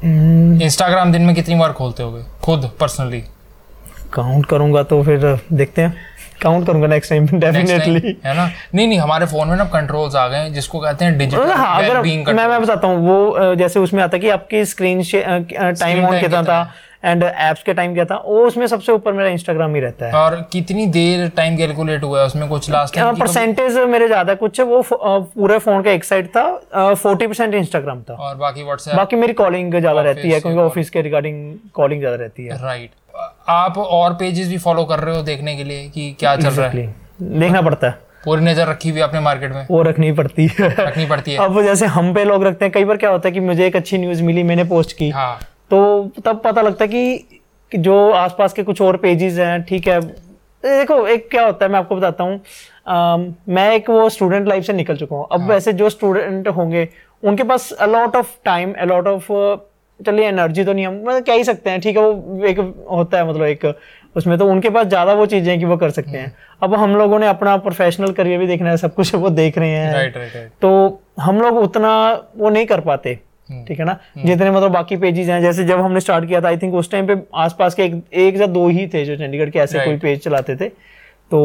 हम्म, 0.04 0.62
इंस्टाग्राम 0.62 1.12
दिन 1.12 1.22
में 1.22 1.36
कितनी 1.36 1.56
बार 1.56 1.74
खोलते 1.74 2.04
होगे? 2.04 2.24
खुद 2.44 2.70
पर्सनली 2.80 3.24
काउंट 4.14 4.46
करूँगा 4.46 4.84
तो 4.84 5.04
फिर 5.04 5.40
देखते 5.54 5.82
हैं। 5.82 5.96
काउंट 6.42 6.68
करूँगा 6.68 6.88
नेक्स्ट 6.88 7.10
टाइम 7.10 7.28
डेफिनेटली 7.36 8.16
है 8.26 8.36
ना? 8.36 8.50
नहीं 8.76 8.88
नहीं 8.88 9.00
हमारे 9.00 9.26
फ़ोन 9.28 9.48
में 9.48 9.56
ना 9.58 9.66
कंट्रोल्स 9.74 10.16
आ 10.16 10.28
गए 10.28 10.38
हैं 10.38 10.54
जिसको 10.54 10.80
कहते 10.80 11.06
हैं 11.06 11.18
डिजिटल 11.18 11.52
हाँ 11.52 11.78
अगर 11.78 12.02
मैं 12.02 12.48
मैं 12.48 12.62
बताता 12.62 12.88
हूँ 12.88 13.08
वो 13.08 13.56
जैसे 13.56 13.80
उसमें 13.80 14.04
आता 14.04 14.18
है 14.18 14.22
कि 14.22 14.30
आपकी 14.32 14.66
स्क्रीन 14.68 15.04
टाइम 15.04 16.06
ऑन 16.06 16.20
कितना 16.20 16.20
कितना? 16.20 16.42
था 16.44 16.72
एंड 17.02 17.24
एप्स 17.24 17.62
के 17.64 17.74
टाइम 17.74 17.94
क्या 17.94 18.06
था 18.06 18.16
वो 18.26 18.46
उसमें 18.46 18.66
सबसे 18.68 18.92
ऊपर 18.92 19.14
मेरा 19.14 19.30
इंस्टाग्राम 19.30 19.76
ही 19.76 19.82
रहता 19.82 20.06
है। 20.06 20.14
और 20.16 20.36
कितनी 20.54 20.86
देर 20.88 21.28
टाइम 21.36 21.58
कैलकुलेट 21.58 22.04
हुआ 22.04 22.20
है 22.20 22.26
उसमें 22.26 22.48
कुछ 22.50 22.70
लास्ट 22.72 22.96
टाइम 22.96 23.16
परसेंटेज 23.20 23.78
मेरे 23.90 24.08
ज़्यादा 24.08 24.34
कुछ 24.36 24.60
है 24.60 24.66
वो 24.66 24.82
पूरे 24.92 25.60
फ़ोन 25.60 25.82
का 25.84 25.92
एक 25.92 26.04
साइड 26.04 26.28
था 26.30 26.94
फोर्टी 26.94 27.28
परसेंट 27.28 27.54
इंस्टाग्राम 27.56 28.02
था। 28.10 28.14
और 28.16 28.36
बाकी 28.38 28.64
व्हाट्सएप 28.64 28.96
बाकी 28.96 29.16
मेरी 29.16 29.34
कॉलिंग 29.34 29.76
ज़्यादा 29.76 30.02
रहती 30.02 30.32
है 30.32 30.40
क्योंकि 30.40 30.60
ऑफ़िस 30.62 30.90
के 30.90 31.02
रिगार्डिंग 31.02 31.54
कॉलिंग 31.74 32.00
ज़्यादा 32.02 32.16
रहती 32.18 32.46
है। 32.46 32.64
राइट 32.64 32.92
आप 33.50 33.78
और 33.78 34.14
पेजेस 34.14 34.48
भी 34.48 34.58
फॉलो 34.58 34.84
कर 34.86 35.00
रहे 35.00 35.16
हो 35.16 35.22
देखने 35.24 35.56
के 35.58 35.64
लिए 35.64 35.88
कि 35.90 36.12
क्या 36.20 36.36
चल 36.36 36.50
रहा 36.50 36.68
है? 36.68 36.86
देखना 37.22 37.62
पड़ता 37.62 37.88
है। 37.88 38.08
पूरी 38.26 38.42
नज़र 38.42 38.68
रखी 38.68 38.90
हुई 38.90 39.00
है 39.00 39.04
अपने 39.04 39.20
मार्केट 39.20 39.52
में? 39.52 39.66
वो 39.72 39.82
रखनी 39.82 40.12
पड़ती 40.12 40.48
है। 40.50 40.68
रखनी 40.70 41.06
पड़ती 41.06 41.32
है। 41.32 41.38
अब 41.40 41.62
जैसे 41.64 41.86
हम 41.88 42.14
पे 42.14 42.24
लोग 42.26 42.44
रखते 42.44 42.66
हैं 42.66 42.72
कई 42.72 42.84
बार 42.86 42.98
क्या 42.98 43.10
होता 43.10 43.28
है 43.28 43.34
कि 43.34 43.40
मुझे 43.42 43.66
एक 43.68 43.76
अच्छी 43.76 43.98
न्यूज़ 43.98 44.24
मिली 44.24 44.44
मैंने 44.44 44.64
पोस्ट 44.66 44.98
की। 44.98 45.10
हाँ। 45.10 45.40
तो 45.72 46.12
तब 46.26 46.42
पता 46.44 46.62
लगता 46.62 46.86
है 46.86 46.90
कि 46.90 47.80
जो 47.80 48.10
आसपास 48.14 48.54
के 48.54 48.64
कुछ 48.64 48.82
और 48.82 48.98
पेजेस 48.98 49.38
हैं 49.40 49.62
ठीक 49.64 49.88
है। 49.88 50.00
देखो 50.64 51.06
एक 51.08 51.30
क्या 51.32 51.46
होता 51.46 51.66
है 51.66 51.72
मैं 51.72 51.80
आपको 51.80 51.96
बताता 51.96 52.24
हूँ। 52.24 53.36
मैं 53.50 53.72
एक 53.74 53.90
वो 53.90 54.08
स्टूडेंट 54.10 54.48
लाइफ 54.48 54.64
से 54.64 54.74
निकल 54.74 54.98
चुका 54.98 55.16
हूँ। 55.16 55.28
अब 55.32 55.50
वैसे 55.50 55.74
जो 55.74 55.90
स्टूडेंट 55.90 56.48
होंगे 56.48 56.88
उनके 57.24 57.44
पास 57.44 57.72
a lot 57.82 58.16
of 58.16 58.36
time 58.46 58.74
a lot 58.82 59.08
of 59.08 59.32
चलिए 60.00 60.28
एनर्जी 60.28 60.64
तो 60.64 60.74
नहीं 60.74 60.86
हम 60.86 60.96
मतलब 60.98 61.24
कह 61.24 61.34
ही 61.34 61.44
सकते 61.44 61.70
हैं 61.70 61.80
ठीक 61.82 61.98
है 61.98 62.04
वो 62.04 62.46
एक 62.46 62.60
होता 62.92 63.18
है 63.18 63.28
मतलब 63.30 63.46
एक 63.46 63.66
उसमें 64.16 64.38
तो 64.38 64.46
उनके 64.48 64.70
पास 64.70 64.88
ज़्यादा 64.88 65.14
वो 65.14 65.26
चीज़ें 65.26 65.50
हैं 65.50 65.60
कि 65.60 65.66
वो 65.66 65.78
कर 65.78 65.90
सकते 65.92 66.18
हैं। 66.18 66.34
अब 66.62 66.74
हम 66.76 66.96
लोगों 66.96 67.20
ने 67.20 67.28
अपना 67.28 67.56
प्रोफेशनल 67.60 68.12
करियर 68.14 68.40
भी 68.40 68.48
देखना 68.48 68.70
है 68.70 68.78
सब 68.78 68.94
कुछ 68.96 69.14
वो 69.16 69.30
देख 69.32 69.58
रहे 69.58 69.70
हैं। 69.70 69.94
राइट 69.94 70.18
राइट 70.18 70.36
राइट 70.36 70.52
तो 70.62 71.02
हम 71.20 71.42
लोग 71.42 71.58
उतना 71.58 71.92
वो 72.38 72.50
नहीं 72.50 72.66
कर 72.66 72.80
पाते 72.82 73.14
ठीक 73.68 73.80
है 73.80 73.86
ना? 73.86 73.98
जितने 74.18 74.50
मतलब 74.52 74.72
बाकी 74.72 74.98
पेजेस 74.98 75.28
हैं 75.30 75.42
जैसे 75.42 75.64
जब 75.66 75.80
हमने 75.80 76.00
स्टार्ट 76.00 76.28
किया 76.28 76.42
था 76.42 76.48
आई 76.48 76.58
थिंक 76.58 76.74
उस 76.76 76.92
टाइम 76.92 77.08
पे 77.08 77.16
आसपास 77.36 77.76
के 77.76 77.84
एक, 77.84 78.04
एक 78.14 78.36
या 78.36 78.48
दो 78.48 78.68
ही 78.68 78.88
थे 78.88 79.06
जो 79.06 79.16
चंडीगढ़ 79.18 79.50
के 79.50 79.60
ऐसे 79.60 79.86
कोई 79.86 79.98
पेज 79.98 80.24
चलाते 80.24 80.56
थे। 80.56 80.70
तो 80.70 81.40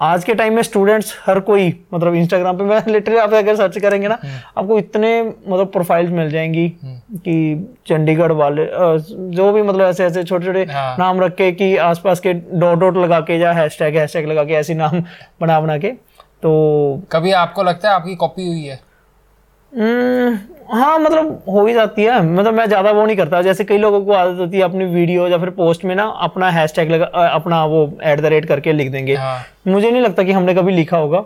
आज 0.00 0.24
के 0.24 0.34
टाइम 0.34 0.54
में 0.54 0.62
स्टूडेंट्स 0.62 1.14
हर 1.26 1.38
कोई 1.40 1.68
मतलब 1.94 2.14
इंस्टाग्राम 2.14 2.56
पे 2.58 2.64
मैं 2.64 2.80
लिटरली 2.92 3.18
आप 3.18 3.32
अगर 3.34 3.56
सर्च 3.56 3.78
करेंगे 3.78 4.08
ना 4.08 4.14
आपको 4.58 4.78
इतने 4.78 5.10
मतलब 5.22 5.70
प्रोफाइल्स 5.72 6.10
मिल 6.10 6.30
जाएँगी 6.30 6.68
कि 7.16 7.36
चंडीगढ़ 7.86 8.32
वाले 8.32 8.66
जो 9.36 9.52
भी 9.52 9.62
मतलब 9.62 9.86
ऐसे 9.86 10.04
ऐसे 10.04 10.24
छोटे 10.24 10.46
छोटे 10.46 10.64
हाँ। 10.72 10.96
नाम 10.98 11.20
रख 11.20 11.34
के 11.34 11.50
कि 11.52 11.76
आसपास 11.86 12.20
के 12.20 12.32
डॉट 12.34 12.78
डॉट 12.78 12.96
लगा 12.96 13.20
के 13.20 13.38
या 13.38 13.52
हैशटैग 13.52 13.96
हैशटैग 13.96 14.26
लगा 14.28 14.44
के 14.44 14.54
ऐसे 14.54 14.74
नाम 14.74 15.00
बना 15.40 15.60
बना 15.60 15.78
के 15.78 15.90
तो 16.42 16.52
कभी 17.12 17.32
आपको 17.32 17.62
लगता 17.62 17.88
है 17.88 17.94
आपकी 17.94 18.14
कॉपी 18.16 18.46
हुई 18.46 18.64
है? 18.64 18.80
हम्म, 19.72 20.38
हाँ 20.64 20.98
मतलब 20.98 21.42
हो 21.48 21.66
ही 21.66 21.74
जाती 21.74 22.02
है। 22.02 22.20
मतलब 22.24 22.54
मैं 22.54 22.66
ज़्यादा 22.66 22.90
वो 22.90 23.04
नहीं 23.06 23.16
करता। 23.16 23.40
जैसे 23.42 23.64
कई 23.64 23.78
लोगों 23.78 24.00
को 24.04 24.12
आदत 24.12 24.38
होती 24.40 24.56
है 24.56 24.62
अपनी 24.62 24.84
वीडियो 24.86 25.26
या 25.28 25.38
फिर 25.38 25.50
पोस्ट 25.52 25.84
में 25.84 25.94
ना 25.94 26.04
अपना 26.22 26.50
हैशटैग 26.50 26.90
लगा 26.90 27.06
अपना 27.28 27.64
वो 27.66 27.82
एट 28.04 28.20
द 28.20 28.26
रेट 28.26 28.46
करके 28.46 28.72
लिख 28.72 28.90
देंगे। 28.92 29.14
हाँ। 29.16 29.38
मुझे 29.66 29.90
नहीं 29.90 30.02
लगता 30.02 30.22
कि 30.22 30.32
हमने 30.32 30.54
कभी 30.54 30.72
लिखा 30.72 30.96
होगा। 30.96 31.24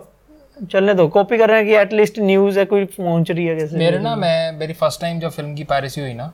चलने 0.71 0.93
दो। 0.93 1.07
कॉपी 1.07 1.37
कर 1.37 1.49
रहे 1.49 1.57
हैं 1.57 1.67
कि 1.67 1.75
एटलीस्ट 1.77 2.19
न्यूज़ 2.21 2.59
है 2.59 2.65
कोई 2.65 2.85
पहुँच 2.87 3.31
रही 3.31 3.45
है 3.45 3.57
जैसे। 3.59 3.77
मेरे 3.77 3.99
ना 3.99 4.15
मैं 4.17 4.51
मेरी 4.59 4.73
फ़र्स्ट 4.75 5.01
टाइम 5.01 5.19
जब 5.19 5.29
फ़िल्म 5.31 5.55
की 5.55 5.63
पायरेसी 5.63 6.01
हुई 6.01 6.13
ना 6.13 6.31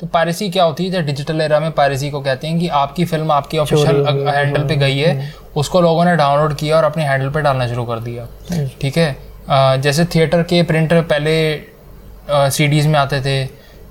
तो 0.00 0.06
पायरेसी 0.08 0.48
क्या 0.50 0.64
होती 0.64 0.88
है? 0.88 1.02
डिजिटल 1.06 1.40
एरा 1.40 1.58
में 1.60 1.70
पायरेसी 1.72 2.10
को 2.10 2.20
कहते 2.20 2.46
हैं 2.46 2.58
कि 2.58 2.68
आपकी 2.76 3.04
फ़िल्म 3.04 3.32
आपकी 3.32 3.58
ऑफिशियल 3.58 4.28
हैंडल 4.28 4.62
पे 4.68 4.76
गई 4.76 4.98
है। 4.98 5.32
उसको 5.56 5.80
लोगों 5.80 6.04
ने 6.04 6.16
डाउनलोड 6.16 6.54
किया 6.56 6.76
और 6.76 6.84
अपने 6.84 7.04
हैंडल 7.04 7.28
पे 7.30 7.40
डालना 7.42 7.66
शुरू 7.66 7.84
कर 7.84 7.98
दिया। 8.00 8.26
ठीक 8.80 8.96
है? 8.96 9.16
जैसे 9.80 10.04
थिएटर 10.04 10.42
के 10.42 10.62
प्रिंटर 10.62 11.00
पहले 11.02 11.34
सीडीज 12.30 12.86
में 12.86 12.98
आते 12.98 13.20
थे 13.20 13.46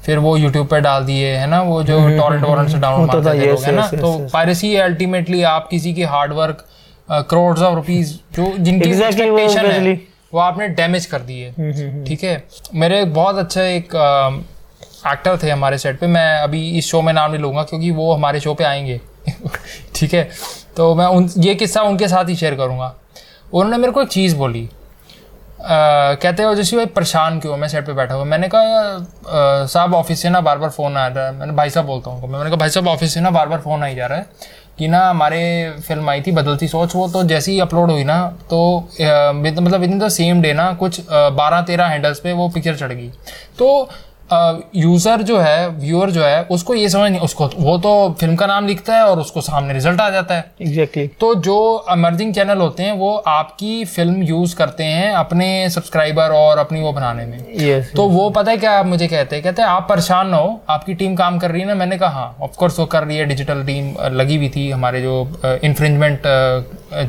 फिर 0.06 0.20
वो 0.20 0.38
यूट्यूब 0.38 0.68
पे 0.68 0.80
डाल 0.82 1.04
दिए 1.06 1.32
है 1.32 1.48
ना? 1.48 1.62
वो 1.62 1.84
जो 1.84 2.18
टॉरेंट 2.18 2.46
वॉरेंट 2.46 2.70
से 2.70 2.78
डाउनलोड 2.78 3.12
होता 3.12 3.20
था, 3.20 3.24
मारते 3.24 3.48
थे 3.48 3.52
लोग 3.52 3.64
है 3.64 3.72
ना? 3.72 3.88
तो 3.88 4.30
पायरेसी 4.34 4.76
अल्टीमेटली 4.76 5.44
आप 5.44 5.68
किसी 5.68 5.94
की 5.94 6.04
hard 6.04 6.34
work 6.34 6.66
crore 7.12 7.60
of 7.60 7.76
rupees 7.76 8.14
जो 8.14 8.54
जिनकी 8.58 8.92
expectation 8.92 9.66
है 9.66 9.94
वो 10.34 10.40
आपने 10.40 10.68
डैमेज 10.68 11.06
कर 11.06 11.20
दिए 11.20 11.52
ठीक 12.04 12.24
है? 12.24 12.44
मेरे 12.74 13.02
एक 13.02 13.14
बहुत 13.14 13.38
अच्छा 13.38 13.62
एक 13.62 13.96
एक्टर 15.08 15.38
थे 15.44 15.50
हमारे 15.50 15.78
सेट 15.78 16.00
पे 16.00 16.08
मैं 16.08 16.40
अभी 16.40 16.78
इस 16.78 16.86
शो 16.86 17.02
में 17.02 17.14
नाम 17.14 17.32
नहीं 17.32 17.42
लूँगा 17.42 17.64
क्योंकि 17.64 17.92
वो 17.92 18.14
हमारे 18.14 18.40
शो 18.40 18.54
पे 18.54 18.64
आएँगे 18.64 19.02
ठीक 19.96 20.14
है? 20.14 20.30
तो 20.78 20.96
मैं 20.96 21.06
उन 21.06 21.30
ये 21.38 21.56
किस्सा 21.56 21.82
उनके 21.82 22.08
साथ 22.08 22.30
ही 22.30 22.36
शेयर 22.36 22.56
करूँगा। 22.56 22.96
उन्होंने 23.54 23.78
मेरे 23.78 23.92
को 23.94 24.02
एक 24.02 24.10
चीज़ 24.10 24.36
बोली 24.36 24.70
कहते 25.64 26.44
हैं 26.44 26.56
जैसे 26.56 26.76
भाई, 26.78 26.86
परेशान 26.88 27.40
क्यों 27.40 27.58
मैं 27.58 27.68
सेट 27.68 27.86
पे 27.86 27.94
बैठा 27.94 28.14
हुआ 28.14 28.24
मैंने 28.26 28.48
कहा 28.54 29.66
साहब 29.68 29.94
ऑफ़िस 29.94 30.22
से 30.22 30.30
ना 30.30 30.42
बार 30.42 30.58
बार 30.58 30.70
फ़ोन 30.70 30.98
आ 30.98 31.08
रहा 31.08 31.26
है 31.26 31.36
मैंने, 31.36 31.54
भाई 31.54 31.70
साहब 31.70 31.86
बोलता 31.86 32.12
हूँ 32.12 32.30
मैंने 32.30 32.46
कहा, 32.46 32.56
भाई 32.56 32.70
साहब 32.70 32.88
ऑफ़िस 32.88 33.14
से 33.14 33.22
ना 33.22 33.30
बार 33.32 33.48
बार 33.50 33.60
फ़ोन 33.62 33.84
आई 33.84 33.96
जा 33.96 34.06
रहा 34.06 34.18
है 34.18 34.26
कि 34.78 34.88
ना 34.88 35.00
हमारे 35.10 35.40
फ़िल्म 35.88 36.10
आई 36.10 36.22
थी, 36.22 36.32
बदलती 36.32 36.68
सोच 36.68 36.96
वो 36.96 37.08
तो 37.10 37.24
जैसे 37.24 37.52
ही 37.52 37.60
अपलोड 37.60 37.92
हुई 37.92 38.04
ना 38.04 38.22
तो 38.50 38.60
मतलब 39.00 39.80
with 39.80 39.92
in 39.92 40.00
the 40.00 40.08
same 40.10 40.42
day 40.42 40.54
ना 40.54 40.72
कुछ 40.74 41.02
बारह 41.12 41.62
तेरह 41.62 41.86
हैंडल्स 41.88 42.20
पे 42.20 42.32
वो 42.34 42.48
पिक्चर 42.50 42.76
चढ़ 42.76 42.92
गई। 42.94 43.10
तो 43.60 43.90
यूज़र 44.76 45.22
जो 45.22 45.40
है 45.40 45.68
व्यूअर 45.70 46.12
जो 46.12 46.24
है 46.24 46.42
उसको 46.52 46.74
ये 46.76 46.90
समझ 46.90 47.10
नहीं 47.12 47.22
उसको 47.22 47.50
वो 47.58 47.78
तो 47.78 47.92
फ़िल्म 48.20 48.36
का 48.36 48.46
नाम 48.46 48.68
लिखता 48.68 48.96
है 48.96 49.06
और 49.06 49.20
उसको 49.20 49.42
सामने 49.42 49.74
रिज़ल्ट 49.74 50.02
आ 50.02 50.10
जाता 50.10 50.36
है। 50.36 50.46
Exactly 50.62 51.04
exactly. 51.04 51.20
तो 51.20 51.34
जो 51.42 51.74
अमर्जिंग 51.90 52.34
चैनल 52.34 52.58
होते 52.58 52.84
हैं 52.84 52.94
वो 52.98 53.16
आपकी 53.28 53.84
फ़िल्म 53.86 54.24
यूज़ 54.24 54.56
करते 54.56 54.84
हैं 54.84 55.12
अपने 55.14 55.70
सब्सक्राइबर 55.70 56.32
और 56.34 56.58
अपनी 56.58 56.82
वो 56.82 56.92
बनाने 56.94 57.26
में। 57.26 57.38
यस 57.38 57.92
तो 57.96 58.04
yes. 58.04 58.12
वो 58.12 58.30
पता 58.30 58.52
है 58.52 58.58
क्या 58.58 58.72
आप 58.72 58.86
मुझे 58.86 59.08
कहते 59.08 59.36
हैं? 59.36 59.44
कहते 59.44 59.62
हैं 59.62 59.70
आप 59.70 59.88
परेशान 59.90 60.28
ना 60.30 60.38
हो 60.38 60.60
आपकी 60.70 60.94
टीम 60.94 61.16
काम 61.16 61.40
कर 61.40 61.52
रही 61.52 61.62
है 61.62 61.68
ना? 61.68 61.76
मैंने 61.76 61.98
कहा 61.98 62.10
हाँ 62.12 62.36
ऑफकोर्स 62.42 62.80
वो 62.80 62.86
कर 62.88 63.04
रही 63.04 63.18
है 63.18 63.26
डिजिटल 63.26 63.64
टीम 63.66 63.94
लगी 64.14 64.36
हुई 64.36 64.50
थी 64.50 64.70
हमारे 64.72 65.02
जो 65.02 65.16
इन्फ्रिंजमेंट 65.64 66.22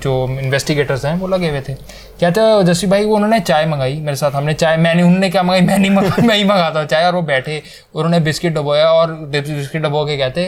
जो 0.02 0.12
इन्वेस्टिगेटर्स 0.40 1.04
हैं 1.04 1.14
वो 1.18 1.26
लगे 1.28 1.48
हुए 1.50 1.60
थे। 1.60 1.74
कहते 2.22 2.40
हैं 2.40 2.64
जस्सी 2.64 2.86
भाई 2.86 3.04
वो 3.04 3.14
उन्होंने 3.14 3.38
चाय 3.40 3.64
मंगाई 3.66 3.94
मेरे 4.00 4.16
साथ। 4.16 4.32
हमने 4.32 4.52
चाय 4.54 4.76
मैंने 4.78 5.02
उन्होंने 5.02 5.30
क्या 5.30 5.42
मंगाई? 5.42 5.60
मैं 5.66 5.78
नहीं 5.78 5.90
मंगा 5.90 6.22
मैं 6.22 6.36
ही 6.36 6.44
मंगाता 6.44 6.80
हूँ 6.80 6.88
चाय। 6.88 7.04
और 7.04 7.14
वो 7.14 7.22
बैठे 7.24 7.62
उन्होंने 7.94 8.20
बिस्किट 8.20 8.52
डबोया 8.54 8.90
और 8.90 9.12
बिस्किट 9.32 9.82
डबो 9.82 10.04
के 10.06 10.16
कहते 10.16 10.44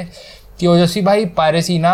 कि 0.60 0.66
ओजस्वी 0.66 1.02
भाई 1.02 1.24
पायरेसी 1.36 1.78
ना 1.78 1.92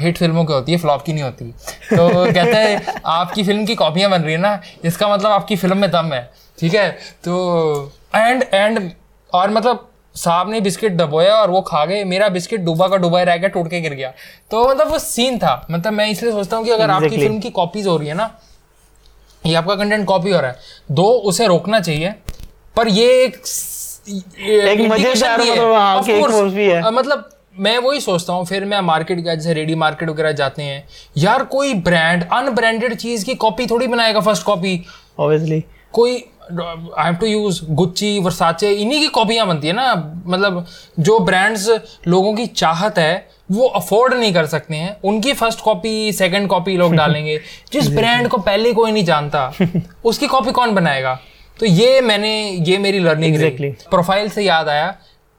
हिट 0.00 0.18
फ़िल्मों 0.18 0.44
की 0.44 0.52
होती 0.52 0.72
है 0.72 0.78
फ्लॉप 0.78 1.02
की 1.02 1.12
नहीं 1.12 1.22
होती। 1.22 1.44
तो 1.44 2.08
कहते 2.32 2.56
हैं 2.56 3.00
आपकी 3.06 3.44
फ़िल्म 3.44 3.64
की 3.66 3.74
कॉपियाँ 3.74 4.10
बन 4.10 4.22
रही 4.22 4.34
है 4.34 4.40
ना 4.40 4.60
इसका 4.84 5.08
मतलब 5.08 5.30
आपकी 5.30 5.56
फ़िल्म 5.56 5.78
में 5.78 5.90
दम 5.90 6.12
है। 6.12 6.22
ठीक 6.58 6.74
है? 6.74 6.90
तो 7.24 7.92
एंड 8.16 8.44
एंड 8.54 8.90
और 9.32 9.50
मतलब 9.50 9.88
साहब 10.16 10.50
ने 10.50 10.60
बिस्किट 10.60 10.92
डबोया 10.92 11.34
और 11.34 11.50
वो 11.50 11.60
खा 11.62 11.84
गए। 11.84 12.04
मेरा 12.04 12.28
बिस्किट 12.28 12.60
डूबा 12.60 12.88
का 12.88 12.96
डूबा 12.98 13.22
रह 13.22 13.36
गया 13.36 13.48
टूट 13.48 13.70
के 13.70 13.80
गिर 13.80 13.94
गया। 13.94 14.12
तो 14.50 14.68
मतलब 14.68 14.90
वो 14.90 14.98
सीन 15.00 15.38
था। 15.38 15.54
मतलब 15.70 15.92
मैं 15.92 16.08
इसलिए 16.10 16.32
सोचता 16.32 16.56
हूँ 16.56 16.64
कि 16.64 16.70
अगर 16.70 16.90
आपकी 16.90 17.16
फ़िल्म 17.16 17.38
की 17.40 17.50
कॉपीज 17.50 17.86
हो 17.86 17.96
रही 17.96 18.08
है 18.08 18.14
ना 18.14 18.30
ये 19.46 19.54
आपका 19.54 19.74
कंटेंट 19.74 20.06
कॉपी 20.06 20.30
हो 20.30 20.40
रहा 20.40 20.50
है। 20.50 20.58
दो 20.90 21.04
उसे 21.04 21.46
रोकना 21.46 21.80
चाहिए। 21.80 22.14
पर 22.76 22.88
ये 22.88 23.06
एक 23.24 23.36
एक 24.38 24.80
मज़ेदार 24.92 25.40
मतलब 25.40 25.72
हाँ, 25.74 26.02
है। 26.02 26.90
मतलब 26.90 27.28
मैं 27.58 27.76
वही 27.78 28.00
सोचता 28.00 28.32
हूँ 28.32 28.44
फिर 28.46 28.64
मैं 28.64 28.80
मार्केट 28.80 29.18
गया 29.18 29.34
जैसे 29.34 29.54
रेडी 29.54 29.74
मार्केट 29.74 30.08
वगैरह 30.08 30.32
जाते 30.32 30.62
हैं। 30.62 30.84
यार 31.16 31.42
कोई 31.44 31.74
ब्रांड 31.74 32.24
अनब्रांडेड 32.32 32.94
चीज़ 32.94 33.24
की 33.24 33.34
कॉपी 33.34 33.66
थोड़ी 33.66 33.86
बनाएगा 33.86 34.20
फ़र्स्ट 34.20 34.42
कॉपी 34.42 34.84
ऑब्वियसली 35.18 35.64
कोई 35.92 36.14
I 36.52 37.04
have 37.04 37.14
to 37.14 37.26
use 37.26 37.60
Gucci 37.70 38.18
Versace 38.18 38.70
इन्हीं 38.72 39.00
की 39.00 39.08
कॉपियाँ 39.08 39.46
बनती 39.46 39.66
है 39.66 39.72
ना। 39.72 39.94
मतलब 40.26 40.64
जो 40.98 41.18
ब्रांड्स 41.18 41.68
लोगों 42.08 42.34
की 42.34 42.46
चाहत 42.46 42.98
है 42.98 43.26
वो 43.52 43.66
अफोर्ड 43.68 44.14
नहीं 44.14 44.32
कर 44.34 44.46
सकते 44.46 44.74
हैं। 44.74 44.96
उनकी 45.04 45.32
फ़र्स्ट 45.32 45.60
कॉपी 45.60 46.12
सेकंड 46.12 46.48
कॉपी 46.48 46.76
लोग 46.76 46.94
डालेंगे। 46.94 47.38
जिस 47.72 47.88
ब्रांड 47.90 48.28
को 48.28 48.38
पहले 48.38 48.72
कोई 48.72 48.92
नहीं 48.92 49.04
जानता 49.04 49.52
उसकी 50.04 50.26
कॉपी 50.26 50.52
कौन 50.52 50.74
बनाएगा? 50.74 51.18
तो 51.60 51.66
ये 51.66 52.00
मैंने 52.00 52.34
ये 52.68 52.78
मेरी 52.78 52.98
लर्निंग 52.98 53.36
Exactly. 53.36 53.70
प्रोफ़ाइल 53.90 54.28
से 54.28 54.42
याद 54.42 54.68
आया। 54.68 54.94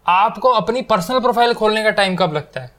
आपको 0.05 0.49
अपनी 0.49 0.81
पर्सनल 0.81 1.19
प्रोफ़ाइल 1.19 1.53
खोलने 1.53 1.83
का 1.83 1.89
टाइम 1.89 2.15
कब 2.15 2.33
लगता 2.33 2.61
है? 2.61 2.71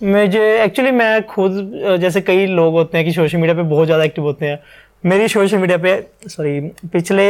मुझे 0.00 0.62
एक्चुअली 0.62 0.90
मैं 0.90 1.26
खुद 1.26 1.98
जैसे 2.00 2.20
कई 2.20 2.46
लोग 2.46 2.72
होते 2.72 2.98
हैं 2.98 3.06
कि 3.06 3.12
सोशल 3.12 3.38
मीडिया 3.38 3.54
पे 3.54 3.62
बहुत 3.70 3.86
ज़्यादा 3.86 4.04
एक्टिव 4.04 4.24
होते 4.24 4.46
हैं। 4.46 4.58
मेरी 5.04 5.28
सोशल 5.28 5.58
मीडिया 5.58 5.78
पे 5.78 5.92
सॉरी 6.28 6.60
पिछले 6.92 7.26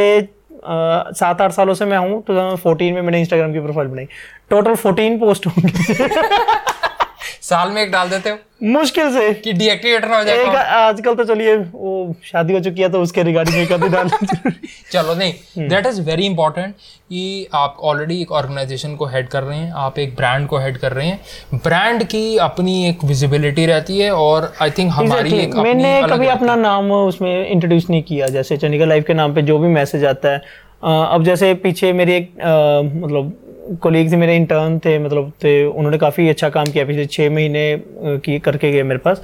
सात 1.15 1.41
आठ 1.41 1.51
सालों 1.51 1.73
से 1.73 1.85
मैं 1.85 1.97
हूँ 1.97 2.23
2014 2.25 2.91
में 2.93 3.01
मैंने 3.01 3.19
इंस्टाग्राम 3.19 3.53
की 3.53 3.59
प्रोफ़ाइल 3.59 3.87
बनाई। 3.87 4.05
टोटल 4.49 4.75
14 4.75 5.19
पोस्ट 5.19 5.47
होंगी। 5.47 5.93
साल 7.41 7.69
में 7.69 7.81
एक 7.81 7.91
डाल 7.91 8.09
देते 8.09 8.29
हो? 8.29 8.37
मुश्किल 8.63 9.11
से। 9.13 9.33
कि 9.33 9.53
डीएक्टिवेट 9.53 10.05
ना 10.05 10.17
हो 10.17 10.23
जाए 10.23 10.43
आजकल 10.65 11.15
तो 11.15 11.23
चलिए 11.23 11.55
वो 11.57 12.15
शादी 12.23 12.53
हो 12.53 12.59
चुकी 12.59 12.81
है 12.81 12.89
तो 12.89 13.01
उसके 13.01 13.23
रिगार्डिंग 13.23 13.57
एक 13.57 13.71
आधी 13.71 13.89
डाल 13.89 14.09
चलो 14.91 15.15
नहीं 15.15 15.67
दैट 15.69 15.85
इज़ 15.85 16.01
वेरी 16.01 16.25
इंपॉर्टेंट 16.25 16.73
कि 16.75 17.47
आप 17.53 17.77
ऑलरेडी 17.81 18.21
एक 18.21 18.31
ऑर्गेनाइजेशन 18.31 18.95
को 18.95 19.05
हेड 19.05 19.27
कर 19.27 19.43
रहे 19.43 19.57
हैं 19.57 19.71
आप 19.71 19.99
एक 19.99 20.15
ब्रांड 20.15 20.47
को 20.47 20.57
हेड 20.57 20.77
कर 20.77 20.91
रहे 20.91 21.07
हैं। 21.07 21.19
ब्रांड 21.63 22.03
की 22.03 22.37
अपनी 22.37 22.89
एक 22.89 23.03
विजिबिलिटी 23.03 23.65
रहती 23.65 23.99
है 23.99 24.11
और 24.11 24.53
आई 24.61 24.71
थिंक 24.71 24.91
हमारी 24.93 25.29
Exactly. 25.29 25.47
एक 25.47 25.55
मैंने 25.55 26.01
कभी 26.09 26.27
अपना 26.27 26.55
नाम 26.55 26.91
उसमें 26.91 27.47
इंट्रोड्यूस 27.47 27.89
नहीं 27.89 28.03
किया 28.03 28.27
जैसे 28.27 28.57
चंडीगढ़ 28.57 28.87
लाइफ 28.87 29.05
के 29.07 29.13
नाम 29.13 29.35
पे 29.35 29.41
जो 29.41 29.59
भी 29.59 29.67
मैसेज 29.67 30.05
आता 30.05 30.31
है। 30.31 30.41
अब 30.83 31.23
जैसे 31.23 31.53
पीछे 31.53 31.93
मेरी 31.93 32.13
एक 32.13 32.31
मतलब 33.03 33.37
कोलीग 33.81 34.09
थे 34.11 34.17
मेरे 34.17 34.35
इंटर्न 34.35 34.77
थे 34.79 34.97
मतलब 34.99 35.31
थे, 35.43 35.63
उन्होंने 35.65 35.97
काफ़ी 35.97 36.27
अच्छा 36.29 36.49
काम 36.49 36.65
किया 36.65 36.85
पिछले 36.85 37.05
छः 37.05 37.29
महीने 37.29 37.81
की, 38.25 38.39
करके 38.39 38.71
गए 38.71 38.83
मेरे 38.83 38.99
पास। 38.99 39.21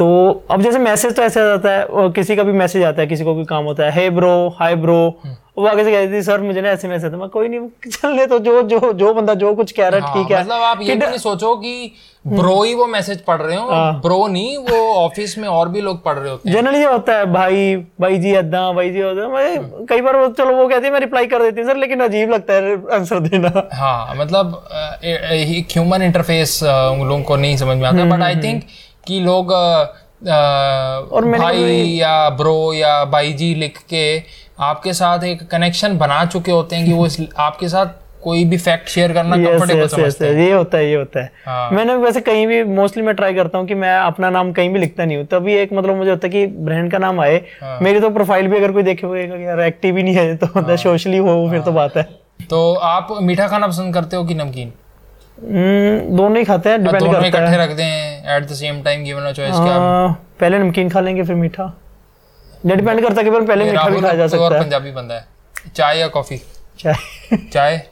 तो 0.00 0.06
अब 0.50 0.62
जैसे 0.62 0.78
मैसेज 0.78 1.14
तो 1.16 1.22
ऐसे 1.22 1.40
आ 1.40 1.44
जाता 1.44 1.70
है 1.70 1.84
और 1.84 2.10
किसी 2.12 2.36
का 2.36 2.42
भी 2.42 2.52
मैसेज 2.52 2.82
आता 2.84 3.02
है 3.02 3.06
किसी 3.06 3.24
को 3.24 3.34
कोई 3.34 3.44
काम 3.44 3.64
होता 3.64 3.84
है 3.84 3.92
हे 3.92 4.08
ब्रो 4.10 4.32
हाय 4.58 4.76
ब्रो 4.76 5.00
वो 5.58 5.66
आगे 5.66 5.84
से 5.84 5.90
कहती 5.92 6.12
थी 6.12 6.22
सर 6.22 6.40
मुझे 6.40 6.60
ना 6.60 6.68
ऐसे 6.68 6.88
मैसेज 6.88 7.14
मैं 7.14 7.28
कोई 7.28 7.48
नहीं 7.48 7.90
चलने 7.90 8.26
तो 8.26 8.38
जो 8.38 8.62
जो 8.62 8.92
जो 8.92 9.12
बंदा 9.14 9.34
जो 9.42 9.54
कुछ 9.54 9.72
कह 9.72 9.88
रहा 9.88 10.00
है 10.00 10.06
हाँ, 10.06 10.14
ठीक 10.14 10.32
है। 10.32 10.40
मतलब 10.40 10.62
आप 10.62 10.80
ये 10.82 10.94
नहीं 10.96 11.18
सोचो 11.18 11.54
कि 11.56 11.92
ब्रो 12.24 12.62
ही 12.62 12.74
वो 12.74 12.86
मैसेज 12.86 13.20
पढ़ 13.24 13.40
रहे 13.42 13.56
हो 13.56 13.68
ब्रो 14.00 14.26
नहीं 14.28 14.56
वो 14.58 14.78
ऑफ़िस 14.94 15.36
में 15.38 15.48
और 15.48 15.68
भी 15.68 15.80
लोग 15.80 16.02
पढ़ 16.04 16.18
रहे 16.18 16.30
होते 16.30 16.48
हैं। 16.48 16.56
जनरली 16.56 16.78
ये 16.78 16.84
होता 16.84 17.16
है 17.18 17.26
भाई 17.32 17.76
भाई 18.00 18.18
जी 18.18 18.34
अदा 18.34 18.70
भाई 18.72 18.90
जी 18.90 19.00
होता 19.00 19.28
मैं 19.28 19.86
कई 19.90 20.00
बार 20.00 20.16
चलो 20.38 20.56
वो 20.56 20.68
कहती 20.68 20.86
है 20.86 20.92
मैं 20.92 21.00
रिप्लाई 21.00 21.26
कर 21.26 21.42
देती 21.42 21.60
हूँ 21.60 21.68
सर 21.68 21.76
लेकिन 21.76 22.00
अजीब 22.04 22.30
लगता 22.30 22.54
है 22.54 22.74
आंसर 22.94 23.20
देना। 23.28 23.68
हाँ 23.74 24.14
मतलब 24.16 24.60
ह्यूमन 25.04 26.02
इंटरफेस 26.02 26.62
उन 26.62 27.08
लोगों 27.08 27.22
को 27.22 27.36
नहीं 27.36 27.56
समझ 27.56 27.76
में 27.76 27.88
आता 27.88 28.00
हम्म, 28.00 28.16
बट 28.16 28.22
आई 28.22 28.36
थिंक 28.42 28.64
कि 29.06 29.20
लोग 29.20 29.52
अ, 29.52 31.20
मैंने 31.20 31.38
भाई 31.38 31.62
या 31.98 32.28
ब्रो 32.30 32.72
या 32.74 33.04
भाई 33.04 33.32
जी 33.32 33.54
लिख 33.54 33.78
के 33.90 34.04
आपके 34.62 34.92
साथ 34.92 35.24
एक 35.24 35.42
कनेक्शन 35.50 35.96
बना 35.98 36.24
चुके 36.24 36.52
होते 36.52 36.76
हैं 36.76 36.86
कि 36.86 36.92
वो 36.92 37.06
इस, 37.06 37.16
आपके 37.38 37.68
साथ 37.68 37.98
कोई 38.22 38.44
भी 38.44 38.56
फैक्ट 38.58 38.88
शेयर 38.88 39.12
करना 39.12 39.36
कंफर्टेबल 39.36 39.86
समझते 39.86 40.26
हैं। 40.26 40.34
ये 40.38 40.52
होता 40.52 40.78
है 40.78 40.88
ये 40.88 40.94
होता 40.94 41.20
है। 41.20 41.30
हाँ। 41.46 41.70
मैंने 41.70 41.94
वैसे 41.94 42.20
कहीं 42.20 42.46
भी 42.46 42.62
मोस्टली 42.64 43.02
मैं 43.02 43.14
ट्राई 43.14 43.34
करता 43.34 43.58
हूँ 43.58 43.66
कि 43.66 43.74
मैं 43.74 43.94
अपना 43.96 44.30
नाम 44.30 44.52
कहीं 44.52 44.70
भी 44.70 44.78
लिखता 44.78 45.04
नहीं 45.04 45.16
हूँ। 45.16 45.26
तभी 45.26 45.54
एक 45.54 45.72
मतलब 45.72 45.96
मुझे 45.96 46.10
होता 46.10 46.26
है 46.26 46.30
कि 46.32 46.46
ब्रांड 46.46 46.90
का 46.92 46.98
नाम 46.98 47.20
आए। 47.20 47.36
हाँ। 47.62 47.78
मेरी 47.82 48.00
तो 48.00 48.10
प्रोफ़ाइल 48.10 48.48
भी 48.48 48.56
अगर 48.56 48.72
कोई 48.72 48.82
देखे 48.82 49.06
हुए 49.06 49.26
यार 49.44 49.60
एक्टिव 49.60 49.96
ही 49.96 50.02
नहीं 50.02 50.14
है 50.14 50.36
तो 50.36 50.76
सोशली 50.76 51.18
हो 51.18 51.48
फिर 51.50 51.60
तो 51.60 51.72
बात 51.72 51.96
है। 51.96 52.02
तो 52.50 52.72
आप 52.74 53.08
मीठा 53.22 53.48
खाना 53.48 53.66
पसंद 53.66 53.94
करते 53.94 54.16
हो 54.16 54.24
कि 54.24 54.34
नमकीन? 54.34 54.72
दोनों 55.38 56.36
ही 56.38 56.44
खाते 56.44 56.70
हैं 56.70 56.82
डिपेंड 56.84 57.04
करता 57.04 57.20
है। 57.20 57.28
इकट्ठे 57.28 57.56
रख 57.56 57.70
दें 57.70 58.36
at 58.36 58.44
the 58.44 58.52
same 58.52 58.82
time 58.82 59.04
given 59.04 59.22
a 59.22 59.32
choice 59.32 59.50
क्या? 59.50 59.74
हाँ, 59.74 60.26
पहले 60.40 60.58
नमकीन 60.58 60.88
खा 60.88 61.00
लेंगे 61.00 61.22
फिर 61.22 61.34
मीठा। 61.34 61.72
ये 62.66 62.76
डिपेंड 62.76 63.00
करता 63.00 63.20
है 63.20 63.24
कि 63.24 63.46
पहले 63.46 63.64
मीठा 63.64 63.88
भी 63.88 64.00
खाया 64.00 64.14
जा 64.14 64.26
सकता 64.26 64.54
है। 64.56 64.62
पंजाबी 64.62 64.90
बंदा 64.90 65.14
है। 65.14 65.24
चाय 65.76 65.98
या 65.98 66.08
कॉफ़ी? 66.08 66.40
चाहे 66.78 67.36
चाय? 67.52 67.82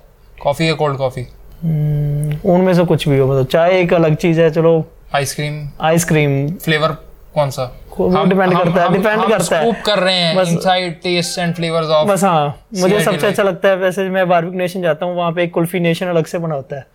कॉफ़ी 0.42 0.68
या 0.68 0.74
कोल्ड 0.74 0.96
कॉफ़ी 0.98 1.26
हम्म, 1.62 2.36
उनमें 2.50 2.74
से 2.74 2.84
कुछ 2.84 3.08
भी 3.08 3.18
हो 3.18 3.26
मतलब 3.32 3.46
चाय 3.46 3.70
एक 3.80 3.94
अलग 3.94 4.14
चीज़ 4.14 4.40
है 4.40 4.50
चलो। 4.50 4.84
आइसक्रीम 5.14 5.68
आइसक्रीम 5.80 6.48
फ्लेवर 6.56 6.92
कौन 7.34 7.50
सा? 7.50 7.62
वो 7.98 8.08
हम- 8.08 8.30
करता 8.30 8.82
है, 8.82 9.16
हम 9.16 9.28
करता 9.28 9.58
है। 9.58 9.64
scoop 9.64 9.82
कर 9.82 9.98
रहे 9.98 10.14
हैं 10.14 10.42
inside 10.42 10.94
test 10.94 11.38
and 11.38 11.54
flavours 11.54 11.86
of 11.86 12.08
बस 12.08 12.24
हाँ 12.24 12.46
मुझे 12.78 13.00
सबसे 13.00 13.26
अच्छा 13.26 13.42
लगता 13.42 13.68
है 13.68 13.76
वैसे 13.76 14.08
मैं 14.08 14.28
बारबेक्यू 14.28 14.58
नेशन 14.58 14.82
जाता 14.82 15.06
हूँ 15.06 15.16
वहाँ 15.16 15.32
पे 15.32 15.42
एक 15.44 15.52
कुल्फी 15.54 15.80
नेशन 15.80 16.06
अलग 16.06 16.26
से 16.26 16.38
बना 16.38 16.54
होता 16.54 16.76
है। 16.76 16.86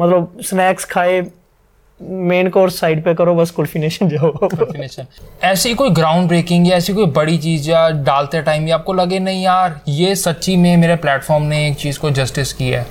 मतलब 0.00 0.36
स्नैक्स 0.42 0.84
खाए 0.84 1.22
मेन 2.00 2.48
कोर्स 2.48 2.78
साइड 2.80 3.02
पे 3.04 3.14
करो 3.14 3.34
बस 3.34 3.50
कुल्फी 3.50 3.78
नेशन 3.78 4.08
जाओ। 4.12 4.30
कुल्फिनेशन 4.32 5.06
ऐसी 5.44 5.74
कोई 5.74 5.90
ग्राउंड 5.90 6.28
ब्रेकिंग 6.28 6.68
या 6.68 6.76
ऐसी 6.76 6.94
कोई 6.94 7.06
बड़ी 7.06 7.36
चीज़ 7.38 7.70
या 7.70 7.88
डालते 7.90 8.42
टाइम 8.42 8.66
या 8.68 8.74
आपको 8.74 8.92
लगे 8.92 9.18
नहीं 9.18 9.42
यार 9.42 9.80
ये 9.88 10.14
सच्ची 10.14 10.56
में 10.56 10.76
मेरे 10.76 10.96
प्लेटफॉर्म 10.96 11.44
ने 11.44 11.66
एक 11.68 11.76
चीज़ 11.76 11.98
को 11.98 12.10
जस्टिस 12.10 12.52
की 12.52 12.68
है। 12.68 12.86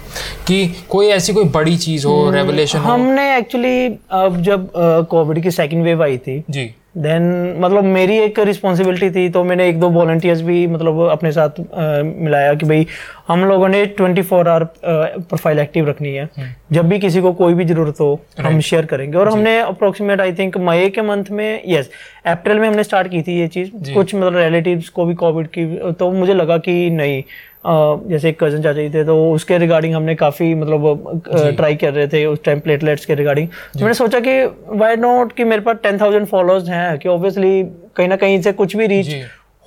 कि 0.48 0.76
कोई 0.90 1.08
ऐसी 1.08 1.34
कोई 1.34 1.44
बड़ी 1.44 1.78
चीज़ 1.78 2.08
हो 2.08 2.32
रेवलेशन 2.32 2.80
हमने 2.80 3.38
एक्चुअली 3.38 3.88
अब 4.12 4.42
जब 4.42 4.70
कोविड 5.10 5.44
की 5.44 5.52
सेकेंड 5.52 5.84
वेव 5.84 6.04
आई 6.04 6.18
थी 6.18 6.44
जी। 6.50 6.76
देन 6.96 7.24
मतलब 7.60 7.84
मेरी 7.84 8.18
एक 8.20 8.40
रिस्पॉन्सिबिलिटी 8.40 9.10
थी 9.12 9.30
तो 9.30 9.44
मैंने 9.44 9.68
एक 9.70 9.80
दो 9.80 9.90
वॉलंटियर्स 9.90 10.42
भी 10.42 10.66
मतलब 10.68 11.00
अपने 11.10 11.32
साथ 11.32 11.50
अ, 11.50 12.02
मिलाया 12.04 12.54
कि 12.54 12.66
भाई 12.66 12.88
हम 13.28 13.46
लोगों 13.46 13.68
ने 13.70 13.86
24 14.00 14.24
फोर 14.30 14.48
आवर 14.48 14.64
प्रोफ़ाइल 14.86 15.60
एक्टिव 15.60 15.88
रखनी 15.90 16.14
है। 16.14 16.30
जब 16.72 16.90
भी 16.90 17.00
किसी 17.00 17.22
को 17.22 17.32
कोई 17.34 17.54
भी 17.54 17.66
ज़रूरत 17.66 18.00
हो 18.02 18.10
हम 18.40 18.60
शेयर 18.60 18.86
करेंगे। 18.86 19.18
और 19.18 19.30
हमने 19.30 19.58
अप्रोक्सीमेट 19.60 20.22
आई 20.22 20.34
थिंक 20.34 20.58
मई 20.58 20.90
के 20.90 21.02
मंथ 21.02 21.32
में 21.32 21.62
यस 21.68 21.90
अप्रैल 22.26 22.60
में 22.60 22.68
हमने 22.68 22.84
स्टार्ट 22.84 23.08
की 23.12 23.22
थी 23.22 23.40
ये 23.40 23.48
चीज़। 23.48 23.94
कुछ 23.94 24.16
मतलब 24.16 24.38
रिलेटिव्स 24.38 24.90
को 24.90 25.06
भी 25.06 25.14
कोविड 25.14 25.48
की 25.58 25.66
तो 26.00 26.12
मुझे 26.12 26.34
लगा 26.34 26.58
कि 26.58 26.90
नहीं 26.90 27.24
जैसे 27.66 28.30
एक 28.30 28.44
कज़न 28.44 28.62
चाचा 28.62 28.82
जी 28.82 28.90
थे 28.90 29.04
तो 29.04 29.16
उसके 29.32 29.58
रिगार्डिंग 29.58 29.94
हमने 29.96 30.16
काफ़ी 30.16 30.54
मतलब 30.56 31.22
ट्राई 31.58 31.76
कर 31.76 31.94
रहे 31.94 32.08
थे 32.08 32.26
उस 32.26 32.44
टाइम 32.46 32.60
प्लेटलेट्स 32.60 33.06
के 33.06 33.16
रिगार्डिंग 33.16 33.48
तो 33.48 33.80
मैंने 33.80 33.94
सोचा 33.94 34.20
कि 34.20 34.34
वाई 34.78 34.96
नॉट 34.98 35.34
कि 35.34 35.44
मेरे 35.44 35.62
पास 35.62 35.78
टेन 35.84 36.00
थाउज़ेंड 36.02 36.26
फॉलोअर्स 36.28 36.70
हैं 36.70 36.98
कि 37.00 37.10
ऑब्वियसली 37.10 37.64
कहीं 37.96 38.08
ना 38.08 38.16
कहीं 38.16 38.42
से 38.42 38.52
कुछ 38.54 38.76
भी 38.76 38.88
रीच 38.88 39.14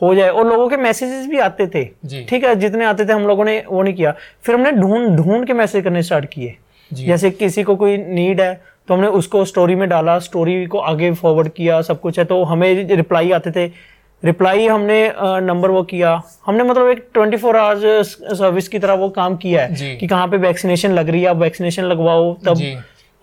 हो 0.01 0.15
जाए। 0.15 0.29
और 0.29 0.47
लोगों 0.47 0.69
के 0.69 0.77
मैसेजेस 0.77 1.27
भी 1.27 1.39
आते 1.39 1.67
थे। 1.67 1.85
ठीक 2.29 2.45
है 2.45 2.55
जितने 2.57 2.85
आते 2.85 3.05
थे 3.05 3.13
हम 3.13 3.27
लोगों 3.27 3.45
ने 3.45 3.63
वो 3.69 3.83
नहीं 3.83 3.95
किया। 3.95 4.15
फिर 4.45 4.55
हमने 4.55 4.73
ढूंढ 4.73 5.17
ढूंढ 5.17 5.47
के 5.47 5.53
मैसेज 5.55 5.85
करने 5.85 6.03
स्टार्ट 6.03 6.25
किए। 6.25 6.55
जैसे 6.91 7.31
किसी 7.31 7.63
को 7.63 7.77
कोई 7.77 7.97
नीड 7.99 8.41
है 8.41 8.55
तो 8.89 8.95
हमने 8.95 9.07
उसको 9.19 9.45
स्टोरी 9.45 9.75
में 9.75 9.89
डाला 9.89 10.19
स्टोरी 10.21 10.65
को 10.67 10.79
आगे 10.81 11.13
फॉरवर्ड 11.13 11.49
किया 11.49 11.81
सब 11.83 12.01
कुछ 12.01 12.19
है 12.19 12.25
तो 12.25 12.43
हमें 12.45 12.89
रिप्लाई 12.89 13.31
आते 13.33 13.51
थे 13.51 13.67
रिप्लाई 14.25 14.67
हमने 14.67 15.13
नंबर 15.43 15.71
वो 15.71 15.83
किया। 15.85 16.21
हमने 16.47 16.65
मतलब 16.65 16.89
एक 16.89 17.07
ट्वेंटी 17.15 17.37
फोर 17.37 17.57
आवर्स 17.57 18.13
सर्विस 18.33 18.69
की 18.69 18.79
तरह 18.79 18.95
वो 18.97 19.09
काम 19.13 19.37
किया 19.37 19.63
है 19.63 19.97
कि 19.97 20.07
कहाँ 20.07 20.29
पे 20.29 20.37
वैक्सीनेशन 20.39 20.93
लग 20.93 21.09
रही 21.09 21.23
है 21.23 21.29
आप 21.29 21.37
वैक्सीनेशन 21.37 21.85
लगवाओ 21.85 22.33
तब 22.47 22.63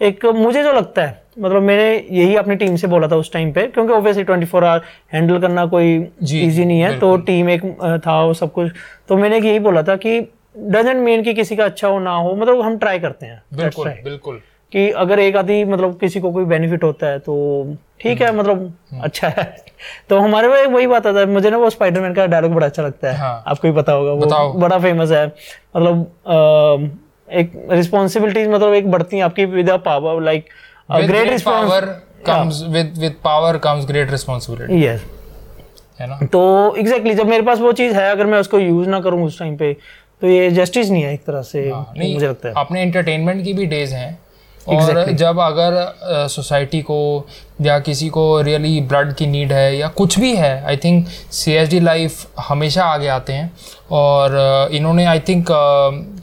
एक 0.01 0.25
मुझे 0.25 0.63
जो 0.63 0.71
लगता 0.73 1.01
है 1.01 1.19
मतलब 1.39 1.61
मैंने 1.61 1.89
यही 2.11 2.35
अपनी 2.35 2.55
टीम 2.55 2.75
से 2.75 2.87
बोला 2.87 3.07
था 3.07 3.15
उस 3.15 3.31
टाइम 3.33 3.51
पे 3.53 3.65
क्योंकि 3.67 3.93
obviously 3.93 4.23
twenty 4.23 4.45
four 4.45 4.63
hour 4.63 4.81
handle 5.13 5.39
करना 5.41 5.65
कोई 5.65 5.95
इजी 5.95 6.65
नहीं 6.65 6.79
है 6.81 6.97
तो 6.99 7.15
टीम 7.27 7.49
एक 7.49 7.63
था 8.05 8.21
वो 8.21 8.33
सब 8.33 8.51
कुछ। 8.53 8.71
तो 9.09 9.17
मैंने 9.17 9.39
यही 9.39 9.59
बोला 9.59 9.83
था 9.83 9.95
कि 9.95 10.19
डजेंट 10.57 10.97
मीन 10.97 11.23
कि 11.23 11.33
किसी 11.33 11.55
का 11.55 11.65
अच्छा 11.65 11.87
हो 11.87 11.99
ना 11.99 12.15
हो 12.15 12.35
मतलब 12.35 12.61
हम 12.61 12.77
ट्राई 12.77 12.99
करते 12.99 13.25
हैं। 13.25 13.41
बिल्कुल 13.53 13.89
बिल्कुल। 14.03 14.41
कि 14.73 14.89
अगर 14.89 15.19
एक 15.19 15.35
आधी 15.35 15.63
मतलब 15.65 15.97
किसी 15.99 16.19
को 16.19 16.31
कोई 16.31 16.45
बेनिफिट 16.45 16.83
होता 16.83 17.07
है 17.07 17.19
तो 17.19 17.33
ठीक 18.01 18.21
हम्म। 18.21 18.31
है 18.31 18.37
मतलब 18.39 18.73
अच्छा 19.03 19.27
है। 19.27 19.43
तो 20.09 20.19
हमारे 20.19 20.47
वो 20.47 20.69
वही 20.69 20.87
बात 20.87 21.07
आता 21.07 21.19
है 21.19 21.25
मुझे 21.25 21.49
ना 21.49 21.57
वो 21.57 21.69
स्पाइडरमैन 21.69 22.13
का 22.13 22.25
डायलॉग 22.25 22.51
बड़ा 22.51 22.67
अच्छा 22.67 22.83
लगता 22.83 23.11
है। 23.11 23.17
हाँ। 23.17 23.43
आपको 23.47 23.67
ही 23.67 23.73
पता 23.73 23.91
होगा 23.91 24.11
वो 24.11 24.53
बड़ा 24.53 24.79
फ़ेमस 24.79 25.11
है। 25.11 25.25
मतलब 25.27 26.99
एक 27.29 27.51
रिस्पॉन्सिबिलिटीज 27.71 28.47
मतलब 28.47 28.73
एक 28.73 28.91
बढ़ती 28.91 29.17
है 29.17 29.23
आपकी 29.23 29.45
with 29.45 29.69
power 29.85 30.21
like 30.21 30.45
great 30.91 31.29
with 32.71 32.97
with 32.99 33.15
power 33.23 33.53
comes 33.59 33.85
great 33.85 34.11
yes 34.71 35.05
है 35.99 36.07
ना? 36.07 36.17
तो 36.25 36.41
एग्जैक्टली 36.77 37.13
जब 37.13 37.27
मेरे 37.27 37.43
पास 37.43 37.59
वो 37.59 37.71
चीज़ 37.71 37.93
है 37.93 38.09
अगर 38.11 38.25
मैं 38.25 38.39
उसको 38.39 38.59
यूज़ 38.59 38.89
ना 38.89 38.99
करूँ 38.99 39.25
उस 39.25 39.39
टाइम 39.39 39.55
पे 39.57 39.73
तो 40.21 40.27
ये 40.27 40.49
जस्टिस 40.51 40.89
नहीं 40.89 41.03
है 41.03 41.13
एक 41.13 41.23
तरह 41.23 41.41
से 41.41 41.69
हाँ, 41.69 41.93
मुझे 41.97 42.27
लगता 42.27 42.47
है। 42.47 42.53
अपने 42.57 42.81
एंटरटेनमेंट 42.81 43.43
की 43.43 43.53
भी 43.53 43.65
डेज़ 43.65 43.93
हैं 43.93 44.19
और 44.67 44.81
exactly. 44.81 45.13
जब 45.13 45.39
अगर 45.39 46.27
सोसाइटी 46.27 46.77
uh, 46.77 46.83
को 46.83 47.27
या 47.61 47.79
किसी 47.79 48.09
को 48.09 48.41
रियली 48.41 48.69
really 48.69 48.89
ब्लड 48.89 49.13
की 49.15 49.27
नीड 49.27 49.53
है 49.53 49.77
या 49.77 49.87
कुछ 49.87 50.19
भी 50.19 50.35
है 50.35 50.63
I 50.65 50.77
think 50.77 51.07
C 51.31 51.51
S 51.51 51.69
D 51.69 51.79
life 51.79 52.25
हमेशा 52.39 52.85
आगे 52.85 53.07
आते 53.07 53.33
हैं। 53.33 53.51
और 53.91 54.29
uh, 54.69 54.75
इन्होंने 54.75 55.05
आई 55.05 55.19
थिंक 55.19 55.45
uh, 55.45 56.21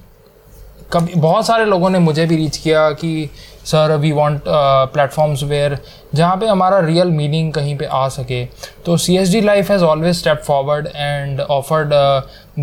कभी 0.92 1.14
बहुत 1.14 1.46
सारे 1.46 1.64
लोगों 1.64 1.90
ने 1.90 1.98
मुझे 1.98 2.26
भी 2.26 2.36
रीच 2.36 2.56
किया 2.56 2.90
कि 2.90 3.30
sir 3.64 3.96
we 3.96 4.12
want 4.12 4.42
platforms 4.48 5.42
where 5.42 5.78
जहाँ 6.14 6.36
पे 6.36 6.46
हमारा 6.46 6.78
रियल 6.78 7.08
मीनिंग 7.08 7.52
कहीं 7.52 7.76
पे 7.78 7.84
आ 7.84 8.08
सके। 8.08 8.44
तो 8.86 8.96
C 8.96 9.16
S 9.16 9.32
D 9.32 9.40
life 9.40 9.70
has 9.70 9.84
always 9.84 10.16
step 10.16 10.42
forward 10.46 10.88
and 10.96 11.40
offered 11.40 11.90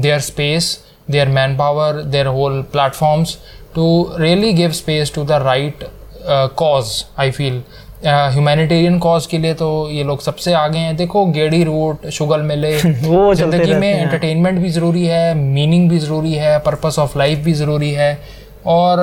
there 0.02 0.20
space 0.20 0.80
there 1.12 1.28
man 1.28 1.58
power 1.58 1.94
there 1.94 2.28
whole 2.28 2.66
platforms 2.76 3.30
to 3.76 3.88
really 4.18 4.54
give 4.54 4.76
space 4.76 5.10
to 5.18 5.24
the 5.24 5.40
right 5.46 5.84
uh, 6.26 6.48
cause. 6.64 6.94
I 7.18 7.32
feel. 7.32 7.60
Humanitarian 8.06 8.98
cause 9.00 9.26
के 9.26 9.38
लिए 9.38 9.54
तो 9.54 9.68
ये 9.92 10.04
लोग 10.04 10.22
सबसे 10.22 10.54
आगे 10.54 10.80
हैं। 10.80 10.96
देखो 10.96 11.26
गेड़ी 11.36 11.64
root 11.64 12.08
शुगल 12.14 12.42
मिले। 12.42 12.78
ज़िंदगी 12.82 13.74
में 13.74 13.88
एंटरटेनमेंट 13.90 14.60
भी 14.60 14.70
ज़रूरी 14.70 15.06
है 15.06 15.34
मीनिंग 15.36 15.90
भी 15.90 16.00
ज़रूरी 16.00 16.34
है 16.34 16.58
पर्पस 16.66 17.00
ऑफ़ 17.00 17.18
लाइफ 17.20 17.40
भी 17.46 17.54
ज़रूरी 17.54 17.92
है। 17.92 18.18
और 18.66 19.00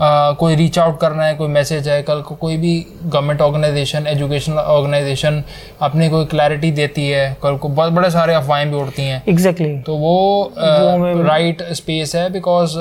आ, 0.00 0.32
कोई 0.32 0.54
रीच 0.56 0.78
आउट 0.78 0.98
करना 1.00 1.24
है 1.24 1.34
कोई 1.34 1.48
मैसेज 1.48 1.88
है 1.88 2.02
कल 2.02 2.20
को 2.22 2.34
कोई 2.34 2.56
भी 2.56 2.74
गवर्नमेंट 3.02 3.40
ऑर्गेनाइजेशन 3.40 4.06
एजुकेशनल 4.06 4.56
ऑर्गेनाइजेशन 4.58 5.42
अपनी 5.82 6.08
कोई 6.10 6.24
क्लैरिटी 6.32 6.70
देती 6.70 7.08
है 7.08 7.36
कल 7.42 7.56
को 7.56 7.68
बहुत 7.68 7.92
बड़े 7.92 8.10
सारे 8.10 8.34
अफवाहें 8.34 8.70
भी 8.70 8.76
उड़ती 8.76 9.02
हैं। 9.02 9.22
Exactly 9.28 9.66
exactly. 9.66 9.86
तो 9.86 9.96
वो 9.96 11.22
राइट 11.28 11.62
स्पेस 11.72 12.14
है 12.16 12.30
बिकॉज़ 12.32 12.76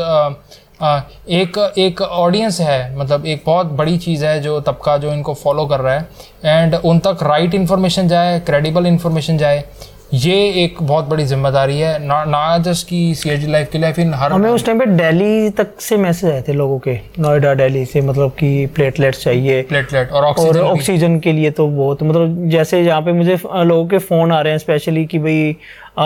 एक 0.81 1.57
एक 1.77 2.01
ऑडियंस 2.01 2.59
है 2.61 2.97
मतलब 2.97 3.25
एक 3.25 3.43
बहुत 3.45 3.65
बड़ी 3.73 3.97
चीज़ 3.97 4.25
है 4.25 4.39
जो 4.41 4.59
तबका 4.61 4.97
जो 4.97 5.13
इनको 5.13 5.33
फॉलो 5.33 5.65
कर 5.65 5.79
रहा 5.79 5.93
है। 5.93 6.07
एंड 6.45 6.75
उन 6.75 6.99
तक 6.99 7.23
राइट 7.23 7.53
इन्फॉर्मेशन 7.53 8.07
जाए 8.07 8.39
क्रेडिबल 8.39 8.85
इन्फॉर्मेशन 8.85 9.37
जाए 9.37 9.63
ये 10.13 10.33
एक 10.63 10.81
बहुत 10.81 11.05
बड़ी 11.09 11.23
ज़िम्मेदारी 11.25 11.77
है 11.79 11.97
ना 12.05 12.23
ना 12.25 12.57
जस्ट 12.65 12.87
की 12.87 12.99
सी 13.15 13.29
एच 13.29 13.43
लाइफ 13.45 13.69
के 13.71 13.77
लिए 13.77 13.91
फिर 13.93 14.11
हर 14.15 14.31
हमें 14.31 14.49
उस 14.49 14.65
टाइम 14.65 14.79
पे 14.79 14.85
दिल्ली 14.85 15.49
तक 15.57 15.79
से 15.81 15.97
मैसेज 15.97 16.31
आए 16.31 16.41
थे 16.47 16.53
लोगों 16.53 16.77
के 16.79 16.93
नोएडा 17.19 17.53
दिल्ली 17.53 17.83
से 17.85 18.01
मतलब 18.01 18.31
कि 18.39 18.65
प्लेटलेट्स 18.75 19.23
चाहिए। 19.23 19.61
प्लेटलेट 19.69 20.11
और 20.11 20.25
ऑक्सीजन। 20.25 20.59
ऑक्सीजन 20.59 21.19
के 21.19 21.31
लिए 21.33 21.51
तो 21.51 21.67
बहुत 21.67 22.03
मतलब 22.03 22.47
जैसे 22.49 22.81
यहाँ 22.81 23.01
पे 23.01 23.13
मुझे 23.13 23.37
लोगों 23.45 23.85
के 23.87 23.97
फ़ोन 23.97 24.31
आ 24.31 24.39
रहे 24.41 24.53
हैं 24.53 24.59
स्पेशली 24.59 25.05
कि 25.05 25.19
भाई 25.19 25.51
अ, 25.51 26.03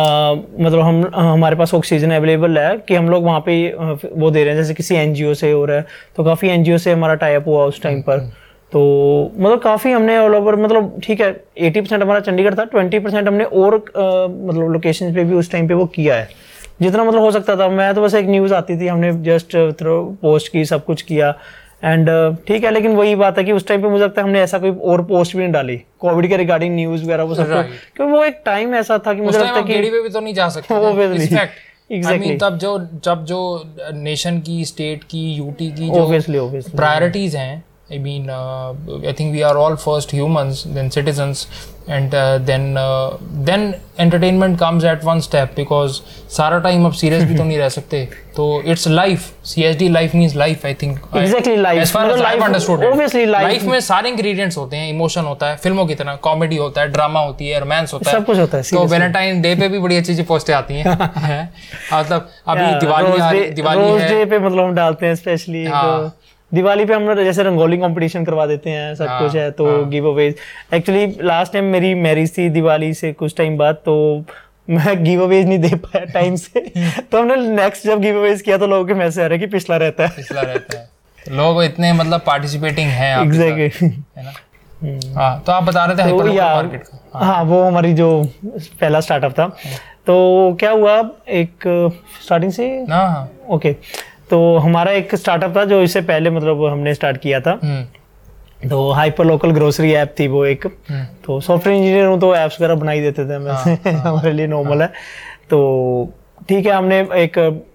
मतलब 0.60 0.80
हम 0.80 1.06
हमारे 1.16 1.56
पास 1.56 1.74
ऑक्सीजन 1.74 2.12
अवेलेबल 2.16 2.58
है 2.60 2.76
कि 2.88 2.96
हम 2.96 3.10
लोग 3.10 3.24
वहाँ 3.26 3.40
पे 3.46 3.62
वो 3.78 4.32
दे 4.32 4.44
रहे 4.44 4.54
हैं 4.54 4.62
जैसे 4.62 4.74
किसी 4.74 4.96
एनजीओ 4.96 5.34
से 5.34 5.52
हो 5.52 5.64
रहा 5.66 5.78
है 5.78 5.86
तो 6.18 6.24
काफ़ी 6.24 6.50
एनजीओ 6.50 6.78
से 6.78 6.92
हमारा 6.92 7.16
टाइप 7.26 7.48
हुआ 7.48 7.66
उस 7.66 7.82
टाइम 7.84 8.02
पर। 8.10 8.30
तो 8.72 9.32
मतलब 9.38 9.60
काफ़ी 9.60 9.92
हमने 9.92 10.18
ऑल 10.18 10.36
ओवर 10.36 10.56
मतलब 10.56 11.02
ठीक 11.04 11.22
है 11.22 11.44
एटी 11.58 11.82
परसेंट 11.82 12.04
हमारा 12.04 12.20
चंडीगढ़ 12.20 12.56
था 12.56 12.64
ट्वेंटी 12.64 13.00
परसेंट 13.00 13.28
हमने 13.28 13.44
और 13.44 13.76
अ, 13.76 14.02
मतलब 14.48 14.72
लोकेशन 14.72 15.14
पे 15.14 15.24
भी 15.24 15.36
उस 15.36 15.52
टाइम 15.52 15.68
पे 15.68 15.74
वो 15.74 15.86
किया 15.86 16.16
है। 16.16 16.30
जितना 16.82 17.04
मतलब 17.04 17.22
हो 17.22 17.32
सकता 17.32 17.56
था 17.56 17.70
मैं 17.70 17.94
तो 17.96 18.02
बस 18.02 18.16
एक 18.16 18.26
न्यूज़ 18.26 18.54
आती 18.54 18.80
थी 18.82 18.88
हमने 18.88 19.14
जस्ट 19.14 19.56
थ्रो 19.80 20.18
पोस्ट 20.22 20.52
की 20.52 20.66
सब 20.66 20.86
कुछ 20.86 21.02
किया। 21.02 21.34
एंड 21.84 22.10
ठीक 22.48 22.64
है 22.64 22.72
लेकिन 22.72 22.96
वही 22.96 23.16
बात 23.16 23.38
है 23.38 23.44
कि 23.44 23.52
उस 23.52 23.68
टाइम 23.68 23.82
पे 23.82 23.88
मुझे 23.88 24.04
लगता 24.04 24.22
है 24.22 24.28
हमने 24.28 24.42
ऐसा 24.42 24.58
कोई 24.58 24.72
और 24.72 25.02
पोस्ट 25.02 25.36
भी 25.36 25.44
नहीं 25.44 25.52
डाली। 25.52 25.78
कोविड 26.00 26.28
के 26.28 26.38
रिगार्डिंग 26.38 26.76
न्यूज़ 26.76 27.04
वगैरह 27.04 27.24
वो 27.24 27.36
सब 27.36 27.52
क्योंकि 27.96 28.14
वो 28.14 28.24
एक 28.24 28.42
टाइम 28.46 28.76
ऐसा 28.76 28.98
था 28.98 29.14
कि 29.14 29.22
मुझे 29.22 29.40
लगता 29.40 29.54
है 29.54 29.64
कि 29.64 29.74
पे 29.90 30.02
भी 30.02 30.10
तो 30.10 30.20
नहीं 30.20 30.34
जा 30.34 30.50
सकते. 30.50 30.74
Fact 31.28 31.68
Exactly. 31.92 32.40
तब 32.42 32.58
जो 32.58 32.78
जब 33.04 33.26
जो 33.26 33.64
नेशन 33.94 34.40
की 34.40 34.66
स्टेट 34.66 35.04
की 35.04 35.34
यूटी 35.34 35.72
की 35.72 35.88
जो 35.90 36.02
ऑब्वियसली 36.02 36.38
हैं 37.36 37.64
I 37.90 37.98
mean 37.98 38.30
uh, 38.30 38.74
I 39.04 39.14
think 39.14 39.34
we 39.34 39.42
are 39.44 39.58
all 39.58 39.76
first 39.78 40.12
humans 40.12 40.64
then 40.76 40.92
citizens 40.92 41.40
and 41.88 42.14
uh, 42.14 42.38
then 42.40 42.78
uh, 42.78 43.18
then 43.48 43.64
entertainment 43.98 44.60
comes 44.60 44.84
at 44.84 45.04
one 45.04 45.22
step 45.28 45.56
because 45.56 45.96
सारा 46.38 46.60
टाइम 46.66 46.86
अब 46.86 46.92
सीरियस 46.94 47.24
भी 47.24 47.36
तो 47.36 47.44
नहीं 47.44 47.58
रह 47.58 47.70
सकते 47.70 48.04
तो 48.36 48.46
it's 48.66 48.88
life 48.88 49.32
CSD 49.46 49.90
life 49.92 50.14
means 50.16 50.36
life 50.36 50.66
I 50.66 50.74
think 50.74 51.00
Exactly, 51.16 51.56
life. 51.64 51.82
as 51.86 51.94
far 51.96 52.04
as 52.06 52.12
मतलब 52.12 52.28
I've 52.28 52.44
understood 52.50 52.86
obviously 52.90 53.26
life- 53.26 53.44
life 53.48 53.64
में 53.64 53.80
सारे 53.80 54.10
इंग्रेडिएंट्स 54.10 54.58
होते 54.58 54.78
हैं 54.78 54.90
इमोशन 54.90 55.26
होता 55.26 55.50
है 55.50 55.56
फ़िल्मों 55.58 55.86
की 55.86 55.96
तरह 55.96 56.16
कॉमेडी 56.16 56.58
होता 56.58 56.82
है 56.82 56.92
ड्रामा 56.92 57.20
होती 57.20 57.48
है 57.48 57.60
रोमांस 57.60 57.94
होता 57.94 58.12
है 58.12 58.18
सब 58.18 58.26
कुछ 58.26 58.40
होता 58.40 58.58
है, 58.58 58.64
तो 58.64 58.70
seriously. 58.70 58.92
वैलेंटाइन 58.92 59.42
पे 59.60 59.68
भी 59.68 59.80
बड़ी 59.80 59.98
अच्छी 59.98 60.12
अच्छी 60.12 60.24
पोस्टें 60.24 60.54
आती 60.54 60.74
हैं 60.74 60.98
हैं? 61.16 61.54
मतलब 61.94 62.30
अभी 62.48 62.80
दिवाली 62.80 63.40
डे 63.40 63.50
दिवाली 63.52 63.90
रोज 63.90 64.02
है 64.02 64.10
डे 64.10 64.26
पे 64.26 64.40
मतलब 64.40 64.64
हम 64.64 64.74
डालते 64.76 65.06
हैं 65.06 65.16
स्पेशली 65.16 65.66
हाँ। 65.66 66.16
दिवाली 66.54 66.86
पे 66.86 66.94
हम 66.94 67.04
लोग 67.04 67.24
जैसे 67.24 67.44
रंगोली 67.44 67.78
कंपटीशन 67.78 68.26
करवा 68.26 68.46
देते 68.46 68.70
हैं 68.70 68.96
सब 68.96 69.08
हाँ, 69.08 69.24
कुछ 69.24 69.36
है 69.36 69.52
तो 69.52 69.86
give 69.86 70.10
Awez 70.10 70.36
actually 70.74 71.18
last 71.22 71.54
time 71.54 71.66
मेरी 71.66 71.94
मैरिज 71.94 72.38
थी 72.38 72.50
दिवाली 72.50 72.94
से 72.94 73.14
कुछ 73.14 73.36
टाइम 73.38 73.58
बाद 73.58 73.76
तो 73.76 74.26
मैं 74.70 75.04
गिव 75.04 75.24
अवेज 75.24 75.48
नहीं 75.48 75.60
दे 75.60 75.76
पाया 75.76 76.06
टाइम 76.06 76.36
से। 76.36 76.60
तो 77.12 77.20
हमने 77.20 77.36
नेक्स्ट 77.36 77.86
जब 77.86 78.02
गिव 78.02 78.18
अवेज 78.18 78.42
किया 78.42 78.58
तो 78.58 78.68
लोगों 78.68 78.86
के 78.86 78.94
मैसेज 78.94 79.24
आ 79.24 79.28
रहे 79.28 79.40
कि 79.40 79.48
पिछला 79.48 79.78
रहता 79.78 80.04
है। 80.04 80.10
पिछला 80.10 80.42
रहता 80.42 80.80
है। 80.80 80.90
तो 81.26 81.36
लोग 81.36 81.64
इतने 81.64 81.94
मतलब 81.94 82.22
पार्टिसिपेटिंग 82.28 82.90
हैं 82.90 83.22
एग्जैक्टली 83.22 83.90
है 84.18 84.24
ना? 84.24 84.34
हाँ 85.16 85.44
तो 85.46 85.52
आप 85.52 85.64
बता 85.64 85.86
रहे 85.86 85.96
थे 85.96 86.10
तो 86.10 86.18
hyperlocal 86.18 86.38
या 86.38 87.26
हाँ। 87.26 87.44
वो 87.44 87.64
हमारी 87.64 87.94
जो 87.94 88.30
पहला 88.46 89.00
स्टार्टअप 89.00 89.32
था। 89.32 89.48
तो 90.08 90.58
क्या 90.60 90.72
हुआ 90.72 91.10
एक 91.30 91.56
स्टार्टिंग 92.26 92.52
से? 92.52 92.70
हाँ 92.70 93.10
हाँ। 93.10 93.32
ओके 93.50 93.76
तो 94.30 94.58
हमारा 94.58 94.92
एक 94.92 95.16
स्टार्टअप 95.16 95.56
था 95.58 95.66
जो 95.66 95.82
इससे 95.82 96.02
पहले 96.02 96.30
मतलब 96.30 96.66
हमने 96.66 96.94
स्टार्ट 96.94 97.18
किया 97.18 97.40
था। 97.40 97.60
हम्म। 97.64 98.70
तो 98.70 98.92
हाइपर 98.92 99.26
लोकल 99.26 99.52
ग्रोसरी 99.52 99.94
ऐप 99.94 100.16
थी 100.20 100.28
वो 100.28 100.46
एक। 100.46 100.66
हम्म। 100.66 101.04
तो 101.26 101.40
सॉफ्टवेयर 101.42 101.80
इंजीनियर 101.80 102.06
हूँ 102.06 102.20
तो 102.20 102.36
ऐप्स 102.36 102.62
वगैरह 102.62 102.76
बना 102.76 102.92
ही 102.92 103.02
देते 103.02 103.26
थे 103.26 103.34
हमें। 103.34 103.52
हमारे 103.92 104.34
लिए 104.34 104.48
नॉर्मल 104.48 104.82
है। 104.82 104.88
तो 105.50 106.14
ठीक 106.50 106.66
है 106.66 106.72
हमने 106.72 107.00
एक 107.00 107.66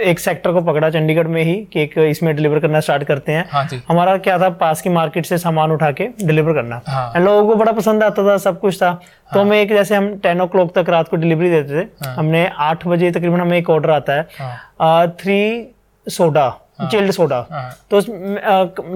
एक 0.00 0.20
सेक्टर 0.20 0.52
को 0.52 0.60
पकड़ा 0.60 0.90
चंडीगढ़ 0.90 1.26
में 1.26 1.42
ही 1.42 1.54
कि 1.72 1.82
एक 1.82 1.98
इसमें 1.98 2.36
डिलीवर 2.36 2.58
करना 2.58 2.80
स्टार्ट 2.80 3.04
करते 3.04 3.32
हैं। 3.32 3.48
हाँ 3.50 3.68
हमारा 3.88 4.16
क्या 4.16 4.38
था 4.38 4.48
पास 4.48 4.82
की 4.82 4.88
मार्केट 4.88 5.26
से 5.26 5.38
सामान 5.38 5.72
उठा 5.72 5.90
के 5.90 6.06
डिलीवर 6.24 6.52
करना। 6.52 6.80
हाँ। 6.86 7.20
लोगों 7.20 7.48
को 7.48 7.54
बड़ा 7.56 7.72
पसंद 7.72 8.02
आता 8.02 8.28
था 8.28 8.36
सब 8.38 8.60
कुछ 8.60 8.76
था। 8.76 9.00
तो 9.34 9.40
हमें 9.40 9.62
एक 9.62 9.68
जैसे 9.68 9.94
हम 9.94 10.16
टेन 10.18 10.40
ओ 10.40 10.46
क्लॉक 10.46 10.78
तक 10.78 10.88
रात 10.88 11.08
को 11.08 11.16
डिलीवरी 11.16 11.50
देते 11.50 11.82
थे। 11.82 11.86
हाँ। 12.04 12.14
हमने 12.16 12.50
आठ 12.58 12.86
बजे 12.86 13.10
तकरीबन 13.10 13.40
हमें 13.40 13.58
एक 13.58 13.70
ऑर्डर 13.70 13.90
आता 13.90 14.12
है। 14.12 14.28
हाँ। 14.38 15.08
थ्री 15.08 15.68
सोडा 16.06 16.48
चिल्ड 16.90 17.10
सोडा 17.10 17.46
हाँ। 17.50 17.70
तो 17.90 18.00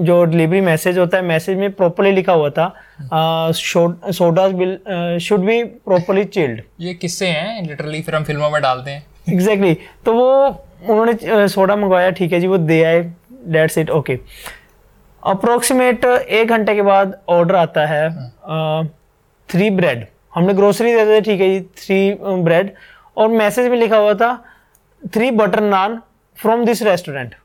जो 0.03 0.23
डिलीवरी 0.23 0.61
मैसेज 0.61 0.97
होता 0.97 1.17
है 1.17 1.23
मैसेज 1.23 1.57
में 1.57 1.71
प्रॉपरली 1.71 2.11
लिखा 2.11 2.33
हुआ 2.33 2.49
था 2.49 3.51
soda 3.53 4.47
should 5.17 5.45
be 5.45 5.63
properly 5.63 6.23
chilled 6.25 6.61
ये 6.79 6.93
किस्से 6.93 7.27
हैं 7.27 7.61
लिटरली 7.67 8.01
फिर 8.01 8.15
हम 8.15 8.23
फ़िल्मों 8.23 8.49
में 8.49 8.61
डालते 8.61 8.91
हैं। 8.91 9.05
Exactly 9.29 9.73
exactly. 9.73 10.05
तो 10.05 10.13
वो 10.13 10.47
उन्होंने 10.89 11.47
सोडा 11.47 11.75
मंगवाया 11.75 12.09
ठीक 12.09 12.33
है 12.33 12.39
जी 12.39 12.47
वो 12.47 12.57
दे 12.57 12.83
आए 12.83 13.01
डेट्स 13.47 13.77
इट 13.77 13.89
ओके 13.89 14.19
अप्रोक्सीमेट 15.23 16.05
एक 16.05 16.49
घंटे 16.49 16.75
के 16.75 16.81
बाद 16.81 17.17
ऑर्डर 17.29 17.55
आता 17.55 17.85
है 17.85 18.09
थ्री 19.49 19.69
ब्रेड 19.69 20.05
हमने 20.35 20.53
ग्रोसरी 20.53 20.93
दे 20.95 21.05
दी 21.05 21.21
ठीक 21.21 21.41
है 21.41 21.49
जी 21.49 21.61
थ्री 21.77 22.43
ब्रेड 22.43 22.73
और 23.17 23.27
मैसेज 23.27 23.67
में 23.71 23.77
लिखा 23.77 23.97
हुआ 23.97 24.13
था 24.13 24.33
three 25.13 25.31
butter 25.31 25.61
naan 25.61 25.99
from 26.39 26.65
this 26.65 26.81
restaurant 26.83 27.35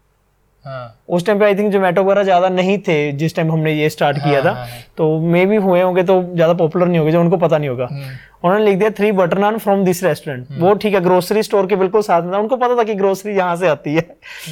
हाँ। 0.64 0.98
उस 1.08 1.24
टाइम 1.26 1.38
पे 1.38 1.44
आई 1.44 1.54
थिंक 1.54 1.72
जोमेटो 1.72 2.02
वगैरह 2.02 2.22
ज़्यादा 2.24 2.48
नहीं 2.48 2.76
थे 2.78 2.96
जिस 3.12 3.34
टाइम 3.36 3.50
हमने 3.52 3.72
ये 3.72 3.88
स्टार्ट 3.90 4.18
किया 4.18 4.42
था। 4.44 4.50
हाँ, 4.50 4.66
हाँ। 4.66 4.80
तो 4.96 5.18
मे 5.20 5.44
भी 5.46 5.56
हुए 5.58 5.80
होंगे 5.82 6.02
तो 6.02 6.22
ज़्यादा 6.24 6.52
पॉपुलर 6.54 6.86
नहीं 6.86 6.98
होंगे 6.98 7.12
जो 7.12 7.20
उनको 7.20 7.36
पता 7.36 7.58
नहीं 7.58 7.68
होगा। 7.68 7.84
उन्होंने 7.84 8.64
लिख 8.64 8.78
दिया 8.78 8.90
three 8.90 9.10
butter 9.12 9.38
naan 9.38 9.58
from 9.58 9.84
this 9.84 10.02
restaurant 10.04 10.46
वो 10.58 10.74
ठीक 10.74 10.94
है 10.94 11.00
ग्रोसरी 11.00 11.42
स्टोर 11.42 11.66
के 11.66 11.76
बिल्कुल 11.76 12.02
साथ 12.02 12.22
में 12.22 12.32
था। 12.32 12.38
उनको 12.38 12.56
पता 12.56 12.76
था 12.78 12.82
कि 12.82 12.94
ग्रोसरी 12.94 13.34
यहाँ 13.34 13.56
से 13.56 13.68
आती 13.68 13.94
है 13.94 14.00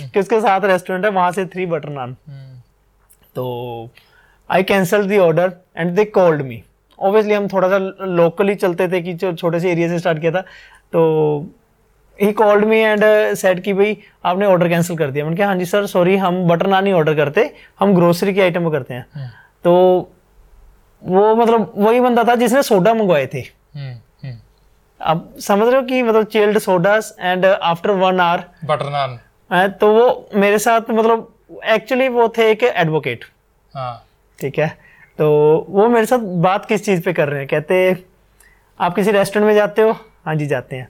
कि 0.04 0.20
उसके 0.20 0.40
साथ 0.40 0.64
रेस्टोरेंट 0.64 1.04
है 1.04 1.10
वहाँ 1.10 1.30
से 1.32 1.44
थ्री 1.46 1.66
बटर 1.66 1.88
नान 1.88 2.16
हम्म, 2.26 2.60
तो 3.34 3.90
I 4.50 4.62
cancel 4.64 5.06
the 5.06 5.18
order 5.18 5.52
and 5.76 5.94
they 5.94 6.04
called 6.06 6.42
me 6.42 6.62
obviously 6.98 7.34
हम 7.34 7.48
थोड़ा 7.48 7.68
सा 7.68 7.78
लोकली 8.06 8.54
चलते 8.56 8.88
थे 8.88 9.00
कि 9.02 9.14
जो 9.14 9.32
छोटे 9.34 9.60
से 9.60 9.70
एरिया 9.72 9.88
से 9.88 9.98
स्टार्ट 9.98 10.20
किया 10.20 10.32
था। 10.32 10.40
तो 10.40 11.46
he 12.20 12.32
called 12.32 12.64
me 12.64 12.78
and 12.78 13.02
said 13.34 13.62
कि 13.64 13.72
भाई 13.72 13.96
आपने 14.24 14.46
ऑर्डर 14.46 14.68
कैंसिल 14.68 14.96
कर 14.96 15.10
दिया। 15.10 15.24
मैंने 15.24 15.36
कहा 15.36 15.46
हाँ 15.46 15.56
जी 15.56 15.64
सर 15.64 15.86
सॉरी 15.86 16.16
हम 16.16 16.42
बटर 16.48 16.66
नान 16.66 16.86
ही 16.86 16.92
ऑर्डर 16.92 17.14
करते 17.14 17.52
हम 17.80 17.94
ग्रोसरी 17.94 18.34
की 18.34 18.40
आइटम 18.40 18.70
करते 18.70 18.94
हैं। 18.94 19.30
तो 19.64 19.72
वो 21.02 21.34
मतलब 21.36 21.72
वही 21.76 22.00
बंदा 22.00 22.24
था 22.24 22.34
जिसने 22.34 22.62
सोडा 22.62 22.94
मंगवाए 22.94 23.26
थे। 23.26 23.38
हम्म, 23.38 23.94
हम्म। 24.22 24.36
अब 25.00 25.34
समझ 25.40 25.68
रहे 25.68 25.76
हो 25.76 25.82
कि 25.82 26.02
मतलब 26.02 26.24
chilled 26.26 26.58
sodas 26.58 27.14
and 27.20 27.44
after 27.46 27.90
one 27.90 28.20
hour 28.20 28.44
butter 28.64 28.90
naan 28.90 29.18
तो 29.70 29.92
वो 29.94 30.28
मेरे 30.34 30.58
साथ 30.58 30.90
मतलब 30.90 31.32
एक्चुअली 31.66 32.08
वो 32.08 32.28
थे 32.28 32.50
एक 32.50 32.62
एडवोकेट 32.64 33.24
हाँ। 33.74 34.04
ठीक 34.38 34.58
है? 34.58 34.68
तो 35.18 35.66
वो 35.68 35.88
मेरे 35.88 36.06
साथ 36.06 36.18
बात 36.42 36.64
किस 36.64 36.84
चीज़ 36.84 37.02
पे 37.02 37.12
कर 37.12 37.28
रहे 37.28 37.38
हैं? 37.38 37.48
कहते 37.48 38.04
आप 38.80 38.94
किसी 38.94 39.10
रेस्टोरेंट 39.10 39.46
में 39.46 39.54
जाते 39.54 39.82
हो? 39.82 39.96
हाँ 40.24 40.34
जी 40.34 40.46
जाते 40.46 40.76
हैं। 40.76 40.88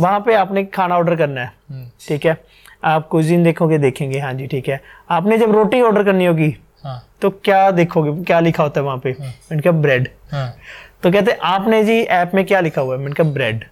वहाँ 0.00 0.20
पे 0.20 0.34
आपने 0.34 0.64
खाना 0.64 0.96
ऑर्डर 0.96 1.16
करना 1.16 1.40
है। 1.40 1.52
हम्म, 1.70 1.86
ठीक 2.08 2.26
है? 2.26 2.36
आप 2.84 3.08
कुजिन 3.08 3.42
देखोगे 3.44 3.78
देखेंगे। 3.78 4.18
हाँ 4.18 4.32
जी 4.34 4.46
ठीक 4.46 4.68
है। 4.68 4.80
आपने 5.10 5.38
जब 5.38 5.52
रोटी 5.52 5.80
ऑर्डर 5.80 6.04
करनी 6.04 6.26
होगी 6.26 6.54
हाँ। 6.84 7.02
तो 7.22 7.30
क्या 7.30 7.70
देखोगे? 7.70 8.22
क्या 8.24 8.40
लिखा 8.40 8.62
होता 8.62 8.80
है 8.80 8.84
वहाँ 8.84 8.98
पे? 8.98 9.16
मैंने 9.20 9.60
कहा 9.62 9.72
ब्रेड 9.72 10.08
हाँ। 10.32 10.54
तो 11.02 11.10
कहते 11.12 11.32
आपने 11.44 11.82
जी 11.84 12.00
ऐप 12.00 12.32
में 12.34 12.44
क्या 12.46 12.60
लिखा 12.60 12.80
हुआ 12.80 12.94
है? 12.94 13.00
मैंने 13.00 13.14
कहा 13.14 13.30
ब्रेड 13.30 13.64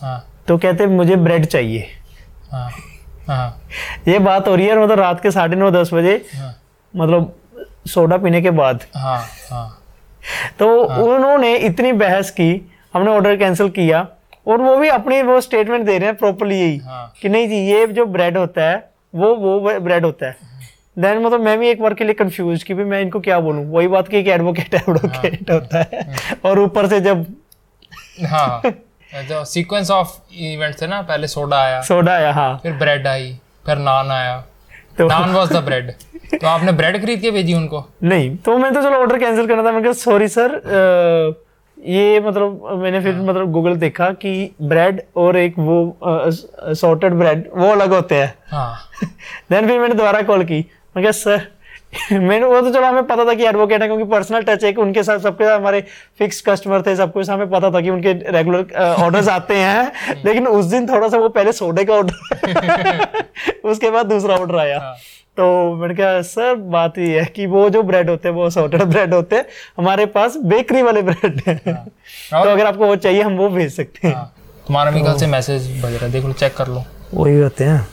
हाँ। 0.00 0.24
तो 0.48 0.56
कहते 0.58 0.86
मुझे 0.86 1.16
ब्रेड 1.16 1.46
चाहिए। 1.46 1.86
हाँ। 2.50 2.68
हाँ। 3.28 3.62
ये 4.08 4.18
बात 4.18 4.48
हो 4.48 4.54
रही 4.54 4.66
है 4.66 4.82
मतलब 4.82 4.98
रात 4.98 5.22
के 5.22 5.30
साढ़े 5.30 5.56
नौ 5.56 5.70
दस 5.70 5.90
बजे 5.94 6.14
हाँ। 6.34 6.54
मतलब 6.94 7.34
सोडा 7.86 8.16
पीने 8.16 8.42
के 8.42 8.50
बाद। 8.50 8.84
हाँ 8.94 9.18
हाँ। 9.50 9.68
तो 10.58 10.68
उन्होंने 11.04 11.56
इतनी 11.56 11.92
बहस 11.94 12.30
की 12.30 12.50
हमने 12.94 13.10
ऑर्डर 13.10 13.36
कैंसिल 13.36 13.68
किया 13.68 14.06
और 14.46 14.60
वो 14.62 14.76
भी 14.76 14.88
अपनी 14.88 15.20
वो 15.22 15.40
स्टेटमेंट 15.40 15.86
दे 15.86 15.98
रहे 15.98 16.08
हैं 16.08 16.16
प्रॉपरली 16.16 16.60
यही 16.60 16.76
हाँ। 16.78 17.12
कि 17.22 17.28
नहीं 17.28 17.48
जी 17.48 17.56
ये 17.68 17.86
जो 17.88 18.06
ब्रेड 18.06 18.36
होता 18.38 18.68
है 18.70 18.76
वो 19.14 19.34
वो 19.36 19.78
ब्रेड 19.80 20.04
होता 20.04 20.26
है। 20.26 20.36
देन 20.96 21.18
मतलब 21.18 21.40
मैं 21.40 21.58
भी 21.58 21.68
एक 21.68 21.80
बार 21.82 21.94
के 21.94 22.04
लिए 22.04 22.14
कंफ्यूज 22.14 22.62
कि 22.62 22.74
भी 22.74 22.84
मैं 22.84 23.00
इनको 23.02 23.20
क्या 23.20 23.38
बोलूँ? 23.40 23.64
वही 23.72 23.88
बात 23.88 24.08
की 24.08 24.18
एडवोकेट 24.18 24.74
एडवोकेट 24.74 25.50
हाँ, 25.50 25.58
होता 25.58 25.78
है। 25.78 26.38
और 26.44 26.58
ऊपर 26.58 26.86
से 26.86 27.00
जब 27.00 27.26
हाँ। 28.26 28.62
जो 29.28 29.44
सीक्वेंस 29.44 29.90
ऑफ़ 29.90 30.16
इवेंट्स 30.34 30.82
थे 30.82 30.86
ना 30.86 31.00
पहले 31.02 31.26
सोडा 31.28 31.56
आया। 31.56 31.80
सोडा 31.82 32.12
आया 32.12 32.32
हाँ। 32.32 32.58
फिर 32.62 32.72
ब्रेड 32.74 33.06
आई 33.06 33.32
फिर 33.66 33.78
नान 33.78 34.10
आया। 34.10 34.36
तो 34.98 35.06
नान 35.08 35.30
वॉज़ 35.30 35.52
द 35.54 35.64
ब्रेड 35.64 35.90
तो 36.32 36.46
आपने 36.46 36.72
ब्रेड 36.72 37.00
खरीद 37.02 37.20
के 37.20 37.30
भेजी 37.30 37.54
उनको? 37.54 37.84
नहीं 38.02 38.36
तो 38.36 38.56
मैं 38.58 38.72
तो 38.74 38.82
चलो 38.82 38.96
ऑर्डर 38.96 39.18
कैंसिल 39.18 39.46
करना 39.46 39.62
था। 39.62 39.72
मैंने 39.72 39.84
कहा 39.84 39.92
सॉरी 39.94 40.28
सर 40.28 40.60
ये 41.78 42.20
मतलब 42.20 42.68
मैंने 42.82 43.00
फिर 43.00 43.14
मतलब 43.14 43.50
गूगल 43.52 43.76
देखा 43.76 44.10
कि 44.10 44.50
ब्रेड 44.62 45.02
और 45.16 45.36
एक 45.36 45.54
वो 45.58 45.98
सॉर्टेड 46.74 47.14
ब्रेड 47.14 47.48
वो 47.54 47.68
अलग 47.68 47.92
होते 47.92 48.14
हैं। 48.14 48.34
हाँ। 48.50 48.78
देन 49.50 49.66
फिर 49.66 49.78
मैंने 49.80 49.94
दोबारा 49.94 50.22
कॉल 50.22 50.44
की। 50.44 50.64
मैं 50.96 51.02
कहा 51.02 51.12
सर 51.12 51.46
मैंने 52.12 52.46
वो 52.46 52.60
तो 52.60 52.70
चलो 52.70 52.86
हमें 52.86 53.06
पता 53.06 53.24
था 53.24 53.34
कि 53.34 53.44
एडवोकेट 53.44 53.82
है 53.82 53.88
क्योंकि 53.88 54.04
पर्सनल 54.04 54.42
टच 54.42 54.64
है 54.64 54.72
कि 54.72 54.80
उनके 54.82 55.02
साथ 55.02 55.18
सबके 55.18 55.44
साथ 55.44 55.58
हमारे 55.58 55.80
फिक्स 56.18 56.40
कस्टमर 56.40 56.82
थे 56.82 56.96
सबको 56.96 57.22
हमें 57.32 57.50
पता 57.50 57.70
था 57.70 57.80
कि 57.80 57.90
उनके 57.90 58.12
रेगुलर 58.32 58.74
ऑर्डर्स 59.04 59.28
आते 59.38 59.54
हैं। 59.54 60.22
लेकिन 60.24 60.46
उस 60.46 60.64
दिन 60.64 60.88
थोड़ा 60.88 61.08
सा 61.08 61.18
वो 61.18 61.28
पहले 61.28 61.52
सोडे 61.52 61.84
का 61.84 61.94
ऑर्डर 61.94 63.22
उसके 63.64 63.90
बाद 63.90 64.06
दूसरा 64.06 64.36
ऑर्डर 64.36 64.56
आया। 64.56 64.96
तो 65.36 65.74
मैंने 65.74 65.94
कहा 65.94 66.20
सर 66.22 66.54
बात 66.54 66.98
ये 66.98 67.18
है 67.20 67.24
कि 67.26 67.46
वो 67.46 67.68
जो 67.70 67.82
ब्रेड 67.82 68.10
होते 68.10 68.28
हैं 68.28 68.34
वो 68.34 68.50
सॉर्टेड 68.50 68.82
ब्रेड 68.82 69.14
होते 69.14 69.36
हैं 69.36 69.46
हमारे 69.78 70.06
पास 70.06 70.36
बेकरी 70.36 70.82
वाले 70.82 71.02
ब्रेड 71.02 71.42
हैं। 71.48 71.58
तो 72.32 72.48
अगर 72.50 72.66
आपको 72.66 72.86
वो 72.86 72.96
चाहिए 72.96 73.22
हम 73.22 73.36
वो 73.36 73.48
भेज 73.48 73.72
सकते 73.76 74.08
हैं। 74.08 74.14
हाँ। 74.14 74.32
तुम्हारा 74.66 74.90
मेरे 74.90 75.04
ख्याल 75.04 75.18
से 75.18 75.26
मैसेज 75.26 75.84
बज 75.84 75.92
रहा 75.92 76.04
है 76.04 76.12
देख 76.12 76.24
लो 76.24 76.32
चेक 76.32 76.56
कर 76.56 76.66
लो। 76.66 76.84
वही 77.14 77.40
होते 77.40 77.64
हैं। 77.64 77.88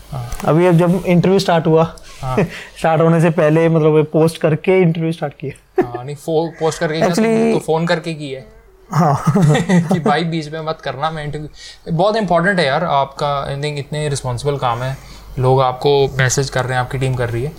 अभी 0.45 0.65
अब 0.67 0.73
जब 0.73 1.03
इंटरव्यू 1.05 1.39
स्टार्ट 1.39 1.67
हुआ 1.67 1.83
स्टार्ट 2.39 3.01
होने 3.01 3.21
से 3.21 3.29
पहले 3.29 3.69
मतलब 3.69 4.03
पोस्ट 4.03 4.37
करके 4.37 4.81
इंटरव्यू 4.81 5.11
स्टार्ट 5.11 5.33
किया। 5.39 5.83
हाँ 5.85 6.03
नहीं 6.05 6.15
पोस्ट 6.25 6.79
करके 6.79 7.01
Actually- 7.01 7.53
तो 7.53 7.59
फ़ोन 7.59 7.85
करके 7.85 8.13
की 8.13 8.31
है। 8.31 8.45
हाँ। 8.91 9.23
कि 9.93 9.99
भाई 9.99 10.23
बीच 10.23 10.49
में 10.49 10.59
मत 10.61 10.77
करना 10.83 11.11
मैं 11.11 11.23
इंटरव्यू 11.23 11.93
बहुत 11.93 12.15
इंपॉर्टेंट 12.17 12.59
है 12.59 12.65
यार 12.65 12.83
आपका 12.83 13.27
आई 13.43 13.61
थिंक 13.61 13.79
इतने 13.79 14.09
रिस्पॉन्सिबल 14.09 14.57
काम 14.57 14.83
है। 14.83 14.97
लोग 15.39 15.61
आपको 15.61 15.91
मैसेज 16.17 16.49
कर 16.49 16.65
रहे 16.65 16.73
हैं 16.73 16.79
आपकी 16.79 16.97
टीम 16.97 17.15
कर 17.15 17.29
रही 17.29 17.43
है। 17.43 17.51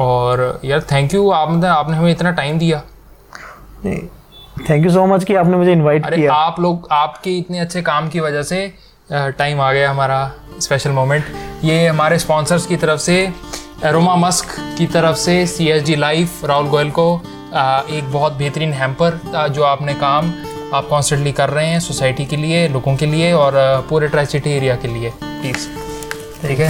और 0.00 0.60
यार 0.64 0.80
थैंक 0.92 1.14
यू 1.14 1.30
आप 1.30 1.50
मतलब 1.50 1.64
आपने 1.64 1.96
हमें 1.96 2.10
इतना 2.10 2.30
टाइम 2.30 2.58
दिया। 2.58 2.82
थैंक 3.84 4.84
यू 4.84 4.90
सो 4.90 5.06
मच 5.06 5.24
कि 5.24 5.34
आपने 5.34 5.56
मुझे 5.56 5.72
इनवाइट 5.72 6.14
किया। 6.14 6.32
आप 6.32 6.60
लोग 6.60 6.88
आपके 6.92 7.36
इतने 7.38 7.58
अच्छे 7.58 7.82
काम 7.82 8.08
की 8.08 8.20
वजह 8.20 8.42
से 8.42 8.72
टाइम 9.12 9.60
आ 9.60 9.72
गया 9.72 9.90
हमारा 9.90 10.30
स्पेशल 10.60 10.90
मोमेंट 10.90 11.24
ये 11.64 11.86
हमारे 11.86 12.18
स्पॉन्सर्स 12.18 12.66
की 12.66 12.76
तरफ़ 12.76 13.00
से 13.00 13.16
एरोमा 13.84 14.14
मस्क 14.16 14.54
की 14.78 14.86
तरफ़ 14.86 15.16
से 15.16 15.46
C 15.46 15.68
S 15.68 15.82
G 15.82 15.96
life 15.96 16.44
Rahul 16.44 16.68
Goyal 16.68 16.90
को 16.90 17.20
एक 17.90 18.12
बहुत 18.12 18.32
बेहतरीन 18.32 18.72
हैम्पर 18.72 19.20
जो 19.54 19.62
आपने 19.62 19.94
काम 19.94 20.32
आप 20.74 20.86
कॉन्स्टेंटली 20.90 21.32
कर 21.32 21.50
रहे 21.50 21.66
हैं 21.66 21.80
सोसाइटी 21.80 22.24
के 22.26 22.36
लिए 22.36 22.66
लोगों 22.68 22.96
के 22.96 23.06
लिए 23.06 23.32
और 23.32 23.52
पूरे 23.90 24.08
ट्राई 24.08 24.26
सिटी 24.26 24.50
एरिया 24.50 24.76
के 24.76 24.88
लिए। 24.88 25.12
प्लीज़ 25.22 25.68
ठीक 26.46 26.60
है? 26.60 26.68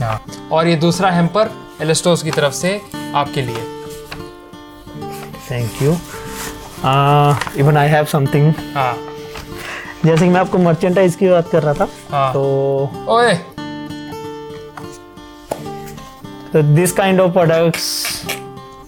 हाँ। 0.00 0.20
और 0.52 0.66
ये 0.66 0.76
दूसरा 0.76 1.10
हेम्पर 1.10 1.50
एलेस्टोस 1.82 2.22
की 2.22 2.30
तरफ़ 2.30 2.54
से 2.54 2.80
आपके 3.14 3.42
लिए। 3.42 3.62
Thank 5.50 5.82
you 5.82 5.92
even 7.60 7.76
I 7.76 7.88
have 7.88 8.04
something 8.04 8.52
हाँ। 8.74 8.94
जैसे 10.04 10.24
कि 10.24 10.30
मैं 10.30 10.40
आपको 10.40 10.58
मर्चेंटाइज 10.58 11.14
की 11.16 11.28
बात 11.28 11.48
कर 11.50 11.62
रहा 11.62 11.74
था 11.74 11.88
हाँ। 12.10 12.32
तो 12.32 12.42
ओए। 13.08 13.34
तो 16.52 16.62
दिस 16.74 16.92
काइंड 16.92 17.20
ऑफ़ 17.20 17.32
प्रोडक्ट्स 17.32 18.26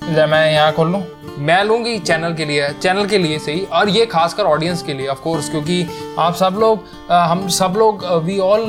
मैं 0.03 0.53
यहाँ 0.53 0.73
खोल 0.73 0.91
लूँ। 0.93 1.03
मैं 1.39 1.63
लूँगी 1.65 1.99
चैनल 1.99 2.35
के 2.35 2.45
लिए 2.45 2.69
चैनल 2.73 3.07
के 3.07 3.19
लिए 3.19 3.39
सही 3.39 3.61
और 3.73 3.89
ये 3.89 4.05
खासकर 4.07 4.45
ऑडियंस 4.45 4.83
के 4.83 4.95
लिए 4.95 5.07
ऑफ़ 5.07 5.21
कोर्स 5.21 5.49
क्योंकि 5.51 5.87
आप 6.19 6.35
सब 6.35 6.57
लोग 6.61 6.85
हम 7.11 7.47
सब 7.49 7.75
लोग 7.79 8.05
we 8.25 8.39
all 8.39 8.63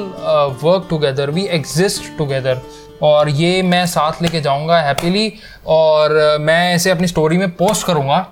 work 0.63 0.88
together 0.89 1.30
we 1.30 1.45
exist 1.57 2.18
together 2.18 2.61
और 3.03 3.30
ये 3.30 3.61
मैं 3.63 3.86
साथ 3.86 4.22
लेके 4.22 4.41
जाऊँगा 4.41 4.80
हैप्पीली 4.82 5.32
और 5.68 6.38
मैं 6.41 6.76
इसे 6.76 6.91
अपनी 6.91 7.07
स्टोरी 7.07 7.38
में 7.38 7.49
पोस्ट 7.55 7.86
करूँगा 7.88 8.26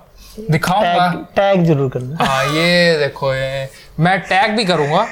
दिखाऊँगा। 0.50 1.06
टैग 1.36 1.64
ज़रूर 1.64 1.90
करना। 1.90 2.24
हाँ 2.24 2.44
ये 2.44 2.98
देखो 2.98 3.32
ये 3.34 3.68
मैं 4.00 4.18
टैग 4.20 4.56
भी 4.56 4.64
करूँगा 4.64 5.02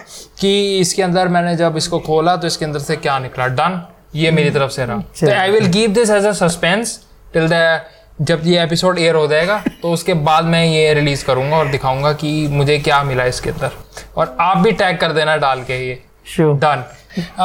कि 0.41 0.81
इसके 0.81 1.03
अंदर 1.03 1.29
मैंने 1.29 1.55
जब 1.57 1.77
इसको 1.77 1.99
खोला 1.99 2.37
तो 2.37 2.47
इसके 2.47 2.65
अंदर 2.65 2.79
से 2.81 2.97
क्या 2.97 3.19
निकला। 3.19 3.47
डन 3.49 3.81
ये 4.15 4.31
मेरी 4.31 4.51
तरफ़ 4.51 4.71
से 4.71 4.85
रहा। 4.85 5.41
I 5.41 5.51
will 5.51 5.67
give 5.73 5.93
this 5.93 6.11
as 6.11 6.27
a 6.27 6.33
suspense 6.35 6.99
till 7.35 7.49
the 7.49 7.81
जब 8.21 8.41
ये 8.45 8.63
एपिसोड 8.63 8.99
एयर 8.99 9.15
हो 9.15 9.27
जाएगा 9.27 9.57
तो 9.83 9.93
उसके 9.93 10.15
बाद 10.27 10.45
मैं 10.45 10.65
ये 10.65 10.93
रिलीज़ 10.95 11.25
करूँगा 11.27 11.57
और 11.57 11.69
दिखाऊँगा 11.69 12.13
कि 12.13 12.47
मुझे 12.49 12.79
क्या 12.79 13.03
मिला 13.05 13.25
इसके 13.25 13.51
अंदर। 13.51 13.71
और 14.17 14.37
आप 14.41 14.59
भी 14.59 14.73
टैग 14.73 14.99
कर 14.99 15.13
देना 15.13 15.37
डाल 15.37 15.63
के 15.63 15.79
ये। 15.87 15.95
Done 16.41 16.85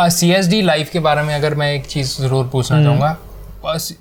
C 0.09 0.31
S 0.31 0.47
D 0.49 0.61
life 0.61 0.89
के 0.89 0.99
बारे 0.99 1.23
में 1.23 1.33
अगर 1.35 1.55
मैं 1.55 1.73
एक 1.73 1.85
चीज़ 1.85 2.15
ज़रूर 2.21 2.45
पूछना 2.51 2.83
चाहूँगा 2.83 3.17
बस 3.65 3.93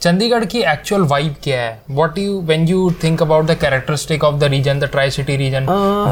चंडीगढ़ 0.00 0.44
की 0.44 0.60
एक्चुअल 0.62 1.02
वाइब 1.02 1.34
क्या 1.44 1.60
है? 1.60 1.80
What 1.90 2.18
you 2.18 2.40
when 2.40 2.66
you 2.68 2.90
think 3.02 3.22
about 3.22 3.46
the 3.46 3.54
characteristic 3.60 4.24
of 4.24 4.34
the 4.34 4.44
region 4.44 4.80
the 4.80 4.84
tri 4.84 5.10
city 5.10 5.36
region 5.36 5.66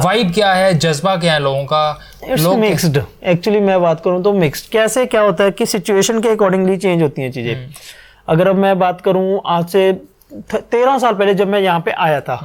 vibe 0.04 0.32
क्या 0.34 0.52
है? 0.52 0.72
जज्बा 0.78 1.16
क्या 1.16 1.32
है 1.32 1.40
लोगों 1.40 1.64
का? 1.64 1.98
लोग 2.30 2.58
मिक्स्ड 2.58 3.02
एक्चुअली 3.24 3.60
मैं 3.60 3.80
बात 3.82 4.00
करूँ 4.04 4.22
तो 4.22 4.32
मिक्सड 4.32 4.72
कैसे 4.72 5.06
क्या 5.06 5.20
होता 5.20 5.44
है 5.44 5.50
कि 5.50 5.66
सिचुएशन 5.66 6.20
के 6.20 6.28
अकॉर्डिंगली 6.28 6.76
चेंज 6.76 7.02
होती 7.02 7.22
हैं 7.22 7.32
चीज़ें। 7.32 7.70
अगर 8.28 8.48
अब 8.48 8.56
मैं 8.56 8.78
बात 8.78 9.00
करूँ 9.00 9.40
आज 9.46 9.68
से 9.68 9.92
तेरह 10.50 10.98
साल 10.98 11.14
पहले 11.14 11.34
जब 11.34 11.48
मैं 11.48 11.60
यहाँ 11.60 11.80
पे 11.80 11.90
आया 11.98 12.20
था 12.20 12.36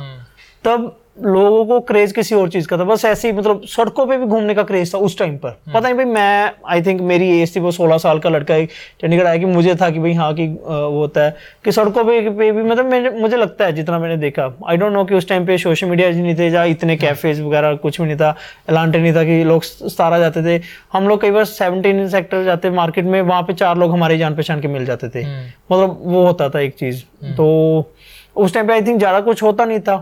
तब 0.64 0.96
लोगों 1.18 1.66
को 1.66 1.80
क्रेज 1.80 2.12
किसी 2.12 2.36
और 2.36 2.50
चीज़ 2.50 2.68
का 2.68 2.78
था। 2.78 2.84
बस 2.84 3.04
ऐसे 3.06 3.28
ही 3.28 3.38
मतलब 3.38 3.62
सड़कों 3.68 4.06
पे 4.08 4.18
भी 4.18 4.26
घूमने 4.26 4.54
का 4.56 4.64
क्रेज 4.64 4.94
था 4.94 4.98
उस 5.00 5.18
टाइम 5.18 5.36
पर। 5.38 5.50
पता 5.68 5.80
नहीं 5.80 5.94
भाई 5.94 6.06
मैं 6.06 6.52
आई 6.70 6.82
थिंक 6.82 7.02
मेरी 7.02 7.28
एज 7.32 7.56
थी 7.56 7.60
वो 7.60 7.72
सोलह 7.72 7.98
साल 7.98 8.20
का 8.20 8.30
लड़का 8.30 8.56
एक 8.56 8.70
चंडीगढ़ 9.02 9.28
आया 9.28 9.38
कि 9.38 9.46
मुझे 9.46 9.76
था 9.76 9.90
कि 9.90 10.00
भाई 10.00 10.14
हाँ 10.14 10.34
कि 10.34 10.48
वो 10.48 10.90
होता 10.92 11.24
है। 11.24 11.36
कि 11.66 11.72
सड़कों 11.72 12.04
पे, 12.04 12.20
पे 12.30 12.52
भी 12.52 12.64
मतलब 12.64 12.86
मैंने 12.86 13.10
मुझे 13.12 13.38
लगता 13.38 13.66
है 13.66 13.74
जितना 13.74 14.00
मैंने 14.00 14.18
देखा। 14.18 14.52
आई 14.70 14.78
डोंट 14.78 14.94
नो 14.94 15.04
कि 15.06 15.16
उस 15.16 15.28
टाइम 15.30 15.46
पे 15.46 15.58
सोशल 15.58 15.90
मीडिया 15.90 16.10
नहीं 16.12 16.36
थे 16.36 16.50
या 16.50 16.64
इतने 16.66 16.98
कैफेज 16.98 17.42
वगैरह 17.42 17.76
कुछ 17.76 18.00
भी 18.02 18.08
नहीं 18.08 18.18
था 18.18 18.36
एलांटे 18.70 19.00
नहीं 19.00 19.14
था 19.14 19.24
कि 19.24 19.44
लोग 19.44 19.64
सतारा 19.64 20.20
जाते 20.20 20.44
थे। 20.44 20.62
हम 20.94 21.08
लोग 21.08 21.22
कई 21.22 21.32
बार 21.32 21.46
सेवनटीन 21.46 22.08
सेक्टर 22.10 22.44
जाते 22.44 22.70
मार्केट 22.72 23.06
में 23.06 23.22
वहाँ 23.22 23.42
पे 23.42 23.54
चार 23.54 23.78
लोग 23.78 23.92
हमारी 23.92 24.18
जान 24.18 24.36
पहचान 24.36 24.62
के 24.62 24.68
मिल 24.68 24.86
जाते 24.86 25.10
थे। 25.10 25.26
मतलब 25.72 26.00
वो 26.04 26.26
होता 26.26 26.50
था 26.50 26.60
एक 26.60 26.76
चीज़। 26.76 27.04
तो 27.36 27.92
उस 28.36 28.54
टाइम 28.54 28.68
पे 28.68 28.74
आई 28.74 28.82
थिंक 28.82 28.98
ज़्यादा 29.00 29.20
कुछ 29.22 29.44
होता 29.44 29.66
नहीं 29.66 29.80
था। 29.80 29.96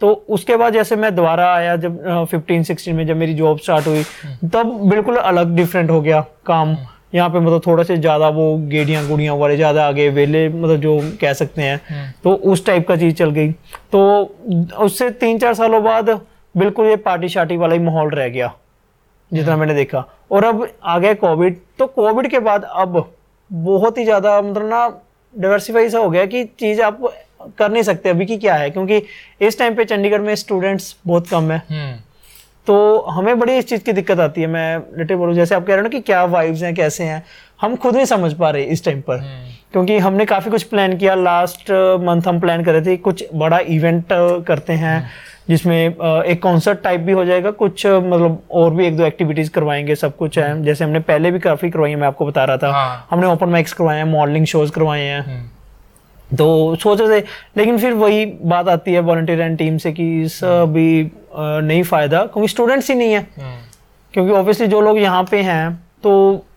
तो 0.00 0.12
उसके 0.28 0.56
बाद 0.56 0.72
जैसे 0.72 0.96
मैं 0.96 1.14
दोबारा 1.14 1.52
आया 1.54 1.76
जब 1.76 2.26
फिफ्टीन 2.30 2.62
सिक्सटीन 2.62 2.96
में 2.96 3.06
जब 3.06 3.16
मेरी 3.16 3.34
जॉब 3.34 3.58
स्टार्ट 3.58 3.86
हुई 3.86 4.02
तब 4.52 4.72
बिल्कुल 4.90 5.16
अलग 5.16 5.54
डिफरेंट 5.56 5.90
हो 5.90 6.00
गया 6.02 6.20
काम। 6.46 6.76
यहाँ 7.14 7.28
पे 7.30 7.40
मतलब 7.40 7.62
थोड़ा 7.66 7.82
से 7.84 7.96
ज़्यादा 7.96 8.28
वो 8.30 8.56
गेड़ियाँ 8.68 9.06
गुड़ियाँ 9.08 9.34
वाले 9.36 9.56
ज़्यादा 9.56 9.86
आ 9.86 9.90
गए 9.92 10.08
वेले 10.10 10.48
मतलब 10.48 10.80
जो 10.80 10.98
कह 11.20 11.32
सकते 11.32 11.62
हैं। 11.62 12.14
तो 12.24 12.32
उस 12.34 12.64
टाइप 12.66 12.88
का 12.88 12.96
चीज़ 12.96 13.14
चल 13.16 13.30
गई। 13.30 13.50
तो 13.92 14.00
उससे 14.78 15.10
तीन 15.12 15.38
चार 15.38 15.54
सालों 15.54 15.82
बाद 15.84 16.10
बिल्कुल 16.54 16.86
ये 16.86 16.96
पार्टी 16.98 17.28
शार्टी 17.28 17.56
वाला 17.56 17.74
ही 17.74 17.80
माहौल 17.80 18.10
रह 18.10 18.28
गया 18.28 18.52
जितना 19.30 19.56
मैंने 19.56 19.74
देखा। 19.74 20.04
और 20.30 20.44
अब 20.44 20.68
आ 20.82 20.98
गया 20.98 21.14
कोविड 21.16 21.60
तो 21.78 21.86
कोविड 21.88 22.30
के 22.30 22.38
बाद 22.40 22.64
अब 22.64 23.04
बहुत 23.50 23.98
ही 23.98 24.04
ज़्यादा 24.04 24.40
मतलब 24.42 24.68
ना 24.68 24.86
डाइवर्सिफाई 25.34 25.88
सा 25.88 25.98
हो 25.98 26.10
गया 26.10 26.26
कि 26.26 26.44
चीज़ 26.58 26.82
आप 26.82 27.00
कर 27.58 27.70
नहीं 27.72 27.82
सकते 27.82 28.08
अभी 28.08 28.26
की 28.26 28.36
क्या 28.36 28.54
है 28.54 28.70
क्योंकि 28.70 29.02
इस 29.40 29.58
टाइम 29.58 29.74
पे 29.74 29.84
चंडीगढ़ 29.84 30.20
में 30.20 30.34
स्टूडेंट्स 30.34 30.94
बहुत 31.06 31.28
कम 31.28 31.50
है। 31.52 31.62
हम्म। 31.70 31.96
तो 32.66 33.00
हमें 33.10 33.38
बड़ी 33.38 33.56
इस 33.56 33.68
चीज़ 33.68 33.82
की 33.84 33.92
दिक्कत 33.92 34.20
आती 34.20 34.40
है 34.40 34.46
मैं 34.46 34.76
लिटिल 34.98 35.16
बोलूँ 35.16 35.34
जैसे 35.34 35.54
आप 35.54 35.62
कह 35.62 35.68
रहे 35.68 35.76
हो 35.76 35.82
ना 35.82 35.88
कि 35.88 36.00
क्या 36.00 36.24
वाइब्स 36.24 36.62
हैं 36.62 36.74
कैसे 36.74 37.04
हैं 37.04 37.22
हम 37.60 37.74
खुद 37.76 37.96
नहीं 37.96 38.04
समझ 38.04 38.32
पा 38.32 38.50
रहे 38.50 38.62
इस 38.64 38.84
टाइम 38.84 39.00
पर। 39.00 39.18
क्योंकि 39.72 39.98
हमने 39.98 40.24
काफ़ी 40.24 40.50
कुछ 40.50 40.62
प्लान 40.62 40.96
किया 40.96 41.14
लास्ट 41.14 41.70
मंथ 42.02 42.22
हम 42.26 42.40
प्लान 42.40 42.64
कर 42.64 42.72
रहे 42.72 42.82
थे 42.82 42.96
कुछ 42.96 43.24
बड़ा 43.34 43.58
इवेंट 43.68 44.04
करते 44.46 44.72
हैं 44.72 45.10
जिसमें 45.48 45.76
एक 45.78 46.42
कॉन्सर्ट 46.42 46.82
टाइप 46.82 47.00
भी 47.00 47.12
हो 47.12 47.24
जाएगा 47.24 47.50
कुछ 47.50 47.86
मतलब 47.86 48.42
और 48.50 48.74
भी 48.74 48.86
एक 48.86 48.96
दो 48.96 49.04
एक्टिविटीज़ 49.04 49.50
करवाएँगे 49.50 49.94
सब 49.94 50.16
कुछ 50.16 50.38
है। 50.38 50.62
जैसे 50.64 50.84
हमने 50.84 51.00
पहले 51.00 51.30
भी 51.30 51.38
काफ़ी 51.38 51.70
करवाई 51.70 51.90
है 51.90 51.96
मैं 51.96 52.06
आपको 52.06 52.26
बता 52.26 52.44
रहा 52.44 52.56
था। 52.56 52.70
हाँ। 52.72 53.06
हमने 53.10 53.26
ओपन 53.26 53.48
माइक्स 53.48 53.72
करवाए 53.72 53.96
हैं 53.96 54.04
मॉडलिंग 54.04 54.46
शोज़ 54.46 54.72
करवाए 54.72 55.00
हैं। 55.00 55.20
हम्म, 55.20 55.48
तो 56.34 56.76
सोच 56.76 57.00
रहे 57.00 57.20
थे। 57.20 57.24
लेकिन 57.56 57.78
फिर 57.78 57.92
वही 57.94 58.24
बात 58.44 58.68
आती 58.68 58.92
है 58.92 59.00
वॉल्टियर 59.02 59.40
एंड 59.40 59.58
टीम 59.58 59.76
से 59.78 59.92
कि 59.92 60.06
इस 60.22 60.42
अभी 60.44 61.10
नहीं 61.36 61.82
फ़ायदा 61.84 62.24
क्योंकि 62.24 62.48
स्टूडेंट्स 62.48 62.90
ही 62.90 62.96
नहीं 62.96 63.12
है। 63.12 63.20
हम्म, 63.20 63.56
क्योंकि 64.14 64.32
ऑब्वियसली 64.32 64.66
जो 64.66 64.80
लोग 64.80 64.98
यहाँ 64.98 65.22
पे 65.30 65.40
हैं 65.42 65.74
तो 66.02 66.12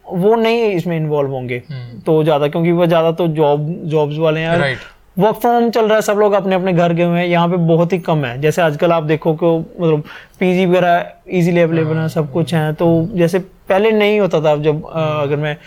वो 0.07 0.35
नहीं 0.35 0.61
इसमें 0.65 0.95
इन्वॉल्व 0.97 1.31
होंगे। 1.31 1.61
हम्म। 1.69 1.99
तो 2.01 2.23
ज़्यादा 2.23 2.47
क्योंकि 2.47 2.71
वो 2.71 2.85
ज़्यादा 2.85 3.11
तो 3.13 3.27
जॉब 3.29 3.67
जॉब्स 3.85 4.17
वाले 4.17 4.39
हैं। 4.39 4.59
Right. 4.59 4.85
वर्क 5.17 5.35
फ्रॉम 5.35 5.53
होम 5.53 5.69
चल 5.69 5.85
रहा 5.85 5.95
है 5.95 6.01
सब 6.01 6.17
लोग 6.17 6.33
अपने 6.33 6.55
अपने 6.55 6.73
घर 6.73 6.93
गए 6.93 7.03
हुए 7.03 7.19
हैं। 7.19 7.27
यहाँ 7.27 7.47
पे 7.49 7.57
बहुत 7.67 7.93
ही 7.93 7.97
कम 7.99 8.23
है। 8.25 8.39
जैसे 8.41 8.61
आजकल 8.61 8.91
आप 8.91 9.03
देखो 9.03 9.33
कि 9.33 9.45
मतलब 9.81 10.03
पीजी 10.39 10.65
वगैरह 10.65 11.11
इजीली 11.29 11.61
अवेलेबल 11.61 11.97
है 11.97 12.07
सब 12.09 12.31
कुछ 12.33 12.53
है। 12.53 12.73
तो 12.73 12.87
जैसे 13.13 13.39
पहले 13.39 13.91
नहीं 13.91 14.19
होता 14.19 14.41
था 14.41 14.55
जब 14.63 14.85
अगर 14.87 15.35
मैं 15.37 15.57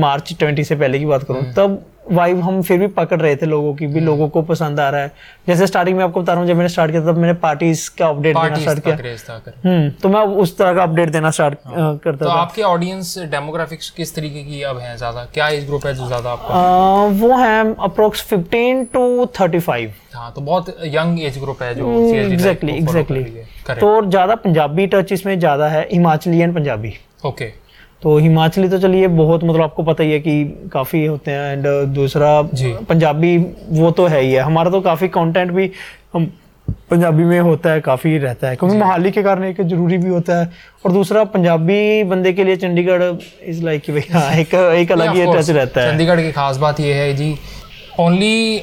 मार्च 0.00 0.34
ट्वेंटी 0.38 0.64
से 0.64 0.76
पहले 0.76 0.98
की 0.98 1.06
बात 1.06 1.22
करूँ 1.22 1.52
तब 1.54 1.82
वाइब 2.08 2.40
हम 2.40 2.60
फिर 2.62 2.78
भी 2.78 2.86
पकड़ 2.94 3.20
रहे 3.20 3.36
थे 3.36 3.46
लोगों 3.46 3.74
की 3.74 3.86
भी 3.86 4.00
लोगों 4.00 4.28
को 4.28 4.42
पसंद 4.44 4.80
आ 4.80 4.88
रहा 4.90 5.00
है। 5.00 5.12
जैसे 5.48 5.66
स्टार्टिंग 5.66 5.96
में 5.96 6.04
आपको 6.04 6.22
बता 6.22 6.32
रहा 6.32 6.40
हूँ 6.40 6.48
जब 6.48 6.56
मैंने 6.56 6.68
स्टार्ट 6.68 6.90
किया 6.90 7.02
तब 7.02 7.18
मैंने 7.18 7.32
पार्टीज़ 7.40 7.88
का 7.98 8.08
अपडेट 8.08 8.36
देना 8.36 8.56
स्टार्ट 8.56 8.80
किया। 8.80 9.16
था 9.28 9.52
हम्म 9.64 9.88
तो 9.92 10.08
मैं 10.08 10.20
उस 10.36 10.56
तरह 10.58 10.74
का 10.74 10.82
अपडेट 10.82 11.10
देना 11.10 11.30
स्टार्ट 11.30 11.58
करता 11.66 12.16
तो 12.16 12.24
था। 12.24 12.32
आपके 12.32 12.62
ऑडियंस 12.64 13.18
डेमोग्राफिक्स 13.30 13.90
किस 13.90 14.14
तरीके 14.14 14.42
की 14.44 14.62
अब 14.64 14.78
हैं 14.78 14.96
ज़्यादा? 14.96 15.24
क्या 15.34 15.48
एज 15.48 15.66
ग्रुप 15.66 15.86
है 15.86 15.94
जो 15.94 16.06
ज़्यादा 16.06 16.30
आपका 16.30 16.62
वो 17.18 17.36
है 17.36 17.74
अप्रोक्स 17.84 18.26
15 18.32 18.84
टू 18.92 19.26
35 19.38 19.90
हाँ 20.14 20.32
तो 20.32 20.40
बहुत 20.42 20.76
यंग 20.86 21.20
एज 21.22 21.38
ग्रुप 21.38 21.62
है 21.62 21.74
जो 21.74 21.92
एग्जैक्टली 22.14 22.72
follow 22.72 22.82
एग्जैक्टली 22.82 23.22
है। 23.22 23.74
तो 23.76 24.00
ज़्यादा 24.08 24.34
पंजाबी 24.36 24.86
टच 24.86 25.12
इसमें 25.12 25.38
ज़्यादा 25.38 25.68
है 25.68 25.86
हिमाचली 25.92 26.38
एंड 26.38 26.54
पंजाबी। 26.54 26.92
ओके 27.26 27.52
तो 28.02 28.16
हिमाचली 28.18 28.68
तो 28.68 28.78
चलिए 28.78 29.06
बहुत 29.08 29.44
मतलब 29.44 29.62
आपको 29.62 29.82
पता 29.82 30.02
ही 30.04 30.12
है 30.12 30.18
कि 30.20 30.44
काफ़ी 30.72 31.04
होते 31.06 31.30
हैं 31.30 31.52
एंड 31.52 31.66
दूसरा 31.94 32.30
जी। 32.54 32.72
पंजाबी 32.88 33.36
वो 33.70 33.90
तो 33.90 34.06
है 34.06 34.20
ही 34.20 34.32
है। 34.32 34.40
हमारा 34.40 34.70
तो 34.70 34.80
काफ़ी 34.80 35.08
कंटेंट 35.08 35.50
भी 35.52 35.70
हम 36.14 36.26
पंजाबी 36.90 37.24
में 37.24 37.40
होता 37.40 37.70
है 37.70 37.80
काफ़ी 37.80 38.16
रहता 38.18 38.48
है। 38.48 38.56
क्योंकि 38.56 38.76
मोहाली 38.76 39.10
के 39.10 39.22
कारण 39.22 39.44
एक 39.44 39.60
ज़रूरी 39.62 39.98
भी 39.98 40.08
होता 40.08 40.38
है। 40.40 40.50
और 40.84 40.92
दूसरा 40.92 41.24
पंजाबी 41.24 42.04
बंदे 42.04 42.32
के 42.32 42.44
लिए 42.44 42.56
चंडीगढ़ 42.56 43.02
इज़ 43.44 43.64
लाइक 43.64 43.82
कि 43.82 43.92
भैया 43.92 44.30
एक 44.32 44.54
एक 44.54 44.92
अलग 44.92 45.14
ही 45.16 45.26
टच 45.26 45.50
रहता 45.50 45.80
है। 45.80 45.90
चंडीगढ़ 45.90 46.20
की 46.20 46.32
खास 46.32 46.56
बात 46.56 46.80
ये 46.80 46.94
है 46.94 47.12
जी। 47.14 47.34
Only 48.00 48.62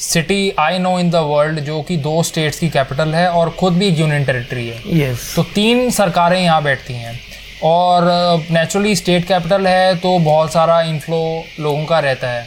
city 0.00 0.52
I 0.58 0.78
know 0.78 0.98
in 0.98 1.10
the 1.10 1.16
world 1.24 1.60
जो 1.60 1.80
कि 1.82 1.96
दो 1.96 2.22
स्टेट्स 2.22 2.58
की 2.58 2.68
कैपिटल 2.68 3.14
है 3.14 3.28
और 3.30 3.50
खुद 3.50 3.72
भी 3.72 3.86
एक 3.86 3.98
यूनियन 3.98 4.24
टेरिटरी 4.24 4.68
है। 4.68 4.98
यस 5.00 5.32
तो 5.36 5.42
तीन 5.54 5.90
सरकारें 5.90 6.40
यहाँ 6.42 6.62
बैठती 6.62 6.94
हैं। 6.94 7.18
और 7.62 8.04
नेचुरली 8.50 8.94
स्टेट 8.96 9.24
कैपिटल 9.24 9.66
है 9.66 9.94
तो 9.96 10.18
बहुत 10.18 10.52
सारा 10.52 10.80
इन्फ्लो 10.82 11.20
लोगों 11.60 11.84
का 11.84 11.98
रहता 11.98 12.28
है। 12.28 12.46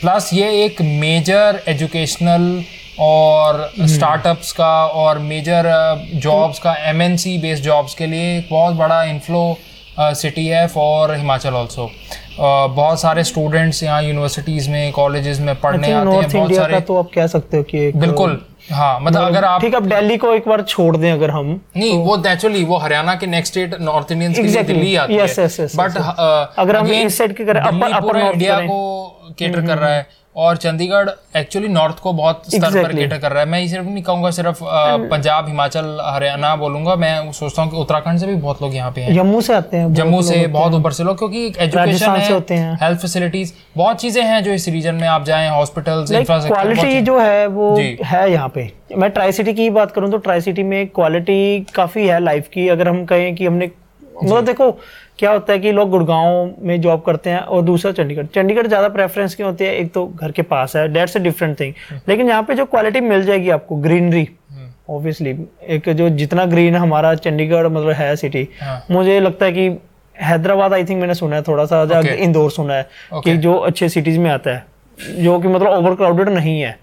प्लस 0.00 0.30
ये 0.32 0.50
एक 0.64 0.80
मेजर 0.82 1.60
एजुकेशनल 1.68 2.62
और 3.00 3.72
स्टार्टअप्स 3.80 4.52
का 4.52 4.74
और 4.86 5.18
मेजर 5.18 5.70
जॉब्स 6.14 6.58
का 6.58 6.74
एमएनसी 6.90 7.36
बेस्ड 7.38 7.64
जॉब्स 7.64 7.94
के 7.94 8.06
लिए 8.06 8.36
एक 8.38 8.48
बहुत 8.50 8.74
बड़ा 8.74 9.02
इन्फ्लो 9.04 9.56
सिटी 10.00 10.46
है 10.46 10.66
फॉर 10.68 11.14
हिमाचल 11.14 11.54
ऑल्सो 11.54 11.90
बहुत 12.38 13.00
सारे 13.00 13.24
स्टूडेंट्स 13.24 13.82
यहाँ 13.82 14.02
यूनिवर्सिटीज़ 14.02 14.70
में 14.70 14.92
कॉलेजेस 14.92 15.40
में 15.40 15.54
पढ़ने 15.60 15.92
आते 15.92 16.10
हैं 16.10 16.30
बहुत 16.30 16.54
सारे 16.54 16.80
तो 16.80 16.96
आप 16.98 17.10
कह 17.14 17.26
सकते 17.26 17.56
हो 17.56 17.62
कि 17.62 17.90
बिल्कुल। 17.96 18.40
हाँ 18.70 18.98
मतलब 19.00 19.22
अगर 19.22 19.44
आप 19.44 19.60
ठीक 19.60 19.74
अब 19.74 19.86
दिल्ली 19.88 20.16
को 20.16 20.32
एक 20.34 20.46
बार 20.48 20.62
छोड़ 20.62 20.96
दें 20.96 21.10
अगर 21.12 21.30
हम 21.30 21.48
नहीं 21.76 21.98
वो 22.04 22.16
नेचुरली 22.16 22.64
वो 22.64 22.76
हरियाणा 22.78 23.14
के 23.14 23.26
next 23.26 23.52
state 23.52 23.74
north 23.80 24.12
Indians 24.12 24.38
Exactly. 24.38 24.66
Delhi 24.66 24.94
आती 24.96 25.18
Yes, 25.18 25.38
है. 25.38 25.46
yes, 25.48 25.76
बट 25.76 25.90
yes, 25.90 26.58
अगर 26.58 26.76
हम 26.76 26.86
इस 26.92 27.18
साइड 27.18 27.36
की 27.36 27.44
करें, 27.44 27.60
अपर 27.60 27.92
upper 28.00 28.16
इंडिया 28.32 28.58
को 28.60 29.34
केटर 29.38 29.66
कर 29.66 29.78
रहा 29.78 29.90
है. 29.94 30.06
और 30.36 30.56
चंडीगढ़ 30.56 31.08
एक्चुअली 31.36 31.68
नॉर्थ 31.68 31.98
को 31.98 32.12
बहुत 32.12 32.42
स्तर 32.46 32.58
exactly. 32.58 32.82
पर. 32.84 32.94
केटर 32.94 33.18
कर 33.18 33.32
रहा 33.32 33.42
है। 33.42 33.48
मैं 33.48 33.60
ये 33.60 33.68
सिर्फ़ 33.68 33.86
नहीं 33.86 34.02
कहूँगा 34.02 34.30
सिर्फ़ 34.30 34.62
अ, 34.64 34.96
पंजाब 35.10 35.48
हिमाचल 35.48 35.98
हरियाणा 36.04 36.54
बोलूँगा। 36.56 36.96
मैं 36.96 37.32
सोचता 37.32 37.62
हूँ 37.62 37.70
कि 37.70 37.76
उत्तराखंड 37.76 38.18
से 38.18 38.26
भी 38.26 38.34
बहुत 38.36 38.62
लोग 38.62 38.74
यहाँ 38.74 38.90
पे 38.92 39.00
हैं। 39.00 39.14
जम्मू 39.14 39.40
से 39.40 39.54
आते 39.54 39.76
हैं 39.76 39.92
जम्मू 39.94 40.22
से 40.22 40.46
बहुत 40.48 40.74
ऊपर 40.74 40.92
से 40.92 41.04
लोग 41.04 41.18
क्योंकि 41.18 41.46
एजुकेशन 41.58 42.10
है 42.10 42.32
होते 42.32 42.54
हैं। 42.54 42.74
हेल्थ 42.82 43.00
फैसिलिटीज़ 43.00 43.52
बहुत 43.76 44.00
चीज़ें 44.00 44.22
हैं 44.22 44.42
जो 44.44 44.52
इस 44.52 44.68
रीजन 44.68 44.94
में 44.94 45.06
आप 45.08 45.24
जाए 45.24 45.48
हॉस्पिटल 45.50 46.04
क्वालिटी 46.10 47.00
जो 47.02 47.18
है 47.18 47.46
वो 47.46 47.74
है 47.76 48.30
यहाँ 48.32 48.48
पे। 48.48 48.70
मैं 48.96 49.10
ट्राई 49.10 49.32
सिटी 49.32 49.54
की 49.54 49.70
बात 49.70 49.92
करूँ 49.92 50.10
तो 50.10 50.18
ट्राई 50.18 50.40
सिटी 50.40 50.62
में 50.64 50.86
क्वालिटी 50.88 51.60
काफ़ी 51.74 52.06
है 52.06 52.20
लाइफ 52.24 52.48
की। 52.54 52.68
अगर 52.68 52.88
हम 52.88 53.04
कहें 53.04 53.34
कि 53.34 53.46
हमने 53.46 53.70
मतलब 54.16 54.44
देखो 54.46 54.70
क्या 55.18 55.30
होता 55.32 55.52
है 55.52 55.58
कि 55.58 55.72
लोग 55.72 55.90
गुड़गांव 55.90 56.54
में 56.60 56.80
जॉब 56.80 57.02
करते 57.02 57.30
हैं 57.30 57.38
और 57.38 57.62
दूसरा 57.62 57.92
चंडीगढ़। 57.92 58.26
चंडीगढ़ 58.34 58.66
ज़्यादा 58.66 58.88
प्रेफरेंस 58.88 59.34
क्यों 59.34 59.48
होती 59.48 59.64
है? 59.64 59.74
एक 59.74 59.92
तो 59.92 60.06
घर 60.06 60.32
के 60.32 60.42
पास 60.42 60.74
है 60.76 60.86
डेट्स 60.92 61.16
अ 61.16 61.20
डिफरेंट 61.20 61.58
थिंग 61.60 61.72
लेकिन 62.08 62.28
यहाँ 62.28 62.42
पे 62.42 62.54
जो 62.54 62.64
क्वालिटी 62.66 63.00
मिल 63.00 63.24
जाएगी 63.24 63.50
आपको 63.50 63.76
ग्रीनरी 63.78 64.28
ऑब्वियसली 64.90 65.34
एक 65.74 65.88
जो 65.90 66.08
जितना 66.12 66.44
ग्रीन 66.46 66.76
हमारा 66.76 67.14
चंडीगढ़ 67.16 67.66
मतलब 67.66 67.90
है 67.90 68.14
सिटी 68.16 68.48
हाँ। 68.60 68.84
मुझे 68.90 69.18
लगता 69.20 69.46
है 69.46 69.52
कि 69.52 69.68
हैदराबाद 70.16 70.72
आई 70.72 70.84
थिंक 70.84 71.00
मैंने 71.00 71.14
सुना 71.14 71.36
है 71.36 71.42
थोड़ा 71.42 71.64
सा 71.64 71.82
Okay. 71.84 72.14
इंदौर 72.16 72.50
सुना 72.50 72.74
है 72.74 72.82
okay. 72.84 73.24
कि 73.24 73.36
जो 73.36 73.54
अच्छे 73.54 73.88
सिटीज़ 73.88 74.18
में 74.18 74.30
आता 74.30 74.50
है 74.50 75.22
जो 75.22 75.38
कि 75.40 75.48
मतलब 75.48 75.68
ओवर 75.68 75.94
क्राउडेड 75.94 76.28
नहीं 76.28 76.60
है। 76.60 76.76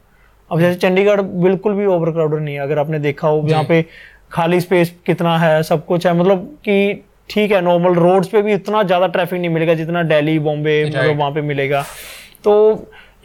अब 0.52 0.60
जैसे 0.60 0.80
चंडीगढ़ 0.80 1.22
बिल्कुल 1.22 1.74
भी 1.74 1.86
ओवर 1.88 2.12
क्राउडेड 2.12 2.40
नहीं 2.40 2.56
है 2.56 2.62
अगर 2.62 2.80
आपने 2.80 3.00
देखा 3.00 3.28
हो 3.28 3.46
यहाँ 3.48 3.64
पे 3.64 3.86
खाली 4.32 4.60
स्पेस 4.62 4.94
कितना 5.06 5.38
है 5.40 5.62
सब 5.64 5.86
कुछ 5.86 6.08
है 6.08 6.14
मतलब 6.14 6.46
कि 6.66 7.04
ठीक 7.30 7.52
है 7.52 7.62
नॉर्मल 7.62 7.94
रोड्स 7.96 8.28
पे 8.28 8.42
भी 8.42 8.54
इतना 8.54 8.84
ज़्यादा 8.84 9.08
ट्रैफ़िक 9.08 9.40
नहीं 9.42 9.50
मिलेगा 9.50 9.74
जितना 9.74 10.04
दिल्ली 10.04 10.40
बॉम्बे 10.48 10.84
मतलब 10.86 11.18
वहाँ 11.20 11.32
पे 11.32 11.42
मिलेगा 11.42 11.86
तो 12.44 12.54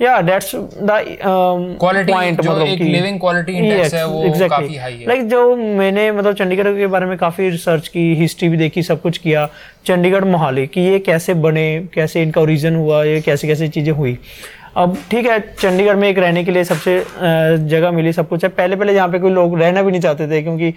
या 0.03 0.21
दैट्स 0.23 0.55
द 0.55 0.91
पॉइंट 1.21 2.41
जो 2.41 2.51
मतलब 2.51 2.67
एक 2.67 2.79
कि 2.79 2.85
living 2.93 3.19
quality 3.21 3.55
index 3.61 3.95
है, 3.95 4.07
वो 4.07 4.23
exactly. 4.23 4.49
काफ़ी 4.51 4.75
high 4.75 4.91
है। 4.91 5.07
लाइक 5.07 5.21
like 5.21 5.31
जो 5.31 5.57
मैंने 5.57 6.11
मतलब 6.13 6.35
चंडीगढ़ 6.37 6.69
के 6.77 6.87
बारे 6.87 7.07
में 7.07 7.17
काफ़ी 7.19 7.49
रिसर्च 7.49 7.89
की 7.89 8.15
हिस्ट्री 8.15 8.49
भी 8.49 8.57
देखी 8.57 8.83
सब 8.83 9.01
कुछ 9.03 9.19
किया 9.19 9.49
चंडीगढ़ 9.87 10.25
मोहाली 10.25 10.67
कि 10.67 10.81
ये 10.81 10.99
कैसे 10.99 11.35
बने 11.47 11.67
कैसे 11.95 12.23
इनका 12.23 12.41
ओरिजिन 12.41 12.77
हुआ 12.77 13.03
ये 13.05 13.21
कैसे 13.21 13.49
कैसे 13.49 13.69
चीज़ें 13.69 13.93
हुई 13.93 14.19
अब 14.77 14.97
ठीक 15.11 15.27
है 15.27 15.39
चंडीगढ़ 15.61 15.97
में 15.97 16.09
एक 16.09 16.19
रहने 16.19 16.45
के 16.45 16.51
लिए 16.51 16.65
सबसे 16.65 16.99
जगह 17.69 17.91
मिली 17.91 18.13
सब 18.13 18.29
कुछ 18.29 18.45
है 18.45 18.51
पहले 18.51 18.77
पहले 18.77 18.95
यहाँ 18.95 19.09
पे 19.09 19.19
कोई 19.19 19.31
लोग 19.33 19.59
रहना 19.61 19.83
भी 19.83 19.91
नहीं 19.91 20.01
चाहते 20.01 20.29
थे 20.31 20.43
क्योंकि 20.43 20.73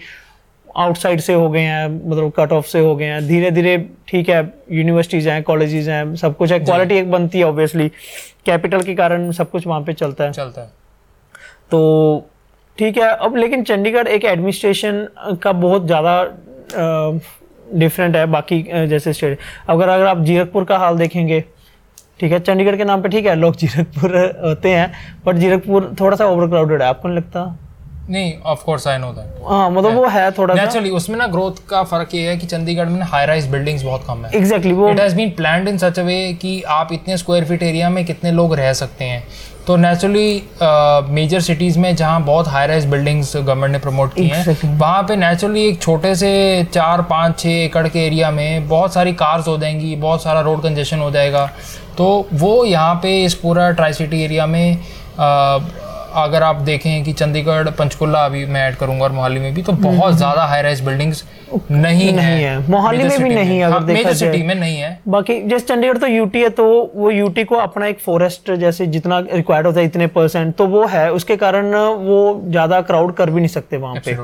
आउटसाइड 0.78 1.20
से 1.22 1.34
हो 1.34 1.50
गए 1.50 1.62
हैं 1.62 1.88
मतलब 2.10 2.32
कट 2.38 2.52
ऑफ़ 2.54 2.68
से 2.68 2.80
हो 2.80 2.96
गए 2.96 3.06
हैं। 3.06 3.26
धीरे 3.28 3.52
धीरे 3.52 3.78
ठीक 4.08 4.30
है 4.30 4.42
यूनिवर्सिटीज 4.72 5.28
हैं 5.28 5.42
कॉलेजेस 5.44 5.88
हैं 5.88 6.16
सब 6.16 6.36
कुछ 6.38 6.52
है। 6.52 6.60
क्वालिटी 6.60 6.96
एक 6.96 7.12
बनती 7.12 7.38
है 7.38 7.44
ऑब्वियसली 7.46 7.88
कैपिटल 8.46 8.82
के 8.82 8.96
कारण 8.96 9.32
सब 9.32 9.50
कुछ 9.52 9.68
वहाँ 9.68 9.82
पे 9.82 9.94
चलता 9.94 10.24
है। 10.24 10.32
चलता 10.32 10.62
है। 10.62 10.68
तो 11.72 12.30
ठीक 12.78 12.98
है 12.98 13.08
अब 13.08 13.36
लेकिन 13.36 13.64
चंडीगढ़ 13.64 14.08
एक 14.08 14.26
एडमिनिस्ट्रेशन 14.26 15.08
का 15.44 15.52
बहुत 15.54 15.86
ज़्यादा 15.86 16.22
डिफरेंट 17.74 18.16
है 18.16 18.26
बाकी 18.28 18.62
जैसे 18.90 19.14
स्टेट 19.14 19.40
अगर 19.70 19.90
अगर 19.90 20.06
आप 20.06 20.22
जीरकपुर 20.26 20.64
का 20.66 20.78
हाल 20.78 20.98
देखेंगे 20.98 21.44
ठीक 22.20 22.32
है 22.32 22.40
चंडीगढ़ 22.40 22.76
के 22.78 22.84
नाम 22.84 23.02
पे 23.02 23.10
ठीक 23.10 23.26
है 23.26 23.36
लोग 23.36 23.56
जीरकपुर 23.60 24.16
होते 24.46 24.70
हैं 24.70 24.92
बट 25.26 25.36
जीरकपुर 25.36 25.96
थोड़ा 26.00 26.16
सा 26.18 26.26
ओवर 26.26 26.48
क्राउडेड 26.48 26.82
है। 26.82 26.88
आपको 26.88 27.08
नहीं 27.08 27.18
लगता? 27.18 27.44
नहीं 28.10 28.34
of 28.46 28.64
course 28.66 28.88
I 28.88 28.98
know 28.98 29.08
that 29.14 29.44
हाँ 29.48 29.70
मतलब 29.72 29.96
वो 29.96 30.08
है 30.10 30.30
थोड़ा 30.32 30.56
सा। 30.56 30.62
नेचुरली 30.62 30.90
उसमें 31.00 31.18
ना 31.18 31.28
ग्रोथ 31.28 31.68
का 31.70 31.84
फ़र्क 31.84 32.16
ये 32.16 32.22
है 32.30 32.38
कि 32.38 32.48
चंडीगढ़ 32.48 32.90
में 32.90 33.02
हाई 33.04 33.26
राइज 33.26 33.48
बिल्डिंग्स 33.48 33.84
बहुत 33.84 34.04
कम 34.08 34.26
है। 34.26 34.32
एग्जैक्टली 34.38 34.74
वो 34.74 34.90
it 34.90 35.00
has 35.00 35.16
been 35.16 35.30
planned 35.38 35.68
in 35.70 35.78
such 35.78 36.00
a 36.00 36.04
way 36.04 36.22
कि 36.42 36.62
आप 36.78 36.94
इतने 36.94 37.18
स्क्वायर 37.18 37.46
फीट 37.46 37.64
एरिया 37.64 37.90
में 37.90 38.04
कितने 38.06 38.32
लोग 38.32 38.56
रह 38.56 38.74
सकते 38.74 39.06
हैं। 39.06 39.24
तो 39.68 39.76
नेचुरली 39.78 40.42
मेजर 41.14 41.42
सिटीज़ 41.42 41.78
में 41.80 41.96
जहाँ 41.96 42.22
बहुत 42.26 42.48
हाई 42.48 42.68
राइज 42.68 42.86
बिल्डिंग्स 42.90 43.36
गवर्नमेंट 43.38 43.72
ने 43.72 43.80
प्रमोट 43.80 44.14
की 44.14 44.28
हैं. 44.28 44.78
वहाँ 44.78 45.04
पे 45.04 45.16
नेचुरली 45.16 45.68
एक 45.68 45.82
छोटे 45.82 46.14
से 46.16 46.32
चार 46.74 47.02
पाँच 47.10 47.40
छः 47.40 47.64
एकड़ 47.64 47.88
के 47.88 48.06
एरिया 48.06 48.32
में 48.32 48.68
बहुत 48.68 48.94
सारी 48.94 49.14
कार्स 49.16 49.48
हो 49.48 49.58
जाएँगी 49.58 49.96
बहुत 49.98 50.24
सारा 50.24 50.42
रोड 50.42 50.64
कंजेशन 50.64 51.00
हो 51.00 51.12
जाएगा। 51.12 51.46
तो 51.98 52.28
वो 52.34 52.64
यहाँ 52.66 52.96
पे 53.04 53.24
इस 53.26 53.34
पूरा 53.36 53.70
ट्राई 53.72 53.94
सिटी 53.94 54.24
एरिया 54.24 54.46
में 54.48 54.76
अ, 54.76 55.60
अगर 56.16 56.44
आप 56.44 56.56
देखें 56.64 57.04
कि 57.04 57.14
चंडीगढ़ 57.14 57.70
पंचकुला 57.72 58.24
अभी 58.26 58.46
मैं 58.46 58.68
ऐड 58.68 58.76
करूँगा 58.76 59.04
और 59.04 59.12
मोहाली 59.12 59.40
में 59.40 59.54
भी 59.54 59.62
तो 59.62 59.74
बहुत 59.74 60.16
ज़्यादा 60.16 60.44
हाई 60.44 60.62
राइज 60.62 60.82
बिल्डिंग्स 60.82 61.24
नहीं 61.72 62.12
नहीं 62.14 62.44
है। 62.44 62.58
मोहाली 62.70 63.04
में 63.04 63.24
भी 63.24 63.30
नहीं 63.30 63.58
है, 63.58 63.64
अगर 63.64 63.84
देखा 63.84 64.14
सिटी 64.14 64.42
में 64.44 64.54
नहीं 64.56 64.78
है। 64.78 65.00
बाकी 65.08 65.42
जैसे 65.44 65.66
चंडीगढ़ 65.66 65.98
तो 65.98 66.08
यूटी 66.08 66.42
है 66.42 66.50
तो 66.52 66.66
वो 66.96 67.12
यूटी 67.12 67.44
को 67.44 67.56
अपना 67.58 67.88
एक 67.88 68.00
फॉरेस्ट 68.00 68.52
जैसे 68.54 68.88
जितना 68.88 69.20
रिक्वायर्ड 69.22 69.68
होता 69.68 69.80
है 69.80 69.86
इतने 69.86 70.08
परसेंट 70.10 70.56
तो 70.56 70.68
वो 70.68 70.86
है। 70.88 71.12
उसके 71.12 71.38
कारण 71.38 71.76
वो 71.76 72.20
ज़्यादा 72.46 72.82
क्राउड 72.84 73.14
कर 73.16 73.30
भी 73.30 73.40
नहीं 73.40 73.48
सकते 73.50 73.78
वहाँ 73.78 74.02
पे. 74.06 74.18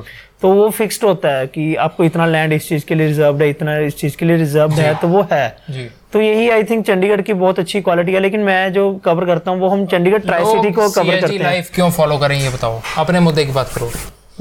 तो 0.45 0.49
वो 0.53 0.69
फिक्स्ड 0.69 1.03
होता 1.03 1.29
है 1.29 1.45
कि 1.47 1.63
आपको 1.75 2.03
इतना 2.03 2.25
लैंड 2.25 2.51
इस 2.53 2.67
चीज़ 2.69 2.83
के 2.85 2.95
लिए 2.95 3.07
रिज़र्व 3.07 3.41
है 3.41 3.49
इतना 3.49 3.77
इस 3.81 3.95
चीज़ 3.97 4.17
के 4.17 4.25
लिए 4.25 4.35
रिज़र्व 4.37 4.73
है 4.73 4.93
तो 4.95 5.07
वो 5.07 5.25
है। 5.31 5.47
जी। 5.69 5.87
तो 6.13 6.21
यही 6.21 6.49
आई 6.49 6.63
थिंक 6.63 6.85
चंडीगढ़ 6.87 7.21
की 7.21 7.33
बहुत 7.33 7.59
अच्छी 7.59 7.79
क्वालिटी 7.81 8.13
है 8.13 8.19
लेकिन 8.19 8.39
मैं 8.41 8.73
जो 8.73 8.83
कवर 9.05 9.25
करता 9.25 9.51
हूँ 9.51 9.59
वो 9.59 9.69
हम 9.69 9.85
चंडीगढ़ 9.85 10.19
ट्राई 10.21 10.43
सिटी 10.45 10.71
को 10.71 10.89
कवर 10.89 11.19
करते 11.21 11.33
हैं। 11.33 11.43
लाइफ 11.43 11.69
क्यों 11.75 11.89
फॉलो 11.91 12.17
करें 12.17 12.37
ये 12.37 12.49
बताओ। 12.49 12.79
अपने 12.97 13.19
मुद्दे 13.19 13.45
की 13.45 13.51
बात 13.51 13.71
करो। 13.75 13.89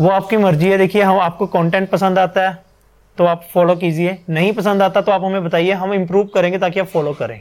वो 0.00 0.10
आपकी 0.10 0.36
मर्ज़ी 0.36 0.68
है 0.70 0.78
देखिए 0.78 1.02
हम 1.02 1.20
आपको 1.20 1.46
कंटेंट 1.54 1.88
पसंद 1.90 2.18
आता 2.18 2.48
है 2.48 2.58
तो 3.18 3.24
आप 3.24 3.46
फॉलो 3.54 3.76
कीजिए। 3.76 4.16
नहीं 4.30 4.52
पसंद 4.52 4.82
आता 4.82 5.00
तो 5.00 5.12
आप 5.12 5.24
हमें 5.24 5.44
बताइए 5.44 5.72
हम 5.74 5.94
इम्प्रूव 5.94 6.26
करेंगे 6.34 6.58
ताकि 6.58 6.80
आप 6.80 6.86
फॉलो 6.86 7.12
करें। 7.12 7.40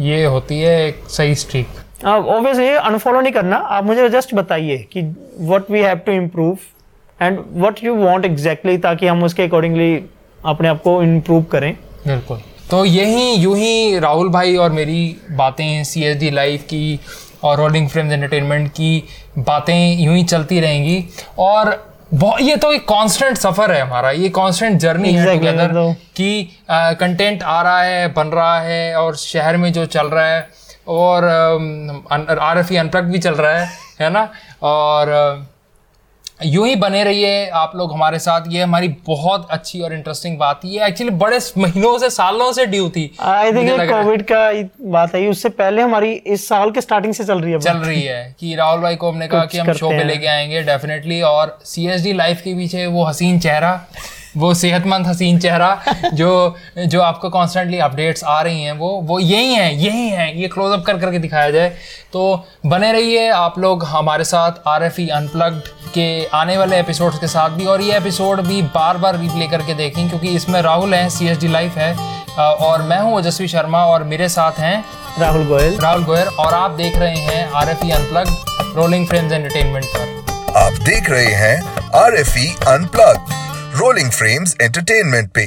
ये 0.00 0.24
होती 0.24 0.60
है 0.60 0.74
एक 0.86 1.04
सही 1.10 1.34
स्ट्रीक 1.36 2.04
ऑब्वियसली 2.06 2.68
अनफॉलो 2.68 3.20
नहीं 3.20 3.32
करना 3.32 3.56
आप 3.76 3.84
मुझे 3.84 4.08
जस्ट 4.08 4.34
बताइए 4.34 4.76
कि 4.92 5.02
what 5.02 5.70
we 5.70 5.80
have 5.80 5.98
to 5.98 6.12
improve 6.12 6.58
and 7.22 7.38
what 7.56 7.84
you 7.84 7.94
want 7.94 8.24
exactly 8.24 8.78
ताकि 8.78 9.06
हम 9.06 9.22
उसके 9.24 9.42
अकॉर्डिंगली 9.42 9.94
अपने 10.46 10.68
आप 10.68 10.82
को 10.82 11.02
इम्प्रूव 11.02 11.42
करें। 11.42 11.72
बिल्कुल। 12.06 12.40
तो 12.70 12.84
यही 12.84 13.32
यूँ 13.34 13.56
ही 13.56 13.98
राहुल 13.98 14.28
भाई 14.28 14.56
और 14.56 14.70
मेरी 14.70 15.16
बातें 15.30 15.84
सी 15.84 16.02
एस 16.04 16.16
डी 16.16 16.30
लाइफ 16.30 16.62
की 16.62 17.00
और 17.42 17.58
रोलिंग 17.58 17.88
फ्रेम्स 17.88 18.12
एंटरटेनमेंट 18.12 18.68
की 18.70 19.04
बातें 19.38 19.98
यूँ 19.98 20.16
ही 20.16 20.22
चलती 20.24 20.60
रहेंगी। 20.60 21.04
और 21.38 21.88
ये 22.40 22.56
तो 22.56 22.72
एक 22.72 22.82
कांस्टेंट 22.88 23.36
सफ़र 23.36 23.72
है 23.72 23.80
हमारा। 23.80 24.10
ये 24.10 24.28
कांस्टेंट 24.28 24.78
जर्नी 24.80 25.12
है 25.12 25.24
टुगेदर 25.34 25.72
तो- 25.72 25.94
कि 26.16 26.48
कंटेंट 26.70 27.42
आ 27.42 27.60
रहा 27.62 27.82
है 27.82 28.08
बन 28.12 28.26
रहा 28.28 28.60
है 28.60 28.94
और 28.96 29.16
शहर 29.16 29.56
में 29.56 29.72
जो 29.72 29.84
चल 29.86 30.06
रहा 30.06 30.26
है 30.26 30.48
और 30.88 31.24
आर 32.40 32.58
एफ़ 32.58 32.72
अनप्लग 32.74 33.04
भी 33.04 33.18
चल 33.18 33.34
रहा 33.34 33.58
है 33.58 33.68
है 34.00 34.10
ना? 34.10 34.28
और 34.62 35.46
यूँ 36.40 36.66
ही 36.68 36.74
बने 36.76 37.02
रहिए 37.04 37.46
आप 37.50 37.72
लोग 37.76 37.92
हमारे 37.92 38.18
साथ। 38.18 38.44
ये 38.48 38.62
हमारी 38.62 38.88
बहुत 39.06 39.48
अच्छी 39.50 39.80
और 39.80 39.92
इंटरेस्टिंग 39.92 40.36
बात 40.38 40.60
ये 40.64 40.86
एक्चुअली 40.86 41.14
बड़े 41.14 41.38
महीनों 41.58 41.96
से 41.98 42.10
सालों 42.10 42.50
से 42.52 42.66
ड्यू 42.66 42.88
थी। 42.88 43.10
I 43.20 43.52
think. 43.52 43.80
कोविड 43.80 44.22
का 44.32 44.50
बात 44.90 45.14
है। 45.14 45.26
उससे 45.28 45.48
पहले 45.48 45.82
हमारी 45.82 46.12
इस 46.12 46.46
साल 46.48 46.70
के 46.70 46.80
स्टार्टिंग 46.80 47.14
से 47.14 47.24
चल 47.24 47.40
रही 47.40 47.52
है 47.52 47.58
चल 47.58 47.78
रही 47.78 48.02
है 48.02 48.36
कि 48.40 48.54
राहुल 48.54 48.80
भाई 48.80 48.96
को 48.96 49.10
हमने 49.10 49.28
कहा 49.28 49.44
कि 49.44 49.58
हम 49.58 49.72
शो 49.72 49.90
पे 49.90 50.04
लेके 50.04 50.26
आएँगे 50.26 50.62
डेफिनेटली 50.62 51.20
और 51.22 51.58
सी 51.64 51.86
एस 51.88 52.02
डी 52.02 52.12
लाइफ 52.12 52.40
के 52.40 52.54
पीछे 52.54 52.86
वो 52.86 53.04
हसीन 53.04 53.38
चेहरा। 53.40 53.72
वो 54.36 54.52
सेहतमंद 54.54 55.06
हसीन 55.06 55.38
चेहरा 55.38 56.10
जो 56.14 56.56
जो 56.78 57.00
आपको 57.00 57.30
कॉन्स्टेंटली 57.30 57.78
अपडेट्स 57.78 58.24
आ 58.24 58.40
रही 58.42 58.62
हैं 58.62 58.72
वो 58.72 58.90
वो 59.04 59.18
यही 59.20 59.54
हैं 59.54 59.72
यही 59.72 60.08
हैं 60.08 60.32
ये 60.34 60.48
क्लोजअप 60.48 60.84
कर 60.86 60.98
करके 60.98 61.18
दिखाया 61.18 61.50
जाए। 61.50 61.68
तो 62.12 62.44
बने 62.66 62.92
रहिए 62.92 63.28
आप 63.30 63.58
लोग 63.58 63.84
हमारे 63.84 64.24
साथ 64.24 64.68
आर 64.68 64.82
एफ़ 64.84 65.00
ई 65.00 65.06
अनप्लग्ड 65.08 65.68
के 65.94 66.08
आने 66.34 66.56
वाले 66.56 66.78
एपिसोड्स 66.80 67.18
के 67.18 67.26
साथ 67.28 67.50
भी 67.50 67.66
और 67.66 67.82
ये 67.82 67.96
एपिसोड 67.96 68.40
भी 68.40 68.60
बार 68.74 68.96
बार 68.96 69.18
रिप्ले 69.18 69.46
करके 69.46 69.74
देखें 69.74 70.08
क्योंकि 70.08 70.34
इसमें 70.36 70.60
राहुल 70.62 70.94
हैं 70.94 71.08
सी 71.08 71.28
एस 71.28 71.38
डी 71.40 71.48
लाइफ 71.48 71.76
है 71.78 71.92
और 72.38 72.82
मैं 72.82 72.98
हूँ 73.00 73.14
ओजस्वी 73.14 73.48
शर्मा 73.48 73.84
और 73.86 74.04
मेरे 74.04 74.28
साथ 74.28 74.58
हैं 74.60 74.84
राहुल 75.18 75.46
गोयल। 75.46 75.78
राहुल 75.80 76.04
गोयल 76.04 76.28
और 76.38 76.54
आप 76.54 76.70
देख 76.70 76.96
रहे 76.96 77.16
हैं 77.16 77.50
R 77.52 77.68
F 77.68 77.86
E 77.86 77.90
unplug 77.90 78.76
rolling 78.76 79.06
frames 79.08 79.32
entertainment 79.32 79.84
पर। 79.86 80.56
आप 80.56 80.72
देख 80.84 81.10
रहे 81.10 81.34
हैं 81.34 81.56
R 81.96 82.16
F 82.16 82.38
E 82.38 82.54
unplug 82.68 83.47
rolling 83.78 84.10
frames 84.10 84.56
entertainment 84.60 85.30
पे 85.30 85.42